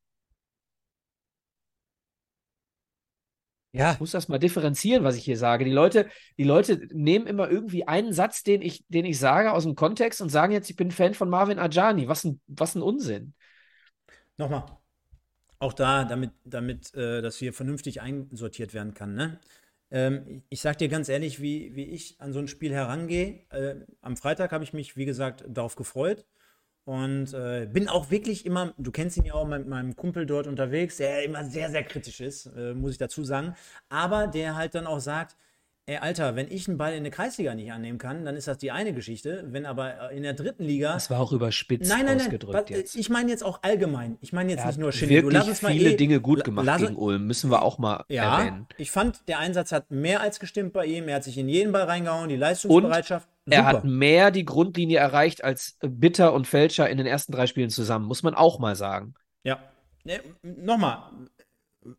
Ja. 3.72 3.92
Ich 3.92 4.00
muss 4.00 4.12
das 4.12 4.28
mal 4.28 4.38
differenzieren, 4.38 5.04
was 5.04 5.16
ich 5.16 5.24
hier 5.24 5.36
sage. 5.36 5.64
Die 5.64 5.72
Leute, 5.72 6.08
die 6.38 6.44
Leute 6.44 6.88
nehmen 6.92 7.26
immer 7.26 7.50
irgendwie 7.50 7.86
einen 7.86 8.12
Satz, 8.12 8.42
den 8.42 8.62
ich, 8.62 8.84
den 8.88 9.04
ich 9.04 9.18
sage, 9.18 9.52
aus 9.52 9.64
dem 9.64 9.74
Kontext 9.74 10.20
und 10.20 10.30
sagen 10.30 10.52
jetzt, 10.52 10.70
ich 10.70 10.76
bin 10.76 10.90
Fan 10.90 11.14
von 11.14 11.28
Marvin 11.28 11.58
Ajani. 11.58 12.08
Was 12.08 12.24
ein, 12.24 12.40
was 12.46 12.74
ein 12.74 12.82
Unsinn. 12.82 13.34
Nochmal. 14.36 14.64
Auch 15.58 15.72
da, 15.72 16.04
damit, 16.04 16.30
damit 16.44 16.94
äh, 16.94 17.20
das 17.20 17.36
hier 17.36 17.52
vernünftig 17.52 18.00
einsortiert 18.00 18.74
werden 18.74 18.94
kann, 18.94 19.14
ne? 19.14 19.40
Ähm, 19.90 20.42
ich 20.48 20.60
sag 20.60 20.78
dir 20.78 20.88
ganz 20.88 21.08
ehrlich, 21.08 21.40
wie, 21.40 21.74
wie 21.74 21.84
ich 21.84 22.20
an 22.20 22.32
so 22.32 22.38
ein 22.38 22.48
Spiel 22.48 22.72
herangehe. 22.72 23.46
Äh, 23.50 23.76
am 24.00 24.16
Freitag 24.16 24.52
habe 24.52 24.64
ich 24.64 24.72
mich, 24.72 24.96
wie 24.96 25.04
gesagt, 25.04 25.44
darauf 25.48 25.76
gefreut. 25.76 26.26
Und 26.84 27.34
äh, 27.34 27.68
bin 27.70 27.86
auch 27.88 28.10
wirklich 28.10 28.46
immer, 28.46 28.72
du 28.78 28.90
kennst 28.90 29.18
ihn 29.18 29.26
ja 29.26 29.34
auch 29.34 29.46
mit 29.46 29.66
meinem 29.68 29.94
Kumpel 29.94 30.24
dort 30.24 30.46
unterwegs, 30.46 30.96
der 30.96 31.22
immer 31.22 31.44
sehr, 31.44 31.70
sehr 31.70 31.84
kritisch 31.84 32.20
ist, 32.20 32.46
äh, 32.46 32.72
muss 32.72 32.92
ich 32.92 32.98
dazu 32.98 33.24
sagen. 33.24 33.54
Aber 33.90 34.26
der 34.26 34.56
halt 34.56 34.74
dann 34.74 34.86
auch 34.86 35.00
sagt, 35.00 35.36
Ey, 35.88 35.96
Alter, 35.96 36.36
wenn 36.36 36.50
ich 36.50 36.68
einen 36.68 36.76
Ball 36.76 36.92
in 36.92 37.02
der 37.02 37.10
Kreisliga 37.10 37.54
nicht 37.54 37.72
annehmen 37.72 37.96
kann, 37.96 38.26
dann 38.26 38.36
ist 38.36 38.46
das 38.46 38.58
die 38.58 38.70
eine 38.70 38.92
Geschichte. 38.92 39.44
Wenn 39.46 39.64
aber 39.64 40.10
äh, 40.10 40.16
in 40.18 40.22
der 40.22 40.34
dritten 40.34 40.62
Liga. 40.62 40.92
Das 40.92 41.08
war 41.08 41.18
auch 41.18 41.32
überspitzt 41.32 41.90
nein, 41.90 42.04
nein, 42.04 42.18
ausgedrückt 42.18 42.68
nein, 42.68 42.78
jetzt. 42.78 42.94
Ich 42.94 43.08
meine 43.08 43.30
jetzt 43.30 43.42
auch 43.42 43.60
allgemein. 43.62 44.18
Ich 44.20 44.34
meine 44.34 44.52
jetzt 44.52 44.66
nicht 44.66 44.78
nur 44.78 44.92
Shindy. 44.92 45.22
Du 45.22 45.30
lass 45.30 45.48
uns 45.48 45.62
mal 45.62 45.72
viele 45.72 45.92
eh, 45.92 45.96
Dinge 45.96 46.20
gut 46.20 46.44
gemacht 46.44 46.66
lass, 46.66 46.82
gegen 46.82 46.94
Ulm, 46.94 47.26
müssen 47.26 47.50
wir 47.50 47.62
auch 47.62 47.78
mal 47.78 48.04
ja, 48.10 48.38
erwähnen. 48.38 48.66
Ich 48.76 48.90
fand, 48.90 49.26
der 49.28 49.38
Einsatz 49.38 49.72
hat 49.72 49.90
mehr 49.90 50.20
als 50.20 50.40
gestimmt 50.40 50.74
bei 50.74 50.84
ihm. 50.84 51.08
Er 51.08 51.16
hat 51.16 51.24
sich 51.24 51.38
in 51.38 51.48
jeden 51.48 51.72
Ball 51.72 51.84
reingehauen, 51.84 52.28
die 52.28 52.36
Leistungsbereitschaft. 52.36 53.26
Und 53.46 53.52
er 53.52 53.64
hat 53.64 53.84
mehr 53.84 54.30
die 54.30 54.44
Grundlinie 54.44 54.98
erreicht 54.98 55.42
als 55.42 55.78
Bitter 55.80 56.34
und 56.34 56.46
Fälscher 56.46 56.90
in 56.90 56.98
den 56.98 57.06
ersten 57.06 57.32
drei 57.32 57.46
Spielen 57.46 57.70
zusammen, 57.70 58.04
muss 58.04 58.22
man 58.22 58.34
auch 58.34 58.58
mal 58.58 58.76
sagen. 58.76 59.14
Ja. 59.42 59.58
Ne, 60.04 60.20
Nochmal, 60.42 60.98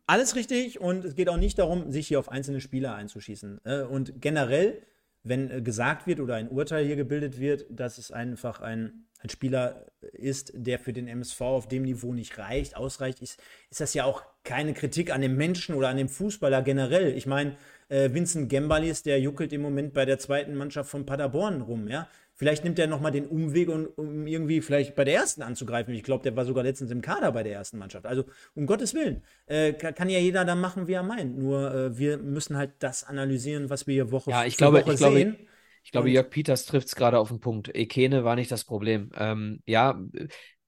alles 0.06 0.36
richtig 0.36 0.80
und 0.80 1.04
es 1.04 1.14
geht 1.14 1.28
auch 1.28 1.36
nicht 1.36 1.58
darum, 1.58 1.90
sich 1.90 2.08
hier 2.08 2.18
auf 2.18 2.28
einzelne 2.28 2.60
Spieler 2.60 2.94
einzuschießen. 2.94 3.60
Äh, 3.64 3.82
und 3.82 4.20
generell, 4.20 4.82
wenn 5.22 5.50
äh, 5.50 5.62
gesagt 5.62 6.06
wird 6.06 6.20
oder 6.20 6.34
ein 6.34 6.48
Urteil 6.48 6.84
hier 6.84 6.96
gebildet 6.96 7.38
wird, 7.38 7.66
dass 7.70 7.98
es 7.98 8.10
einfach 8.10 8.60
ein, 8.60 9.06
ein 9.18 9.28
Spieler 9.28 9.86
ist, 10.12 10.52
der 10.54 10.78
für 10.78 10.92
den 10.92 11.08
MSV 11.08 11.40
auf 11.40 11.68
dem 11.68 11.82
Niveau 11.82 12.12
nicht 12.12 12.38
reicht, 12.38 12.76
ausreicht, 12.76 13.20
ist, 13.20 13.40
ist 13.70 13.80
das 13.80 13.94
ja 13.94 14.04
auch 14.04 14.22
keine 14.44 14.72
Kritik 14.72 15.12
an 15.12 15.20
dem 15.20 15.36
Menschen 15.36 15.74
oder 15.74 15.88
an 15.88 15.96
dem 15.96 16.08
Fußballer 16.08 16.62
generell. 16.62 17.16
Ich 17.16 17.26
meine, 17.26 17.56
äh, 17.90 18.12
Vincent 18.12 18.48
Gembalis, 18.48 19.02
der 19.02 19.20
juckelt 19.20 19.52
im 19.52 19.60
Moment 19.60 19.92
bei 19.92 20.04
der 20.04 20.18
zweiten 20.18 20.56
Mannschaft 20.56 20.90
von 20.90 21.04
Paderborn 21.04 21.60
rum, 21.60 21.88
ja. 21.88 22.08
Vielleicht 22.34 22.64
nimmt 22.64 22.78
er 22.78 22.86
nochmal 22.86 23.12
den 23.12 23.26
Umweg, 23.26 23.68
um, 23.68 23.84
um, 23.96 24.26
irgendwie 24.26 24.62
vielleicht 24.62 24.94
bei 24.94 25.04
der 25.04 25.12
ersten 25.12 25.42
anzugreifen. 25.42 25.92
Ich 25.92 26.02
glaube, 26.02 26.22
der 26.22 26.34
war 26.36 26.46
sogar 26.46 26.64
letztens 26.64 26.90
im 26.90 27.02
Kader 27.02 27.32
bei 27.32 27.42
der 27.42 27.52
ersten 27.52 27.76
Mannschaft. 27.76 28.06
Also 28.06 28.24
um 28.54 28.64
Gottes 28.64 28.94
Willen. 28.94 29.22
Äh, 29.44 29.74
kann, 29.74 29.94
kann, 29.94 30.08
ja 30.08 30.18
jeder 30.18 30.46
dann 30.46 30.58
machen, 30.58 30.86
wie 30.86 30.94
er 30.94 31.02
meint. 31.02 31.36
Nur 31.36 31.74
äh, 31.74 31.98
wir 31.98 32.16
müssen 32.16 32.56
halt 32.56 32.70
das 32.78 33.04
analysieren, 33.04 33.68
was 33.68 33.86
wir 33.86 33.92
hier 33.92 34.10
Woche 34.10 34.30
ja, 34.30 34.46
ich 34.46 34.56
glaube, 34.56 34.80
Woche 34.80 34.94
ich 34.94 34.98
sehen. 34.98 35.34
Glaube, 35.34 35.50
ich 35.82 35.92
glaube, 35.92 36.08
Jörg 36.08 36.30
Peters 36.30 36.64
trifft 36.64 36.88
es 36.88 36.96
gerade 36.96 37.18
auf 37.18 37.28
den 37.28 37.40
Punkt. 37.40 37.74
Ekene 37.74 38.24
war 38.24 38.36
nicht 38.36 38.50
das 38.50 38.64
Problem. 38.64 39.10
Ähm, 39.18 39.60
ja, 39.66 40.00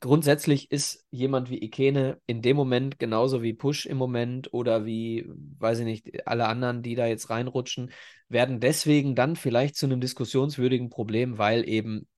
grundsätzlich 0.02 0.70
ist 0.70 1.06
jemand 1.10 1.48
wie 1.48 1.62
Ikene 1.62 2.20
in 2.26 2.42
dem 2.42 2.56
Moment 2.56 2.98
genauso 2.98 3.40
wie 3.42 3.54
Push 3.54 3.86
im 3.86 3.96
Moment 3.96 4.52
oder 4.52 4.84
wie, 4.84 5.26
weiß 5.58 5.78
ich 5.78 5.84
nicht, 5.84 6.26
alle 6.26 6.46
anderen, 6.48 6.82
die 6.82 6.96
da 6.96 7.06
jetzt 7.06 7.30
reinrutschen, 7.30 7.92
werden 8.28 8.60
deswegen 8.60 9.14
dann 9.14 9.36
vielleicht 9.36 9.76
zu 9.76 9.86
einem 9.86 10.00
diskussionswürdigen 10.00 10.90
Problem, 10.90 11.38
weil 11.38 11.66
eben 11.68 12.08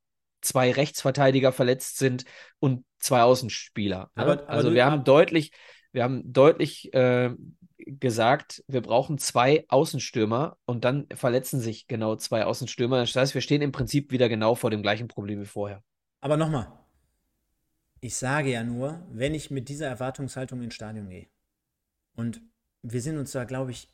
zwei 0.41 0.73
Rechtsverteidiger 0.73 1.53
verletzt 1.53 1.99
sind 1.99 2.25
und 2.59 2.85
zwei 2.99 3.23
Außenspieler. 3.23 4.11
Ne? 4.17 4.23
Aber, 4.23 4.33
aber 4.33 4.49
also 4.49 4.73
wir 4.73 4.87
haben 4.87 5.05
deutlich, 5.05 5.53
wir 5.93 6.05
haben 6.05 6.33
deutlich 6.33 6.93
äh, 6.95 7.35
gesagt, 7.77 8.65
wir 8.67 8.81
brauchen 8.81 9.19
zwei 9.19 9.67
Außenstürmer 9.69 10.57
und 10.65 10.87
dann 10.87 11.07
verletzen 11.15 11.61
sich 11.61 11.87
genau 11.87 12.17
zwei 12.17 12.47
Außenstürmer. 12.47 13.01
Das 13.01 13.15
heißt, 13.15 13.35
wir 13.35 13.43
stehen 13.43 13.61
im 13.61 13.73
Prinzip 13.73 14.11
wieder 14.11 14.31
genau 14.31 14.55
vor 14.55 14.71
dem 14.71 14.83
gleichen 14.83 15.09
Problem 15.09 15.43
wie 15.43 15.47
vorher. 15.47 15.83
Aber 16.23 16.39
nochmal, 16.39 16.73
ich 18.05 18.17
sage 18.17 18.51
ja 18.51 18.63
nur, 18.63 19.01
wenn 19.11 19.33
ich 19.33 19.51
mit 19.51 19.71
dieser 19.71 19.87
Erwartungshaltung 19.87 20.61
ins 20.61 20.75
Stadion 20.75 21.09
gehe. 21.09 21.27
Und 22.15 22.43
wir 22.83 23.01
sind 23.01 23.17
uns 23.17 23.33
da, 23.33 23.45
glaube 23.45 23.71
ich, 23.71 23.89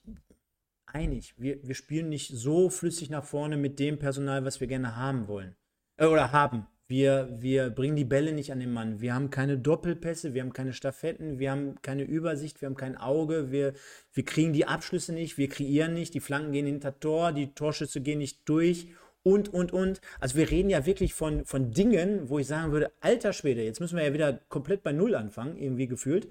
einig. 0.87 1.35
Wir, 1.37 1.63
wir 1.63 1.77
spielen 1.77 2.09
nicht 2.09 2.33
so 2.35 2.71
flüssig 2.71 3.09
nach 3.09 3.23
vorne 3.23 3.57
mit 3.57 3.79
dem 3.79 4.01
Personal, 4.01 4.45
was 4.45 4.59
wir 4.59 4.67
gerne 4.67 4.97
haben 4.97 5.29
wollen. 5.29 5.55
Äh, 5.97 6.07
oder 6.07 6.33
haben. 6.33 6.67
Wir, 6.89 7.29
wir 7.41 7.71
bringen 7.71 7.95
die 7.95 8.05
Bälle 8.05 8.33
nicht 8.33 8.51
an 8.51 8.59
den 8.59 8.73
Mann. 8.73 9.01
Wir 9.01 9.15
haben 9.15 9.31
keine 9.31 9.57
Doppelpässe, 9.59 10.35
wir 10.35 10.43
haben 10.43 10.53
keine 10.53 10.73
Staffetten, 10.73 11.39
wir 11.39 11.53
haben 11.53 11.81
keine 11.81 12.03
Übersicht, 12.03 12.61
wir 12.61 12.67
haben 12.67 12.75
kein 12.75 12.97
Auge, 12.97 13.53
wir, 13.53 13.75
wir 14.13 14.25
kriegen 14.25 14.53
die 14.53 14.67
Abschlüsse 14.67 15.13
nicht, 15.13 15.39
wir 15.39 15.49
kreieren 15.49 15.95
nicht, 15.95 16.15
die 16.15 16.21
Flanken 16.21 16.51
gehen 16.51 16.67
hinter 16.67 16.99
Tor, 16.99 17.31
die 17.31 17.55
Torschüsse 17.55 18.01
gehen 18.01 18.19
nicht 18.19 18.41
durch 18.49 18.89
und, 19.23 19.53
und, 19.53 19.73
und. 19.73 20.01
Also 20.19 20.37
wir 20.37 20.51
reden 20.51 20.71
ja 20.71 20.87
wirklich 20.87 21.15
von, 21.15 21.45
von 21.45 21.73
Dingen, 21.73 22.29
wo 22.29 22.39
ich 22.39 22.47
sagen 22.47 22.73
würde, 22.73 22.93
alter 23.01 23.33
Schwede, 23.33 23.63
jetzt 23.63 23.81
müssen 23.81 23.97
wir 23.97 24.05
ja 24.05 24.13
wieder 24.13 24.41
komplett 24.49 24.83
bei 24.83 24.93
Null 24.93 25.15
anfangen, 25.15 25.57
irgendwie 25.57 25.87
gefühlt. 25.87 26.29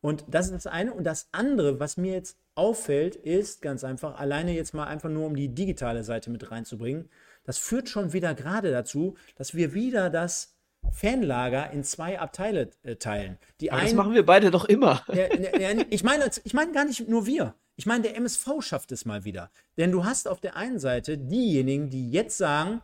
Und 0.00 0.24
das 0.28 0.46
ist 0.46 0.54
das 0.54 0.66
eine. 0.66 0.92
Und 0.92 1.04
das 1.04 1.28
andere, 1.32 1.78
was 1.78 1.96
mir 1.96 2.12
jetzt 2.12 2.36
auffällt, 2.54 3.16
ist 3.16 3.62
ganz 3.62 3.84
einfach, 3.84 4.18
alleine 4.18 4.52
jetzt 4.52 4.74
mal 4.74 4.86
einfach 4.86 5.08
nur 5.08 5.26
um 5.26 5.36
die 5.36 5.48
digitale 5.48 6.04
Seite 6.04 6.30
mit 6.30 6.50
reinzubringen, 6.50 7.08
das 7.44 7.58
führt 7.58 7.88
schon 7.88 8.12
wieder 8.12 8.34
gerade 8.34 8.70
dazu, 8.70 9.16
dass 9.36 9.54
wir 9.54 9.74
wieder 9.74 10.10
das 10.10 10.56
Fanlager 10.90 11.70
in 11.70 11.84
zwei 11.84 12.18
Abteile 12.18 12.70
äh, 12.82 12.96
teilen. 12.96 13.38
Die 13.60 13.70
einen, 13.70 13.84
das 13.84 13.94
machen 13.94 14.14
wir 14.14 14.26
beide 14.26 14.50
doch 14.50 14.64
immer. 14.64 15.04
Ja, 15.12 15.32
ja, 15.36 15.84
ich 15.90 16.02
meine 16.02 16.28
ich 16.42 16.54
mein 16.54 16.72
gar 16.72 16.84
nicht 16.84 17.08
nur 17.08 17.26
wir. 17.26 17.54
Ich 17.76 17.86
meine, 17.86 18.02
der 18.02 18.16
MSV 18.16 18.60
schafft 18.60 18.92
es 18.92 19.04
mal 19.04 19.24
wieder. 19.24 19.50
Denn 19.76 19.92
du 19.92 20.04
hast 20.04 20.28
auf 20.28 20.40
der 20.40 20.56
einen 20.56 20.78
Seite 20.78 21.16
diejenigen, 21.18 21.90
die 21.90 22.10
jetzt 22.10 22.36
sagen, 22.36 22.82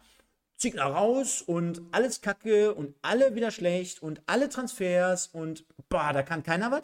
Ziegler 0.56 0.86
raus 0.86 1.40
und 1.40 1.82
alles 1.93 2.20
kacke 2.20 2.74
und 2.74 2.97
alle 3.01 3.35
wieder 3.35 3.51
schlecht 3.51 4.02
und 4.02 4.20
alle 4.27 4.48
Transfers 4.48 5.28
und 5.28 5.65
boah, 5.89 6.12
da 6.12 6.23
kann 6.23 6.43
keiner 6.43 6.70
was. 6.73 6.82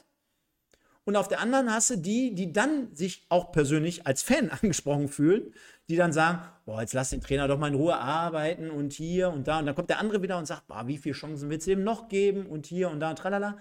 Und 1.05 1.17
auf 1.17 1.29
der 1.29 1.41
anderen 1.41 1.71
hast 1.71 1.91
du 1.91 1.97
die, 1.97 2.35
die 2.35 2.53
dann 2.53 2.95
sich 2.95 3.27
auch 3.29 3.53
persönlich 3.53 4.07
als 4.07 4.23
Fan 4.23 4.51
angesprochen 4.63 5.09
fühlen, 5.09 5.53
die 5.89 5.97
dann 5.97 6.13
sagen, 6.13 6.41
boah, 6.65 6.81
jetzt 6.81 6.95
lass 6.95 7.11
den 7.11 7.21
Trainer 7.21 7.49
doch 7.49 7.59
mal 7.59 7.69
in 7.69 7.75
Ruhe 7.75 7.97
arbeiten 7.97 8.71
und 8.71 8.93
hier 8.93 9.31
und 9.31 9.49
da. 9.49 9.59
Und 9.59 9.67
dann 9.67 9.75
kommt 9.75 9.91
der 9.91 9.99
andere 9.99 10.23
wieder 10.23 10.39
und 10.39 10.47
sagt, 10.47 10.67
boah, 10.67 10.87
wie 10.87 10.97
viele 10.97 11.15
Chancen 11.15 11.51
wird 11.51 11.61
es 11.61 11.67
ihm 11.67 11.85
noch 11.85 12.09
geben 12.09 12.47
und 12.47 12.67
hier 12.67 12.91
und 12.91 13.01
da 13.01 13.11
und 13.11 13.19
tralala. 13.19 13.59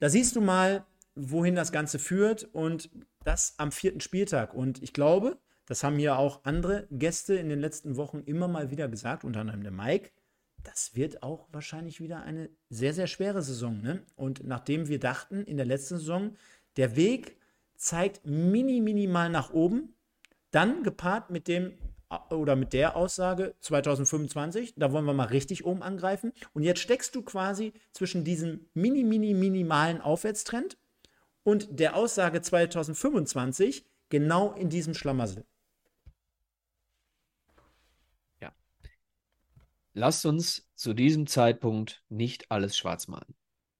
Da 0.00 0.08
siehst 0.08 0.34
du 0.34 0.40
mal, 0.40 0.84
wohin 1.14 1.54
das 1.54 1.70
Ganze 1.70 2.00
führt 2.00 2.48
und 2.52 2.90
das 3.24 3.54
am 3.58 3.72
vierten 3.72 4.00
Spieltag. 4.00 4.54
Und 4.54 4.82
ich 4.82 4.92
glaube, 4.92 5.38
das 5.66 5.82
haben 5.82 5.98
ja 5.98 6.16
auch 6.16 6.44
andere 6.44 6.86
Gäste 6.90 7.34
in 7.34 7.48
den 7.48 7.58
letzten 7.58 7.96
Wochen 7.96 8.20
immer 8.20 8.48
mal 8.48 8.70
wieder 8.70 8.88
gesagt, 8.88 9.24
unter 9.24 9.40
anderem 9.40 9.62
der 9.62 9.72
Mike, 9.72 10.10
das 10.62 10.94
wird 10.94 11.22
auch 11.22 11.48
wahrscheinlich 11.52 12.00
wieder 12.00 12.22
eine 12.22 12.50
sehr, 12.70 12.94
sehr 12.94 13.06
schwere 13.06 13.42
Saison. 13.42 13.80
Ne? 13.80 14.02
Und 14.16 14.44
nachdem 14.44 14.88
wir 14.88 14.98
dachten 14.98 15.44
in 15.44 15.56
der 15.56 15.66
letzten 15.66 15.98
Saison, 15.98 16.36
der 16.76 16.96
Weg 16.96 17.36
zeigt 17.76 18.24
mini, 18.24 18.80
minimal 18.80 19.30
nach 19.30 19.52
oben, 19.52 19.94
dann 20.50 20.82
gepaart 20.82 21.30
mit 21.30 21.48
dem 21.48 21.72
oder 22.30 22.54
mit 22.54 22.72
der 22.72 22.96
Aussage 22.96 23.54
2025, 23.60 24.74
da 24.76 24.92
wollen 24.92 25.04
wir 25.04 25.14
mal 25.14 25.24
richtig 25.24 25.64
oben 25.64 25.82
angreifen. 25.82 26.32
Und 26.52 26.62
jetzt 26.62 26.80
steckst 26.80 27.14
du 27.14 27.22
quasi 27.22 27.72
zwischen 27.92 28.24
diesem 28.24 28.66
mini, 28.74 29.02
mini, 29.02 29.34
minimalen 29.34 30.00
Aufwärtstrend 30.00 30.76
und 31.44 31.68
der 31.70 31.94
Aussage 31.94 32.42
2025 32.42 33.86
genau 34.08 34.52
in 34.52 34.68
diesem 34.68 34.94
Schlamassel. 34.94 35.44
lasst 39.94 40.26
uns 40.26 40.68
zu 40.74 40.92
diesem 40.92 41.26
Zeitpunkt 41.26 42.02
nicht 42.08 42.50
alles 42.50 42.76
schwarz 42.76 43.08
malen. 43.08 43.34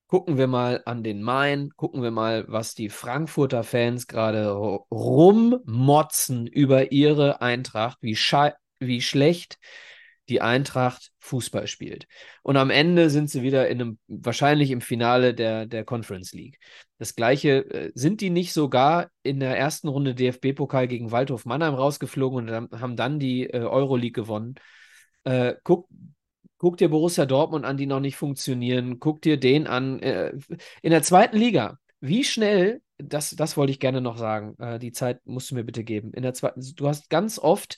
Gucken 0.07 0.39
wir 0.39 0.47
mal 0.47 0.83
an 0.87 1.03
den 1.03 1.23
Main, 1.23 1.71
gucken 1.77 2.03
wir 2.03 2.13
mal, 2.13 2.45
was 2.47 2.75
die 2.75 2.89
Frankfurter 2.89 3.65
Fans 3.65 4.07
gerade 4.07 4.53
rummotzen 4.53 6.47
über 6.47 6.93
ihre 6.93 7.43
Eintracht, 7.43 7.99
wie, 8.01 8.17
wie 8.79 9.01
schlecht 9.01 9.59
die 10.29 10.41
Eintracht 10.41 11.11
Fußball 11.19 11.67
spielt. 11.67 12.07
Und 12.43 12.57
am 12.57 12.71
Ende 12.71 13.11
sind 13.11 13.29
sie 13.29 13.43
wieder 13.43 13.69
in 13.69 13.81
einem, 13.81 13.99
wahrscheinlich 14.07 14.71
im 14.71 14.81
Finale 14.81 15.35
der, 15.35 15.67
der 15.67 15.85
Conference 15.85 16.33
League. 16.33 16.59
Das 16.99 17.15
gleiche, 17.15 17.71
äh, 17.71 17.93
sind 17.95 18.21
die 18.21 18.31
nicht 18.31 18.53
sogar 18.53 19.11
in 19.23 19.41
der 19.41 19.59
ersten 19.59 19.89
Runde 19.89 20.15
DFB-Pokal 20.15 20.89
gegen 20.89 21.11
Waldhof 21.11 21.45
Mannheim 21.45 21.75
rausgeflogen 21.75 22.49
und 22.49 22.81
haben 22.81 22.97
dann 22.97 23.19
die 23.19 23.45
äh, 23.45 23.59
Euroleague 23.59 24.13
gewonnen? 24.13 24.55
Äh, 25.25 25.55
guck, 25.63 25.89
guck 26.57 26.79
dir 26.79 26.89
Borussia 26.89 27.27
Dortmund 27.27 27.65
an, 27.67 27.77
die 27.77 27.87
noch 27.87 28.01
nicht 28.01 28.17
funktionieren. 28.17 29.01
Guck 29.01 29.21
dir 29.21 29.39
den 29.39 29.67
an. 29.67 30.01
Äh, 30.01 30.33
in 30.83 30.91
der 30.91 31.03
zweiten 31.03 31.37
Liga, 31.37 31.79
wie 32.01 32.25
schnell, 32.25 32.81
das, 32.97 33.31
das 33.31 33.57
wollte 33.57 33.73
ich 33.73 33.81
gerne 33.81 34.01
noch 34.01 34.17
sagen, 34.17 34.57
die 34.79 34.93
Zeit 34.93 35.21
musst 35.25 35.51
du 35.51 35.57
mir 35.57 35.65
bitte 35.65 35.83
geben. 35.83 36.13
In 36.13 36.23
der 36.23 36.33
zweiten, 36.33 36.63
du 36.77 36.87
hast 36.87 37.11
ganz 37.11 37.41
oft, 37.41 37.77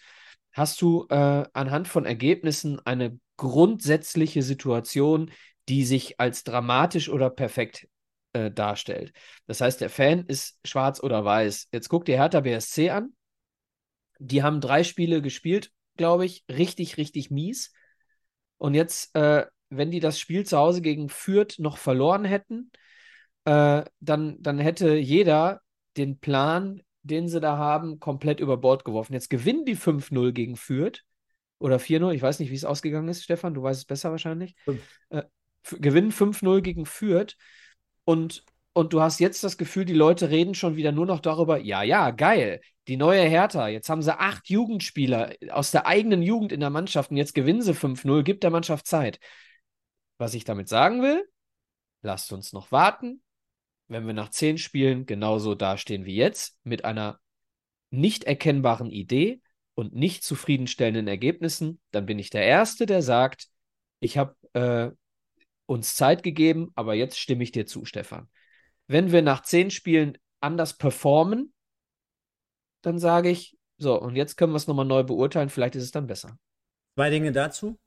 hast 0.57 0.81
du 0.83 1.07
äh, 1.11 1.45
anhand 1.53 1.89
von 1.89 2.05
Ergebnissen 2.05 2.81
eine 2.85 3.19
grundsätzliche 3.37 4.43
Situation, 4.43 5.31
die 5.69 5.85
sich 5.85 6.19
als 6.21 6.45
dramatisch 6.45 7.09
oder 7.09 7.31
perfekt 7.31 7.89
äh, 8.33 8.51
darstellt. 8.51 9.13
Das 9.47 9.61
heißt, 9.61 9.81
der 9.81 9.91
Fan 9.91 10.25
ist 10.27 10.59
schwarz 10.65 11.03
oder 11.03 11.25
weiß. 11.25 11.69
Jetzt 11.73 11.89
guck 11.89 12.05
dir 12.05 12.17
Hertha 12.17 12.41
BSC 12.41 12.91
an. 12.91 13.15
Die 14.19 14.43
haben 14.43 14.61
drei 14.61 14.83
Spiele 14.83 15.21
gespielt 15.21 15.71
glaube 15.97 16.25
ich, 16.25 16.45
richtig, 16.49 16.97
richtig 16.97 17.31
mies. 17.31 17.73
Und 18.59 18.75
jetzt, 18.75 19.15
äh, 19.17 19.47
wenn 19.69 19.91
die 19.91 20.01
das 20.01 20.19
Spiel 20.21 20.47
zu 20.47 20.57
Hause 20.57 20.81
gegen 20.81 21.09
Fürth 21.09 21.59
noch 21.59 21.79
verloren 21.79 22.25
hätten, 22.25 22.71
äh, 23.45 23.85
dann, 24.01 24.37
dann 24.41 24.59
hätte 24.59 24.95
jeder 24.95 25.61
den 25.97 26.19
Plan, 26.19 26.83
den 27.07 27.29
sie 27.29 27.41
da 27.41 27.57
haben, 27.57 28.01
komplett 28.01 28.41
über 28.41 28.57
Bord 28.57 28.85
geworfen. 28.85 29.15
Jetzt 29.15 29.31
gewinnen 29.31 29.65
die 29.65 29.77
5-0 29.77 30.33
gegen 30.33 30.57
Fürth 30.57 31.03
oder 31.59 31.79
4-0, 31.79 32.13
ich 32.13 32.23
weiß 32.23 32.39
nicht, 32.41 32.51
wie 32.51 32.57
es 32.57 32.65
ausgegangen 32.65 33.09
ist, 33.09 33.23
Stefan, 33.25 33.55
du 33.55 33.63
weißt 33.63 33.81
es 33.81 33.87
besser 33.87 34.11
wahrscheinlich. 34.11 34.55
Äh, 35.11 35.23
gewinnen 35.63 36.13
5-0 36.13 36.61
gegen 36.61 36.87
Fürth 36.87 37.37
und 38.05 38.45
und 38.77 38.93
du 38.93 39.01
hast 39.01 39.21
jetzt 39.21 39.43
das 39.43 39.57
Gefühl, 39.57 39.87
die 39.87 39.95
Leute 39.95 40.29
reden 40.29 40.55
schon 40.55 40.77
wieder 40.77 40.93
nur 40.93 41.07
noch 41.07 41.21
darüber, 41.21 41.57
ja, 41.57 41.83
ja, 41.83 42.11
geil, 42.11 42.61
die 42.89 42.99
neue 42.99 43.23
Hertha, 43.23 43.69
jetzt 43.69 43.89
haben 43.89 44.03
sie 44.03 44.15
acht 44.15 44.51
Jugendspieler 44.51 45.33
aus 45.49 45.71
der 45.71 45.87
eigenen 45.87 46.21
Jugend 46.21 46.53
in 46.53 46.61
der 46.61 46.69
Mannschaft 46.69 47.11
und 47.11 47.17
jetzt 47.17 47.35
gewinnen 47.35 47.63
sie 47.63 47.73
5-0, 47.73 48.23
gibt 48.23 48.43
der 48.43 48.51
Mannschaft 48.51 48.87
Zeit. 48.87 49.19
Was 50.19 50.35
ich 50.35 50.45
damit 50.45 50.69
sagen 50.69 51.01
will, 51.01 51.27
lasst 52.03 52.31
uns 52.35 52.53
noch 52.53 52.71
warten. 52.71 53.23
Wenn 53.89 54.07
wir 54.07 54.15
nach 54.15 54.31
zehn 54.31 54.59
Spielen 54.59 55.07
genauso 55.07 55.55
dastehen 55.55 56.05
wie 56.05 56.17
jetzt, 56.17 56.59
mit 56.65 56.85
einer 56.85 57.21
nicht 57.91 58.25
erkennbaren 58.25 58.91
Idee 58.91 59.41
und 59.75 59.95
nicht 59.95 60.25
zufriedenstellenden 60.25 61.07
Ergebnissen, 61.07 61.81
dann 61.93 62.07
bin 62.07 62.19
ich 62.19 62.31
der 62.31 62.45
Erste, 62.45 62.87
der 62.87 63.03
sagt, 63.03 63.49
ich 64.01 64.19
habe 64.19 64.37
äh, 64.55 64.91
uns 65.67 65.95
Zeit 65.95 66.23
gegeben, 66.23 66.73
aber 66.75 66.95
jetzt 66.95 67.19
stimme 67.19 67.43
ich 67.43 67.53
dir 67.53 67.67
zu, 67.67 67.85
Stefan. 67.85 68.29
Wenn 68.87 69.13
wir 69.13 69.23
nach 69.23 69.43
zehn 69.43 69.71
Spielen 69.71 70.19
anders 70.41 70.77
performen, 70.77 71.53
dann 72.83 72.99
sage 72.99 73.31
ich, 73.31 73.57
so, 73.79 74.01
und 74.01 74.17
jetzt 74.17 74.37
können 74.37 74.53
wir 74.53 74.57
es 74.57 74.67
nochmal 74.67 74.87
neu 74.87 75.03
beurteilen, 75.03 75.51
vielleicht 75.51 75.77
ist 75.77 75.83
es 75.83 75.91
dann 75.91 76.07
besser. 76.07 76.39
Zwei 76.95 77.11
Dinge 77.11 77.33
dazu. 77.33 77.79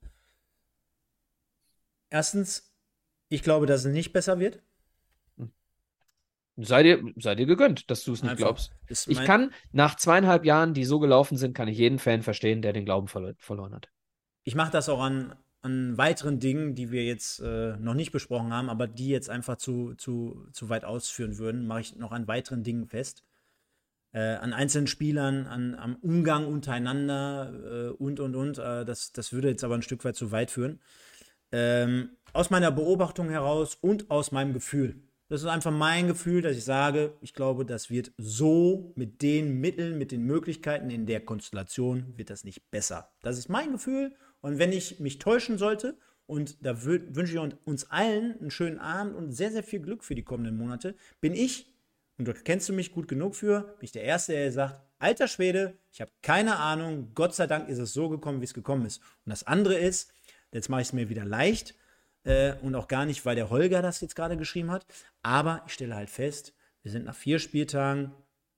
Erstens, 2.10 2.72
ich 3.28 3.42
glaube, 3.42 3.66
dass 3.66 3.84
es 3.84 3.92
nicht 3.92 4.12
besser 4.12 4.38
wird. 4.38 4.62
Sei 6.62 6.82
dir, 6.82 7.02
sei 7.16 7.34
dir 7.34 7.46
gegönnt, 7.46 7.90
dass 7.90 8.04
du 8.04 8.12
es 8.12 8.22
nicht 8.22 8.32
Einfach. 8.32 8.44
glaubst. 8.44 8.72
Ich 8.88 9.22
kann 9.24 9.52
nach 9.72 9.96
zweieinhalb 9.96 10.44
Jahren, 10.44 10.74
die 10.74 10.84
so 10.84 10.98
gelaufen 10.98 11.36
sind, 11.36 11.54
kann 11.54 11.68
ich 11.68 11.78
jeden 11.78 11.98
Fan 11.98 12.22
verstehen, 12.22 12.62
der 12.62 12.72
den 12.72 12.84
Glauben 12.84 13.08
verlo 13.08 13.32
verloren 13.38 13.74
hat. 13.74 13.88
Ich 14.44 14.54
mache 14.54 14.72
das 14.72 14.88
auch 14.88 15.00
an, 15.00 15.34
an 15.62 15.96
weiteren 15.98 16.40
Dingen, 16.40 16.74
die 16.74 16.90
wir 16.90 17.04
jetzt 17.04 17.40
äh, 17.40 17.76
noch 17.76 17.94
nicht 17.94 18.12
besprochen 18.12 18.52
haben, 18.52 18.70
aber 18.70 18.86
die 18.86 19.08
jetzt 19.08 19.30
einfach 19.30 19.56
zu, 19.56 19.94
zu, 19.94 20.46
zu 20.52 20.68
weit 20.68 20.84
ausführen 20.84 21.38
würden, 21.38 21.66
mache 21.66 21.80
ich 21.80 21.96
noch 21.96 22.12
an 22.12 22.26
weiteren 22.26 22.62
Dingen 22.62 22.86
fest. 22.86 23.24
Äh, 24.12 24.34
an 24.36 24.52
einzelnen 24.52 24.88
Spielern, 24.88 25.46
an, 25.46 25.76
am 25.76 25.96
Umgang 25.96 26.46
untereinander 26.46 27.52
äh, 27.52 27.88
und, 27.90 28.18
und, 28.18 28.34
und. 28.34 28.58
Äh, 28.58 28.84
das, 28.84 29.12
das 29.12 29.32
würde 29.32 29.48
jetzt 29.48 29.62
aber 29.62 29.76
ein 29.76 29.82
Stück 29.82 30.04
weit 30.04 30.16
zu 30.16 30.32
weit 30.32 30.50
führen. 30.50 30.80
Ähm, 31.52 32.16
aus 32.32 32.50
meiner 32.50 32.70
Beobachtung 32.70 33.28
heraus 33.28 33.76
und 33.80 34.10
aus 34.10 34.32
meinem 34.32 34.52
Gefühl. 34.52 35.00
Das 35.30 35.42
ist 35.42 35.46
einfach 35.46 35.70
mein 35.70 36.08
Gefühl, 36.08 36.42
dass 36.42 36.56
ich 36.56 36.64
sage, 36.64 37.14
ich 37.20 37.34
glaube, 37.34 37.64
das 37.64 37.88
wird 37.88 38.10
so 38.18 38.92
mit 38.96 39.22
den 39.22 39.60
Mitteln, 39.60 39.96
mit 39.96 40.10
den 40.10 40.24
Möglichkeiten 40.24 40.90
in 40.90 41.06
der 41.06 41.20
Konstellation, 41.20 42.12
wird 42.16 42.30
das 42.30 42.42
nicht 42.42 42.68
besser. 42.72 43.12
Das 43.22 43.38
ist 43.38 43.48
mein 43.48 43.70
Gefühl 43.70 44.12
und 44.40 44.58
wenn 44.58 44.72
ich 44.72 44.98
mich 44.98 45.20
täuschen 45.20 45.56
sollte, 45.56 45.96
und 46.26 46.66
da 46.66 46.82
wünsche 46.84 47.32
ich 47.32 47.56
uns 47.64 47.90
allen 47.92 48.40
einen 48.40 48.50
schönen 48.50 48.80
Abend 48.80 49.14
und 49.14 49.30
sehr, 49.30 49.52
sehr 49.52 49.62
viel 49.62 49.78
Glück 49.78 50.02
für 50.02 50.16
die 50.16 50.24
kommenden 50.24 50.56
Monate, 50.56 50.96
bin 51.20 51.34
ich, 51.34 51.72
und 52.18 52.26
dort 52.26 52.44
kennst 52.44 52.68
du 52.68 52.72
mich 52.72 52.90
gut 52.90 53.06
genug 53.06 53.36
für, 53.36 53.60
bin 53.60 53.84
ich 53.84 53.92
der 53.92 54.02
Erste, 54.02 54.32
der 54.32 54.50
sagt, 54.50 54.80
alter 54.98 55.28
Schwede, 55.28 55.78
ich 55.92 56.00
habe 56.00 56.10
keine 56.22 56.56
Ahnung, 56.56 57.12
Gott 57.14 57.36
sei 57.36 57.46
Dank 57.46 57.68
ist 57.68 57.78
es 57.78 57.92
so 57.92 58.08
gekommen, 58.08 58.40
wie 58.40 58.46
es 58.46 58.54
gekommen 58.54 58.84
ist. 58.84 58.98
Und 59.24 59.30
das 59.30 59.46
andere 59.46 59.78
ist, 59.78 60.12
jetzt 60.52 60.68
mache 60.68 60.80
ich 60.80 60.88
es 60.88 60.92
mir 60.92 61.08
wieder 61.08 61.24
leicht, 61.24 61.76
äh, 62.24 62.54
und 62.62 62.74
auch 62.74 62.88
gar 62.88 63.06
nicht, 63.06 63.24
weil 63.24 63.36
der 63.36 63.50
Holger 63.50 63.82
das 63.82 64.00
jetzt 64.00 64.16
gerade 64.16 64.36
geschrieben 64.36 64.70
hat, 64.70 64.86
aber 65.22 65.62
ich 65.66 65.72
stelle 65.72 65.94
halt 65.96 66.10
fest, 66.10 66.54
wir 66.82 66.90
sind 66.90 67.04
nach 67.04 67.14
vier 67.14 67.38
Spieltagen 67.38 68.12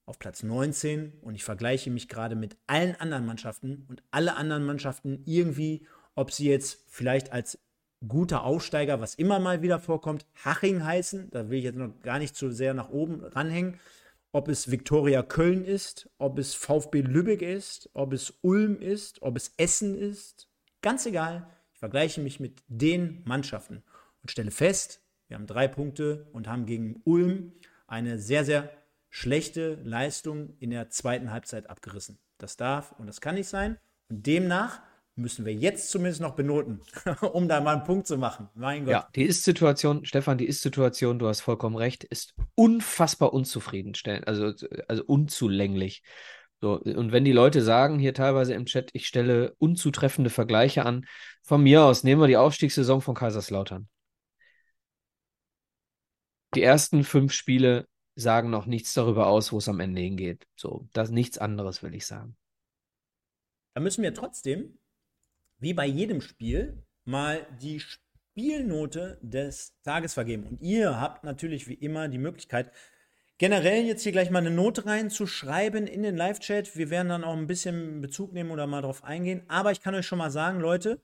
auf 0.06 0.18
Platz 0.18 0.42
19 0.42 1.12
und 1.22 1.34
ich 1.34 1.44
vergleiche 1.44 1.90
mich 1.90 2.08
gerade 2.08 2.34
mit 2.34 2.56
allen 2.66 2.96
anderen 2.96 3.26
Mannschaften 3.26 3.86
und 3.88 4.02
alle 4.10 4.36
anderen 4.36 4.64
Mannschaften 4.64 5.22
irgendwie 5.26 5.86
ob 6.14 6.30
sie 6.30 6.48
jetzt 6.48 6.84
vielleicht 6.88 7.32
als 7.32 7.58
guter 8.06 8.44
Aufsteiger, 8.44 9.00
was 9.00 9.14
immer 9.14 9.38
mal 9.38 9.62
wieder 9.62 9.78
vorkommt, 9.78 10.26
Haching 10.44 10.84
heißen. 10.84 11.30
Da 11.30 11.48
will 11.48 11.58
ich 11.58 11.64
jetzt 11.64 11.78
noch 11.78 12.00
gar 12.02 12.18
nicht 12.18 12.36
zu 12.36 12.50
sehr 12.50 12.74
nach 12.74 12.90
oben 12.90 13.24
ranhängen. 13.24 13.78
Ob 14.32 14.48
es 14.48 14.70
Viktoria 14.70 15.22
Köln 15.22 15.64
ist, 15.64 16.08
ob 16.18 16.38
es 16.38 16.54
VfB 16.54 17.02
Lübeck 17.02 17.42
ist, 17.42 17.90
ob 17.92 18.12
es 18.12 18.34
Ulm 18.40 18.80
ist, 18.80 19.22
ob 19.22 19.36
es 19.36 19.52
Essen 19.56 19.96
ist. 19.96 20.48
Ganz 20.80 21.06
egal. 21.06 21.46
Ich 21.82 21.84
vergleiche 21.84 22.20
mich 22.20 22.38
mit 22.38 22.62
den 22.68 23.22
Mannschaften 23.24 23.82
und 24.22 24.30
stelle 24.30 24.52
fest, 24.52 25.02
wir 25.26 25.36
haben 25.36 25.48
drei 25.48 25.66
Punkte 25.66 26.28
und 26.32 26.46
haben 26.46 26.64
gegen 26.64 27.02
Ulm 27.02 27.54
eine 27.88 28.20
sehr, 28.20 28.44
sehr 28.44 28.70
schlechte 29.10 29.80
Leistung 29.82 30.56
in 30.60 30.70
der 30.70 30.90
zweiten 30.90 31.32
Halbzeit 31.32 31.68
abgerissen. 31.68 32.20
Das 32.38 32.56
darf 32.56 32.92
und 33.00 33.08
das 33.08 33.20
kann 33.20 33.34
nicht 33.34 33.48
sein. 33.48 33.78
Und 34.08 34.28
demnach 34.28 34.80
müssen 35.16 35.44
wir 35.44 35.54
jetzt 35.54 35.90
zumindest 35.90 36.20
noch 36.20 36.36
benoten, 36.36 36.82
um 37.32 37.48
da 37.48 37.60
mal 37.60 37.78
einen 37.78 37.84
Punkt 37.84 38.06
zu 38.06 38.16
machen. 38.16 38.48
Mein 38.54 38.84
Gott. 38.84 38.92
Ja, 38.92 39.08
die 39.16 39.24
Ist-Situation, 39.24 40.04
Stefan, 40.04 40.38
die 40.38 40.46
Ist-Situation, 40.46 41.18
du 41.18 41.26
hast 41.26 41.40
vollkommen 41.40 41.74
recht, 41.74 42.04
ist 42.04 42.36
unfassbar 42.54 43.32
unzufriedenstellend, 43.32 44.28
also, 44.28 44.52
also 44.86 45.02
unzulänglich. 45.04 46.04
So, 46.62 46.80
und 46.80 47.10
wenn 47.10 47.24
die 47.24 47.32
Leute 47.32 47.60
sagen 47.60 47.98
hier 47.98 48.14
teilweise 48.14 48.54
im 48.54 48.66
Chat, 48.66 48.90
ich 48.92 49.08
stelle 49.08 49.56
unzutreffende 49.58 50.30
Vergleiche 50.30 50.86
an, 50.86 51.06
von 51.42 51.60
mir 51.60 51.82
aus 51.82 52.04
nehmen 52.04 52.20
wir 52.20 52.28
die 52.28 52.36
Aufstiegssaison 52.36 53.02
von 53.02 53.16
Kaiserslautern. 53.16 53.88
Die 56.54 56.62
ersten 56.62 57.02
fünf 57.02 57.32
Spiele 57.32 57.88
sagen 58.14 58.50
noch 58.50 58.66
nichts 58.66 58.94
darüber 58.94 59.26
aus, 59.26 59.50
wo 59.50 59.58
es 59.58 59.68
am 59.68 59.80
Ende 59.80 60.02
hingeht. 60.02 60.46
So, 60.54 60.86
das 60.92 61.10
nichts 61.10 61.36
anderes 61.36 61.82
will 61.82 61.96
ich 61.96 62.06
sagen. 62.06 62.36
Da 63.74 63.80
müssen 63.80 64.04
wir 64.04 64.14
trotzdem 64.14 64.78
wie 65.58 65.74
bei 65.74 65.86
jedem 65.86 66.20
Spiel 66.20 66.86
mal 67.04 67.44
die 67.60 67.80
Spielnote 67.80 69.18
des 69.20 69.74
Tages 69.82 70.14
vergeben. 70.14 70.44
Und 70.44 70.60
ihr 70.60 71.00
habt 71.00 71.24
natürlich 71.24 71.66
wie 71.66 71.74
immer 71.74 72.06
die 72.06 72.18
Möglichkeit, 72.18 72.70
generell 73.42 73.84
jetzt 73.84 74.04
hier 74.04 74.12
gleich 74.12 74.30
mal 74.30 74.38
eine 74.38 74.52
Note 74.52 74.86
reinzuschreiben 74.86 75.88
in 75.88 76.04
den 76.04 76.16
Live-Chat. 76.16 76.76
Wir 76.76 76.90
werden 76.90 77.08
dann 77.08 77.24
auch 77.24 77.36
ein 77.36 77.48
bisschen 77.48 78.00
Bezug 78.00 78.32
nehmen 78.32 78.52
oder 78.52 78.68
mal 78.68 78.82
drauf 78.82 79.02
eingehen. 79.02 79.42
Aber 79.48 79.72
ich 79.72 79.80
kann 79.80 79.96
euch 79.96 80.06
schon 80.06 80.18
mal 80.18 80.30
sagen, 80.30 80.60
Leute, 80.60 81.00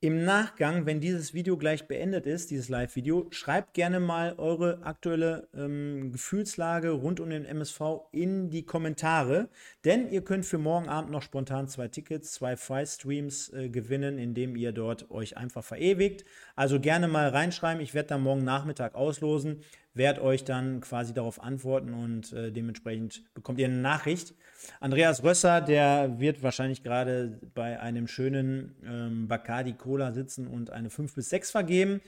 im 0.00 0.24
Nachgang, 0.24 0.86
wenn 0.86 1.00
dieses 1.00 1.34
Video 1.34 1.58
gleich 1.58 1.88
beendet 1.88 2.24
ist, 2.24 2.52
dieses 2.52 2.70
Live-Video, 2.70 3.26
schreibt 3.30 3.74
gerne 3.74 4.00
mal 4.00 4.36
eure 4.38 4.82
aktuelle 4.84 5.48
ähm, 5.52 6.12
Gefühlslage 6.12 6.90
rund 6.90 7.20
um 7.20 7.28
den 7.28 7.44
MSV 7.44 7.80
in 8.12 8.48
die 8.48 8.64
Kommentare. 8.64 9.50
Denn 9.84 10.08
ihr 10.08 10.22
könnt 10.22 10.46
für 10.46 10.56
morgen 10.56 10.88
Abend 10.88 11.10
noch 11.10 11.22
spontan 11.22 11.68
zwei 11.68 11.88
Tickets, 11.88 12.32
zwei 12.32 12.56
Fry-Streams 12.56 13.52
äh, 13.52 13.68
gewinnen, 13.68 14.18
indem 14.18 14.56
ihr 14.56 14.72
dort 14.72 15.10
euch 15.10 15.36
einfach 15.36 15.64
verewigt. 15.64 16.24
Also 16.56 16.80
gerne 16.80 17.08
mal 17.08 17.28
reinschreiben. 17.28 17.82
Ich 17.82 17.92
werde 17.92 18.08
dann 18.08 18.22
morgen 18.22 18.44
Nachmittag 18.44 18.94
auslosen 18.94 19.64
werde 19.98 20.22
euch 20.22 20.44
dann 20.44 20.80
quasi 20.80 21.12
darauf 21.12 21.42
antworten 21.42 21.92
und 21.92 22.32
äh, 22.32 22.50
dementsprechend 22.50 23.22
bekommt 23.34 23.58
ihr 23.58 23.66
eine 23.66 23.76
Nachricht. 23.76 24.34
Andreas 24.80 25.22
Rösser, 25.22 25.60
der 25.60 26.18
wird 26.18 26.42
wahrscheinlich 26.42 26.82
gerade 26.82 27.38
bei 27.54 27.78
einem 27.78 28.06
schönen 28.06 28.76
ähm, 28.84 29.28
Bacardi 29.28 29.74
Cola 29.74 30.12
sitzen 30.12 30.46
und 30.46 30.70
eine 30.70 30.88
5 30.88 31.14
bis 31.14 31.28
6 31.28 31.50
vergeben. 31.50 32.00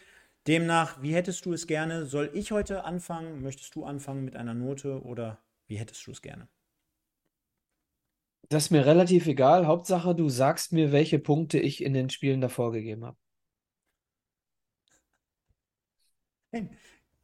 Demnach, 0.47 1.03
wie 1.03 1.15
hättest 1.15 1.45
du 1.45 1.53
es 1.53 1.67
gerne? 1.67 2.07
Soll 2.07 2.31
ich 2.33 2.51
heute 2.51 2.85
anfangen? 2.85 3.43
Möchtest 3.43 3.75
du 3.75 3.85
anfangen 3.85 4.25
mit 4.25 4.37
einer 4.37 4.55
Note 4.55 5.03
oder 5.03 5.39
wie 5.67 5.77
hättest 5.77 6.07
du 6.07 6.13
es 6.13 6.23
gerne? 6.23 6.49
Das 8.49 8.65
ist 8.65 8.71
mir 8.71 8.87
relativ 8.87 9.27
egal. 9.27 9.67
Hauptsache, 9.67 10.15
du 10.15 10.29
sagst 10.29 10.73
mir, 10.73 10.93
welche 10.93 11.19
Punkte 11.19 11.59
ich 11.59 11.85
in 11.85 11.93
den 11.93 12.11
Spielen 12.11 12.41
davor 12.41 12.73
gegeben 12.73 13.05
habe. 13.05 13.19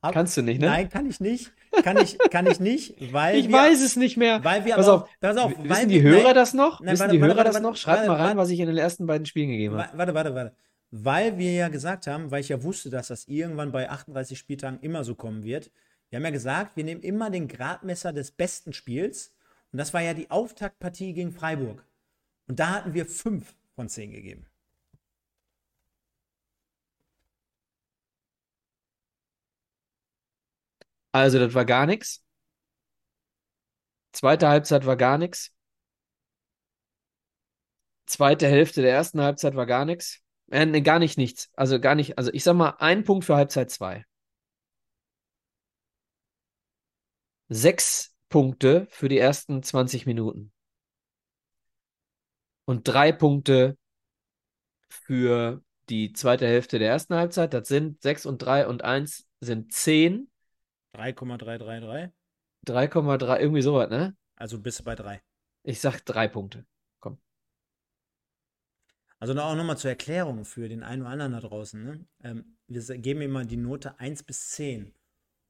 Ab, 0.07 0.15
Kannst 0.15 0.37
du 0.37 0.43
nicht, 0.43 0.61
ne? 0.61 0.67
Nein, 0.67 0.89
kann 0.89 1.07
ich 1.07 1.21
nicht. 1.21 1.53
Kann 1.83 1.97
ich, 1.99 2.19
kann 2.31 2.47
ich 2.47 2.61
nicht, 2.61 2.95
weil. 3.13 3.37
Ich 3.37 3.49
wir, 3.49 3.57
weiß 3.57 3.83
es 3.83 3.97
nicht 3.97 4.17
mehr. 4.17 4.43
Weil 4.45 4.65
wir 4.65 4.77
pass 4.77 4.89
auf, 4.89 5.09
pass 5.21 5.37
auf. 5.37 5.53
Wissen 5.59 5.89
die 5.89 6.03
Hörer 6.03 6.23
nein, 6.23 6.35
das 6.35 6.55
noch? 6.55 6.81
Nein, 6.81 6.93
wissen 6.93 7.01
warte, 7.01 7.15
die 7.15 7.21
Hörer 7.21 7.37
warte, 7.37 7.51
das 7.51 7.61
noch? 7.61 7.77
Schreibt 7.77 8.07
mal 8.07 8.17
rein, 8.17 8.37
was 8.37 8.51
ich 8.51 8.61
in 8.61 8.67
den 8.67 8.79
ersten 8.79 9.07
beiden 9.07 9.27
Spielen 9.27 9.51
gegeben 9.51 9.77
habe. 9.77 9.99
Warte, 9.99 10.15
warte, 10.15 10.35
warte. 10.35 10.57
Weil 10.91 11.37
wir 11.39 11.53
ja 11.53 11.69
gesagt 11.69 12.07
haben, 12.07 12.31
weil 12.31 12.41
ich 12.41 12.49
ja 12.49 12.63
wusste, 12.63 12.91
dass 12.91 13.09
das 13.09 13.27
irgendwann 13.27 13.73
bei 13.73 13.91
38 13.91 14.39
Spieltagen 14.39 14.79
immer 14.81 15.05
so 15.05 15.15
kommen 15.15 15.43
wird. 15.43 15.71
Wir 16.09 16.19
haben 16.19 16.25
ja 16.25 16.31
gesagt, 16.31 16.77
wir 16.77 16.85
nehmen 16.85 17.03
immer 17.03 17.31
den 17.31 17.49
Gradmesser 17.49 18.13
des 18.13 18.31
besten 18.31 18.73
Spiels. 18.73 19.35
Und 19.73 19.79
das 19.79 19.93
war 19.93 20.01
ja 20.01 20.15
die 20.15 20.31
Auftaktpartie 20.31 21.13
gegen 21.13 21.33
Freiburg. 21.33 21.85
Und 22.49 22.61
da 22.61 22.71
hatten 22.71 22.95
wir 22.95 23.07
fünf 23.07 23.57
von 23.75 23.89
zehn 23.89 24.13
gegeben. 24.13 24.47
Also, 31.17 31.39
das 31.39 31.55
war 31.55 31.65
gar 31.65 31.87
nichts. 31.87 32.23
Zweite 34.13 34.49
Halbzeit 34.49 34.87
war 34.87 34.97
gar 34.97 35.19
nichts. 35.19 35.53
Zweite 38.07 38.47
Hälfte 38.47 38.83
der 38.83 38.93
ersten 38.93 39.21
Halbzeit 39.21 39.57
war 39.57 39.67
gar 39.67 39.85
nichts. 39.85 40.23
Äh, 40.51 40.67
nee, 40.67 40.81
gar 40.81 40.99
nicht 40.99 41.19
nichts. 41.19 41.51
Also 41.55 41.81
gar 41.81 41.95
nicht. 41.95 42.19
Also 42.19 42.31
ich 42.33 42.45
sag 42.45 42.55
mal, 42.55 42.77
ein 42.79 43.05
Punkt 43.05 43.25
für 43.25 43.37
Halbzeit 43.37 43.71
zwei. 43.71 44.05
Sechs 47.49 48.15
Punkte 48.29 48.87
für 48.91 49.09
die 49.09 49.19
ersten 49.19 49.63
20 49.63 50.07
Minuten. 50.07 50.53
Und 52.65 52.89
drei 52.89 53.13
Punkte 53.13 53.77
für 54.89 55.63
die 55.89 56.13
zweite 56.13 56.47
Hälfte 56.47 56.79
der 56.79 56.91
ersten 56.91 57.15
Halbzeit. 57.15 57.55
Das 57.55 57.69
sind 57.69 58.03
sechs 58.03 58.27
und 58.27 58.39
drei 58.39 58.67
und 58.67 58.85
eins 58.85 59.27
sind 59.41 59.73
zehn. 59.73 60.31
3,333? 60.97 62.13
3,3, 62.67 63.41
irgendwie 63.41 63.63
sowas, 63.63 63.91
ne? 63.91 64.17
Also 64.37 64.61
bist 64.61 64.81
du 64.81 64.85
bei 64.85 64.95
3. 64.95 65.23
Ich 65.63 65.81
sag 65.81 66.01
drei 66.01 66.29
Punkte. 66.29 66.67
Komm. 67.01 67.19
Also 69.19 69.39
auch 69.41 69.55
nochmal 69.55 69.79
zur 69.79 69.91
Erklärung 69.91 70.45
für 70.45 70.69
den 70.69 70.83
einen 70.83 71.03
oder 71.03 71.11
anderen 71.11 71.33
da 71.33 71.41
draußen. 71.41 71.83
Ne? 71.83 72.07
Ähm, 72.23 72.57
wir 72.69 72.83
geben 72.99 73.23
immer 73.23 73.45
die 73.45 73.57
Note 73.57 73.99
1 73.99 74.23
bis 74.25 74.51
10. 74.51 74.95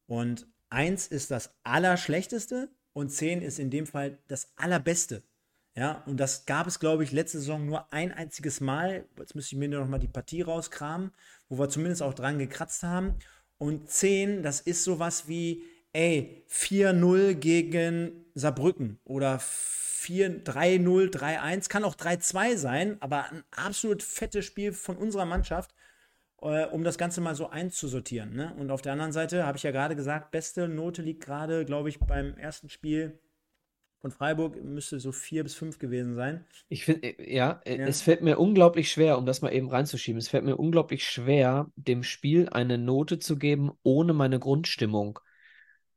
Und 0.07 0.47
1 0.71 1.09
ist 1.09 1.31
das 1.31 1.55
Allerschlechteste 1.65 2.71
und 2.93 3.11
10 3.11 3.43
ist 3.43 3.59
in 3.59 3.71
dem 3.71 3.87
Fall 3.87 4.19
das 4.29 4.53
Allerbeste. 4.57 5.23
Ja, 5.75 6.03
und 6.07 6.17
das 6.17 6.47
gab 6.47 6.67
es, 6.67 6.81
glaube 6.81 7.05
ich, 7.05 7.13
letzte 7.13 7.39
Saison 7.39 7.67
nur 7.67 7.93
ein 7.93 8.11
einziges 8.11 8.63
Mal. 8.63 9.07
Jetzt 9.19 9.35
müsste 9.35 9.55
ich 9.55 9.59
mir 9.59 9.69
noch 9.69 9.87
mal 9.87 9.99
die 9.99 10.09
Partie 10.09 10.41
rauskramen, 10.41 11.13
wo 11.51 11.59
wir 11.59 11.69
zumindest 11.69 12.03
auch 12.03 12.15
dran 12.15 12.39
gekratzt 12.39 12.83
haben. 12.83 13.19
Und 13.59 13.89
10, 13.91 14.43
das 14.43 14.61
ist 14.61 14.85
sowas 14.85 15.29
wie, 15.29 15.65
ey, 15.93 16.45
4-0 16.49 17.35
gegen 17.35 18.27
Saarbrücken 18.35 18.99
oder 19.05 19.41
3-0, 19.41 21.11
3-1, 21.11 21.69
kann 21.69 21.85
auch 21.85 21.97
3-2 21.97 22.57
sein, 22.57 22.97
aber 23.01 23.31
ein 23.31 23.45
absolut 23.51 24.03
fettes 24.03 24.45
Spiel 24.45 24.73
von 24.73 24.97
unserer 24.97 25.25
Mannschaft, 25.25 25.75
äh, 26.43 26.67
um 26.67 26.85
das 26.85 26.99
Ganze 26.99 27.21
mal 27.21 27.35
so 27.35 27.49
einzusortieren. 27.49 28.35
Ne? 28.35 28.55
Und 28.59 28.71
auf 28.71 28.83
der 28.83 28.93
anderen 28.93 29.13
Seite 29.13 29.45
habe 29.45 29.57
ich 29.57 29.65
ja 29.65 29.71
gerade 29.73 29.97
gesagt, 29.97 30.31
beste 30.31 30.69
Note 30.69 31.03
liegt 31.03 31.25
gerade, 31.25 31.65
glaube 31.65 31.89
ich, 31.89 31.99
beim 31.99 32.37
ersten 32.37 32.69
Spiel 32.69 33.19
von 34.07 34.13
Freiburg 34.13 34.63
müsste 34.63 35.01
so 35.01 35.11
vier 35.11 35.43
bis 35.43 35.57
fünf 35.57 35.81
gewesen 35.81 36.15
sein. 36.15 36.45
Ich 36.69 36.85
finde, 36.85 37.09
äh, 37.09 37.35
ja, 37.35 37.61
äh, 37.65 37.79
ja, 37.79 37.87
es 37.87 38.03
fällt 38.03 38.23
mir 38.23 38.39
unglaublich 38.39 38.93
schwer, 38.93 39.19
um 39.19 39.27
das 39.27 39.43
mal 39.43 39.53
eben 39.53 39.69
reinzuschieben, 39.69 40.19
es 40.19 40.29
fällt 40.29 40.45
mir 40.45 40.57
unglaublich 40.57 41.05
schwer, 41.05 41.73
dem 41.75 42.05
Spiel 42.05 42.49
eine 42.49 42.79
Note 42.79 43.19
zu 43.19 43.37
geben, 43.37 43.73
ohne 43.83 44.13
meine 44.13 44.39
Grundstimmung 44.39 45.19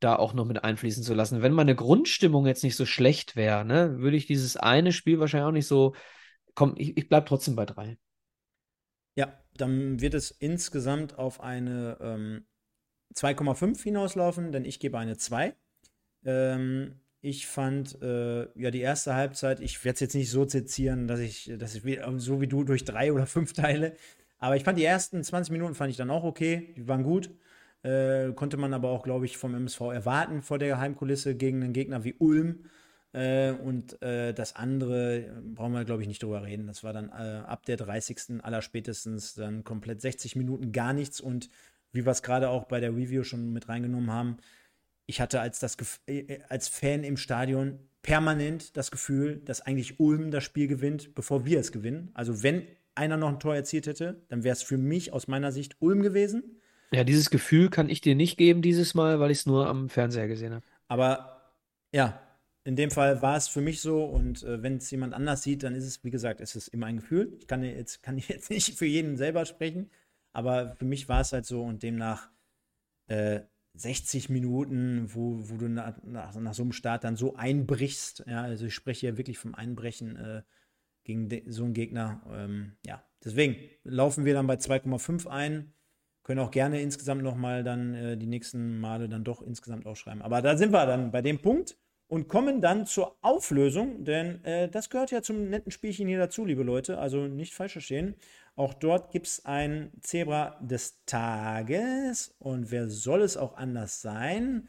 da 0.00 0.16
auch 0.16 0.34
noch 0.34 0.44
mit 0.44 0.64
einfließen 0.64 1.04
zu 1.04 1.14
lassen. 1.14 1.40
Wenn 1.40 1.52
meine 1.52 1.76
Grundstimmung 1.76 2.46
jetzt 2.46 2.64
nicht 2.64 2.74
so 2.74 2.84
schlecht 2.84 3.36
wäre, 3.36 3.64
ne, 3.64 3.98
würde 3.98 4.16
ich 4.16 4.26
dieses 4.26 4.56
eine 4.56 4.92
Spiel 4.92 5.20
wahrscheinlich 5.20 5.46
auch 5.46 5.52
nicht 5.52 5.68
so. 5.68 5.94
Komm, 6.54 6.74
ich, 6.78 6.96
ich 6.96 7.08
bleibe 7.08 7.26
trotzdem 7.26 7.54
bei 7.54 7.66
drei. 7.66 7.96
Ja, 9.14 9.38
dann 9.56 10.00
wird 10.00 10.14
es 10.14 10.32
insgesamt 10.32 11.16
auf 11.16 11.40
eine 11.40 11.96
ähm, 12.00 12.46
2,5 13.14 13.80
hinauslaufen, 13.80 14.50
denn 14.50 14.64
ich 14.64 14.80
gebe 14.80 14.98
eine 14.98 15.16
2. 15.16 15.54
Ähm, 16.24 17.00
ich 17.22 17.46
fand 17.46 18.00
äh, 18.02 18.48
ja 18.58 18.70
die 18.70 18.80
erste 18.80 19.14
Halbzeit, 19.14 19.60
ich 19.60 19.84
werde 19.84 19.94
es 19.94 20.00
jetzt 20.00 20.14
nicht 20.14 20.30
so 20.30 20.48
sezieren, 20.48 21.06
dass 21.06 21.20
ich, 21.20 21.52
dass 21.58 21.74
ich 21.74 21.82
so 22.16 22.40
wie 22.40 22.46
du 22.46 22.64
durch 22.64 22.84
drei 22.84 23.12
oder 23.12 23.26
fünf 23.26 23.52
teile. 23.52 23.94
Aber 24.38 24.56
ich 24.56 24.64
fand 24.64 24.78
die 24.78 24.84
ersten 24.84 25.22
20 25.22 25.52
Minuten 25.52 25.74
fand 25.74 25.90
ich 25.90 25.96
dann 25.98 26.10
auch 26.10 26.24
okay, 26.24 26.72
die 26.76 26.88
waren 26.88 27.02
gut. 27.02 27.30
Äh, 27.82 28.32
konnte 28.32 28.56
man 28.56 28.74
aber 28.74 28.90
auch, 28.90 29.02
glaube 29.02 29.24
ich, 29.26 29.36
vom 29.36 29.54
MSV 29.54 29.80
erwarten 29.80 30.42
vor 30.42 30.58
der 30.58 30.78
Heimkulisse 30.78 31.34
gegen 31.34 31.62
einen 31.62 31.72
Gegner 31.72 32.04
wie 32.04 32.14
Ulm. 32.14 32.64
Äh, 33.12 33.52
und 33.52 34.00
äh, 34.02 34.32
das 34.32 34.56
andere 34.56 35.42
brauchen 35.54 35.72
wir, 35.72 35.84
glaube 35.84 36.02
ich, 36.02 36.08
nicht 36.08 36.22
drüber 36.22 36.42
reden. 36.42 36.66
Das 36.66 36.84
war 36.84 36.92
dann 36.92 37.08
äh, 37.10 37.42
ab 37.46 37.66
der 37.66 37.76
30. 37.76 38.42
allerspätestens 38.42 39.34
dann 39.34 39.64
komplett 39.64 40.00
60 40.00 40.36
Minuten 40.36 40.72
gar 40.72 40.92
nichts. 40.92 41.20
Und 41.20 41.50
wie 41.92 42.04
wir 42.04 42.12
es 42.12 42.22
gerade 42.22 42.48
auch 42.48 42.64
bei 42.64 42.80
der 42.80 42.94
Review 42.94 43.24
schon 43.24 43.52
mit 43.52 43.68
reingenommen 43.68 44.10
haben, 44.10 44.38
ich 45.10 45.20
hatte 45.20 45.40
als, 45.40 45.58
das, 45.58 45.76
äh, 46.06 46.20
äh, 46.20 46.40
als 46.48 46.68
Fan 46.68 47.02
im 47.02 47.16
Stadion 47.16 47.80
permanent 48.00 48.76
das 48.76 48.92
Gefühl, 48.92 49.42
dass 49.44 49.60
eigentlich 49.60 49.98
Ulm 49.98 50.30
das 50.30 50.44
Spiel 50.44 50.68
gewinnt, 50.68 51.14
bevor 51.16 51.44
wir 51.44 51.58
es 51.58 51.72
gewinnen. 51.72 52.10
Also 52.14 52.44
wenn 52.44 52.66
einer 52.94 53.16
noch 53.16 53.28
ein 53.28 53.40
Tor 53.40 53.56
erzielt 53.56 53.88
hätte, 53.88 54.22
dann 54.28 54.44
wäre 54.44 54.52
es 54.52 54.62
für 54.62 54.78
mich 54.78 55.12
aus 55.12 55.26
meiner 55.26 55.50
Sicht 55.50 55.76
Ulm 55.80 56.02
gewesen. 56.02 56.60
Ja, 56.92 57.02
dieses 57.02 57.30
Gefühl 57.30 57.70
kann 57.70 57.88
ich 57.88 58.00
dir 58.00 58.14
nicht 58.14 58.36
geben 58.36 58.62
dieses 58.62 58.94
Mal, 58.94 59.18
weil 59.18 59.32
ich 59.32 59.38
es 59.38 59.46
nur 59.46 59.66
am 59.66 59.88
Fernseher 59.88 60.28
gesehen 60.28 60.54
habe. 60.54 60.64
Aber 60.86 61.52
ja, 61.92 62.20
in 62.62 62.76
dem 62.76 62.92
Fall 62.92 63.20
war 63.20 63.36
es 63.36 63.48
für 63.48 63.60
mich 63.60 63.80
so 63.80 64.04
und 64.04 64.44
äh, 64.44 64.62
wenn 64.62 64.76
es 64.76 64.90
jemand 64.92 65.12
anders 65.12 65.42
sieht, 65.42 65.64
dann 65.64 65.74
ist 65.74 65.86
es, 65.86 66.04
wie 66.04 66.10
gesagt, 66.10 66.40
es 66.40 66.54
ist 66.54 66.68
immer 66.68 66.86
ein 66.86 66.98
Gefühl. 66.98 67.36
Ich 67.38 67.48
kann 67.48 67.64
jetzt, 67.64 68.02
kann 68.02 68.16
jetzt 68.28 68.48
nicht 68.48 68.78
für 68.78 68.86
jeden 68.86 69.16
selber 69.16 69.44
sprechen, 69.44 69.90
aber 70.32 70.76
für 70.76 70.84
mich 70.84 71.08
war 71.08 71.20
es 71.20 71.32
halt 71.32 71.46
so 71.46 71.64
und 71.64 71.82
demnach 71.82 72.30
äh, 73.08 73.40
60 73.74 74.28
Minuten, 74.28 75.06
wo, 75.14 75.48
wo 75.48 75.56
du 75.56 75.68
nach, 75.68 76.02
nach, 76.02 76.34
nach, 76.34 76.54
so 76.54 76.62
einem 76.62 76.72
Start 76.72 77.04
dann 77.04 77.16
so 77.16 77.36
einbrichst. 77.36 78.24
Ja, 78.26 78.42
also 78.42 78.66
ich 78.66 78.74
spreche 78.74 79.00
hier 79.00 79.16
wirklich 79.16 79.38
vom 79.38 79.54
Einbrechen 79.54 80.16
äh, 80.16 80.42
gegen 81.04 81.28
so 81.50 81.64
einen 81.64 81.74
Gegner. 81.74 82.22
Ähm, 82.30 82.76
ja, 82.84 83.04
deswegen 83.24 83.56
laufen 83.84 84.24
wir 84.24 84.34
dann 84.34 84.46
bei 84.46 84.54
2,5 84.54 85.26
ein. 85.28 85.72
Können 86.22 86.40
auch 86.40 86.50
gerne 86.50 86.80
insgesamt 86.80 87.22
nochmal 87.22 87.64
dann 87.64 87.94
äh, 87.94 88.16
die 88.16 88.26
nächsten 88.26 88.78
Male 88.78 89.08
dann 89.08 89.24
doch 89.24 89.42
insgesamt 89.42 89.86
aufschreiben. 89.86 90.22
Aber 90.22 90.42
da 90.42 90.56
sind 90.56 90.72
wir 90.72 90.86
dann 90.86 91.10
bei 91.10 91.22
dem 91.22 91.40
Punkt 91.40 91.78
und 92.10 92.26
kommen 92.26 92.60
dann 92.60 92.86
zur 92.86 93.16
Auflösung, 93.22 94.04
denn 94.04 94.44
äh, 94.44 94.68
das 94.68 94.90
gehört 94.90 95.12
ja 95.12 95.22
zum 95.22 95.48
netten 95.48 95.70
Spielchen 95.70 96.08
hier 96.08 96.18
dazu, 96.18 96.44
liebe 96.44 96.64
Leute. 96.64 96.98
Also 96.98 97.28
nicht 97.28 97.54
falsch 97.54 97.74
verstehen. 97.74 98.16
Auch 98.56 98.74
dort 98.74 99.12
gibt 99.12 99.28
es 99.28 99.44
ein 99.46 99.92
Zebra 100.00 100.58
des 100.60 101.04
Tages. 101.06 102.34
Und 102.40 102.72
wer 102.72 102.90
soll 102.90 103.22
es 103.22 103.36
auch 103.36 103.56
anders 103.56 104.02
sein? 104.02 104.68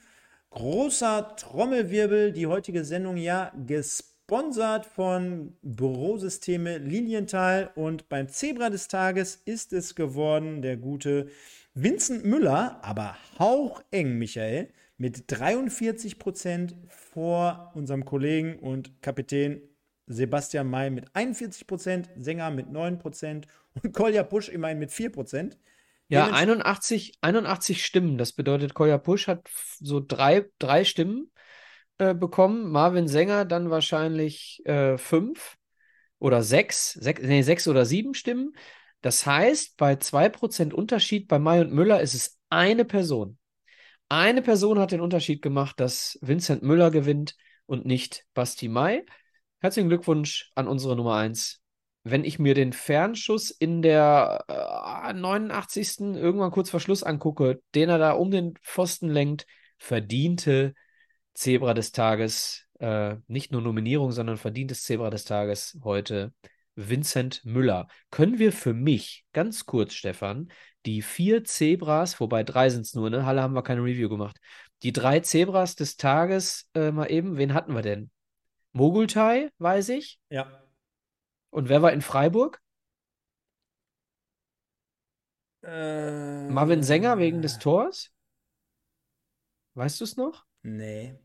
Großer 0.51 1.35
Trommelwirbel, 1.35 2.31
die 2.31 2.45
heutige 2.45 2.85
Sendung 2.85 3.17
ja 3.17 3.51
gesponsert 3.65 4.85
von 4.85 5.57
Bürosysteme 5.63 6.77
Lilienthal. 6.77 7.71
Und 7.73 8.07
beim 8.07 8.29
Zebra 8.29 8.69
des 8.69 8.87
Tages 8.87 9.41
ist 9.45 9.73
es 9.73 9.95
geworden 9.95 10.61
der 10.61 10.77
gute 10.77 11.27
Vincent 11.73 12.23
Müller, 12.23 12.79
aber 12.83 13.17
haucheng, 13.39 14.19
Michael 14.19 14.69
mit 15.01 15.23
43 15.31 16.19
Prozent 16.19 16.75
vor 16.87 17.71
unserem 17.73 18.05
Kollegen 18.05 18.59
und 18.59 19.01
Kapitän 19.01 19.59
Sebastian 20.05 20.67
May 20.67 20.91
mit 20.91 21.07
41 21.15 21.65
Prozent, 21.65 22.09
Sänger 22.17 22.51
mit 22.51 22.69
9 22.69 22.99
Prozent 22.99 23.47
und 23.73 23.93
Kolja 23.93 24.21
Pusch 24.21 24.47
immerhin 24.47 24.77
mit 24.77 24.91
4 24.91 25.11
Prozent. 25.11 25.57
Ja, 26.07 26.29
81, 26.31 27.17
81 27.21 27.83
Stimmen. 27.83 28.19
Das 28.19 28.33
bedeutet, 28.33 28.75
Kolja 28.75 28.99
Pusch 28.99 29.27
hat 29.27 29.49
so 29.79 29.99
drei, 30.05 30.45
drei 30.59 30.83
Stimmen 30.83 31.31
äh, 31.97 32.13
bekommen. 32.13 32.69
Marvin 32.69 33.07
Sänger 33.07 33.45
dann 33.45 33.71
wahrscheinlich 33.71 34.61
äh, 34.65 34.99
fünf 34.99 35.57
oder 36.19 36.43
sechs, 36.43 36.93
sechs, 36.93 37.23
nee, 37.23 37.41
sechs 37.41 37.67
oder 37.67 37.87
sieben 37.87 38.13
Stimmen. 38.13 38.53
Das 39.01 39.25
heißt, 39.25 39.77
bei 39.77 39.93
2% 39.95 40.73
Unterschied 40.73 41.27
bei 41.27 41.39
May 41.39 41.61
und 41.61 41.73
Müller 41.73 42.01
ist 42.01 42.13
es 42.13 42.39
eine 42.49 42.85
Person. 42.85 43.39
Eine 44.13 44.41
Person 44.41 44.77
hat 44.77 44.91
den 44.91 44.99
Unterschied 44.99 45.41
gemacht, 45.41 45.79
dass 45.79 46.19
Vincent 46.21 46.63
Müller 46.63 46.91
gewinnt 46.91 47.37
und 47.65 47.85
nicht 47.85 48.25
Basti 48.33 48.67
Mai. 48.67 49.05
Herzlichen 49.61 49.87
Glückwunsch 49.87 50.51
an 50.53 50.67
unsere 50.67 50.97
Nummer 50.97 51.15
1. 51.15 51.61
Wenn 52.03 52.25
ich 52.25 52.37
mir 52.37 52.53
den 52.53 52.73
Fernschuss 52.73 53.51
in 53.51 53.81
der 53.81 54.43
äh, 54.49 55.13
89. 55.13 56.17
irgendwann 56.17 56.51
kurz 56.51 56.69
vor 56.69 56.81
Schluss 56.81 57.03
angucke, 57.03 57.61
den 57.73 57.87
er 57.87 57.99
da 57.99 58.11
um 58.11 58.31
den 58.31 58.55
Pfosten 58.61 59.07
lenkt, 59.07 59.47
verdiente 59.77 60.73
Zebra 61.33 61.73
des 61.73 61.93
Tages, 61.93 62.65
äh, 62.79 63.15
nicht 63.27 63.53
nur 63.53 63.61
Nominierung, 63.61 64.11
sondern 64.11 64.35
verdientes 64.35 64.83
Zebra 64.83 65.09
des 65.09 65.23
Tages 65.23 65.79
heute 65.85 66.33
Vincent 66.75 67.45
Müller. 67.45 67.87
Können 68.09 68.39
wir 68.39 68.51
für 68.51 68.73
mich, 68.73 69.25
ganz 69.31 69.65
kurz, 69.65 69.93
Stefan, 69.93 70.49
die 70.85 71.01
vier 71.01 71.43
Zebras, 71.43 72.19
wobei 72.19 72.43
drei 72.43 72.69
sind 72.69 72.81
es 72.81 72.95
nur, 72.95 73.09
ne? 73.09 73.25
Halle 73.25 73.41
haben 73.41 73.53
wir 73.53 73.63
keine 73.63 73.81
Review 73.81 74.09
gemacht. 74.09 74.37
Die 74.83 74.91
drei 74.91 75.19
Zebras 75.19 75.75
des 75.75 75.95
Tages, 75.97 76.69
äh, 76.73 76.91
mal 76.91 77.11
eben, 77.11 77.37
wen 77.37 77.53
hatten 77.53 77.73
wir 77.75 77.81
denn? 77.81 78.09
Mogultai, 78.73 79.51
weiß 79.59 79.89
ich. 79.89 80.19
Ja. 80.29 80.63
Und 81.49 81.69
wer 81.69 81.81
war 81.81 81.91
in 81.91 82.01
Freiburg? 82.01 82.61
Äh, 85.63 86.49
Marvin 86.49 86.81
Sänger 86.81 87.19
wegen 87.19 87.41
des 87.41 87.59
Tors? 87.59 88.11
Weißt 89.75 89.99
du 89.99 90.05
es 90.05 90.17
noch? 90.17 90.45
Nee. 90.63 91.15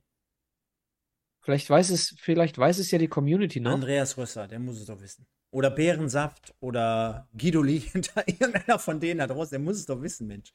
Vielleicht 1.40 1.70
weiß 1.70 1.90
es, 1.90 2.14
vielleicht 2.18 2.58
weiß 2.58 2.78
es 2.78 2.90
ja 2.90 2.98
die 2.98 3.08
Community 3.08 3.60
noch. 3.60 3.72
Andreas 3.72 4.18
Rösser, 4.18 4.48
der 4.48 4.58
muss 4.58 4.80
es 4.80 4.86
doch 4.86 5.00
wissen. 5.00 5.26
Oder 5.50 5.70
Bärensaft 5.70 6.54
oder 6.60 7.28
Guido 7.36 7.64
hinter 7.64 8.26
irgendeiner 8.26 8.78
von 8.78 9.00
denen 9.00 9.18
da 9.18 9.26
draußen, 9.26 9.50
der 9.50 9.60
muss 9.60 9.76
es 9.76 9.86
doch 9.86 10.02
wissen, 10.02 10.26
Mensch. 10.26 10.52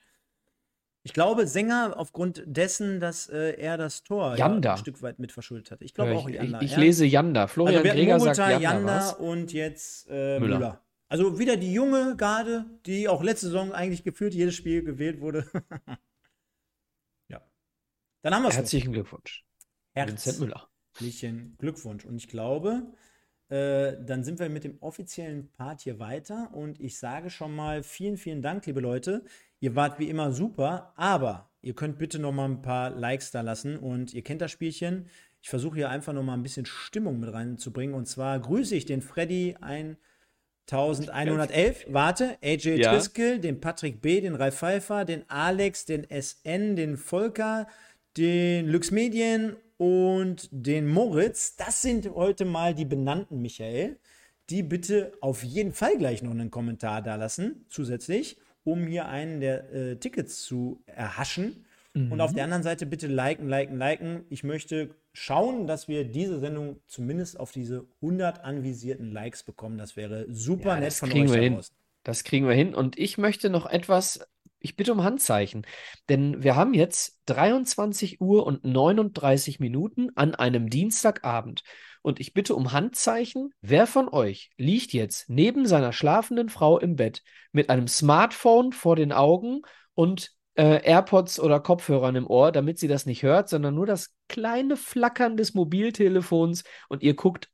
Ich 1.03 1.13
glaube, 1.13 1.47
Sänger 1.47 1.95
aufgrund 1.97 2.43
dessen, 2.45 2.99
dass 2.99 3.27
äh, 3.27 3.55
er 3.59 3.77
das 3.77 4.03
Tor 4.03 4.35
ja, 4.37 4.45
ein 4.45 4.77
Stück 4.77 5.01
weit 5.01 5.17
mit 5.17 5.31
verschuldet 5.31 5.71
hat. 5.71 5.81
Ich 5.81 5.95
glaube 5.95 6.11
ja, 6.11 6.17
auch 6.17 6.29
Janda. 6.29 6.59
Ich, 6.59 6.65
ich 6.65 6.71
ja? 6.73 6.79
lese 6.79 7.05
Janda. 7.05 7.47
Florian 7.47 7.81
also 7.81 7.95
Greger 7.95 8.19
sagt 8.19 8.37
Janda, 8.37 8.59
Janda 8.59 9.09
und 9.13 9.51
jetzt 9.51 10.07
äh, 10.11 10.39
Müller. 10.39 10.57
Müller. 10.59 10.85
Also 11.07 11.39
wieder 11.39 11.57
die 11.57 11.73
junge 11.73 12.15
Garde, 12.15 12.65
die 12.85 13.09
auch 13.09 13.23
letzte 13.23 13.47
Saison 13.47 13.73
eigentlich 13.73 14.03
gefühlt 14.03 14.33
jedes 14.33 14.55
Spiel 14.55 14.83
gewählt 14.83 15.19
wurde. 15.19 15.45
ja. 17.29 17.41
Dann 18.21 18.35
haben 18.35 18.43
wir 18.43 18.49
es. 18.49 18.55
Herzlichen 18.57 18.93
Glückwunsch. 18.93 19.43
Vincent 19.93 20.39
Müller. 20.39 20.69
Herzlichen 20.93 21.55
Glückwunsch. 21.57 22.05
Und 22.05 22.15
ich 22.15 22.27
glaube, 22.27 22.93
äh, 23.51 23.97
dann 24.01 24.23
sind 24.23 24.39
wir 24.39 24.49
mit 24.49 24.63
dem 24.63 24.77
offiziellen 24.79 25.51
Part 25.51 25.81
hier 25.81 25.99
weiter. 25.99 26.51
Und 26.53 26.79
ich 26.79 26.97
sage 26.97 27.29
schon 27.29 27.53
mal 27.53 27.83
vielen, 27.83 28.15
vielen 28.15 28.41
Dank, 28.41 28.65
liebe 28.65 28.79
Leute. 28.79 29.25
Ihr 29.59 29.75
wart 29.75 29.99
wie 29.99 30.09
immer 30.09 30.31
super, 30.31 30.93
aber 30.95 31.51
ihr 31.61 31.75
könnt 31.75 31.97
bitte 31.97 32.17
noch 32.17 32.31
mal 32.31 32.45
ein 32.45 32.61
paar 32.61 32.91
Likes 32.91 33.31
da 33.31 33.41
lassen. 33.41 33.77
Und 33.77 34.13
ihr 34.13 34.23
kennt 34.23 34.41
das 34.41 34.51
Spielchen. 34.51 35.07
Ich 35.41 35.49
versuche 35.49 35.75
hier 35.75 35.89
einfach 35.89 36.13
noch 36.13 36.23
mal 36.23 36.35
ein 36.35 36.43
bisschen 36.43 36.65
Stimmung 36.65 37.19
mit 37.19 37.33
reinzubringen. 37.33 37.93
Und 37.93 38.05
zwar 38.05 38.39
grüße 38.39 38.73
ich 38.73 38.85
den 38.85 39.01
Freddy 39.01 39.57
1111. 39.59 41.87
Warte, 41.89 42.37
AJ 42.41 42.77
ja. 42.77 42.93
Triskel, 42.93 43.39
den 43.39 43.59
Patrick 43.59 44.01
B., 44.01 44.21
den 44.21 44.35
Ralf 44.35 44.59
Pfeiffer, 44.59 45.03
den 45.03 45.29
Alex, 45.29 45.83
den 45.83 46.07
SN, 46.09 46.77
den 46.77 46.95
Volker, 46.95 47.67
den 48.15 48.69
Lux 48.69 48.91
Medien 48.91 49.57
und 49.81 50.47
den 50.51 50.87
Moritz. 50.87 51.55
Das 51.55 51.81
sind 51.81 52.07
heute 52.13 52.45
mal 52.45 52.75
die 52.75 52.85
benannten, 52.85 53.41
Michael. 53.41 53.97
Die 54.51 54.61
bitte 54.61 55.11
auf 55.21 55.43
jeden 55.43 55.71
Fall 55.71 55.97
gleich 55.97 56.21
noch 56.21 56.29
einen 56.29 56.51
Kommentar 56.51 57.01
da 57.01 57.15
lassen, 57.15 57.65
zusätzlich, 57.67 58.37
um 58.63 58.85
hier 58.85 59.07
einen 59.07 59.39
der 59.39 59.73
äh, 59.73 59.95
Tickets 59.95 60.43
zu 60.43 60.83
erhaschen. 60.85 61.65
Mhm. 61.95 62.11
Und 62.11 62.21
auf 62.21 62.31
der 62.31 62.43
anderen 62.43 62.61
Seite 62.61 62.85
bitte 62.85 63.07
liken, 63.07 63.49
liken, 63.49 63.75
liken. 63.79 64.25
Ich 64.29 64.43
möchte 64.43 64.93
schauen, 65.13 65.65
dass 65.65 65.87
wir 65.87 66.03
diese 66.03 66.39
Sendung 66.39 66.79
zumindest 66.85 67.39
auf 67.39 67.51
diese 67.51 67.87
100 68.03 68.43
anvisierten 68.43 69.11
Likes 69.11 69.41
bekommen. 69.41 69.79
Das 69.79 69.97
wäre 69.97 70.27
super 70.29 70.75
ja, 70.75 70.79
nett 70.81 70.93
von 70.93 71.11
euch. 71.11 71.33
Wir 71.33 71.41
hin. 71.41 71.59
Das 72.03 72.23
kriegen 72.23 72.47
wir 72.47 72.53
hin. 72.53 72.75
Und 72.75 72.99
ich 72.99 73.17
möchte 73.17 73.49
noch 73.49 73.65
etwas 73.65 74.27
ich 74.61 74.75
bitte 74.75 74.93
um 74.93 75.03
Handzeichen, 75.03 75.65
denn 76.09 76.43
wir 76.43 76.55
haben 76.55 76.73
jetzt 76.73 77.19
23 77.25 78.21
Uhr 78.21 78.45
und 78.45 78.63
39 78.63 79.59
Minuten 79.59 80.09
an 80.15 80.35
einem 80.35 80.69
Dienstagabend. 80.69 81.63
Und 82.01 82.19
ich 82.19 82.33
bitte 82.33 82.55
um 82.55 82.71
Handzeichen, 82.71 83.53
wer 83.61 83.85
von 83.85 84.09
euch 84.09 84.49
liegt 84.57 84.93
jetzt 84.93 85.29
neben 85.29 85.67
seiner 85.67 85.93
schlafenden 85.93 86.49
Frau 86.49 86.79
im 86.79 86.95
Bett 86.95 87.21
mit 87.51 87.69
einem 87.69 87.87
Smartphone 87.87 88.71
vor 88.71 88.95
den 88.95 89.11
Augen 89.11 89.61
und 89.93 90.31
äh, 90.55 90.83
AirPods 90.83 91.39
oder 91.39 91.59
Kopfhörern 91.59 92.15
im 92.15 92.27
Ohr, 92.27 92.51
damit 92.51 92.79
sie 92.79 92.87
das 92.87 93.05
nicht 93.05 93.23
hört, 93.23 93.49
sondern 93.49 93.75
nur 93.75 93.85
das 93.85 94.13
kleine 94.27 94.77
Flackern 94.77 95.37
des 95.37 95.53
Mobiltelefons 95.53 96.63
und 96.89 97.03
ihr 97.03 97.15
guckt 97.15 97.49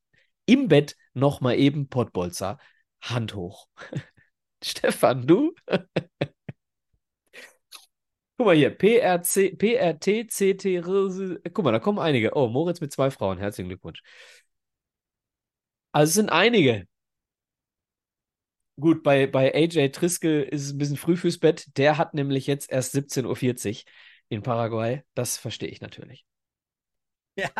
im 0.46 0.68
Bett 0.68 0.96
nochmal 1.14 1.58
eben 1.58 1.90
Pottbolzer. 1.90 2.58
Hand 3.02 3.36
hoch. 3.36 3.68
Stefan, 4.64 5.28
du? 5.28 5.54
Guck 8.38 8.46
mal 8.46 8.56
hier, 8.56 8.70
PRC, 8.70 9.58
PRT, 9.58 10.28
CT, 10.30 10.82
guck 11.54 11.66
mal, 11.66 11.72
da 11.72 11.80
kommen 11.80 11.98
einige. 11.98 12.36
Oh, 12.36 12.48
Moritz 12.48 12.82
mit 12.82 12.92
zwei 12.92 13.10
Frauen, 13.10 13.40
herzlichen 13.40 13.70
Glückwunsch. 13.70 14.04
Also 15.92 16.10
es 16.10 16.14
sind 16.14 16.30
einige. 16.30 16.88
Gut, 18.80 19.02
bei, 19.02 19.26
bei 19.26 19.56
AJ 19.56 19.90
Triskel 19.90 20.44
ist 20.44 20.66
es 20.66 20.74
ein 20.74 20.78
bisschen 20.78 20.98
früh 20.98 21.16
fürs 21.18 21.40
Bett. 21.40 21.66
Der 21.78 21.98
hat 21.98 22.14
nämlich 22.14 22.46
jetzt 22.46 22.72
erst 22.72 22.94
17.40 22.94 23.26
Uhr 23.26 23.92
in 24.30 24.44
Paraguay. 24.44 25.02
Das 25.16 25.38
verstehe 25.38 25.70
ich 25.70 25.82
natürlich. 25.82 26.26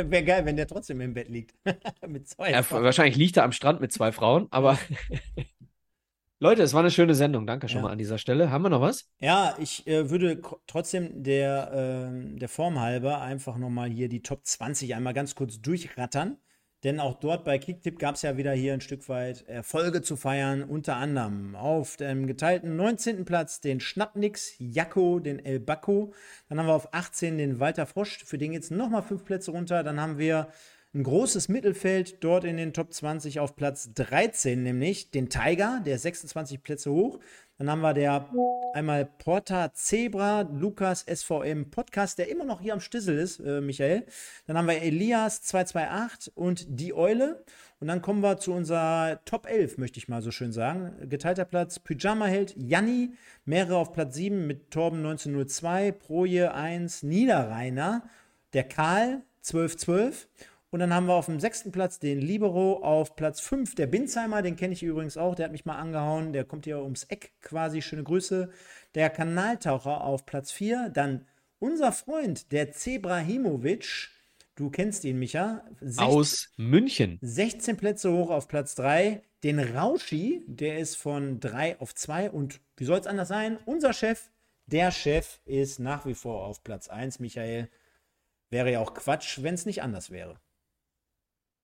Ja, 0.00 0.10
wäre 0.10 0.24
geil, 0.24 0.46
wenn 0.46 0.56
der 0.56 0.68
trotzdem 0.68 1.00
im 1.00 1.12
Bett 1.12 1.28
liegt. 1.28 1.54
mit 2.06 2.28
zwei 2.28 2.52
ja, 2.52 2.70
Wahrscheinlich 2.70 3.16
liegt 3.16 3.36
er 3.36 3.42
am 3.42 3.50
Strand 3.50 3.80
mit 3.80 3.92
zwei 3.92 4.12
Frauen, 4.12 4.46
aber 4.50 4.78
Leute, 6.40 6.62
es 6.62 6.72
war 6.72 6.80
eine 6.80 6.90
schöne 6.92 7.16
Sendung. 7.16 7.48
Danke 7.48 7.68
schon 7.68 7.78
ja. 7.78 7.82
mal 7.82 7.92
an 7.92 7.98
dieser 7.98 8.16
Stelle. 8.16 8.52
Haben 8.52 8.62
wir 8.62 8.68
noch 8.68 8.80
was? 8.80 9.10
Ja, 9.18 9.56
ich 9.58 9.84
äh, 9.88 10.08
würde 10.08 10.40
trotzdem 10.68 11.24
der, 11.24 12.12
äh, 12.12 12.38
der 12.38 12.48
Form 12.48 12.78
halber 12.78 13.20
einfach 13.20 13.56
nochmal 13.56 13.90
hier 13.90 14.08
die 14.08 14.22
Top 14.22 14.46
20 14.46 14.94
einmal 14.94 15.14
ganz 15.14 15.34
kurz 15.34 15.60
durchrattern. 15.60 16.38
Denn 16.84 17.00
auch 17.00 17.18
dort 17.18 17.44
bei 17.44 17.58
Kicktip 17.58 17.98
gab 17.98 18.14
es 18.14 18.22
ja 18.22 18.36
wieder 18.36 18.52
hier 18.52 18.72
ein 18.72 18.80
Stück 18.80 19.08
weit 19.08 19.48
Erfolge 19.48 20.00
zu 20.00 20.14
feiern. 20.14 20.62
Unter 20.62 20.94
anderem 20.94 21.56
auf 21.56 21.96
dem 21.96 22.28
geteilten 22.28 22.76
19. 22.76 23.24
Platz 23.24 23.60
den 23.60 23.80
Schnappnix 23.80 24.52
Jacko, 24.58 25.18
den 25.18 25.44
El 25.44 25.58
Bacco. 25.58 26.14
Dann 26.48 26.60
haben 26.60 26.66
wir 26.66 26.74
auf 26.74 26.94
18 26.94 27.36
den 27.36 27.58
Walter 27.58 27.84
Frosch, 27.84 28.22
für 28.24 28.38
den 28.38 28.52
geht 28.52 28.62
es 28.62 28.70
nochmal 28.70 29.02
fünf 29.02 29.24
Plätze 29.24 29.50
runter. 29.50 29.82
Dann 29.82 30.00
haben 30.00 30.18
wir 30.18 30.52
ein 30.94 31.02
großes 31.02 31.48
Mittelfeld 31.48 32.24
dort 32.24 32.44
in 32.44 32.56
den 32.56 32.72
Top 32.72 32.94
20 32.94 33.40
auf 33.40 33.56
Platz 33.56 33.92
13, 33.92 34.62
nämlich 34.62 35.10
den 35.10 35.28
Tiger, 35.28 35.82
der 35.84 35.98
26 35.98 36.62
Plätze 36.62 36.90
hoch. 36.90 37.18
Dann 37.58 37.70
haben 37.70 37.80
wir 37.82 37.92
der 37.92 38.30
einmal 38.72 39.04
Porta 39.04 39.74
Zebra, 39.74 40.42
Lukas 40.42 41.04
SVM 41.12 41.70
Podcast, 41.70 42.18
der 42.18 42.30
immer 42.30 42.44
noch 42.44 42.60
hier 42.60 42.72
am 42.72 42.80
Stissel 42.80 43.18
ist, 43.18 43.40
äh, 43.40 43.60
Michael. 43.60 44.06
Dann 44.46 44.56
haben 44.56 44.68
wir 44.68 44.80
Elias 44.80 45.42
228 45.42 46.36
und 46.36 46.66
die 46.68 46.94
Eule. 46.94 47.44
Und 47.80 47.88
dann 47.88 48.00
kommen 48.00 48.22
wir 48.22 48.38
zu 48.38 48.52
unserer 48.52 49.20
Top 49.24 49.46
11, 49.46 49.76
möchte 49.76 49.98
ich 49.98 50.08
mal 50.08 50.22
so 50.22 50.30
schön 50.30 50.52
sagen. 50.52 51.08
Geteilter 51.08 51.44
Platz 51.44 51.80
Pyjama 51.80 52.26
Held, 52.26 52.54
Janni, 52.56 53.12
mehrere 53.44 53.76
auf 53.76 53.92
Platz 53.92 54.14
7 54.14 54.46
mit 54.46 54.70
Torben 54.70 54.98
1902, 54.98 55.92
Proje 55.92 56.54
1, 56.54 57.02
Niederrheiner, 57.02 58.08
der 58.52 58.64
Karl 58.64 59.22
1212 59.38 60.28
und 60.70 60.80
dann 60.80 60.92
haben 60.92 61.06
wir 61.06 61.14
auf 61.14 61.26
dem 61.26 61.40
sechsten 61.40 61.72
Platz 61.72 61.98
den 61.98 62.20
Libero, 62.20 62.82
auf 62.82 63.16
Platz 63.16 63.40
5 63.40 63.74
der 63.74 63.86
Binzheimer, 63.86 64.42
den 64.42 64.56
kenne 64.56 64.74
ich 64.74 64.82
übrigens 64.82 65.16
auch, 65.16 65.34
der 65.34 65.46
hat 65.46 65.52
mich 65.52 65.64
mal 65.64 65.78
angehauen, 65.78 66.32
der 66.34 66.44
kommt 66.44 66.66
hier 66.66 66.82
ums 66.82 67.04
Eck 67.04 67.32
quasi, 67.40 67.80
schöne 67.80 68.04
Grüße. 68.04 68.50
Der 68.94 69.08
Kanaltaucher 69.08 70.02
auf 70.02 70.26
Platz 70.26 70.52
4, 70.52 70.90
dann 70.90 71.26
unser 71.58 71.92
Freund, 71.92 72.52
der 72.52 72.72
Zebrahimovic, 72.72 74.10
du 74.56 74.68
kennst 74.68 75.04
ihn, 75.04 75.18
Micha. 75.18 75.64
16, 75.80 76.04
Aus 76.04 76.52
München. 76.56 77.18
16 77.22 77.76
Plätze 77.78 78.12
hoch 78.12 78.30
auf 78.30 78.46
Platz 78.46 78.74
3. 78.74 79.22
Den 79.44 79.60
Rauschi, 79.60 80.44
der 80.48 80.78
ist 80.78 80.96
von 80.96 81.40
3 81.40 81.80
auf 81.80 81.94
2 81.94 82.30
und 82.30 82.60
wie 82.76 82.84
soll 82.84 82.98
es 82.98 83.06
anders 83.06 83.28
sein? 83.28 83.58
Unser 83.64 83.92
Chef, 83.92 84.30
der 84.66 84.90
Chef 84.90 85.40
ist 85.46 85.78
nach 85.78 86.04
wie 86.04 86.14
vor 86.14 86.44
auf 86.44 86.62
Platz 86.62 86.88
1, 86.88 87.20
Michael. 87.20 87.70
Wäre 88.50 88.72
ja 88.72 88.80
auch 88.80 88.94
Quatsch, 88.94 89.42
wenn 89.42 89.54
es 89.54 89.64
nicht 89.64 89.82
anders 89.82 90.10
wäre. 90.10 90.40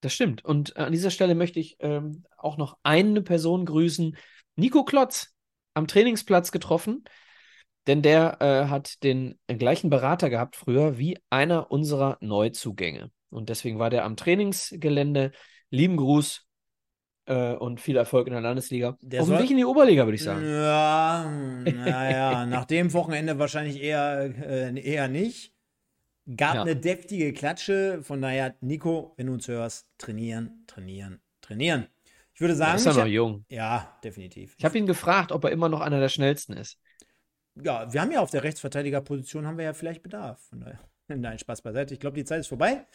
Das 0.05 0.13
stimmt. 0.13 0.45
Und 0.45 0.77
äh, 0.77 0.81
an 0.81 0.93
dieser 0.93 1.11
Stelle 1.11 1.35
möchte 1.35 1.59
ich 1.59 1.79
ähm, 1.81 2.25
auch 2.37 2.59
noch 2.59 2.77
eine 2.83 3.23
Person 3.23 3.65
grüßen. 3.65 4.19
Nico 4.55 4.85
Klotz 4.85 5.35
am 5.73 5.87
Trainingsplatz 5.87 6.53
getroffen, 6.53 7.05
denn 7.87 8.03
der 8.03 8.37
äh, 8.43 8.69
hat 8.69 9.03
den 9.03 9.39
gleichen 9.47 9.89
Berater 9.89 10.29
gehabt 10.29 10.57
früher 10.57 10.99
wie 10.99 11.17
einer 11.31 11.71
unserer 11.71 12.19
Neuzugänge. 12.21 13.13
Und 13.31 13.49
deswegen 13.49 13.79
war 13.79 13.89
der 13.89 14.05
am 14.05 14.17
Trainingsgelände. 14.17 15.33
Lieben 15.71 15.97
Gruß 15.97 16.47
äh, 17.25 17.55
und 17.55 17.81
viel 17.81 17.97
Erfolg 17.97 18.27
in 18.27 18.35
der 18.35 18.43
Landesliga. 18.43 18.99
Der 19.01 19.23
Auf 19.23 19.29
dem 19.29 19.39
Weg 19.39 19.51
in 19.51 19.57
die 19.57 19.65
Oberliga, 19.65 20.05
würde 20.05 20.17
ich 20.17 20.23
sagen. 20.23 20.45
Ja, 20.45 21.31
naja, 21.65 22.45
nach 22.45 22.67
dem 22.67 22.93
Wochenende 22.93 23.39
wahrscheinlich 23.39 23.83
eher, 23.83 24.35
äh, 24.39 24.79
eher 24.79 25.09
nicht. 25.09 25.54
Gab 26.37 26.55
ja. 26.55 26.63
eine 26.63 26.77
deftige 26.77 27.33
Klatsche. 27.33 28.01
Von 28.03 28.23
daher, 28.23 28.55
Nico, 28.61 29.15
wenn 29.17 29.27
du 29.27 29.35
uns 29.35 29.47
hörst, 29.49 29.87
trainieren, 29.99 30.65
trainieren, 30.67 31.21
trainieren. 31.41 31.87
Ich 32.35 32.41
würde 32.41 32.55
sagen. 32.55 32.77
ist 32.77 32.87
er 32.87 32.95
noch 32.95 33.07
jung. 33.07 33.45
Ja, 33.49 33.99
definitiv. 34.03 34.55
Ich 34.59 34.65
habe 34.65 34.77
ihn 34.79 34.87
gefragt, 34.87 35.33
ob 35.33 35.45
er 35.45 35.53
immer 35.53 35.69
noch 35.69 35.81
einer 35.81 36.01
der 36.01 36.09
schnellsten 36.09 36.55
ist. 36.55 36.79
Ja, 37.63 37.93
wir 37.93 38.01
haben 38.01 38.11
ja 38.11 38.21
auf 38.21 38.31
der 38.31 38.43
Rechtsverteidigerposition 38.43 39.47
haben 39.47 39.59
wir 39.59 39.65
ja 39.65 39.75
vielleicht 39.75 40.03
Bedarf. 40.03 40.41
Von 40.49 40.61
daher, 40.61 40.81
nein, 41.09 41.39
Spaß 41.39 41.63
beiseite. 41.63 41.95
Ich 41.95 42.01
glaube, 42.01 42.17
die 42.17 42.25
Zeit 42.25 42.41
ist 42.41 42.49
vorbei. 42.49 42.87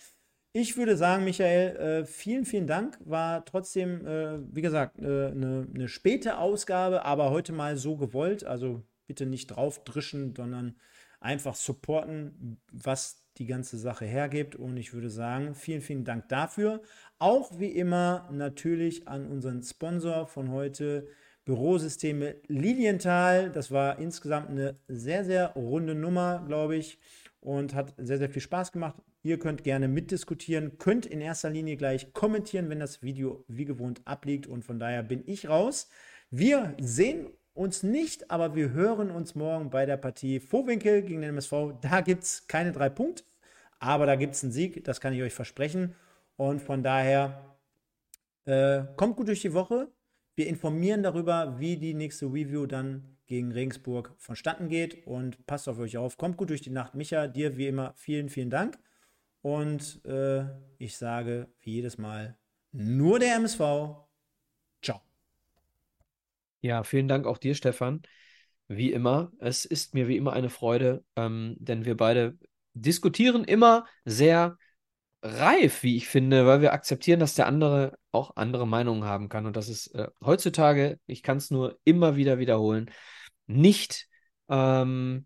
Ich 0.51 0.75
würde 0.75 0.97
sagen, 0.97 1.23
Michael, 1.25 1.75
äh, 1.77 2.05
vielen, 2.05 2.43
vielen 2.43 2.65
Dank. 2.65 2.97
War 3.01 3.45
trotzdem, 3.45 4.05
äh, 4.05 4.39
wie 4.53 4.63
gesagt, 4.63 4.97
eine 4.97 5.27
äh, 5.27 5.35
ne, 5.35 5.67
ne 5.71 5.87
späte 5.87 6.39
Ausgabe, 6.39 7.05
aber 7.05 7.29
heute 7.29 7.53
mal 7.53 7.77
so 7.77 7.95
gewollt. 7.95 8.43
Also 8.43 8.83
bitte 9.05 9.25
nicht 9.25 9.47
draufdrischen, 9.47 10.35
sondern 10.35 10.75
einfach 11.19 11.55
supporten, 11.55 12.59
was 12.71 13.23
die 13.37 13.45
ganze 13.45 13.77
Sache 13.77 14.05
hergibt. 14.05 14.55
Und 14.55 14.77
ich 14.77 14.93
würde 14.93 15.09
sagen, 15.09 15.55
vielen, 15.55 15.81
vielen 15.81 16.03
Dank 16.03 16.27
dafür. 16.29 16.81
Auch 17.17 17.57
wie 17.59 17.71
immer 17.71 18.29
natürlich 18.31 19.07
an 19.07 19.27
unseren 19.27 19.63
Sponsor 19.63 20.27
von 20.27 20.51
heute, 20.51 21.07
Bürosysteme 21.45 22.35
Lilienthal. 22.47 23.49
Das 23.49 23.71
war 23.71 23.97
insgesamt 23.97 24.49
eine 24.49 24.77
sehr, 24.87 25.25
sehr 25.25 25.47
runde 25.53 25.95
Nummer, 25.95 26.43
glaube 26.45 26.75
ich, 26.75 26.99
und 27.39 27.73
hat 27.73 27.95
sehr, 27.97 28.19
sehr 28.19 28.29
viel 28.29 28.41
Spaß 28.41 28.71
gemacht. 28.71 29.01
Ihr 29.23 29.39
könnt 29.39 29.63
gerne 29.63 29.87
mitdiskutieren, 29.87 30.77
könnt 30.77 31.05
in 31.05 31.21
erster 31.21 31.49
Linie 31.49 31.75
gleich 31.75 32.13
kommentieren, 32.13 32.69
wenn 32.69 32.79
das 32.79 33.01
Video 33.01 33.43
wie 33.47 33.65
gewohnt 33.65 34.01
abliegt. 34.05 34.47
Und 34.47 34.63
von 34.63 34.79
daher 34.79 35.01
bin 35.01 35.23
ich 35.25 35.49
raus. 35.49 35.89
Wir 36.29 36.75
sehen 36.79 37.27
uns 37.59 37.83
nicht, 37.83 38.31
aber 38.31 38.55
wir 38.55 38.71
hören 38.71 39.11
uns 39.11 39.35
morgen 39.35 39.69
bei 39.69 39.85
der 39.85 39.97
Partie 39.97 40.39
Vorwinkel 40.39 41.01
gegen 41.01 41.21
den 41.21 41.31
MSV. 41.31 41.73
Da 41.81 41.99
gibt 41.99 42.23
es 42.23 42.47
keine 42.47 42.71
drei 42.71 42.89
Punkte, 42.89 43.23
aber 43.79 44.05
da 44.05 44.15
gibt 44.15 44.33
es 44.33 44.43
einen 44.43 44.53
Sieg, 44.53 44.83
das 44.85 45.01
kann 45.01 45.13
ich 45.13 45.21
euch 45.21 45.33
versprechen. 45.33 45.93
Und 46.37 46.61
von 46.61 46.83
daher 46.83 47.57
äh, 48.45 48.83
kommt 48.95 49.17
gut 49.17 49.27
durch 49.27 49.41
die 49.41 49.53
Woche. 49.53 49.91
Wir 50.35 50.47
informieren 50.47 51.03
darüber, 51.03 51.59
wie 51.59 51.75
die 51.75 51.93
nächste 51.93 52.27
Review 52.27 52.65
dann 52.65 53.17
gegen 53.27 53.51
Regensburg 53.51 54.15
vonstatten 54.17 54.69
geht 54.69 55.05
und 55.05 55.45
passt 55.45 55.67
auf 55.67 55.79
euch 55.79 55.97
auf. 55.97 56.17
Kommt 56.17 56.37
gut 56.37 56.51
durch 56.51 56.61
die 56.61 56.69
Nacht. 56.69 56.95
Micha, 56.95 57.27
dir 57.27 57.57
wie 57.57 57.67
immer 57.67 57.91
vielen, 57.97 58.29
vielen 58.29 58.49
Dank. 58.49 58.79
Und 59.41 60.03
äh, 60.05 60.45
ich 60.77 60.97
sage 60.97 61.47
wie 61.59 61.73
jedes 61.73 61.97
Mal, 61.97 62.37
nur 62.71 63.19
der 63.19 63.35
MSV. 63.35 64.08
Ja, 66.61 66.83
vielen 66.83 67.07
Dank 67.07 67.25
auch 67.25 67.37
dir, 67.37 67.55
Stefan. 67.55 68.01
Wie 68.67 68.91
immer, 68.91 69.31
es 69.39 69.65
ist 69.65 69.93
mir 69.93 70.07
wie 70.07 70.17
immer 70.17 70.33
eine 70.33 70.49
Freude, 70.49 71.03
ähm, 71.15 71.55
denn 71.59 71.85
wir 71.85 71.97
beide 71.97 72.37
diskutieren 72.73 73.43
immer 73.43 73.85
sehr 74.05 74.57
reif, 75.21 75.83
wie 75.83 75.97
ich 75.97 76.07
finde, 76.07 76.45
weil 76.45 76.61
wir 76.61 76.73
akzeptieren, 76.73 77.19
dass 77.19 77.35
der 77.35 77.47
andere 77.47 77.97
auch 78.11 78.35
andere 78.35 78.67
Meinungen 78.67 79.03
haben 79.05 79.29
kann. 79.29 79.45
Und 79.45 79.57
das 79.57 79.69
ist 79.69 79.87
äh, 79.95 80.07
heutzutage, 80.23 80.99
ich 81.07 81.23
kann 81.23 81.37
es 81.37 81.51
nur 81.51 81.79
immer 81.83 82.15
wieder 82.15 82.39
wiederholen, 82.39 82.91
nicht 83.47 84.07
ähm, 84.49 85.25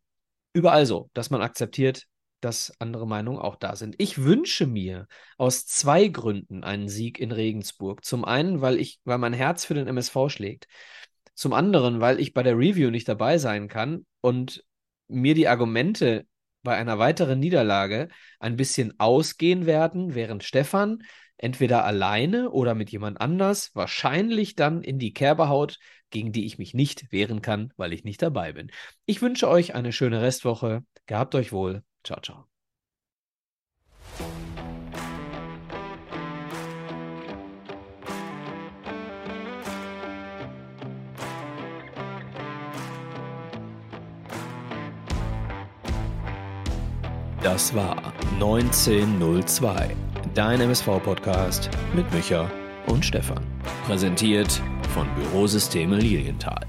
überall 0.54 0.86
so, 0.86 1.10
dass 1.14 1.30
man 1.30 1.42
akzeptiert, 1.42 2.08
dass 2.42 2.74
andere 2.80 3.08
Meinungen 3.08 3.40
auch 3.40 3.56
da 3.56 3.76
sind. 3.76 3.96
Ich 4.00 4.24
wünsche 4.24 4.68
mir 4.68 5.08
aus 5.38 5.66
zwei 5.66 6.08
Gründen 6.08 6.64
einen 6.64 6.90
Sieg 6.90 7.20
in 7.20 7.32
Regensburg. 7.32 8.04
Zum 8.04 8.26
einen, 8.26 8.62
weil 8.62 8.80
ich, 8.80 9.00
weil 9.06 9.18
mein 9.18 9.34
Herz 9.34 9.66
für 9.66 9.74
den 9.74 9.88
MSV 9.88 10.30
schlägt. 10.30 10.68
Zum 11.36 11.54
anderen, 11.54 12.00
weil 12.00 12.20
ich 12.20 12.34
bei 12.34 12.44
der 12.44 12.58
Review 12.58 12.90
nicht 12.90 13.08
dabei 13.08 13.38
sein 13.38 13.68
kann 13.68 14.06
und 14.22 14.64
mir 15.08 15.34
die 15.34 15.48
Argumente 15.48 16.26
bei 16.64 16.76
einer 16.76 16.98
weiteren 16.98 17.40
Niederlage 17.40 18.08
ein 18.40 18.56
bisschen 18.56 19.00
ausgehen 19.00 19.66
werden, 19.66 20.16
während 20.16 20.44
Stefan 20.44 21.04
entweder 21.38 21.84
alleine 21.84 22.52
oder 22.52 22.74
mit 22.74 22.92
jemand 22.92 23.20
anders 23.20 23.72
wahrscheinlich 23.74 24.56
dann 24.56 24.82
in 24.82 24.98
die 24.98 25.14
Kerbe 25.14 25.50
haut, 25.50 25.78
gegen 26.10 26.32
die 26.32 26.46
ich 26.46 26.58
mich 26.58 26.74
nicht 26.74 27.12
wehren 27.12 27.42
kann, 27.42 27.74
weil 27.76 27.92
ich 27.92 28.04
nicht 28.04 28.22
dabei 28.22 28.54
bin. 28.54 28.72
Ich 29.06 29.22
wünsche 29.22 29.50
euch 29.50 29.76
eine 29.76 29.92
schöne 29.92 30.22
Restwoche. 30.22 30.86
Gehabt 31.06 31.36
euch 31.36 31.52
wohl. 31.52 31.84
Ciao, 32.04 32.22
ciao. 32.22 32.53
Das 47.44 47.76
war 47.76 47.98
1902, 48.36 49.94
dein 50.34 50.62
MSV-Podcast 50.62 51.70
mit 51.94 52.10
Micha 52.14 52.50
und 52.88 53.04
Stefan. 53.04 53.44
Präsentiert 53.86 54.62
von 54.94 55.06
Bürosysteme 55.14 55.98
Lilienthal. 55.98 56.66